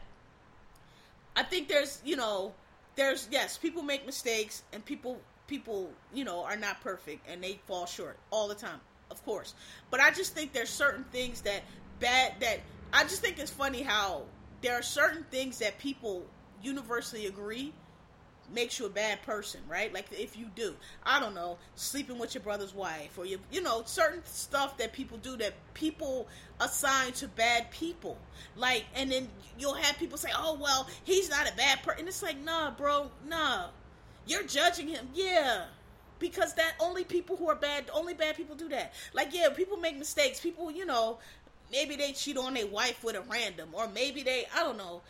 I 1.37 1.43
think 1.43 1.69
there's 1.69 2.01
you 2.05 2.17
know 2.17 2.53
there's 2.97 3.29
yes 3.31 3.59
people 3.59 3.83
make 3.83 4.05
mistakes 4.07 4.63
and 4.73 4.85
people 4.85 5.21
people 5.47 5.91
you 6.15 6.25
know 6.25 6.43
are 6.45 6.57
not 6.57 6.81
perfect 6.81 7.27
and 7.29 7.43
they 7.43 7.59
fall 7.67 7.87
short 7.87 8.17
all 8.31 8.49
the 8.49 8.55
time 8.55 8.81
of 9.11 9.23
course. 9.27 9.55
But 9.91 10.01
i 10.01 10.11
just 10.11 10.35
think 10.35 10.53
there's 10.53 10.71
certain 10.71 11.05
things 11.05 11.43
that 11.43 11.63
bad 12.01 12.35
that 12.41 12.61
i 12.93 13.03
just 13.03 13.21
think 13.21 13.39
it's 13.39 13.51
funny 13.51 13.83
how 13.83 14.23
there 14.63 14.75
are 14.79 14.83
certain 14.83 15.25
things 15.31 15.59
that 15.59 15.79
people 15.79 16.25
universally 16.63 17.27
agree 17.27 17.73
makes 18.53 18.79
you 18.79 18.87
a 18.87 18.91
bad 18.91 19.23
person, 19.23 19.61
right? 19.69 19.93
Like 19.93 20.07
if 20.13 20.37
you 20.37 20.47
do, 20.55 20.75
I 21.05 21.21
don't 21.21 21.35
know, 21.35 21.59
sleeping 21.75 22.19
with 22.19 22.35
your 22.35 22.43
brother's 22.43 22.75
wife 22.75 23.19
or 23.19 23.27
you 23.27 23.39
you 23.51 23.63
know, 23.63 23.83
certain 23.87 24.23
stuff 24.25 24.77
that 24.79 24.93
people 24.93 25.19
do 25.19 25.37
that 25.39 25.55
people 25.75 26.29
assign 26.61 27.13
to 27.13 27.29
bad 27.29 27.71
people. 27.71 28.19
Like 28.57 28.85
and 28.95 29.11
then 29.11 29.29
you'll 29.59 29.75
have 29.75 29.99
people 29.99 30.19
say, 30.19 30.31
"Oh, 30.37 30.59
well, 30.61 30.89
he's 31.05 31.31
not 31.31 31.51
a 31.51 31.57
bad 31.57 31.83
person." 31.83 32.07
It's 32.09 32.23
like, 32.23 32.39
"Nah, 32.39 32.71
bro, 32.71 33.11
nah. 33.27 33.69
You're 34.27 34.45
judging 34.45 34.89
him." 34.89 35.09
Yeah. 35.15 35.67
Because 36.19 36.55
that 36.55 36.75
only 36.79 37.03
people 37.03 37.37
who 37.37 37.49
are 37.49 37.57
bad, 37.57 37.91
only 37.93 38.15
bad 38.15 38.37
people 38.37 38.55
do 38.55 38.69
that. 38.69 38.93
Like, 39.13 39.35
yeah, 39.35 39.49
people 39.49 39.77
make 39.77 39.99
mistakes. 39.99 40.39
People, 40.39 40.71
you 40.71 40.87
know, 40.87 41.19
maybe 41.73 41.97
they 41.97 42.13
cheat 42.13 42.37
on 42.37 42.55
their 42.55 42.67
wife 42.67 43.03
with 43.03 43.17
a 43.17 43.23
random, 43.23 43.71
or 43.73 43.89
maybe 43.89 44.23
they, 44.23 44.47
I 44.55 44.63
don't 44.63 44.77
know, 44.77 45.01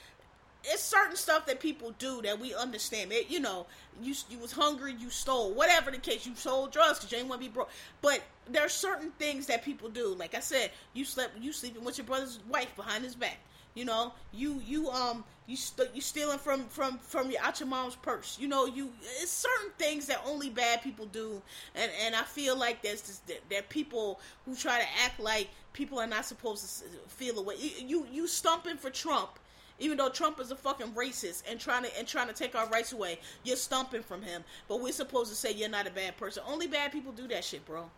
it's 0.65 0.83
certain 0.83 1.17
stuff 1.17 1.47
that 1.47 1.61
people 1.61 1.93
do 1.99 2.23
that 2.23 2.39
we 2.39 2.55
understand. 2.55 3.13
It, 3.13 3.31
you 3.31 3.41
know, 3.41 3.67
you 4.01 4.15
you 4.31 4.39
was 4.39 4.53
hungry, 4.53 4.95
you 4.99 5.11
stole, 5.11 5.53
whatever 5.53 5.91
the 5.91 5.99
case, 5.99 6.27
you 6.27 6.35
sold 6.35 6.73
drugs 6.73 6.99
because 6.99 7.13
you 7.13 7.19
didn't 7.19 7.31
want 7.31 7.41
to 7.43 7.49
be 7.49 7.53
broke. 7.53 7.71
But 8.01 8.23
there 8.49 8.65
are 8.65 8.69
certain 8.69 9.11
things 9.19 9.47
that 9.47 9.65
people 9.65 9.89
do. 9.89 10.15
Like 10.19 10.35
I 10.35 10.41
said, 10.41 10.71
you 10.95 11.05
slept, 11.05 11.39
you 11.41 11.53
sleeping 11.53 11.85
with 11.85 11.99
your 11.99 12.07
brother's 12.07 12.39
wife 12.49 12.75
behind 12.77 13.05
his 13.05 13.15
back. 13.15 13.39
You 13.75 13.87
know, 13.87 14.13
you 14.33 14.61
you 14.67 14.91
um 14.91 15.25
you 15.47 15.57
st- 15.57 15.89
you 15.95 16.03
stealing 16.03 16.39
from 16.39 16.67
from 16.67 16.99
from 16.99 17.31
your 17.31 17.41
out 17.43 17.59
your 17.59 17.69
mom's 17.69 17.97
purse. 17.97 18.37
You 18.39 18.47
know, 18.47 18.67
you 18.67 18.91
it's 19.21 19.31
certain 19.31 19.73
things 19.79 20.07
that 20.07 20.23
only 20.27 20.51
bad 20.51 20.83
people 20.83 21.07
do, 21.07 21.41
and 21.75 21.91
and 22.05 22.15
I 22.15 22.23
feel 22.23 22.55
like 22.57 22.83
there's 22.83 23.01
this, 23.01 23.21
there 23.49 23.61
are 23.61 23.63
people 23.63 24.21
who 24.45 24.55
try 24.55 24.79
to 24.79 24.87
act 25.05 25.19
like 25.19 25.49
people 25.73 25.99
are 25.99 26.07
not 26.07 26.27
supposed 26.27 26.83
to 26.83 26.85
feel 27.09 27.35
the 27.35 27.43
way 27.43 27.55
you 27.57 28.07
you 28.13 28.27
stumping 28.27 28.77
for 28.77 28.91
Trump 28.91 29.39
even 29.83 29.99
though 29.99 30.09
Trump 30.09 30.39
is 30.39 30.51
a 30.53 30.57
fucking 30.57 30.93
racist 30.93 31.43
and 31.51 31.59
trying 31.59 31.83
to 31.83 31.99
and 31.99 32.07
trying 32.07 32.29
to 32.29 32.33
take 32.33 32.55
our 32.55 32.69
rights 32.69 32.93
away, 32.93 33.19
you're 33.43 33.57
stumping 33.57 34.03
from 34.03 34.23
him. 34.23 34.45
But 34.69 34.81
we're 34.81 34.93
supposed 34.93 35.29
to 35.31 35.37
say 35.37 35.53
you're 35.53 35.69
not 35.69 35.89
a 35.89 35.91
bad 35.91 36.17
person. 36.17 36.43
Only 36.47 36.69
bad 36.69 36.93
people 36.93 37.11
do 37.13 37.27
that 37.29 37.45
shit, 37.45 37.67
bro. 37.67 37.91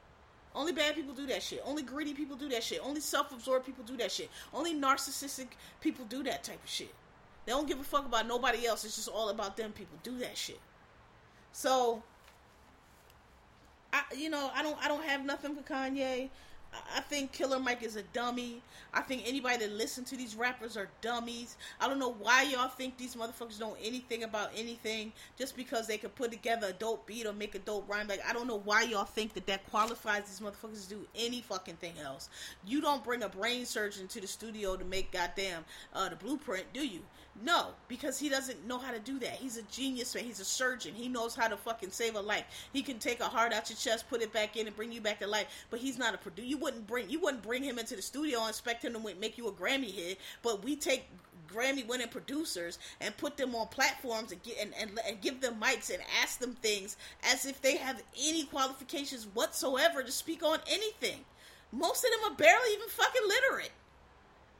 Only 0.54 0.72
bad 0.72 0.94
people 0.94 1.12
do 1.12 1.26
that 1.26 1.42
shit. 1.42 1.60
Only 1.64 1.82
greedy 1.82 2.14
people 2.14 2.36
do 2.36 2.48
that 2.48 2.62
shit. 2.62 2.80
Only 2.82 3.00
self-absorbed 3.00 3.66
people 3.66 3.84
do 3.84 3.96
that 3.98 4.10
shit. 4.10 4.30
Only 4.52 4.74
narcissistic 4.74 5.48
people 5.80 6.04
do 6.06 6.22
that 6.22 6.42
type 6.44 6.62
of 6.62 6.70
shit. 6.70 6.94
They 7.44 7.52
don't 7.52 7.68
give 7.68 7.80
a 7.80 7.84
fuck 7.84 8.06
about 8.06 8.26
nobody 8.26 8.66
else. 8.66 8.84
It's 8.84 8.96
just 8.96 9.08
all 9.08 9.28
about 9.28 9.56
them. 9.56 9.72
People 9.72 9.98
do 10.02 10.16
that 10.18 10.38
shit. 10.38 10.60
So, 11.52 12.02
I 13.92 14.02
you 14.16 14.30
know 14.30 14.50
I 14.54 14.62
don't 14.62 14.82
I 14.82 14.88
don't 14.88 15.04
have 15.04 15.24
nothing 15.24 15.54
for 15.54 15.62
Kanye. 15.62 16.30
I 16.94 17.00
think 17.00 17.32
Killer 17.32 17.58
Mike 17.58 17.82
is 17.82 17.96
a 17.96 18.02
dummy. 18.02 18.62
I 18.92 19.00
think 19.00 19.22
anybody 19.26 19.58
that 19.58 19.72
listens 19.72 20.10
to 20.10 20.16
these 20.16 20.36
rappers 20.36 20.76
are 20.76 20.88
dummies. 21.00 21.56
I 21.80 21.88
don't 21.88 21.98
know 21.98 22.12
why 22.12 22.42
y'all 22.42 22.68
think 22.68 22.96
these 22.96 23.16
motherfuckers 23.16 23.60
know 23.60 23.76
anything 23.82 24.22
about 24.24 24.50
anything 24.56 25.12
just 25.38 25.56
because 25.56 25.86
they 25.86 25.98
could 25.98 26.14
put 26.14 26.30
together 26.30 26.68
a 26.68 26.72
dope 26.72 27.06
beat 27.06 27.26
or 27.26 27.32
make 27.32 27.54
a 27.54 27.58
dope 27.58 27.88
rhyme. 27.88 28.08
Like 28.08 28.22
I 28.28 28.32
don't 28.32 28.46
know 28.46 28.60
why 28.64 28.82
y'all 28.82 29.04
think 29.04 29.34
that 29.34 29.46
that 29.46 29.68
qualifies 29.70 30.24
these 30.24 30.40
motherfuckers 30.40 30.88
to 30.88 30.94
do 30.94 31.06
any 31.14 31.40
fucking 31.40 31.76
thing 31.76 31.94
else. 32.02 32.28
You 32.66 32.80
don't 32.80 33.04
bring 33.04 33.22
a 33.22 33.28
brain 33.28 33.66
surgeon 33.66 34.08
to 34.08 34.20
the 34.20 34.26
studio 34.26 34.76
to 34.76 34.84
make 34.84 35.12
goddamn 35.12 35.64
uh, 35.94 36.08
the 36.08 36.16
blueprint, 36.16 36.66
do 36.72 36.86
you? 36.86 37.00
No, 37.42 37.70
because 37.88 38.18
he 38.18 38.28
doesn't 38.28 38.66
know 38.66 38.78
how 38.78 38.92
to 38.92 39.00
do 39.00 39.18
that. 39.18 39.32
He's 39.32 39.56
a 39.56 39.62
genius 39.62 40.14
man. 40.14 40.24
He's 40.24 40.38
a 40.38 40.44
surgeon. 40.44 40.94
He 40.94 41.08
knows 41.08 41.34
how 41.34 41.48
to 41.48 41.56
fucking 41.56 41.90
save 41.90 42.14
a 42.14 42.20
life. 42.20 42.44
He 42.72 42.82
can 42.82 42.98
take 42.98 43.20
a 43.20 43.24
heart 43.24 43.52
out 43.52 43.68
your 43.68 43.76
chest, 43.76 44.08
put 44.08 44.22
it 44.22 44.32
back 44.32 44.56
in, 44.56 44.68
and 44.68 44.76
bring 44.76 44.92
you 44.92 45.00
back 45.00 45.18
to 45.18 45.26
life. 45.26 45.48
But 45.68 45.80
he's 45.80 45.98
not 45.98 46.14
a 46.14 46.18
producer. 46.18 46.46
You 46.46 46.58
wouldn't 46.58 46.86
bring 46.86 47.10
you 47.10 47.20
wouldn't 47.20 47.42
bring 47.42 47.64
him 47.64 47.78
into 47.78 47.96
the 47.96 48.02
studio 48.02 48.40
and 48.40 48.50
expect 48.50 48.84
him 48.84 48.92
to 48.92 49.14
make 49.20 49.36
you 49.36 49.48
a 49.48 49.52
Grammy 49.52 49.90
hit. 49.90 50.20
But 50.42 50.62
we 50.62 50.76
take 50.76 51.08
Grammy 51.48 51.86
winning 51.86 52.08
producers 52.08 52.78
and 53.00 53.16
put 53.16 53.36
them 53.36 53.54
on 53.56 53.66
platforms 53.66 54.30
and, 54.30 54.42
get, 54.42 54.58
and, 54.60 54.72
and, 54.80 54.98
and 55.06 55.20
give 55.20 55.40
them 55.40 55.56
mics 55.60 55.90
and 55.90 56.02
ask 56.22 56.38
them 56.38 56.54
things 56.54 56.96
as 57.32 57.46
if 57.46 57.60
they 57.60 57.76
have 57.76 58.00
any 58.20 58.44
qualifications 58.44 59.26
whatsoever 59.34 60.02
to 60.02 60.12
speak 60.12 60.44
on 60.44 60.60
anything. 60.68 61.18
Most 61.72 62.04
of 62.04 62.10
them 62.12 62.32
are 62.32 62.36
barely 62.36 62.72
even 62.74 62.88
fucking 62.88 63.22
literate. 63.26 63.72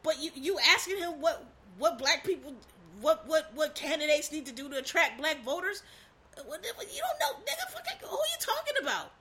But 0.03 0.23
you 0.23 0.31
you 0.35 0.59
asking 0.59 0.99
him 0.99 1.21
what 1.21 1.43
what 1.79 1.99
black 1.99 2.25
people, 2.25 2.55
what 3.01 3.27
what 3.27 3.51
what 3.55 3.75
candidates 3.75 4.33
need 4.33 4.47
to 4.47 4.53
do 4.53 4.69
to 4.69 4.79
attract 4.79 5.19
black 5.19 5.43
voters. 5.45 5.83
You 6.37 6.43
don't 6.43 6.53
know, 6.53 7.39
nigga. 7.45 8.09
Who 8.09 8.17
are 8.17 8.31
you 8.33 8.41
talking 8.41 8.75
about? 8.83 9.13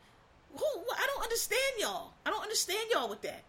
Who? 0.56 0.66
I 0.92 1.08
don't 1.08 1.24
understand 1.24 1.74
y'all. 1.80 2.14
I 2.26 2.30
don't 2.30 2.42
understand 2.42 2.88
y'all 2.92 3.10
with 3.10 3.22
that. 3.22 3.44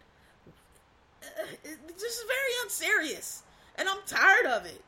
Uh, 1.22 1.46
this 1.62 2.02
is 2.02 2.24
very 2.26 2.52
unserious, 2.64 3.42
and 3.76 3.88
I'm 3.88 3.98
tired 4.06 4.46
of 4.46 4.66
it. 4.66 4.82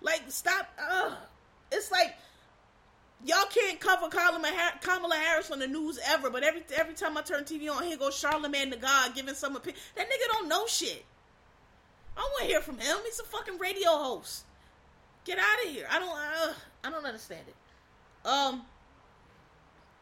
Like, 0.00 0.22
stop. 0.28 0.68
Uh, 0.78 1.14
it's 1.72 1.90
like 1.90 2.16
y'all 3.24 3.46
can't 3.46 3.80
cover 3.80 4.08
Kamala 4.08 5.16
Harris 5.16 5.50
on 5.50 5.58
the 5.58 5.66
news 5.66 5.98
ever, 6.06 6.30
but 6.30 6.42
every 6.42 6.64
every 6.74 6.94
time 6.94 7.16
I 7.16 7.22
turn 7.22 7.44
TV 7.44 7.70
on, 7.70 7.84
here 7.84 7.96
goes 7.96 8.16
Charlemagne 8.16 8.70
the 8.70 8.76
God 8.76 9.14
giving 9.14 9.34
some 9.34 9.56
opinion. 9.56 9.80
That 9.96 10.06
nigga 10.06 10.32
don't 10.32 10.48
know 10.48 10.66
shit. 10.66 11.04
I 12.16 12.20
want 12.20 12.40
to 12.40 12.46
hear 12.46 12.60
from 12.60 12.78
him. 12.78 12.96
He's 13.04 13.20
a 13.20 13.24
fucking 13.24 13.58
radio 13.58 13.90
host. 13.90 14.44
Get 15.24 15.38
out 15.38 15.64
of 15.64 15.70
here. 15.70 15.86
I 15.90 15.98
don't. 15.98 16.08
Uh, 16.08 16.52
I 16.84 16.90
don't 16.90 17.04
understand 17.04 17.42
it. 17.46 18.28
Um. 18.28 18.62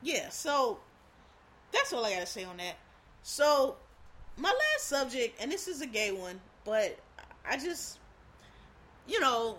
Yeah. 0.03 0.29
So 0.29 0.79
that's 1.73 1.93
all 1.93 2.05
I 2.05 2.13
gotta 2.13 2.27
say 2.27 2.45
on 2.45 2.57
that. 2.59 2.77
So 3.23 3.77
my 4.37 4.49
last 4.49 4.87
subject, 4.87 5.41
and 5.41 5.51
this 5.51 5.69
is 5.69 5.81
a 5.81 5.87
gay 5.87 6.13
one, 6.13 6.41
but 6.65 6.99
I 7.49 7.57
just, 7.57 7.99
you 9.07 9.21
know, 9.21 9.57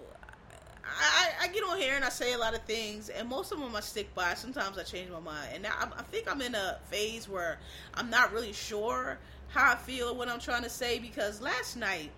I, 0.83 1.29
I 1.41 1.47
get 1.47 1.63
on 1.63 1.77
here 1.77 1.95
and 1.95 2.03
I 2.03 2.09
say 2.09 2.33
a 2.33 2.37
lot 2.37 2.53
of 2.53 2.61
things, 2.63 3.09
and 3.09 3.27
most 3.27 3.51
of 3.51 3.59
them 3.59 3.75
I 3.75 3.79
stick 3.79 4.13
by. 4.13 4.33
Sometimes 4.33 4.77
I 4.77 4.83
change 4.83 5.09
my 5.09 5.19
mind, 5.19 5.49
and 5.53 5.67
I, 5.67 5.87
I 5.97 6.03
think 6.03 6.29
I'm 6.29 6.41
in 6.41 6.55
a 6.55 6.79
phase 6.89 7.27
where 7.27 7.59
I'm 7.93 8.09
not 8.09 8.33
really 8.33 8.53
sure 8.53 9.17
how 9.49 9.71
I 9.71 9.75
feel 9.75 10.09
or 10.09 10.13
what 10.13 10.29
I'm 10.29 10.39
trying 10.39 10.63
to 10.63 10.69
say 10.69 10.99
because 10.99 11.41
last 11.41 11.75
night 11.75 12.11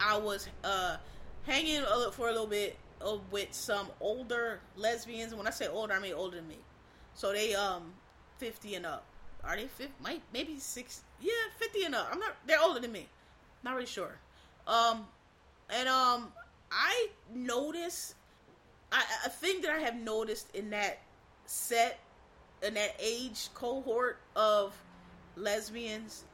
I 0.00 0.16
was 0.16 0.48
uh, 0.64 0.96
hanging 1.44 1.82
for 2.12 2.28
a 2.28 2.32
little 2.32 2.46
bit 2.46 2.76
uh, 3.00 3.18
with 3.30 3.52
some 3.52 3.88
older 4.00 4.60
lesbians. 4.76 5.34
When 5.34 5.46
I 5.46 5.50
say 5.50 5.68
older, 5.68 5.94
I 5.94 5.98
mean 5.98 6.14
older 6.14 6.36
than 6.36 6.48
me. 6.48 6.58
So 7.14 7.32
they 7.32 7.54
um 7.54 7.92
fifty 8.38 8.74
and 8.74 8.86
up. 8.86 9.04
Are 9.44 9.56
they 9.56 9.66
fifty? 9.66 9.92
Might 10.02 10.22
maybe 10.32 10.58
six? 10.58 11.02
Yeah, 11.20 11.32
fifty 11.58 11.84
and 11.84 11.94
up. 11.94 12.08
I'm 12.12 12.20
not. 12.20 12.36
They're 12.46 12.60
older 12.60 12.80
than 12.80 12.92
me. 12.92 13.08
Not 13.62 13.74
really 13.74 13.86
sure. 13.86 14.18
Um, 14.66 15.06
and 15.70 15.88
um, 15.88 16.32
I 16.70 17.08
notice 17.34 18.14
I, 18.92 19.02
a 19.26 19.30
thing 19.30 19.62
that 19.62 19.70
I 19.70 19.78
have 19.78 19.96
noticed 19.96 20.54
in 20.54 20.70
that 20.70 21.00
set 21.46 21.98
in 22.62 22.74
that 22.74 22.94
age 23.00 23.48
cohort 23.54 24.18
of 24.36 24.74
lesbians 25.36 26.24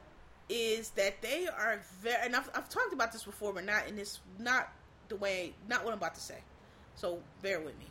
is 0.49 0.91
that 0.91 1.21
they 1.21 1.47
are 1.47 1.81
very, 2.01 2.17
and 2.23 2.35
I've, 2.35 2.49
I've 2.53 2.69
talked 2.69 2.93
about 2.93 3.11
this 3.11 3.23
before, 3.23 3.53
but 3.53 3.65
not 3.65 3.87
in 3.87 3.95
this, 3.95 4.19
not 4.39 4.71
the 5.09 5.15
way, 5.15 5.53
not 5.67 5.83
what 5.83 5.91
I'm 5.91 5.97
about 5.97 6.15
to 6.15 6.21
say. 6.21 6.37
So 6.95 7.19
bear 7.41 7.59
with 7.59 7.77
me. 7.79 7.85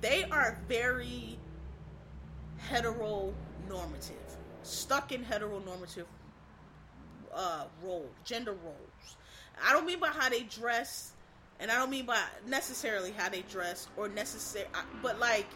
They 0.00 0.24
are 0.24 0.58
very 0.68 1.38
heteronormative, 2.70 3.32
stuck 4.62 5.12
in 5.12 5.24
heteronormative 5.24 6.06
uh, 7.34 7.64
role, 7.82 8.08
gender 8.24 8.52
roles. 8.52 9.16
I 9.64 9.72
don't 9.72 9.86
mean 9.86 9.98
by 9.98 10.08
how 10.08 10.28
they 10.28 10.42
dress, 10.42 11.12
and 11.60 11.70
I 11.70 11.76
don't 11.76 11.90
mean 11.90 12.06
by 12.06 12.20
necessarily 12.46 13.12
how 13.16 13.28
they 13.28 13.42
dress 13.42 13.88
or 13.96 14.08
necessary, 14.08 14.66
but 15.02 15.18
like, 15.18 15.46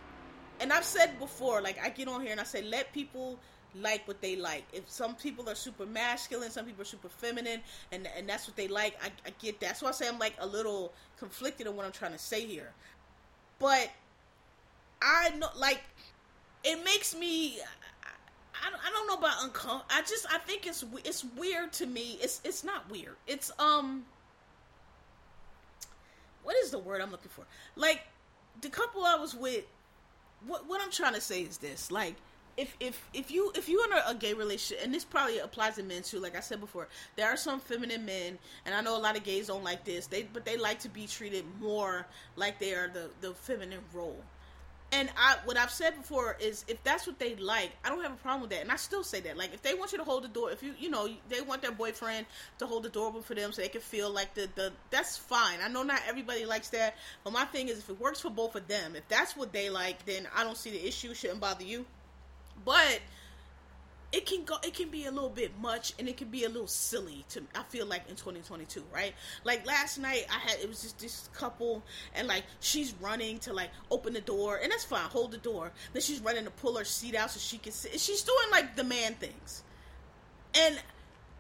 and 0.61 0.73
I've 0.73 0.85
said 0.85 1.19
before, 1.19 1.61
like 1.61 1.79
I 1.83 1.89
get 1.89 2.09
on 2.09 2.21
here 2.21 2.33
and 2.33 2.41
I 2.41 2.45
say, 2.45 2.63
let 2.63 2.93
people 2.93 3.39
like 3.81 4.07
what 4.07 4.21
they 4.21 4.37
like. 4.37 4.65
If 4.73 4.91
some 4.91 5.15
people 5.15 5.49
are 5.49 5.55
super 5.55 5.87
masculine, 5.87 6.51
some 6.51 6.67
people 6.67 6.83
are 6.83 6.87
super 6.87 7.09
feminine, 7.09 7.61
and 7.91 8.09
and 8.17 8.29
that's 8.29 8.47
what 8.47 8.57
they 8.57 8.69
like. 8.69 8.97
I, 9.03 9.09
I 9.27 9.33
get 9.41 9.61
that. 9.61 9.79
why 9.81 9.89
I 9.89 9.93
say 9.93 10.09
I'm 10.09 10.19
like 10.19 10.35
a 10.41 10.47
little 10.47 10.93
conflicted 11.19 11.67
on 11.67 11.77
what 11.77 11.87
I'm 11.87 11.93
trying 11.93 12.13
to 12.13 12.19
say 12.19 12.47
here. 12.47 12.73
But 13.59 13.91
I 15.01 15.31
know, 15.31 15.49
like, 15.59 15.81
it 16.65 16.83
makes 16.85 17.17
me. 17.17 17.59
I, 18.55 18.69
I 18.69 18.91
don't 18.93 19.07
know 19.09 19.15
about 19.15 19.43
uncomfortable. 19.43 19.85
I 19.91 20.03
just 20.03 20.27
I 20.33 20.39
think 20.39 20.67
it's 20.67 20.85
it's 21.05 21.25
weird 21.25 21.73
to 21.75 21.87
me. 21.87 22.19
It's 22.21 22.41
it's 22.45 22.65
not 22.65 22.91
weird. 22.91 23.17
It's 23.27 23.51
um. 23.59 24.05
What 26.43 26.57
is 26.57 26.73
the 26.73 26.79
word 26.79 27.01
I'm 27.01 27.11
looking 27.11 27.31
for? 27.31 27.45
Like 27.77 28.03
the 28.61 28.69
couple 28.69 29.05
I 29.05 29.17
was 29.17 29.35
with. 29.35 29.65
What 30.47 30.69
what 30.69 30.81
I'm 30.83 30.91
trying 30.91 31.15
to 31.15 31.21
say 31.21 31.43
is 31.43 31.59
this: 31.59 31.91
like 31.91 32.17
if 32.57 32.77
if 32.81 33.09
if 33.15 33.31
you 33.31 33.53
if 33.55 33.69
you're 33.69 33.85
in 33.87 33.93
a, 33.93 34.11
a, 34.11 34.15
gay 34.15 34.35
relationship, 34.35 34.85
and 34.85 34.95
this 34.95 35.05
probably 35.05 35.39
applies 35.39 35.77
to 35.77 35.83
men 35.83 36.03
too. 36.03 36.21
Like 36.21 36.37
I 36.37 36.41
said 36.41 36.61
before, 36.61 36.89
there 37.17 37.27
are 37.27 37.37
some 37.37 37.61
feminine 37.61 38.05
men, 38.05 38.39
and 38.67 38.75
I 38.75 38.81
know 38.83 38.97
a 38.97 39.01
lot 39.01 39.17
of 39.17 39.25
gays 39.25 39.47
don't 39.47 39.65
like 39.65 39.85
this. 39.85 40.07
They 40.07 40.25
but 40.25 40.45
they 40.45 40.57
like 40.57 40.81
to 40.81 40.89
be 40.89 41.07
treated 41.07 41.45
more 41.61 42.07
like 42.37 42.59
they 42.59 42.75
are 42.75 42.89
the 42.89 43.11
the 43.21 43.35
feminine 43.35 43.81
role. 43.93 44.23
And 44.95 45.09
I 45.17 45.37
what 45.47 45.57
I've 45.57 45.71
said 45.71 45.97
before 45.97 46.37
is 46.39 46.67
if 46.69 46.83
that's 46.85 47.07
what 47.07 47.19
they 47.19 47.35
like, 47.37 47.71
I 47.83 47.89
don't 47.89 48.03
have 48.03 48.13
a 48.13 48.17
problem 48.17 48.43
with 48.43 48.51
that. 48.51 48.61
And 48.61 48.71
I 48.71 48.77
still 48.77 49.03
say 49.03 49.21
that. 49.21 49.39
Like 49.39 49.55
if 49.55 49.63
they 49.63 49.73
want 49.73 49.93
you 49.93 49.99
to 49.99 50.05
hold 50.05 50.25
the 50.25 50.29
door, 50.29 50.51
if 50.51 50.63
you 50.63 50.75
you 50.79 50.91
know 50.91 51.09
they 51.31 51.41
want 51.41 51.63
their 51.63 51.73
boyfriend 51.73 52.27
to 52.59 52.67
hold 52.67 52.83
the 52.83 52.91
door 52.91 53.09
open 53.09 53.23
for 53.23 53.35
them 53.35 53.53
so 53.53 53.63
they 53.63 53.69
can 53.69 53.81
feel 53.81 54.11
like 54.11 54.35
the 54.35 54.51
the 54.55 54.73
that's 54.91 55.17
fine. 55.17 55.61
I 55.65 55.69
know 55.69 55.83
not 55.83 56.01
everybody 56.07 56.45
likes 56.45 56.69
that, 56.71 56.97
but 57.25 57.33
my 57.33 57.47
thing 57.47 57.69
is 57.69 57.79
if 57.79 57.89
it 57.89 57.99
works 57.99 58.21
for 58.21 58.29
both 58.29 58.55
of 58.55 58.69
them, 58.69 58.95
if 58.95 59.09
that's 59.09 59.35
what 59.35 59.55
they 59.55 59.71
like, 59.71 60.05
then 60.05 60.29
I 60.37 60.45
don't 60.45 60.59
see 60.59 60.71
the 60.71 60.87
issue. 60.87 61.15
Shouldn't 61.15 61.41
bother 61.41 61.65
you 61.65 61.87
but 62.65 63.01
it 64.13 64.27
can 64.27 64.45
go 64.45 64.57
it 64.63 64.75
can 64.75 64.91
be 64.91 65.07
a 65.07 65.11
little 65.11 65.31
bit 65.31 65.59
much 65.61 65.95
and 65.99 66.07
it 66.07 66.19
can 66.19 66.29
be 66.29 66.45
a 66.45 66.49
little 66.49 66.67
silly 66.67 67.25
to 67.31 67.43
I 67.55 67.63
feel 67.63 67.87
like 67.87 68.03
in 68.09 68.15
2022 68.15 68.85
right? 68.95 69.15
Like 69.45 69.67
last 69.67 69.99
night 69.99 70.27
I 70.31 70.39
had 70.39 70.61
it 70.61 70.69
was 70.69 70.83
just 70.83 70.99
this 70.99 71.31
couple 71.33 71.83
and 72.15 72.29
like 72.29 72.45
she's 72.61 72.95
running 73.01 73.39
to 73.41 73.55
like 73.55 73.71
open 73.91 74.13
the 74.13 74.21
door 74.21 74.61
and 74.63 74.71
that's 74.71 74.85
fine 74.85 75.01
hold 75.01 75.33
the 75.33 75.39
door. 75.39 75.73
Then 75.95 76.03
she's 76.03 76.21
running 76.21 76.45
to 76.45 76.51
pull 76.51 76.77
her 76.77 76.85
seat 76.85 77.15
out 77.15 77.31
so 77.31 77.41
she 77.41 77.57
can 77.57 77.73
sit 77.73 77.99
she's 77.99 78.23
doing 78.23 78.51
like 78.51 78.77
the 78.77 78.85
man 78.85 79.15
things. 79.15 79.63
And 80.55 80.79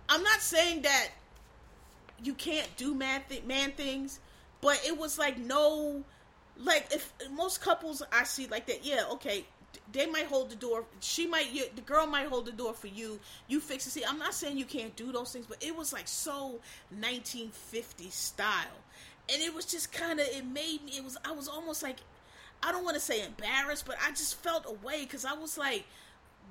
I'm 0.08 0.22
not 0.22 0.40
saying 0.40 0.82
that 0.82 1.08
you 2.24 2.32
can't 2.32 2.68
do 2.78 2.94
man 2.94 3.20
th- 3.28 3.44
man 3.44 3.72
things 3.72 4.18
but 4.62 4.80
it 4.86 4.96
was 4.96 5.18
like 5.18 5.36
no 5.36 6.02
like 6.56 6.86
if 6.90 7.12
most 7.32 7.60
couples 7.60 8.02
I 8.10 8.24
see 8.24 8.46
like 8.46 8.66
that 8.66 8.84
yeah 8.84 9.04
okay 9.12 9.44
they 9.92 10.06
might 10.06 10.26
hold 10.26 10.50
the 10.50 10.56
door. 10.56 10.84
She 11.00 11.26
might, 11.26 11.52
you, 11.52 11.64
the 11.74 11.82
girl 11.82 12.06
might 12.06 12.26
hold 12.26 12.46
the 12.46 12.52
door 12.52 12.72
for 12.74 12.88
you. 12.88 13.20
You 13.48 13.60
fix 13.60 13.86
it. 13.86 13.90
See, 13.90 14.04
I'm 14.04 14.18
not 14.18 14.34
saying 14.34 14.58
you 14.58 14.64
can't 14.64 14.94
do 14.96 15.12
those 15.12 15.32
things, 15.32 15.46
but 15.46 15.62
it 15.62 15.76
was 15.76 15.92
like 15.92 16.08
so 16.08 16.60
1950 16.90 18.10
style, 18.10 18.80
and 19.32 19.42
it 19.42 19.54
was 19.54 19.64
just 19.64 19.92
kind 19.92 20.20
of. 20.20 20.26
It 20.26 20.44
made 20.44 20.84
me. 20.84 20.92
It 20.96 21.04
was. 21.04 21.16
I 21.24 21.32
was 21.32 21.48
almost 21.48 21.82
like, 21.82 21.98
I 22.62 22.72
don't 22.72 22.84
want 22.84 22.94
to 22.94 23.00
say 23.00 23.24
embarrassed, 23.24 23.86
but 23.86 23.96
I 24.04 24.10
just 24.10 24.42
felt 24.42 24.66
away 24.66 25.02
because 25.02 25.24
I 25.24 25.34
was 25.34 25.58
like, 25.58 25.84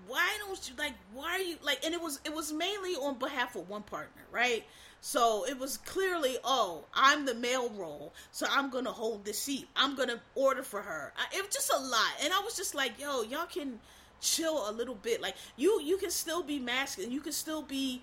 why 0.08 0.38
don't 0.40 0.70
you 0.70 0.76
like? 0.78 0.94
Why 1.14 1.32
are 1.32 1.40
you 1.40 1.58
like? 1.64 1.84
And 1.86 1.94
it 1.94 2.02
was. 2.02 2.20
It 2.26 2.34
was 2.34 2.52
mainly 2.52 2.96
on 2.96 3.18
behalf 3.20 3.56
of 3.56 3.70
one 3.70 3.84
partner, 3.84 4.24
right? 4.32 4.64
So 5.04 5.46
it 5.48 5.58
was 5.58 5.78
clearly, 5.78 6.38
oh, 6.44 6.84
I'm 6.94 7.26
the 7.26 7.34
male 7.34 7.72
role, 7.72 8.14
so 8.32 8.46
I'm 8.50 8.70
gonna 8.70 8.92
hold 8.92 9.26
the 9.26 9.34
seat. 9.34 9.68
I'm 9.76 9.96
gonna 9.96 10.22
order 10.36 10.62
for 10.62 10.82
her. 10.82 11.12
I, 11.18 11.38
it 11.38 11.44
was 11.44 11.54
just 11.54 11.72
a 11.74 11.80
lot, 11.80 12.12
and 12.24 12.32
I 12.32 12.40
was 12.42 12.56
just 12.56 12.76
like, 12.76 13.00
yo, 13.00 13.24
y'all 13.24 13.48
can 13.48 13.80
chill 14.22 14.70
a 14.70 14.72
little 14.72 14.96
bit. 14.96 15.22
Like 15.22 15.36
you, 15.58 15.82
you 15.82 15.98
can 15.98 16.12
still 16.12 16.44
be 16.44 16.60
masculine, 16.60 17.12
you 17.12 17.20
can 17.20 17.32
still 17.32 17.64
be, 17.64 18.02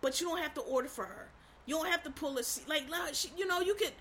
but 0.00 0.20
you 0.20 0.28
don't 0.28 0.38
have 0.38 0.54
to 0.54 0.60
order 0.62 0.88
for 0.88 1.04
her. 1.04 1.28
You 1.66 1.76
don't 1.76 1.88
have 1.88 2.02
to 2.02 2.10
pull 2.10 2.36
a 2.38 2.42
seat. 2.42 2.68
Like, 2.68 2.84
you 3.36 3.46
know, 3.46 3.60
you 3.60 3.74
could 3.74 3.92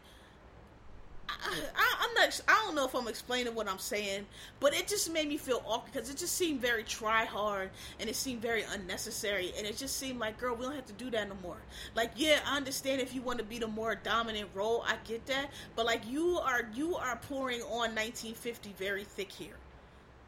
I, 1.46 2.06
am 2.06 2.14
not. 2.16 2.42
I 2.48 2.64
don't 2.66 2.76
know 2.76 2.86
if 2.86 2.94
I'm 2.96 3.08
explaining 3.08 3.56
what 3.56 3.68
I'm 3.68 3.80
saying, 3.80 4.26
but 4.60 4.74
it 4.74 4.88
just 4.88 5.12
made 5.12 5.28
me 5.28 5.38
feel 5.38 5.64
awkward 5.66 5.94
because 5.94 6.10
it 6.10 6.18
just 6.18 6.36
seemed 6.36 6.62
very 6.62 6.84
try 6.84 7.26
hard 7.26 7.70
and 8.00 8.10
it 8.10 8.16
seemed 8.16 8.42
very 8.42 8.64
unnecessary, 8.74 9.54
and 9.58 9.66
it 9.66 9.78
just 9.78 9.98
seemed 9.98 10.20
like, 10.20 10.38
girl, 10.38 10.56
we 10.56 10.66
don't 10.66 10.76
have 10.76 10.86
to 10.88 10.94
do 10.94 11.10
that 11.12 11.28
no 11.30 11.36
more. 11.42 11.58
Like, 11.96 12.12
yeah, 12.16 12.40
I 12.46 12.58
understand 12.58 13.02
if 13.02 13.14
you 13.16 13.22
want 13.22 13.40
to 13.40 13.46
be 13.46 13.60
the 13.60 13.68
more 13.68 13.96
dominant 13.96 14.50
role, 14.54 14.84
I 14.88 14.96
get 15.08 15.26
that, 15.28 15.52
but 15.76 15.86
like 15.86 16.08
you 16.08 16.40
are, 16.40 16.70
you 16.74 16.96
are 16.96 17.16
pouring 17.18 17.62
on 17.64 17.96
1950 17.96 18.74
very 18.78 19.04
thick 19.04 19.32
here. 19.32 19.56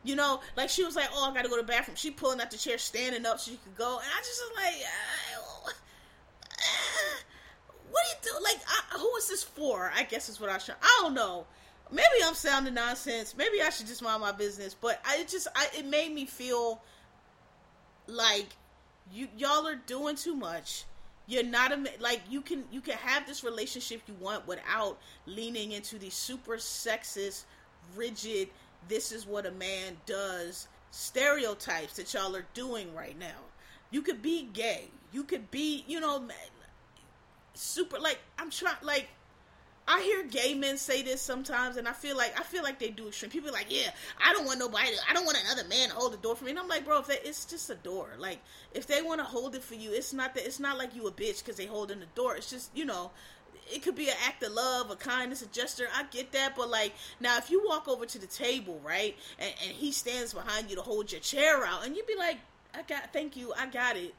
You 0.04 0.16
know, 0.16 0.42
like 0.58 0.70
she 0.70 0.84
was 0.84 0.96
like, 0.96 1.10
"Oh, 1.14 1.30
I 1.30 1.34
gotta 1.34 1.48
go 1.48 1.58
to 1.58 1.62
the 1.62 1.68
bathroom." 1.68 1.96
She 1.96 2.10
pulling 2.10 2.42
out 2.42 2.50
the 2.50 2.58
chair, 2.58 2.80
standing 2.80 3.24
up 3.24 3.40
so 3.40 3.52
she 3.52 3.58
could 3.58 3.78
go, 3.78 4.00
and 4.00 4.08
I 4.08 4.18
just 4.18 4.42
was 4.42 4.52
like, 4.58 4.82
what 7.92 8.04
do 8.04 8.30
you 8.30 8.34
do? 8.34 8.44
Like, 8.44 8.62
I, 8.68 8.98
who 8.98 9.16
is 9.18 9.28
this 9.30 9.44
for? 9.44 9.92
I 9.96 10.04
guess 10.04 10.30
is 10.30 10.40
what 10.40 10.50
I 10.50 10.58
should. 10.58 10.76
I 10.82 11.00
don't 11.02 11.14
know. 11.14 11.46
Maybe 11.92 12.24
I'm 12.26 12.34
sounding 12.34 12.74
nonsense. 12.74 13.36
Maybe 13.38 13.62
I 13.62 13.70
should 13.70 13.88
just 13.88 14.02
mind 14.02 14.22
my 14.22 14.32
business. 14.32 14.74
But 14.74 15.02
I 15.06 15.26
just, 15.28 15.48
I, 15.56 15.68
it 15.78 15.86
made 15.86 16.14
me 16.14 16.26
feel 16.26 16.82
like 18.08 18.48
you 19.14 19.28
y'all 19.38 19.68
are 19.68 19.76
doing 19.76 20.16
too 20.16 20.36
much. 20.36 20.86
You're 21.28 21.44
not 21.44 21.72
a 21.72 21.86
like 22.00 22.22
you 22.30 22.42
can 22.42 22.64
you 22.72 22.82
can 22.82 22.96
have 22.96 23.28
this 23.28 23.44
relationship 23.44 24.02
you 24.08 24.16
want 24.20 24.48
without 24.48 24.98
leaning 25.26 25.74
into 25.74 26.00
these 26.00 26.14
super 26.14 26.58
sexist, 26.58 27.44
rigid. 27.96 28.50
This 28.88 29.12
is 29.12 29.26
what 29.26 29.46
a 29.46 29.52
man 29.52 29.98
does 30.06 30.68
stereotypes 30.92 31.94
that 31.94 32.14
y'all 32.14 32.36
are 32.36 32.46
doing 32.54 32.94
right 32.94 33.18
now. 33.18 33.40
You 33.90 34.02
could 34.02 34.22
be 34.22 34.50
gay. 34.54 34.90
You 35.12 35.24
could 35.24 35.50
be, 35.52 35.84
you 35.88 36.00
know, 36.00 36.26
super 37.54 38.00
like 38.00 38.20
I'm 38.38 38.50
trying 38.50 38.76
like 38.82 39.08
I 39.88 40.02
hear 40.04 40.24
gay 40.24 40.54
men 40.54 40.78
say 40.78 41.02
this 41.02 41.22
sometimes, 41.22 41.76
and 41.76 41.88
I 41.88 41.92
feel 41.92 42.16
like 42.16 42.40
I 42.40 42.44
feel 42.44 42.64
like 42.64 42.80
they 42.80 42.90
do 42.90 43.08
extreme. 43.08 43.32
People 43.32 43.52
like, 43.52 43.66
yeah, 43.70 43.90
I 44.24 44.32
don't 44.34 44.46
want 44.46 44.60
nobody. 44.60 44.90
I 45.10 45.14
don't 45.14 45.26
want 45.26 45.38
another 45.44 45.68
man 45.68 45.90
to 45.90 45.96
hold 45.96 46.14
the 46.14 46.18
door 46.18 46.36
for 46.36 46.46
me. 46.46 46.52
And 46.52 46.60
I'm 46.60 46.68
like, 46.68 46.86
bro, 46.86 47.00
if 47.00 47.10
it's 47.10 47.46
just 47.46 47.70
a 47.70 47.76
door. 47.76 48.10
Like, 48.18 48.40
if 48.74 48.86
they 48.88 49.02
want 49.02 49.20
to 49.20 49.26
hold 49.26 49.56
it 49.56 49.64
for 49.64 49.76
you, 49.76 49.92
it's 49.92 50.14
not 50.14 50.36
that. 50.36 50.46
It's 50.46 50.60
not 50.60 50.78
like 50.78 50.96
you 50.96 51.08
a 51.08 51.12
bitch 51.12 51.44
because 51.44 51.58
they 51.58 51.66
holding 51.66 52.00
the 52.00 52.06
door. 52.16 52.36
It's 52.36 52.50
just 52.50 52.70
you 52.76 52.86
know, 52.86 53.12
it 53.74 53.82
could 53.82 53.96
be 53.96 54.08
an 54.10 54.16
act 54.26 54.44
of 54.44 54.54
love, 54.54 54.92
a 54.92 54.96
kindness, 54.96 55.42
a 55.42 55.48
gesture. 55.48 55.88
I 55.94 56.04
get 56.04 56.32
that, 56.34 56.56
but 56.56 56.70
like 56.70 56.94
now, 57.20 57.38
if 57.38 57.50
you 57.50 57.66
walk 57.68 57.88
over 57.88 58.06
to 58.06 58.20
the 58.20 58.28
table, 58.28 58.80
right, 58.86 59.18
and, 59.40 59.54
and 59.64 59.72
he 59.72 59.92
stands 59.92 60.34
behind 60.34 60.70
you 60.70 60.76
to 60.76 60.84
hold 60.84 61.12
your 61.12 61.22
chair 61.22 61.66
out, 61.66 61.86
and 61.86 61.98
you'd 61.98 62.08
be 62.08 62.16
like, 62.16 62.38
I 62.74 62.84
got, 62.84 63.12
thank 63.12 63.36
you, 63.36 63.52
I 63.58 63.66
got 63.66 63.98
it 63.98 64.14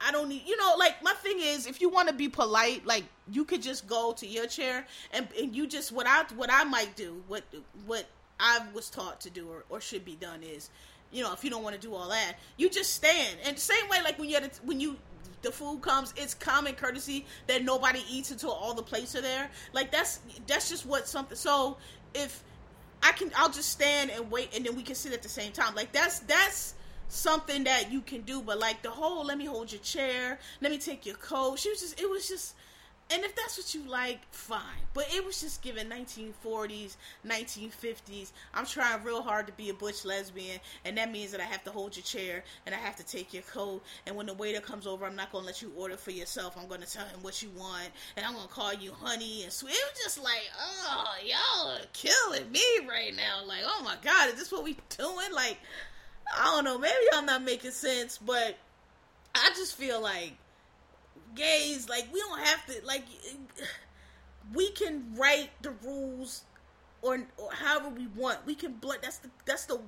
I 0.00 0.12
don't 0.12 0.28
need, 0.28 0.42
you 0.46 0.56
know, 0.56 0.74
like 0.78 1.02
my 1.02 1.12
thing 1.14 1.38
is, 1.40 1.66
if 1.66 1.80
you 1.80 1.88
want 1.88 2.08
to 2.08 2.14
be 2.14 2.28
polite, 2.28 2.86
like 2.86 3.04
you 3.30 3.44
could 3.44 3.62
just 3.62 3.86
go 3.86 4.12
to 4.12 4.26
your 4.26 4.46
chair 4.46 4.86
and, 5.12 5.28
and 5.38 5.54
you 5.54 5.66
just 5.66 5.92
what 5.92 6.06
I 6.06 6.24
what 6.34 6.50
I 6.52 6.64
might 6.64 6.94
do, 6.96 7.22
what 7.26 7.42
what 7.86 8.06
I 8.38 8.60
was 8.72 8.90
taught 8.90 9.20
to 9.22 9.30
do 9.30 9.48
or, 9.48 9.64
or 9.68 9.80
should 9.80 10.04
be 10.04 10.14
done 10.14 10.42
is, 10.42 10.70
you 11.10 11.22
know, 11.22 11.32
if 11.32 11.42
you 11.42 11.50
don't 11.50 11.64
want 11.64 11.74
to 11.74 11.80
do 11.80 11.94
all 11.94 12.08
that, 12.10 12.34
you 12.56 12.70
just 12.70 12.94
stand. 12.94 13.38
And 13.44 13.58
same 13.58 13.88
way, 13.88 13.98
like 14.02 14.18
when 14.18 14.28
you 14.30 14.38
when 14.64 14.80
you 14.80 14.96
the 15.42 15.50
food 15.50 15.82
comes, 15.82 16.14
it's 16.16 16.34
common 16.34 16.74
courtesy 16.74 17.26
that 17.46 17.64
nobody 17.64 18.02
eats 18.10 18.30
until 18.30 18.50
all 18.50 18.74
the 18.74 18.82
plates 18.82 19.14
are 19.16 19.22
there. 19.22 19.50
Like 19.72 19.90
that's 19.90 20.20
that's 20.46 20.68
just 20.68 20.86
what 20.86 21.08
something. 21.08 21.36
So 21.36 21.76
if 22.14 22.42
I 23.02 23.12
can, 23.12 23.30
I'll 23.36 23.50
just 23.50 23.70
stand 23.70 24.10
and 24.10 24.30
wait, 24.30 24.54
and 24.54 24.64
then 24.64 24.76
we 24.76 24.82
can 24.82 24.94
sit 24.94 25.12
at 25.12 25.22
the 25.22 25.28
same 25.28 25.52
time. 25.52 25.74
Like 25.74 25.92
that's 25.92 26.20
that's 26.20 26.74
something 27.08 27.64
that 27.64 27.90
you 27.90 28.00
can 28.00 28.22
do, 28.22 28.40
but 28.42 28.58
like 28.58 28.82
the 28.82 28.90
whole 28.90 29.24
let 29.24 29.38
me 29.38 29.46
hold 29.46 29.72
your 29.72 29.80
chair, 29.80 30.38
let 30.60 30.70
me 30.70 30.78
take 30.78 31.06
your 31.06 31.16
coat. 31.16 31.58
She 31.58 31.70
was 31.70 31.80
just 31.80 32.00
it 32.00 32.08
was 32.08 32.28
just 32.28 32.54
and 33.10 33.24
if 33.24 33.34
that's 33.34 33.56
what 33.56 33.74
you 33.74 33.88
like, 33.88 34.20
fine. 34.32 34.60
But 34.92 35.06
it 35.14 35.24
was 35.24 35.40
just 35.40 35.62
given 35.62 35.88
1940s, 35.88 36.96
1950s. 37.26 38.32
I'm 38.52 38.66
trying 38.66 39.02
real 39.02 39.22
hard 39.22 39.46
to 39.46 39.52
be 39.54 39.70
a 39.70 39.74
butch 39.74 40.04
lesbian, 40.04 40.60
and 40.84 40.98
that 40.98 41.10
means 41.10 41.32
that 41.32 41.40
I 41.40 41.44
have 41.44 41.64
to 41.64 41.70
hold 41.70 41.96
your 41.96 42.02
chair 42.02 42.44
and 42.66 42.74
I 42.74 42.78
have 42.78 42.96
to 42.96 43.06
take 43.06 43.32
your 43.32 43.44
coat. 43.44 43.82
And 44.06 44.14
when 44.14 44.26
the 44.26 44.34
waiter 44.34 44.60
comes 44.60 44.86
over, 44.86 45.06
I'm 45.06 45.16
not 45.16 45.32
gonna 45.32 45.46
let 45.46 45.62
you 45.62 45.72
order 45.76 45.96
for 45.96 46.10
yourself. 46.10 46.56
I'm 46.58 46.68
gonna 46.68 46.84
tell 46.84 47.06
him 47.06 47.22
what 47.22 47.40
you 47.40 47.48
want, 47.56 47.88
and 48.16 48.26
I'm 48.26 48.34
gonna 48.34 48.48
call 48.48 48.74
you 48.74 48.92
honey 48.92 49.44
and 49.44 49.52
sweet. 49.52 49.72
It 49.72 49.84
was 49.90 50.02
just 50.04 50.22
like, 50.22 50.50
oh, 50.60 51.14
y'all 51.24 51.70
are 51.70 51.86
killing 51.94 52.50
me 52.52 52.62
right 52.86 53.14
now. 53.16 53.42
Like, 53.46 53.62
oh 53.64 53.82
my 53.82 53.96
god, 54.02 54.28
is 54.28 54.34
this 54.34 54.52
what 54.52 54.64
we 54.64 54.76
doing? 54.98 55.32
Like, 55.32 55.58
I 56.36 56.44
don't 56.54 56.64
know. 56.64 56.78
Maybe 56.78 56.94
I'm 57.14 57.26
not 57.26 57.42
making 57.42 57.70
sense, 57.70 58.18
but 58.18 58.56
I 59.34 59.50
just 59.56 59.76
feel 59.76 60.00
like 60.00 60.34
gays, 61.34 61.88
like 61.88 62.08
we 62.12 62.20
don't 62.20 62.40
have 62.40 62.66
to, 62.66 62.84
like 62.84 63.04
we 64.54 64.70
can 64.70 65.14
write 65.16 65.50
the 65.62 65.70
rules 65.84 66.44
or, 67.02 67.20
or 67.36 67.52
however 67.52 67.88
we 67.90 68.06
want. 68.08 68.44
We 68.46 68.54
can. 68.54 68.76
That's 69.02 69.18
the 69.18 69.30
that's 69.46 69.66
the 69.66 69.80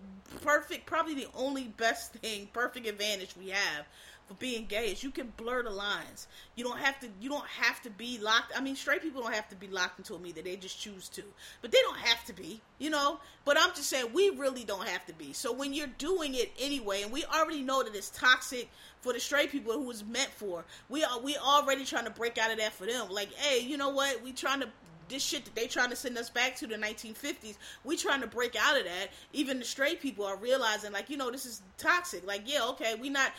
perfect, 0.42 0.86
probably 0.86 1.14
the 1.14 1.28
only 1.34 1.68
best 1.68 2.12
thing, 2.14 2.48
perfect 2.52 2.86
advantage 2.86 3.36
we 3.36 3.50
have 3.50 3.86
for 4.30 4.34
being 4.34 4.66
gay 4.66 4.92
is 4.92 5.02
you 5.02 5.10
can 5.10 5.32
blur 5.36 5.64
the 5.64 5.70
lines. 5.70 6.28
You 6.54 6.62
don't 6.62 6.78
have 6.78 7.00
to 7.00 7.08
you 7.20 7.28
don't 7.28 7.48
have 7.48 7.82
to 7.82 7.90
be 7.90 8.16
locked. 8.18 8.52
I 8.56 8.60
mean, 8.60 8.76
straight 8.76 9.02
people 9.02 9.22
don't 9.22 9.34
have 9.34 9.48
to 9.48 9.56
be 9.56 9.66
locked 9.66 9.98
into 9.98 10.14
a 10.14 10.20
meter. 10.20 10.40
They 10.40 10.54
just 10.54 10.80
choose 10.80 11.08
to. 11.08 11.22
But 11.62 11.72
they 11.72 11.78
don't 11.80 11.98
have 11.98 12.24
to 12.26 12.32
be, 12.32 12.60
you 12.78 12.90
know? 12.90 13.18
But 13.44 13.56
I'm 13.58 13.70
just 13.70 13.90
saying 13.90 14.12
we 14.12 14.30
really 14.30 14.62
don't 14.62 14.86
have 14.86 15.04
to 15.06 15.12
be. 15.14 15.32
So 15.32 15.52
when 15.52 15.74
you're 15.74 15.88
doing 15.98 16.36
it 16.36 16.52
anyway, 16.60 17.02
and 17.02 17.10
we 17.10 17.24
already 17.24 17.62
know 17.62 17.82
that 17.82 17.92
it's 17.92 18.10
toxic 18.10 18.70
for 19.00 19.12
the 19.12 19.18
straight 19.18 19.50
people 19.50 19.72
who 19.72 19.90
it's 19.90 20.04
meant 20.04 20.30
for, 20.30 20.64
we 20.88 21.02
are 21.02 21.18
we 21.18 21.36
already 21.36 21.84
trying 21.84 22.04
to 22.04 22.12
break 22.12 22.38
out 22.38 22.52
of 22.52 22.58
that 22.58 22.72
for 22.72 22.86
them. 22.86 23.10
Like, 23.10 23.34
hey, 23.34 23.66
you 23.66 23.76
know 23.76 23.88
what? 23.88 24.22
We 24.22 24.30
trying 24.30 24.60
to 24.60 24.68
this 25.10 25.22
shit 25.22 25.44
that 25.44 25.54
they 25.54 25.66
trying 25.66 25.90
to 25.90 25.96
send 25.96 26.16
us 26.16 26.30
back 26.30 26.56
to 26.56 26.66
the 26.66 26.76
1950s. 26.76 27.56
We 27.84 27.96
trying 27.96 28.22
to 28.22 28.26
break 28.26 28.56
out 28.56 28.78
of 28.78 28.84
that. 28.84 29.08
Even 29.32 29.58
the 29.58 29.64
straight 29.64 30.00
people 30.00 30.24
are 30.24 30.36
realizing, 30.36 30.92
like, 30.92 31.10
you 31.10 31.16
know, 31.16 31.30
this 31.30 31.44
is 31.44 31.62
toxic. 31.76 32.26
Like, 32.26 32.42
yeah, 32.46 32.64
okay, 32.70 32.94
we 32.94 33.10
not 33.10 33.32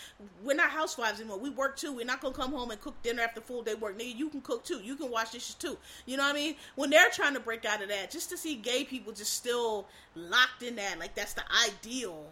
we're 0.44 0.56
not 0.56 0.70
housewives 0.70 1.20
anymore. 1.20 1.40
We 1.40 1.50
work 1.50 1.78
too. 1.78 1.94
We're 1.94 2.06
not 2.06 2.22
gonna 2.22 2.36
come 2.36 2.52
home 2.52 2.72
and 2.72 2.80
cook 2.80 3.02
dinner 3.02 3.24
after 3.24 3.42
full 3.42 3.64
day 3.64 3.74
work. 3.74 3.98
Nigga, 3.98 4.16
you 4.16 4.30
can 4.30 4.42
cook 4.42 4.64
too. 4.64 4.80
You 4.84 4.96
can 4.96 5.10
wash 5.10 5.32
dishes 5.32 5.56
too. 5.56 5.78
You 6.06 6.18
know 6.18 6.24
what 6.24 6.36
I 6.36 6.40
mean? 6.40 6.56
When 6.76 6.90
they're 6.90 7.10
trying 7.10 7.34
to 7.34 7.40
break 7.40 7.66
out 7.66 7.82
of 7.82 7.90
that, 7.90 8.12
just 8.12 8.30
to 8.30 8.38
see 8.38 8.56
gay 8.56 8.84
people 8.84 9.14
just 9.14 9.34
still 9.34 9.88
locked 10.16 10.64
in 10.64 10.76
that, 10.76 11.00
like 11.00 11.16
that's 11.16 11.34
the 11.34 11.44
ideal 11.68 12.26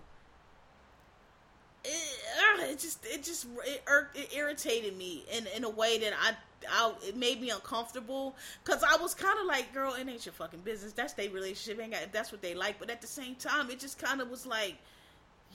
it, 1.85 2.69
it 2.71 2.79
just 2.79 3.05
it 3.05 3.23
just 3.23 3.47
it, 3.65 3.83
it 4.15 4.33
irritated 4.35 4.97
me 4.97 5.25
in 5.31 5.47
in 5.55 5.63
a 5.63 5.69
way 5.69 5.97
that 5.99 6.13
I 6.19 6.35
I 6.69 6.93
it 7.03 7.15
made 7.15 7.41
me 7.41 7.49
uncomfortable 7.49 8.35
because 8.63 8.83
I 8.83 8.97
was 8.97 9.13
kind 9.13 9.37
of 9.39 9.45
like, 9.45 9.73
girl, 9.73 9.93
it 9.93 10.07
ain't 10.07 10.25
your 10.25 10.33
fucking 10.33 10.61
business. 10.61 10.93
That's 10.93 11.13
their 11.13 11.29
relationship. 11.29 11.81
Ain't 11.81 11.91
got, 11.91 12.11
that's 12.11 12.31
what 12.31 12.41
they 12.41 12.55
like. 12.55 12.79
But 12.79 12.89
at 12.89 13.01
the 13.01 13.07
same 13.07 13.35
time, 13.35 13.69
it 13.69 13.79
just 13.79 13.99
kind 13.99 14.21
of 14.21 14.29
was 14.29 14.45
like, 14.45 14.75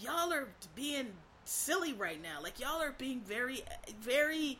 y'all 0.01 0.33
are 0.33 0.49
being 0.75 1.09
silly 1.45 1.93
right 1.93 2.23
now. 2.23 2.43
Like 2.43 2.61
y'all 2.61 2.81
are 2.83 2.95
being 2.97 3.21
very 3.21 3.63
very 4.01 4.59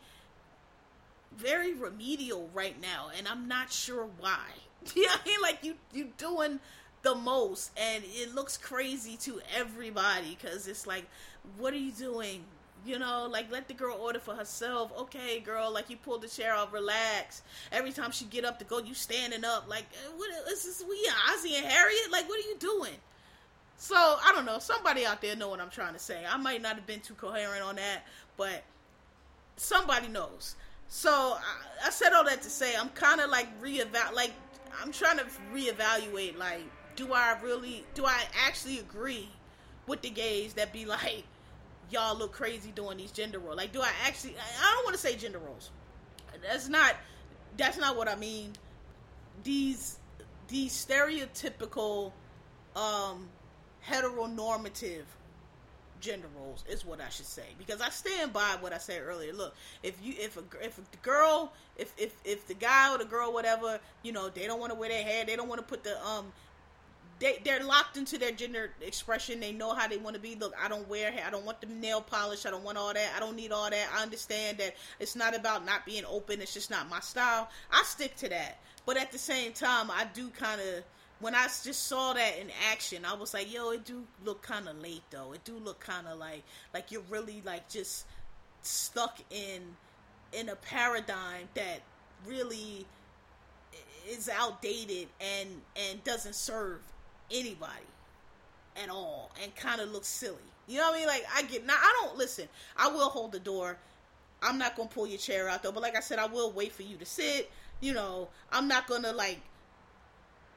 very 1.35 1.73
remedial 1.73 2.49
right 2.53 2.79
now, 2.81 3.09
and 3.17 3.27
I'm 3.27 3.47
not 3.47 3.71
sure 3.71 4.07
why. 4.19 4.45
you 4.95 5.05
know 5.05 5.11
I 5.13 5.27
mean? 5.27 5.41
Like 5.41 5.59
you 5.63 5.75
you 5.93 6.09
doing 6.17 6.59
the 7.01 7.15
most, 7.15 7.71
and 7.77 8.03
it 8.05 8.33
looks 8.33 8.57
crazy 8.57 9.17
to 9.17 9.41
everybody 9.55 10.37
because 10.39 10.67
it's 10.67 10.87
like 10.87 11.05
what 11.57 11.73
are 11.73 11.77
you 11.77 11.91
doing? 11.91 12.43
You 12.85 12.99
know, 12.99 13.27
like 13.31 13.51
let 13.51 13.67
the 13.67 13.73
girl 13.73 13.97
order 13.99 14.19
for 14.19 14.35
herself. 14.35 14.91
Okay, 14.95 15.39
girl, 15.39 15.71
like 15.73 15.89
you 15.89 15.97
pull 15.97 16.19
the 16.19 16.27
chair 16.27 16.53
off, 16.53 16.71
relax. 16.71 17.41
Every 17.71 17.91
time 17.91 18.11
she 18.11 18.25
get 18.25 18.45
up 18.45 18.59
to 18.59 18.65
go, 18.65 18.77
you 18.77 18.93
standing 18.93 19.43
up. 19.43 19.67
Like, 19.67 19.85
eh, 19.93 20.09
what 20.15 20.29
is 20.51 20.63
this? 20.63 20.83
We 20.87 20.95
Ozzie 21.31 21.55
and 21.55 21.65
Harriet? 21.65 22.11
Like, 22.11 22.29
what 22.29 22.37
are 22.37 22.47
you 22.47 22.57
doing? 22.59 22.93
So 23.77 23.95
I 23.95 24.31
don't 24.33 24.45
know. 24.45 24.59
Somebody 24.59 25.05
out 25.05 25.21
there 25.21 25.35
know 25.35 25.49
what 25.49 25.59
I'm 25.59 25.71
trying 25.71 25.93
to 25.93 25.99
say. 25.99 26.23
I 26.29 26.37
might 26.37 26.61
not 26.61 26.75
have 26.75 26.85
been 26.85 26.99
too 26.99 27.15
coherent 27.15 27.63
on 27.63 27.77
that, 27.77 28.03
but 28.37 28.63
somebody 29.57 30.07
knows. 30.07 30.55
So 30.87 31.09
I, 31.09 31.87
I 31.87 31.89
said 31.89 32.13
all 32.13 32.25
that 32.25 32.43
to 32.43 32.49
say 32.49 32.75
I'm 32.75 32.89
kind 32.89 33.19
of 33.19 33.31
like 33.31 33.47
reevaluate. 33.61 34.13
Like 34.13 34.33
I'm 34.81 34.91
trying 34.91 35.17
to 35.17 35.25
reevaluate. 35.53 36.37
Like, 36.37 36.63
do 36.95 37.13
I 37.13 37.37
really? 37.43 37.83
Do 37.95 38.05
I 38.05 38.21
actually 38.45 38.79
agree 38.79 39.29
with 39.87 40.01
the 40.01 40.09
gays 40.11 40.53
that 40.53 40.71
be 40.71 40.85
like? 40.85 41.23
Y'all 41.89 42.17
look 42.17 42.31
crazy 42.31 42.71
doing 42.71 42.97
these 42.97 43.11
gender 43.11 43.39
roles. 43.39 43.57
Like, 43.57 43.71
do 43.71 43.81
I 43.81 43.91
actually? 44.05 44.35
I 44.37 44.73
don't 44.75 44.85
want 44.85 44.95
to 44.95 45.01
say 45.01 45.15
gender 45.15 45.39
roles. 45.39 45.71
That's 46.41 46.67
not. 46.67 46.95
That's 47.57 47.77
not 47.77 47.95
what 47.95 48.07
I 48.07 48.15
mean. 48.15 48.53
These 49.43 49.97
these 50.47 50.73
stereotypical, 50.73 52.11
um, 52.75 53.27
heteronormative 53.87 55.05
gender 56.01 56.27
roles 56.37 56.63
is 56.69 56.85
what 56.85 57.01
I 57.01 57.09
should 57.09 57.25
say 57.25 57.47
because 57.57 57.81
I 57.81 57.89
stand 57.89 58.31
by 58.31 58.57
what 58.59 58.73
I 58.73 58.77
said 58.77 59.01
earlier. 59.01 59.33
Look, 59.33 59.55
if 59.81 59.95
you 60.03 60.13
if 60.17 60.37
a 60.37 60.43
if 60.61 60.75
the 60.75 60.97
girl 61.01 61.51
if 61.77 61.93
if 61.97 62.13
if 62.23 62.47
the 62.47 62.53
guy 62.53 62.93
or 62.93 62.97
the 62.97 63.05
girl 63.05 63.33
whatever 63.33 63.79
you 64.03 64.11
know 64.11 64.29
they 64.29 64.45
don't 64.45 64.59
want 64.59 64.71
to 64.71 64.77
wear 64.77 64.89
their 64.89 65.03
hair, 65.03 65.25
they 65.25 65.35
don't 65.35 65.47
want 65.47 65.59
to 65.59 65.67
put 65.67 65.83
the 65.83 66.05
um 66.05 66.31
they 67.19 67.39
they're 67.43 67.63
locked 67.63 67.97
into 67.97 68.17
their 68.17 68.31
gender 68.31 68.71
expression. 68.81 69.39
They 69.39 69.51
know 69.51 69.73
how 69.73 69.87
they 69.87 69.97
want 69.97 70.15
to 70.15 70.21
be. 70.21 70.35
Look, 70.35 70.53
I 70.61 70.67
don't 70.67 70.87
wear 70.89 71.11
hair. 71.11 71.23
I 71.25 71.29
don't 71.29 71.45
want 71.45 71.61
the 71.61 71.67
nail 71.67 72.01
polish. 72.01 72.45
I 72.45 72.51
don't 72.51 72.63
want 72.63 72.77
all 72.77 72.93
that. 72.93 73.13
I 73.15 73.19
don't 73.19 73.35
need 73.35 73.51
all 73.51 73.69
that. 73.69 73.87
I 73.95 74.01
understand 74.03 74.57
that 74.57 74.75
it's 74.99 75.15
not 75.15 75.35
about 75.35 75.65
not 75.65 75.85
being 75.85 76.03
open. 76.05 76.41
It's 76.41 76.53
just 76.53 76.69
not 76.69 76.89
my 76.89 76.99
style. 76.99 77.49
I 77.71 77.83
stick 77.83 78.15
to 78.17 78.29
that. 78.29 78.59
But 78.85 78.97
at 78.97 79.11
the 79.11 79.17
same 79.17 79.53
time, 79.53 79.89
I 79.89 80.05
do 80.13 80.29
kind 80.29 80.59
of 80.59 80.83
when 81.19 81.33
I 81.33 81.43
just 81.45 81.87
saw 81.87 82.13
that 82.13 82.39
in 82.39 82.47
action, 82.71 83.05
I 83.05 83.13
was 83.13 83.33
like, 83.33 83.51
yo, 83.51 83.71
it 83.71 83.85
do 83.85 84.03
look 84.25 84.41
kind 84.41 84.67
of 84.67 84.81
late 84.81 85.03
though. 85.09 85.31
It 85.33 85.43
do 85.45 85.53
look 85.53 85.79
kind 85.79 86.07
of 86.07 86.19
like 86.19 86.43
like 86.73 86.91
you're 86.91 87.03
really 87.09 87.41
like 87.45 87.69
just 87.69 88.05
stuck 88.61 89.19
in 89.31 89.61
in 90.33 90.49
a 90.49 90.55
paradigm 90.55 91.47
that 91.53 91.79
really 92.27 92.85
is 94.09 94.29
outdated 94.29 95.07
and 95.21 95.49
and 95.89 96.03
doesn't 96.03 96.35
serve 96.35 96.81
anybody 97.31 97.85
at 98.81 98.89
all 98.89 99.31
and 99.41 99.55
kind 99.55 99.81
of 99.81 99.91
look 99.91 100.05
silly. 100.05 100.37
You 100.67 100.77
know 100.77 100.89
what 100.89 100.95
I 100.95 100.99
mean? 100.99 101.07
Like 101.07 101.25
I 101.33 101.43
get 101.43 101.65
now. 101.65 101.75
I 101.77 102.01
don't 102.01 102.17
listen. 102.17 102.47
I 102.77 102.87
will 102.87 103.09
hold 103.09 103.31
the 103.31 103.39
door. 103.39 103.77
I'm 104.41 104.57
not 104.57 104.75
gonna 104.75 104.89
pull 104.89 105.07
your 105.07 105.17
chair 105.17 105.49
out 105.49 105.63
though. 105.63 105.71
But 105.71 105.83
like 105.83 105.95
I 105.95 105.99
said, 105.99 106.19
I 106.19 106.25
will 106.25 106.51
wait 106.51 106.71
for 106.71 106.83
you 106.83 106.97
to 106.97 107.05
sit. 107.05 107.51
You 107.81 107.93
know, 107.93 108.29
I'm 108.51 108.67
not 108.67 108.87
gonna 108.87 109.13
like. 109.13 109.39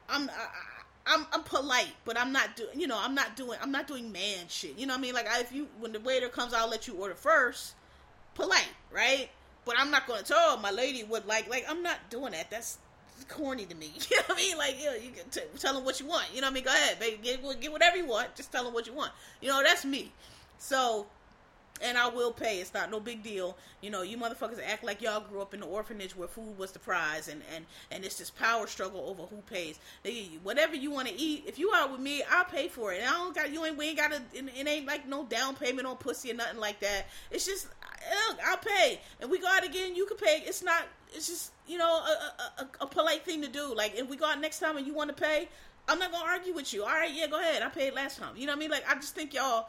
I'm. 0.07 0.29
I, 0.29 0.47
I'm 1.07 1.25
I'm 1.31 1.43
polite, 1.43 1.93
but 2.05 2.19
I'm 2.19 2.31
not 2.31 2.55
doing. 2.55 2.79
You 2.79 2.87
know, 2.87 2.99
I'm 2.99 3.15
not 3.15 3.35
doing. 3.35 3.57
I'm 3.61 3.71
not 3.71 3.87
doing 3.87 4.11
man 4.11 4.45
shit. 4.47 4.77
You 4.77 4.85
know 4.85 4.93
what 4.93 4.99
I 4.99 5.01
mean? 5.01 5.13
Like 5.13 5.29
I, 5.29 5.39
if 5.41 5.51
you 5.51 5.67
when 5.79 5.91
the 5.91 5.99
waiter 5.99 6.29
comes, 6.29 6.53
I'll 6.53 6.69
let 6.69 6.87
you 6.87 6.95
order 6.95 7.15
first. 7.15 7.73
Polite, 8.35 8.69
right? 8.91 9.29
But 9.65 9.75
I'm 9.77 9.91
not 9.91 10.07
gonna 10.07 10.23
tell 10.23 10.57
my 10.57 10.71
lady 10.71 11.03
would 11.03 11.25
like. 11.25 11.49
Like 11.49 11.65
I'm 11.67 11.81
not 11.83 11.97
doing 12.09 12.31
that. 12.33 12.49
That's 12.51 12.77
corny 13.25 13.65
to 13.65 13.75
me. 13.75 13.91
You 14.09 14.17
know 14.17 14.23
what 14.27 14.37
I 14.37 14.41
mean? 14.41 14.57
Like, 14.57 14.79
you, 14.79 14.85
know, 14.85 14.93
you 14.95 15.11
can 15.11 15.29
t- 15.29 15.41
tell 15.59 15.73
them 15.73 15.85
what 15.85 15.99
you 15.99 16.05
want. 16.05 16.25
You 16.33 16.41
know 16.41 16.47
what 16.47 16.51
I 16.51 16.53
mean? 16.55 16.63
Go 16.63 16.71
ahead, 16.71 16.99
baby. 16.99 17.19
Get, 17.21 17.61
get 17.61 17.71
whatever 17.71 17.97
you 17.97 18.05
want. 18.05 18.35
Just 18.35 18.51
tell 18.51 18.63
them 18.63 18.73
what 18.73 18.87
you 18.87 18.93
want. 18.93 19.11
You 19.41 19.49
know, 19.49 19.61
that's 19.63 19.85
me. 19.85 20.11
So, 20.57 21.05
and 21.81 21.97
I 21.97 22.07
will 22.07 22.31
pay. 22.31 22.59
It's 22.59 22.73
not 22.73 22.91
no 22.91 22.99
big 22.99 23.23
deal. 23.23 23.57
You 23.81 23.89
know, 23.89 24.01
you 24.01 24.17
motherfuckers 24.17 24.59
act 24.65 24.83
like 24.83 25.01
y'all 25.01 25.21
grew 25.21 25.41
up 25.41 25.53
in 25.53 25.61
the 25.61 25.65
orphanage 25.65 26.15
where 26.15 26.27
food 26.27 26.57
was 26.57 26.71
the 26.71 26.79
prize, 26.79 27.27
and 27.27 27.41
and 27.55 27.65
and 27.91 28.03
it's 28.05 28.17
this 28.17 28.29
power 28.29 28.67
struggle 28.67 29.01
over 29.07 29.23
who 29.23 29.41
pays. 29.49 29.79
Whatever 30.43 30.75
you 30.75 30.91
want 30.91 31.07
to 31.07 31.15
eat, 31.15 31.43
if 31.47 31.59
you 31.59 31.71
out 31.73 31.91
with 31.91 32.01
me, 32.01 32.23
I'll 32.29 32.45
pay 32.45 32.67
for 32.67 32.93
it. 32.93 32.99
And 32.99 33.07
I 33.07 33.11
don't 33.11 33.35
got 33.35 33.51
you 33.51 33.65
ain't 33.65 33.77
we 33.77 33.89
ain't 33.89 33.97
got 33.97 34.11
it, 34.11 34.21
it 34.33 34.67
ain't 34.67 34.85
like 34.85 35.07
no 35.07 35.25
down 35.25 35.55
payment 35.55 35.87
on 35.87 35.97
pussy 35.97 36.31
or 36.31 36.35
nothing 36.35 36.59
like 36.59 36.79
that. 36.81 37.07
It's 37.31 37.45
just 37.45 37.67
look, 38.27 38.37
I'll 38.45 38.57
pay, 38.57 38.99
and 39.21 39.29
we 39.29 39.39
go 39.39 39.47
out 39.47 39.65
again. 39.65 39.95
You 39.95 40.05
can 40.05 40.17
pay. 40.17 40.43
It's 40.45 40.63
not. 40.63 40.83
It's 41.13 41.27
just 41.27 41.51
you 41.67 41.77
know 41.77 41.87
a, 41.87 41.91
a, 41.91 42.63
a, 42.63 42.69
a 42.81 42.87
polite 42.87 43.23
thing 43.23 43.41
to 43.41 43.47
do. 43.47 43.73
Like 43.73 43.97
if 43.97 44.09
we 44.09 44.15
go 44.17 44.25
out 44.25 44.39
next 44.39 44.59
time 44.59 44.77
and 44.77 44.85
you 44.85 44.93
want 44.93 45.15
to 45.15 45.21
pay, 45.21 45.47
I'm 45.87 45.99
not 45.99 46.11
gonna 46.11 46.29
argue 46.29 46.53
with 46.53 46.73
you. 46.73 46.83
All 46.83 46.89
right, 46.89 47.11
yeah, 47.11 47.27
go 47.27 47.39
ahead. 47.39 47.61
I 47.63 47.69
paid 47.69 47.93
last 47.93 48.19
time. 48.19 48.35
You 48.35 48.45
know 48.45 48.53
what 48.53 48.57
I 48.57 48.59
mean? 48.59 48.71
Like 48.71 48.83
I 48.89 48.95
just 48.95 49.15
think 49.15 49.33
y'all. 49.33 49.67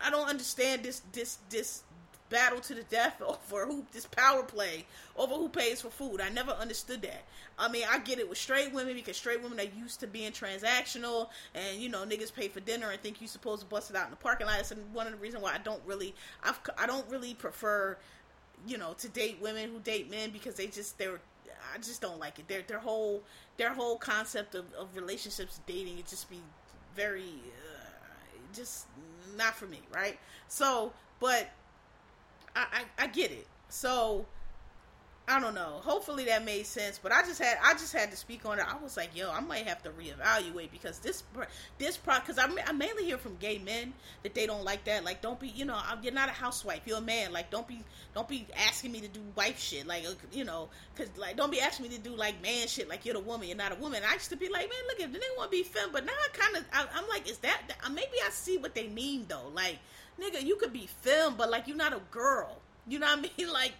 I 0.00 0.10
don't 0.10 0.28
understand 0.28 0.82
this 0.82 1.02
this 1.12 1.38
this 1.50 1.82
battle 2.30 2.60
to 2.60 2.74
the 2.74 2.82
death 2.84 3.20
over 3.50 3.66
who 3.66 3.84
this 3.92 4.06
power 4.06 4.42
play 4.42 4.84
over 5.16 5.34
who 5.34 5.48
pays 5.48 5.80
for 5.80 5.90
food. 5.90 6.20
I 6.20 6.28
never 6.28 6.52
understood 6.52 7.02
that. 7.02 7.24
I 7.58 7.68
mean, 7.68 7.84
I 7.90 7.98
get 7.98 8.18
it 8.18 8.28
with 8.28 8.38
straight 8.38 8.72
women 8.72 8.94
because 8.94 9.16
straight 9.16 9.42
women 9.42 9.58
are 9.58 9.80
used 9.80 10.00
to 10.00 10.06
being 10.06 10.32
transactional, 10.32 11.28
and 11.54 11.80
you 11.80 11.88
know 11.88 12.04
niggas 12.04 12.32
pay 12.32 12.48
for 12.48 12.60
dinner 12.60 12.90
and 12.90 13.00
think 13.00 13.20
you 13.20 13.26
supposed 13.26 13.62
to 13.62 13.66
bust 13.66 13.90
it 13.90 13.96
out 13.96 14.04
in 14.04 14.10
the 14.10 14.16
parking 14.16 14.46
lot. 14.46 14.56
That's 14.56 14.72
one 14.92 15.06
of 15.06 15.12
the 15.12 15.18
reasons 15.18 15.42
why 15.42 15.54
I 15.54 15.58
don't 15.58 15.82
really, 15.86 16.14
I've, 16.44 16.60
I 16.76 16.86
don't 16.86 17.08
really 17.10 17.34
prefer, 17.34 17.96
you 18.66 18.78
know, 18.78 18.94
to 18.98 19.08
date 19.08 19.38
women 19.40 19.70
who 19.70 19.80
date 19.80 20.10
men 20.10 20.30
because 20.30 20.54
they 20.54 20.66
just 20.66 20.98
they're. 20.98 21.20
I 21.74 21.78
just 21.78 22.00
don't 22.00 22.20
like 22.20 22.38
it. 22.38 22.46
Their 22.46 22.62
their 22.62 22.78
whole 22.78 23.22
their 23.56 23.74
whole 23.74 23.96
concept 23.96 24.54
of, 24.54 24.64
of 24.74 24.94
relationships, 24.94 25.60
dating, 25.66 25.98
it 25.98 26.06
just 26.06 26.30
be 26.30 26.40
very, 26.94 27.22
uh, 27.22 27.77
just 28.58 28.86
not 29.36 29.54
for 29.54 29.66
me, 29.66 29.80
right? 29.94 30.18
So, 30.48 30.92
but 31.20 31.48
I, 32.54 32.66
I, 32.98 33.04
I 33.04 33.06
get 33.06 33.30
it. 33.30 33.46
So 33.68 34.26
I 35.28 35.38
don't 35.40 35.54
know. 35.54 35.80
Hopefully 35.84 36.24
that 36.24 36.42
made 36.42 36.64
sense, 36.64 36.98
but 37.02 37.12
I 37.12 37.20
just 37.20 37.38
had 37.38 37.58
I 37.62 37.74
just 37.74 37.92
had 37.92 38.10
to 38.10 38.16
speak 38.16 38.46
on 38.46 38.58
it. 38.58 38.64
I 38.66 38.82
was 38.82 38.96
like, 38.96 39.14
yo, 39.14 39.30
I 39.30 39.40
might 39.40 39.66
have 39.66 39.82
to 39.82 39.90
reevaluate 39.90 40.70
because 40.70 41.00
this 41.00 41.22
this 41.76 41.98
pro 41.98 42.18
because 42.18 42.38
I, 42.38 42.48
I 42.66 42.72
mainly 42.72 43.04
hear 43.04 43.18
from 43.18 43.36
gay 43.36 43.58
men 43.58 43.92
that 44.22 44.34
they 44.34 44.46
don't 44.46 44.64
like 44.64 44.84
that. 44.84 45.04
Like, 45.04 45.20
don't 45.20 45.38
be 45.38 45.48
you 45.48 45.66
know 45.66 45.78
you're 46.00 46.14
not 46.14 46.30
a 46.30 46.32
housewife, 46.32 46.80
you're 46.86 46.96
a 46.96 47.02
man. 47.02 47.30
Like, 47.30 47.50
don't 47.50 47.68
be 47.68 47.84
don't 48.14 48.26
be 48.26 48.46
asking 48.56 48.90
me 48.90 49.02
to 49.02 49.08
do 49.08 49.20
wife 49.36 49.60
shit. 49.60 49.86
Like, 49.86 50.06
uh, 50.06 50.14
you 50.32 50.44
know, 50.44 50.70
because 50.94 51.14
like 51.18 51.36
don't 51.36 51.52
be 51.52 51.60
asking 51.60 51.90
me 51.90 51.96
to 51.96 52.02
do 52.02 52.16
like 52.16 52.42
man 52.42 52.66
shit. 52.66 52.88
Like 52.88 53.04
you're 53.04 53.14
the 53.14 53.20
woman, 53.20 53.48
you're 53.48 53.56
not 53.56 53.72
a 53.72 53.76
woman. 53.76 54.02
I 54.08 54.14
used 54.14 54.30
to 54.30 54.36
be 54.36 54.48
like, 54.48 54.62
man, 54.62 54.78
look 54.88 54.98
if 54.98 55.12
they 55.12 55.18
want 55.36 55.52
to 55.52 55.58
be 55.58 55.62
femme, 55.62 55.90
but 55.92 56.06
now 56.06 56.12
I 56.12 56.28
kind 56.32 56.56
of 56.56 56.64
I'm 56.72 57.06
like, 57.10 57.28
is 57.28 57.36
that 57.38 57.60
maybe 57.90 58.16
I 58.26 58.30
see 58.30 58.56
what 58.56 58.74
they 58.74 58.88
mean 58.88 59.26
though? 59.28 59.50
Like, 59.54 59.78
nigga, 60.18 60.42
you 60.42 60.56
could 60.56 60.72
be 60.72 60.88
femme, 61.02 61.34
but 61.36 61.50
like 61.50 61.68
you're 61.68 61.76
not 61.76 61.92
a 61.92 62.00
girl. 62.10 62.56
You 62.86 62.98
know 62.98 63.08
what 63.08 63.18
I 63.18 63.22
mean? 63.22 63.52
Like 63.52 63.72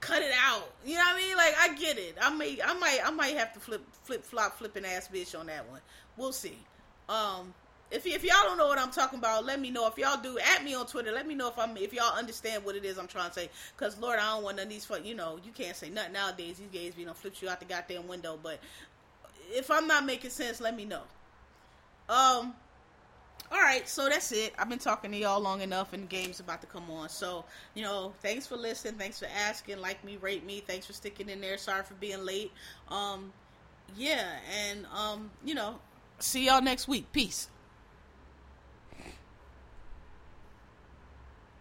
cut 0.00 0.22
it 0.22 0.32
out. 0.42 0.72
You 0.84 0.94
know 0.94 1.00
what 1.00 1.14
I 1.14 1.18
mean? 1.18 1.36
Like 1.36 1.54
I 1.58 1.74
get 1.74 1.98
it. 1.98 2.16
I 2.20 2.34
may 2.34 2.58
I 2.64 2.74
might 2.74 3.00
I 3.04 3.10
might 3.10 3.36
have 3.36 3.52
to 3.54 3.60
flip 3.60 3.82
flip 4.04 4.24
flop 4.24 4.58
flipping 4.58 4.84
ass 4.84 5.08
bitch 5.12 5.38
on 5.38 5.46
that 5.46 5.68
one. 5.68 5.80
We'll 6.16 6.32
see. 6.32 6.58
Um 7.08 7.54
if 7.90 8.06
if 8.06 8.22
y'all 8.22 8.44
don't 8.44 8.56
know 8.56 8.68
what 8.68 8.78
I'm 8.78 8.90
talking 8.90 9.18
about, 9.18 9.44
let 9.44 9.60
me 9.60 9.70
know. 9.70 9.86
If 9.88 9.98
y'all 9.98 10.20
do, 10.20 10.38
at 10.38 10.64
me 10.64 10.74
on 10.74 10.86
Twitter. 10.86 11.10
Let 11.10 11.26
me 11.26 11.34
know 11.34 11.48
if 11.48 11.58
I'm 11.58 11.76
if 11.76 11.92
y'all 11.92 12.16
understand 12.16 12.64
what 12.64 12.76
it 12.76 12.84
is 12.84 12.98
I'm 12.98 13.08
trying 13.08 13.28
to 13.28 13.34
say. 13.34 13.50
Cause 13.76 13.98
Lord, 13.98 14.18
I 14.18 14.34
don't 14.34 14.44
want 14.44 14.56
none 14.56 14.66
of 14.66 14.70
these. 14.70 14.88
You 15.04 15.14
know, 15.14 15.38
you 15.44 15.52
can't 15.52 15.76
say 15.76 15.90
nothing 15.90 16.12
nowadays. 16.12 16.58
These 16.58 16.68
gays 16.72 16.94
be 16.94 17.04
done 17.04 17.14
flips 17.14 17.42
you 17.42 17.48
out 17.48 17.58
the 17.58 17.66
goddamn 17.66 18.06
window. 18.06 18.38
But 18.40 18.60
if 19.50 19.70
I'm 19.70 19.86
not 19.86 20.06
making 20.06 20.30
sense, 20.30 20.60
let 20.60 20.76
me 20.76 20.84
know. 20.84 21.02
Um, 22.08 22.54
all 23.52 23.58
right, 23.58 23.88
so 23.88 24.08
that's 24.08 24.30
it. 24.30 24.54
I've 24.58 24.68
been 24.68 24.78
talking 24.78 25.10
to 25.10 25.16
y'all 25.16 25.40
long 25.40 25.60
enough, 25.60 25.92
and 25.92 26.04
the 26.04 26.06
game's 26.06 26.38
about 26.38 26.60
to 26.60 26.68
come 26.68 26.88
on. 26.90 27.08
So, 27.08 27.44
you 27.74 27.82
know, 27.82 28.12
thanks 28.22 28.46
for 28.46 28.56
listening. 28.56 28.94
Thanks 28.94 29.18
for 29.18 29.26
asking. 29.26 29.80
Like 29.80 30.04
me, 30.04 30.18
rate 30.18 30.44
me. 30.44 30.60
Thanks 30.60 30.86
for 30.86 30.92
sticking 30.92 31.28
in 31.28 31.40
there. 31.40 31.58
Sorry 31.58 31.82
for 31.82 31.94
being 31.94 32.24
late. 32.24 32.52
Um, 32.88 33.32
yeah, 33.96 34.36
and 34.68 34.86
um, 34.94 35.30
you 35.44 35.54
know, 35.54 35.80
see 36.20 36.46
y'all 36.46 36.62
next 36.62 36.86
week. 36.86 37.10
Peace. 37.12 37.48